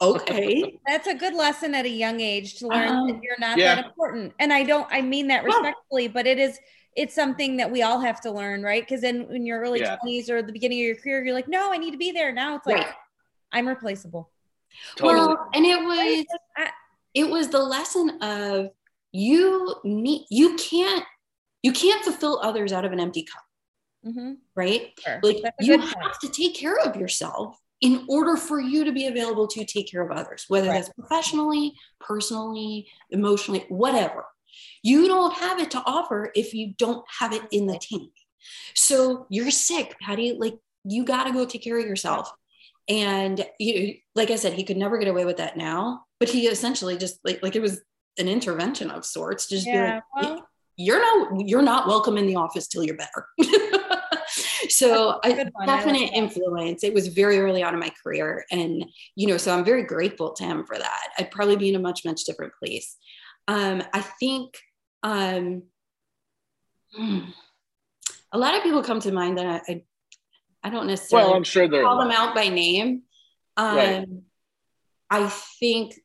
okay. 0.01 0.79
That's 0.87 1.07
a 1.07 1.15
good 1.15 1.33
lesson 1.33 1.73
at 1.73 1.85
a 1.85 1.89
young 1.89 2.19
age 2.19 2.55
to 2.59 2.67
learn 2.67 2.89
um, 2.89 3.07
that 3.07 3.23
you're 3.23 3.39
not 3.39 3.57
yeah. 3.57 3.75
that 3.75 3.85
important. 3.85 4.33
And 4.39 4.51
I 4.51 4.63
don't, 4.63 4.87
I 4.91 5.01
mean 5.01 5.27
that 5.27 5.43
respectfully, 5.43 6.09
but 6.09 6.27
it 6.27 6.39
is, 6.39 6.59
it's 6.95 7.15
something 7.15 7.57
that 7.57 7.71
we 7.71 7.81
all 7.81 7.99
have 7.99 8.21
to 8.21 8.31
learn, 8.31 8.63
right? 8.63 8.83
Because 8.83 9.01
then 9.01 9.27
in 9.31 9.45
your 9.45 9.59
early 9.59 9.79
yeah. 9.79 9.97
20s 10.03 10.29
or 10.29 10.41
the 10.41 10.51
beginning 10.51 10.79
of 10.79 10.85
your 10.85 10.95
career, 10.95 11.23
you're 11.23 11.33
like, 11.33 11.47
no, 11.47 11.71
I 11.71 11.77
need 11.77 11.91
to 11.91 11.97
be 11.97 12.11
there. 12.11 12.31
Now 12.31 12.55
it's 12.55 12.65
like, 12.65 12.77
right. 12.77 12.93
I'm 13.51 13.67
replaceable. 13.67 14.29
Totally. 14.95 15.27
Well, 15.27 15.49
and 15.53 15.65
it 15.65 15.83
was, 15.83 16.25
it 17.13 17.29
was 17.29 17.49
the 17.49 17.59
lesson 17.59 18.21
of 18.21 18.69
you 19.11 19.75
need, 19.83 20.25
you 20.29 20.55
can't, 20.55 21.03
you 21.61 21.71
can't 21.71 22.03
fulfill 22.03 22.39
others 22.43 22.73
out 22.73 22.85
of 22.85 22.91
an 22.91 22.99
empty 22.99 23.23
cup. 23.23 23.43
Mm-hmm. 24.05 24.33
Right? 24.55 24.91
Sure. 24.99 25.19
Like 25.23 25.37
you 25.59 25.79
have 25.79 25.93
point. 25.93 26.13
to 26.21 26.29
take 26.29 26.55
care 26.55 26.77
of 26.79 26.95
yourself 26.95 27.57
in 27.81 28.05
order 28.07 28.37
for 28.37 28.59
you 28.59 28.85
to 28.85 28.91
be 28.91 29.07
available 29.07 29.47
to 29.47 29.65
take 29.65 29.91
care 29.91 30.01
of 30.01 30.11
others, 30.11 30.45
whether 30.47 30.69
right. 30.69 30.75
that's 30.75 30.89
professionally, 30.89 31.73
personally, 31.99 32.87
emotionally, 33.09 33.65
whatever. 33.69 34.25
You 34.81 35.07
don't 35.07 35.33
have 35.35 35.59
it 35.59 35.71
to 35.71 35.83
offer 35.85 36.31
if 36.35 36.53
you 36.53 36.73
don't 36.77 37.05
have 37.19 37.33
it 37.33 37.43
in 37.51 37.67
the 37.67 37.79
tank. 37.79 38.11
So 38.75 39.25
you're 39.29 39.51
sick, 39.51 39.95
Patty. 40.01 40.35
Like 40.37 40.57
you 40.83 41.05
got 41.05 41.25
to 41.25 41.33
go 41.33 41.45
take 41.45 41.63
care 41.63 41.79
of 41.79 41.85
yourself. 41.85 42.31
And 42.89 43.45
you, 43.59 43.95
like 44.15 44.29
I 44.29 44.35
said, 44.35 44.53
he 44.53 44.63
could 44.63 44.77
never 44.77 44.97
get 44.97 45.07
away 45.07 45.25
with 45.25 45.37
that 45.37 45.55
now. 45.55 46.03
But 46.19 46.29
he 46.29 46.47
essentially 46.47 46.97
just 46.97 47.19
like 47.23 47.41
like 47.41 47.55
it 47.55 47.61
was 47.61 47.81
an 48.17 48.27
intervention 48.27 48.91
of 48.91 49.05
sorts. 49.05 49.47
Just 49.47 49.65
yeah, 49.65 50.01
be 50.19 50.21
like, 50.21 50.31
well, 50.31 50.47
you're 50.75 50.99
not 50.99 51.47
you're 51.47 51.61
not 51.61 51.87
welcome 51.87 52.17
in 52.17 52.27
the 52.27 52.35
office 52.35 52.67
till 52.67 52.83
you're 52.83 52.97
better. 52.97 53.27
so 54.69 55.19
a 55.23 55.49
definite 55.65 56.11
influence. 56.13 56.83
It 56.83 56.93
was 56.93 57.07
very 57.07 57.39
early 57.39 57.63
on 57.63 57.73
in 57.73 57.79
my 57.79 57.91
career, 58.03 58.45
and 58.51 58.85
you 59.15 59.27
know, 59.27 59.37
so 59.37 59.55
I'm 59.55 59.63
very 59.63 59.83
grateful 59.83 60.33
to 60.33 60.43
him 60.43 60.65
for 60.65 60.77
that. 60.77 61.07
I'd 61.17 61.31
probably 61.31 61.55
be 61.55 61.69
in 61.69 61.75
a 61.75 61.79
much 61.79 62.03
much 62.05 62.23
different 62.23 62.53
place. 62.61 62.97
Um, 63.47 63.83
I 63.93 64.01
think 64.01 64.55
um, 65.03 65.63
a 68.31 68.37
lot 68.37 68.55
of 68.55 68.63
people 68.63 68.83
come 68.83 68.99
to 69.01 69.11
mind 69.11 69.37
that 69.37 69.45
I, 69.45 69.71
I, 69.71 69.83
I 70.63 70.69
don't 70.69 70.87
necessarily 70.87 71.27
well, 71.27 71.37
I'm 71.37 71.43
sure 71.43 71.67
they're 71.67 71.83
call 71.83 71.99
them 71.99 72.11
out 72.11 72.35
by 72.35 72.47
name. 72.49 73.03
Um, 73.57 73.75
right. 73.75 74.07
I 75.09 75.27
think 75.59 75.95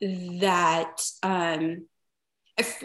that 0.00 1.00
um, 1.22 1.86
I've 2.58 2.84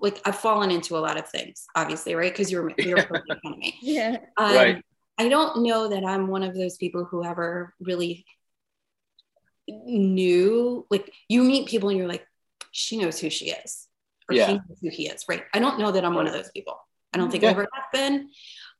like 0.00 0.20
I've 0.24 0.38
fallen 0.38 0.70
into 0.70 0.96
a 0.96 1.00
lot 1.00 1.18
of 1.18 1.28
things, 1.28 1.66
obviously, 1.74 2.14
right? 2.14 2.32
Because 2.32 2.52
you're 2.52 2.72
you're 2.78 2.96
making 2.96 3.14
fun 3.14 3.52
of 3.52 3.58
me. 3.58 3.78
Yeah. 3.82 4.18
Um, 4.36 4.54
right. 4.54 4.84
I 5.18 5.28
don't 5.28 5.64
know 5.64 5.88
that 5.88 6.04
I'm 6.04 6.28
one 6.28 6.44
of 6.44 6.54
those 6.54 6.76
people 6.76 7.04
who 7.04 7.24
ever 7.24 7.74
really 7.80 8.24
knew. 9.66 10.86
Like 10.90 11.12
you 11.28 11.42
meet 11.42 11.68
people 11.68 11.88
and 11.88 11.98
you're 11.98 12.06
like, 12.06 12.24
she 12.72 12.98
knows 12.98 13.18
who 13.18 13.30
she 13.30 13.50
is, 13.50 13.86
or 14.28 14.34
yeah. 14.34 14.46
he 14.46 14.52
knows 14.54 14.78
who 14.80 14.90
he 14.90 15.08
is, 15.08 15.24
right? 15.28 15.44
I 15.52 15.58
don't 15.58 15.78
know 15.78 15.92
that 15.92 16.04
I'm 16.04 16.14
one 16.14 16.26
of 16.26 16.32
those 16.32 16.50
people. 16.50 16.78
I 17.12 17.18
don't 17.18 17.30
think 17.30 17.42
yeah. 17.42 17.50
I 17.50 17.52
ever 17.52 17.68
have 17.72 17.92
been. 17.92 18.30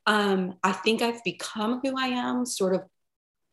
Um, 0.07 0.55
I 0.63 0.73
think 0.73 1.03
I've 1.03 1.23
become 1.25 1.81
who 1.83 1.95
I 1.99 2.09
am, 2.09 2.47
sort 2.47 2.75
of 2.75 2.83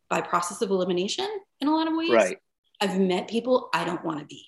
by 0.08 0.20
process 0.20 0.62
of 0.62 0.70
elimination 0.70 1.28
in 1.60 1.68
a 1.68 1.74
lot 1.74 1.88
of 1.88 1.96
ways. 1.96 2.10
Right. 2.10 2.38
I've 2.80 2.98
met 2.98 3.28
people 3.28 3.68
I 3.74 3.84
don't 3.84 4.04
want 4.04 4.20
to 4.20 4.26
be. 4.26 4.46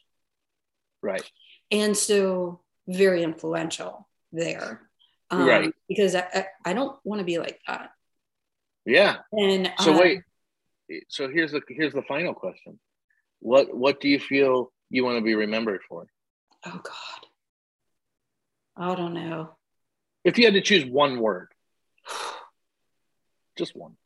Right 1.02 1.22
and 1.70 1.96
so 1.96 2.60
very 2.86 3.22
influential 3.22 4.08
there 4.32 4.88
um, 5.30 5.46
right 5.46 5.72
because 5.88 6.14
I, 6.14 6.24
I, 6.34 6.46
I 6.66 6.72
don't 6.72 6.98
want 7.04 7.20
to 7.20 7.24
be 7.24 7.38
like 7.38 7.60
that 7.66 7.90
yeah 8.84 9.16
and 9.32 9.70
so 9.80 9.92
um, 9.92 9.98
wait 9.98 10.22
so 11.08 11.28
here's 11.28 11.52
the 11.52 11.60
here's 11.68 11.92
the 11.92 12.02
final 12.02 12.34
question 12.34 12.78
what 13.40 13.74
what 13.74 14.00
do 14.00 14.08
you 14.08 14.18
feel 14.18 14.72
you 14.90 15.04
want 15.04 15.18
to 15.18 15.24
be 15.24 15.34
remembered 15.34 15.80
for 15.88 16.06
oh 16.66 16.80
god 16.82 17.26
i 18.76 18.94
don't 18.94 19.14
know 19.14 19.56
if 20.24 20.38
you 20.38 20.44
had 20.44 20.54
to 20.54 20.60
choose 20.60 20.84
one 20.84 21.20
word 21.20 21.48
just 23.58 23.76
one 23.76 23.96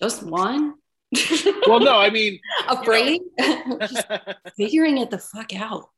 just 0.00 0.22
one 0.22 0.74
well, 1.66 1.80
no, 1.80 1.98
I 1.98 2.10
mean, 2.10 2.40
afraid, 2.68 3.20
figuring 4.56 4.98
it 4.98 5.10
the 5.10 5.18
fuck 5.18 5.54
out. 5.54 5.90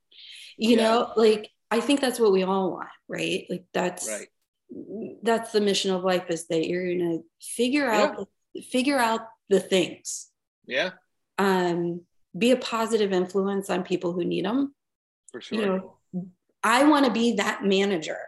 You 0.56 0.76
yeah. 0.76 0.82
know, 0.82 1.12
like 1.16 1.50
I 1.70 1.80
think 1.80 2.00
that's 2.00 2.18
what 2.18 2.32
we 2.32 2.42
all 2.42 2.72
want, 2.72 2.88
right? 3.08 3.46
Like 3.48 3.64
that's 3.72 4.08
right. 4.08 4.28
That's 5.22 5.52
the 5.52 5.60
mission 5.60 5.92
of 5.92 6.02
life 6.02 6.30
is 6.30 6.48
that 6.48 6.66
you're 6.66 6.96
gonna 6.96 7.18
figure 7.40 7.88
out 7.88 8.28
figure 8.70 8.98
out 8.98 9.20
the 9.48 9.60
things. 9.60 10.30
Yeah. 10.66 10.90
Um, 11.38 12.02
be 12.36 12.50
a 12.50 12.56
positive 12.56 13.12
influence 13.12 13.70
on 13.70 13.82
people 13.82 14.12
who 14.12 14.24
need 14.24 14.44
them. 14.44 14.74
For 15.32 15.40
sure. 15.40 15.58
You 15.58 15.66
know, 15.66 15.96
I 16.62 16.84
want 16.84 17.06
to 17.06 17.12
be 17.12 17.34
that 17.36 17.64
manager 17.64 18.18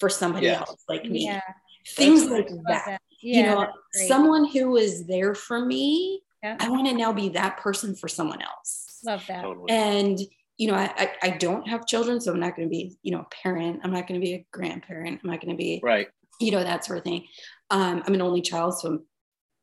for 0.00 0.08
somebody 0.08 0.46
yes. 0.46 0.60
else 0.60 0.84
like 0.88 1.04
me. 1.04 1.24
Yeah. 1.26 1.40
Things 1.86 2.28
That's 2.28 2.32
like 2.32 2.48
that. 2.48 2.84
that. 2.86 3.00
Yeah, 3.20 3.36
you 3.36 3.42
know, 3.46 3.66
someone 4.06 4.46
who 4.46 4.76
is 4.76 5.06
there 5.06 5.34
for 5.34 5.64
me 5.64 6.22
yeah. 6.42 6.56
I 6.60 6.68
want 6.68 6.86
to 6.88 6.94
now 6.94 7.12
be 7.12 7.30
that 7.30 7.56
person 7.58 7.94
for 7.94 8.08
someone 8.08 8.40
else. 8.42 9.00
Love 9.04 9.24
that. 9.28 9.44
And 9.68 10.18
you 10.56 10.68
know, 10.68 10.74
I, 10.74 10.92
I, 10.96 11.12
I 11.22 11.30
don't 11.30 11.68
have 11.68 11.86
children, 11.86 12.20
so 12.20 12.32
I'm 12.32 12.40
not 12.40 12.56
going 12.56 12.66
to 12.66 12.70
be, 12.70 12.96
you 13.02 13.12
know, 13.12 13.20
a 13.20 13.26
parent. 13.42 13.80
I'm 13.84 13.92
not 13.92 14.08
going 14.08 14.20
to 14.20 14.24
be 14.24 14.34
a 14.34 14.46
grandparent. 14.52 15.20
I'm 15.22 15.30
not 15.30 15.40
going 15.40 15.52
to 15.52 15.56
be, 15.56 15.80
right. 15.84 16.08
You 16.40 16.50
know, 16.50 16.62
that 16.62 16.84
sort 16.84 16.98
of 16.98 17.04
thing. 17.04 17.26
Um, 17.70 18.02
I'm 18.06 18.14
an 18.14 18.22
only 18.22 18.42
child, 18.42 18.78
so 18.78 18.88
I'm 18.88 19.04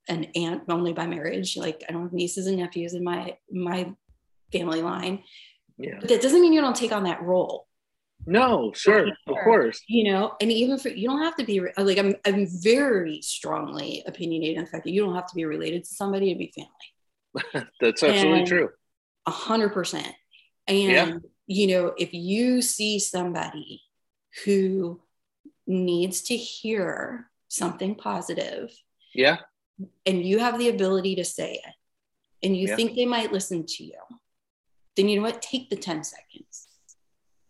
an 0.07 0.25
aunt 0.35 0.63
only 0.69 0.93
by 0.93 1.07
marriage. 1.07 1.57
Like 1.57 1.83
I 1.87 1.91
don't 1.91 2.03
have 2.03 2.13
nieces 2.13 2.47
and 2.47 2.57
nephews 2.57 2.93
in 2.93 3.03
my 3.03 3.37
my 3.51 3.93
family 4.51 4.81
line. 4.81 5.23
Yeah. 5.77 5.97
But 5.99 6.09
that 6.09 6.21
doesn't 6.21 6.41
mean 6.41 6.53
you 6.53 6.61
don't 6.61 6.75
take 6.75 6.91
on 6.91 7.03
that 7.03 7.21
role. 7.21 7.67
No, 8.27 8.71
sure, 8.73 9.07
of 9.27 9.35
course. 9.43 9.81
You 9.87 10.11
know, 10.11 10.33
and 10.41 10.51
even 10.51 10.79
for 10.79 10.89
you 10.89 11.07
don't 11.07 11.21
have 11.21 11.35
to 11.35 11.45
be 11.45 11.61
like 11.77 11.97
I'm. 11.97 12.15
I'm 12.25 12.47
very 12.47 13.21
strongly 13.21 14.03
opinionated 14.07 14.57
in 14.57 14.63
the 14.63 14.69
fact 14.69 14.85
that 14.85 14.91
you 14.91 15.03
don't 15.03 15.13
have 15.13 15.27
to 15.27 15.35
be 15.35 15.45
related 15.45 15.83
to 15.83 15.93
somebody 15.93 16.33
to 16.33 16.37
be 16.37 16.51
family. 16.55 17.67
That's 17.79 18.01
absolutely 18.01 18.39
and 18.39 18.47
true. 18.47 18.69
A 19.27 19.31
hundred 19.31 19.73
percent. 19.73 20.11
And 20.67 20.91
yeah. 20.91 21.17
you 21.45 21.67
know, 21.67 21.93
if 21.97 22.13
you 22.13 22.61
see 22.61 22.97
somebody 22.97 23.83
who 24.43 25.01
needs 25.67 26.21
to 26.23 26.37
hear 26.37 27.29
something 27.47 27.93
positive, 27.93 28.71
yeah, 29.13 29.37
and 30.05 30.23
you 30.23 30.39
have 30.39 30.57
the 30.57 30.69
ability 30.69 31.15
to 31.15 31.25
say 31.25 31.61
it, 31.63 31.73
and 32.45 32.55
you 32.55 32.69
yeah. 32.69 32.75
think 32.75 32.95
they 32.95 33.05
might 33.05 33.31
listen 33.31 33.65
to 33.65 33.83
you, 33.83 33.99
then 34.95 35.09
you 35.09 35.17
know 35.17 35.23
what? 35.23 35.41
Take 35.41 35.69
the 35.69 35.75
ten 35.75 36.03
seconds 36.03 36.65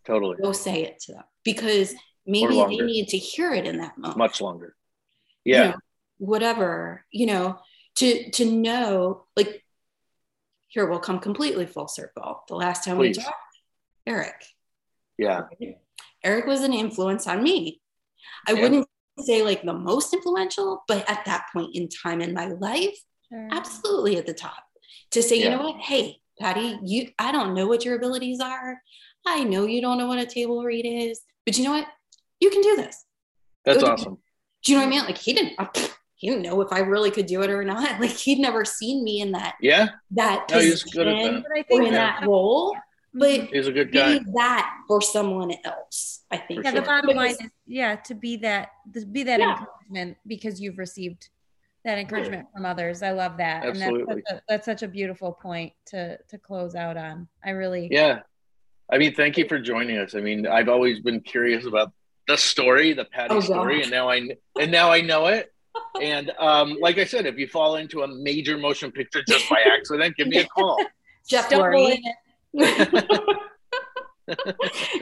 Totally. 0.06 0.36
Go 0.40 0.52
say 0.52 0.84
it 0.84 1.00
to 1.00 1.12
them 1.12 1.24
because 1.44 1.92
maybe 2.26 2.54
they 2.54 2.76
need 2.76 3.08
to 3.08 3.18
hear 3.18 3.52
it 3.52 3.66
in 3.66 3.78
that 3.78 3.98
moment. 3.98 4.16
Much 4.16 4.40
longer. 4.40 4.76
Yeah. 5.44 5.62
You 5.62 5.68
know, 5.70 5.76
whatever, 6.18 7.04
you 7.10 7.26
know, 7.26 7.58
to 7.96 8.30
to 8.30 8.44
know 8.44 9.24
like 9.36 9.64
here 10.68 10.86
we'll 10.86 11.00
come 11.00 11.18
completely 11.18 11.66
full 11.66 11.88
circle. 11.88 12.44
The 12.48 12.54
last 12.54 12.84
time 12.84 12.96
Please. 12.96 13.18
we 13.18 13.24
talked, 13.24 13.36
Eric. 14.06 14.44
Yeah. 15.18 15.42
Eric 16.22 16.46
was 16.46 16.62
an 16.62 16.72
influence 16.72 17.26
on 17.26 17.42
me. 17.42 17.80
I 18.46 18.52
yeah. 18.52 18.62
wouldn't 18.62 18.85
say 19.18 19.42
like 19.42 19.62
the 19.62 19.72
most 19.72 20.12
influential, 20.12 20.84
but 20.88 21.08
at 21.08 21.24
that 21.24 21.46
point 21.52 21.74
in 21.74 21.88
time 21.88 22.20
in 22.20 22.34
my 22.34 22.46
life, 22.46 22.96
sure. 23.28 23.48
absolutely 23.50 24.16
at 24.16 24.26
the 24.26 24.34
top. 24.34 24.62
To 25.12 25.22
say, 25.22 25.38
yeah. 25.38 25.44
you 25.44 25.50
know 25.50 25.62
what, 25.62 25.80
hey, 25.80 26.18
Patty, 26.38 26.78
you 26.82 27.08
I 27.18 27.32
don't 27.32 27.54
know 27.54 27.66
what 27.66 27.84
your 27.84 27.96
abilities 27.96 28.40
are. 28.40 28.80
I 29.26 29.44
know 29.44 29.66
you 29.66 29.80
don't 29.80 29.98
know 29.98 30.06
what 30.06 30.18
a 30.18 30.26
table 30.26 30.62
read 30.62 30.84
is, 30.84 31.20
but 31.44 31.56
you 31.56 31.64
know 31.64 31.72
what? 31.72 31.86
You 32.40 32.50
can 32.50 32.62
do 32.62 32.76
this. 32.76 33.04
That's 33.64 33.82
awesome. 33.82 34.18
Do 34.64 34.72
you 34.72 34.78
know 34.78 34.84
what 34.84 34.88
I 34.88 34.90
mean? 34.90 35.04
Like 35.06 35.18
he 35.18 35.32
didn't, 35.32 35.54
uh, 35.58 35.66
he 36.16 36.28
didn't 36.28 36.42
know 36.42 36.60
if 36.60 36.72
I 36.72 36.80
really 36.80 37.10
could 37.10 37.26
do 37.26 37.42
it 37.42 37.50
or 37.50 37.64
not. 37.64 38.00
Like 38.00 38.10
he'd 38.10 38.38
never 38.38 38.64
seen 38.64 39.04
me 39.04 39.20
in 39.20 39.32
that. 39.32 39.56
Yeah. 39.60 39.88
That 40.12 40.46
no, 40.50 40.60
he's 40.60 40.82
good 40.82 41.08
at 41.08 41.14
that. 41.14 41.44
or 41.70 41.82
in 41.82 41.86
yeah. 41.86 41.90
that 41.92 42.26
role. 42.26 42.76
But 43.18 43.48
he's 43.48 43.66
a 43.66 43.72
good 43.72 43.92
guy. 43.92 44.20
that 44.34 44.78
for 44.86 45.00
someone 45.00 45.54
else, 45.64 46.24
I 46.30 46.36
think. 46.36 46.64
Yeah, 46.64 46.72
sure. 46.72 46.80
the 46.80 46.86
bottom 46.86 47.16
line 47.16 47.30
is, 47.30 47.38
yeah, 47.66 47.96
to 47.96 48.14
be 48.14 48.36
that, 48.38 48.70
to 48.92 49.06
be 49.06 49.22
that 49.22 49.40
yeah. 49.40 49.52
encouragement 49.52 50.18
because 50.26 50.60
you've 50.60 50.76
received 50.76 51.30
that 51.84 51.98
encouragement 51.98 52.48
from 52.52 52.66
others. 52.66 53.02
I 53.02 53.12
love 53.12 53.38
that, 53.38 53.64
Absolutely. 53.64 54.00
and 54.00 54.08
that's 54.08 54.28
such, 54.28 54.36
a, 54.36 54.42
that's 54.48 54.64
such 54.66 54.82
a 54.82 54.88
beautiful 54.88 55.32
point 55.32 55.72
to 55.86 56.18
to 56.28 56.38
close 56.38 56.74
out 56.74 56.96
on. 56.98 57.26
I 57.44 57.50
really, 57.50 57.88
yeah, 57.90 58.20
I 58.90 58.98
mean, 58.98 59.14
thank 59.14 59.38
you 59.38 59.48
for 59.48 59.58
joining 59.58 59.96
us. 59.98 60.14
I 60.14 60.20
mean, 60.20 60.46
I've 60.46 60.68
always 60.68 61.00
been 61.00 61.20
curious 61.20 61.64
about 61.64 61.92
the 62.28 62.36
story, 62.36 62.92
the 62.92 63.04
Patty 63.06 63.34
oh, 63.34 63.40
story, 63.40 63.82
and 63.82 63.90
now 63.90 64.10
I 64.10 64.28
and 64.60 64.70
now 64.70 64.90
I 64.90 65.00
know 65.00 65.26
it. 65.26 65.52
And 66.00 66.30
um, 66.38 66.76
like 66.80 66.98
I 66.98 67.04
said, 67.04 67.26
if 67.26 67.38
you 67.38 67.46
fall 67.48 67.76
into 67.76 68.02
a 68.02 68.08
major 68.08 68.58
motion 68.58 68.92
picture 68.92 69.22
just 69.26 69.48
by 69.48 69.60
accident, 69.66 70.16
give 70.16 70.28
me 70.28 70.38
a 70.38 70.46
call. 70.46 70.78
Just 71.28 71.50
don't 71.50 71.60
worry. 71.60 72.02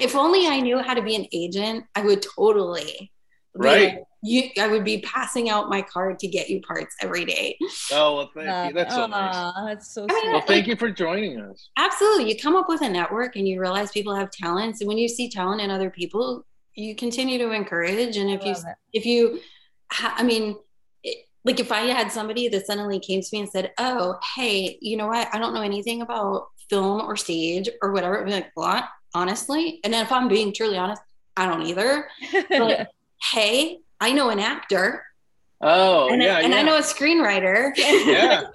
if 0.01 0.15
only 0.15 0.47
I 0.47 0.61
knew 0.61 0.79
how 0.79 0.95
to 0.95 1.03
be 1.03 1.17
an 1.17 1.27
agent, 1.33 1.85
I 1.95 2.03
would 2.03 2.23
totally 2.23 3.11
right 3.57 3.99
you 4.25 4.49
I 4.59 4.67
would 4.67 4.85
be 4.85 5.01
passing 5.01 5.51
out 5.51 5.69
my 5.69 5.83
card 5.83 6.19
to 6.21 6.27
get 6.27 6.49
you 6.49 6.63
parts 6.63 6.97
every 7.03 7.27
day. 7.27 7.59
Oh 7.93 8.17
well, 8.17 8.31
thank 8.35 8.49
uh, 8.49 8.69
you. 8.69 8.75
That's 8.75 8.95
so 8.95 9.03
uh, 9.03 9.07
nice. 9.07 9.55
That's 9.67 9.95
so 9.95 10.07
I 10.09 10.15
mean, 10.15 10.33
Well, 10.33 10.41
thank 10.41 10.67
you 10.67 10.77
for 10.77 10.91
joining 10.91 11.39
us. 11.41 11.69
Absolutely. 11.77 12.31
You 12.31 12.39
come 12.39 12.57
up 12.57 12.69
with 12.69 12.81
a 12.81 12.89
network 12.89 13.37
and 13.37 13.47
you 13.47 13.61
realize 13.61 13.93
people 13.93 14.15
have 14.15 14.31
talents. 14.31 14.81
And 14.81 14.89
when 14.89 14.97
you 14.97 15.09
see 15.09 15.29
talent 15.29 15.61
in 15.61 15.71
other 15.71 15.91
people, 15.91 16.47
you 16.75 16.97
continue 16.97 17.37
to 17.39 17.51
encourage. 17.51 18.17
And 18.17 18.31
if 18.31 18.45
you 18.45 18.53
it. 18.53 18.77
if 18.95 19.05
you 19.05 19.41
I 19.91 20.23
mean, 20.23 20.57
like 21.45 21.61
if 21.61 21.71
I 21.71 21.81
had 21.81 22.11
somebody 22.11 22.49
that 22.49 22.67
suddenly 22.67 23.01
came 23.01 23.21
to 23.21 23.29
me 23.31 23.41
and 23.41 23.51
said, 23.51 23.73
"Oh, 23.77 24.19
hey, 24.35 24.79
you 24.81 24.97
know 24.97 25.09
what? 25.09 25.29
I 25.35 25.39
don't 25.39 25.53
know 25.53 25.61
anything 25.61 26.01
about 26.01 26.47
film 26.69 27.01
or 27.01 27.17
stage 27.17 27.69
or 27.83 27.93
whatever," 27.93 28.21
I'd 28.21 28.27
be 28.27 28.33
like, 28.33 28.51
"What? 28.55 28.85
Honestly?" 29.15 29.81
And 29.85 29.93
then 29.93 30.05
if 30.05 30.13
I'm 30.13 30.29
being 30.29 30.53
truly 30.53 30.79
honest, 30.79 31.03
I 31.37 31.47
don't 31.47 31.63
either. 31.63 32.09
But 32.49 32.91
hey, 33.33 33.79
I 34.01 34.13
know 34.13 34.31
an 34.31 34.41
actor. 34.41 35.05
Oh, 35.61 36.09
and 36.11 36.23
yeah, 36.23 36.37
I, 36.37 36.41
and 36.43 36.53
yeah. 36.53 36.59
I 36.59 36.63
know 36.63 36.77
a 36.77 36.83
screenwriter. 36.83 37.73
yeah. 37.77 38.45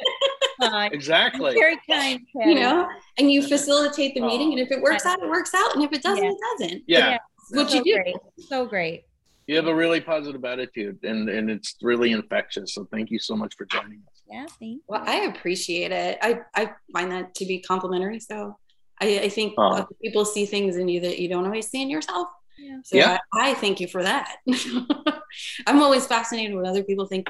Exactly. 0.91 1.53
Very 1.53 1.80
kind. 1.90 2.19
You 2.36 2.56
know, 2.56 2.86
and 3.18 3.31
you 3.31 3.41
facilitate 3.41 4.14
the 4.14 4.19
meeting, 4.19 4.52
and 4.52 4.60
if 4.60 4.72
it 4.72 4.81
works 4.81 5.06
out, 5.06 5.23
it 5.23 5.30
works 5.30 5.53
out, 5.53 5.73
and 5.73 5.86
if 5.86 5.94
it 5.94 6.03
doesn't, 6.03 6.22
yeah. 6.22 6.31
it 6.31 6.38
doesn't. 6.60 6.84
Yeah. 6.86 7.18
What 7.52 7.69
so 7.69 7.77
you 7.77 7.84
do. 7.86 7.94
Great. 7.94 8.15
So 8.40 8.65
great 8.65 9.06
you 9.49 9.56
have 9.56 9.65
a 9.65 9.73
really 9.73 9.99
positive 9.99 10.45
attitude 10.45 11.03
and 11.03 11.27
and 11.27 11.49
it's 11.49 11.76
really 11.81 12.11
infectious 12.11 12.76
so 12.76 12.88
thank 12.91 13.10
you 13.10 13.18
so 13.18 13.36
much 13.36 13.56
for 13.57 13.65
joining 13.65 13.99
us 14.07 14.09
yeah 14.30 14.46
thanks. 14.60 14.84
well 14.88 15.04
i 15.06 15.22
appreciate 15.22 15.92
it 15.92 16.18
i 16.22 16.40
i 16.56 16.72
find 16.94 17.12
that 17.12 17.34
to 17.36 17.46
be 17.46 17.60
complimentary 17.60 18.20
so 18.20 18.58
i, 19.02 19.20
I 19.20 19.30
think 19.30 19.54
oh. 19.58 19.86
people 20.02 20.26
see 20.26 20.46
things 20.46 20.78
in 20.78 20.88
you 20.88 21.02
that 21.02 21.20
you 21.20 21.30
don't 21.30 21.46
always 21.46 21.68
see 21.68 21.82
in 21.82 21.90
yourself 21.90 22.28
yeah. 22.58 22.78
so 22.84 22.98
yeah. 22.98 23.18
I, 23.34 23.52
I 23.52 23.54
thank 23.56 23.80
you 23.80 23.88
for 23.88 24.04
that 24.04 24.38
i'm 25.68 25.82
always 25.82 26.06
fascinated 26.06 26.56
when 26.56 26.66
other 26.66 26.84
people 26.84 27.06
think 27.06 27.30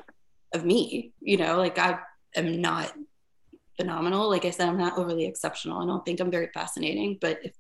of 0.54 0.66
me 0.66 1.14
you 1.22 1.38
know 1.38 1.58
like 1.58 1.78
i 1.78 2.00
am 2.36 2.62
not 2.62 2.94
phenomenal 3.78 4.30
like 4.30 4.46
i 4.46 4.50
said 4.50 4.68
i'm 4.68 4.78
not 4.78 4.98
overly 4.98 5.26
exceptional 5.26 5.82
i 5.82 5.86
don't 5.86 6.06
think 6.06 6.20
i'm 6.20 6.32
very 6.32 6.50
fascinating 6.54 7.18
but 7.22 7.40
if 7.44 7.54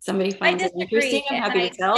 somebody 0.00 0.30
finds 0.30 0.62
it 0.62 0.72
interesting 0.78 1.22
i'm 1.30 1.42
happy 1.42 1.62
I 1.62 1.68
to 1.68 1.76
tell 1.76 1.96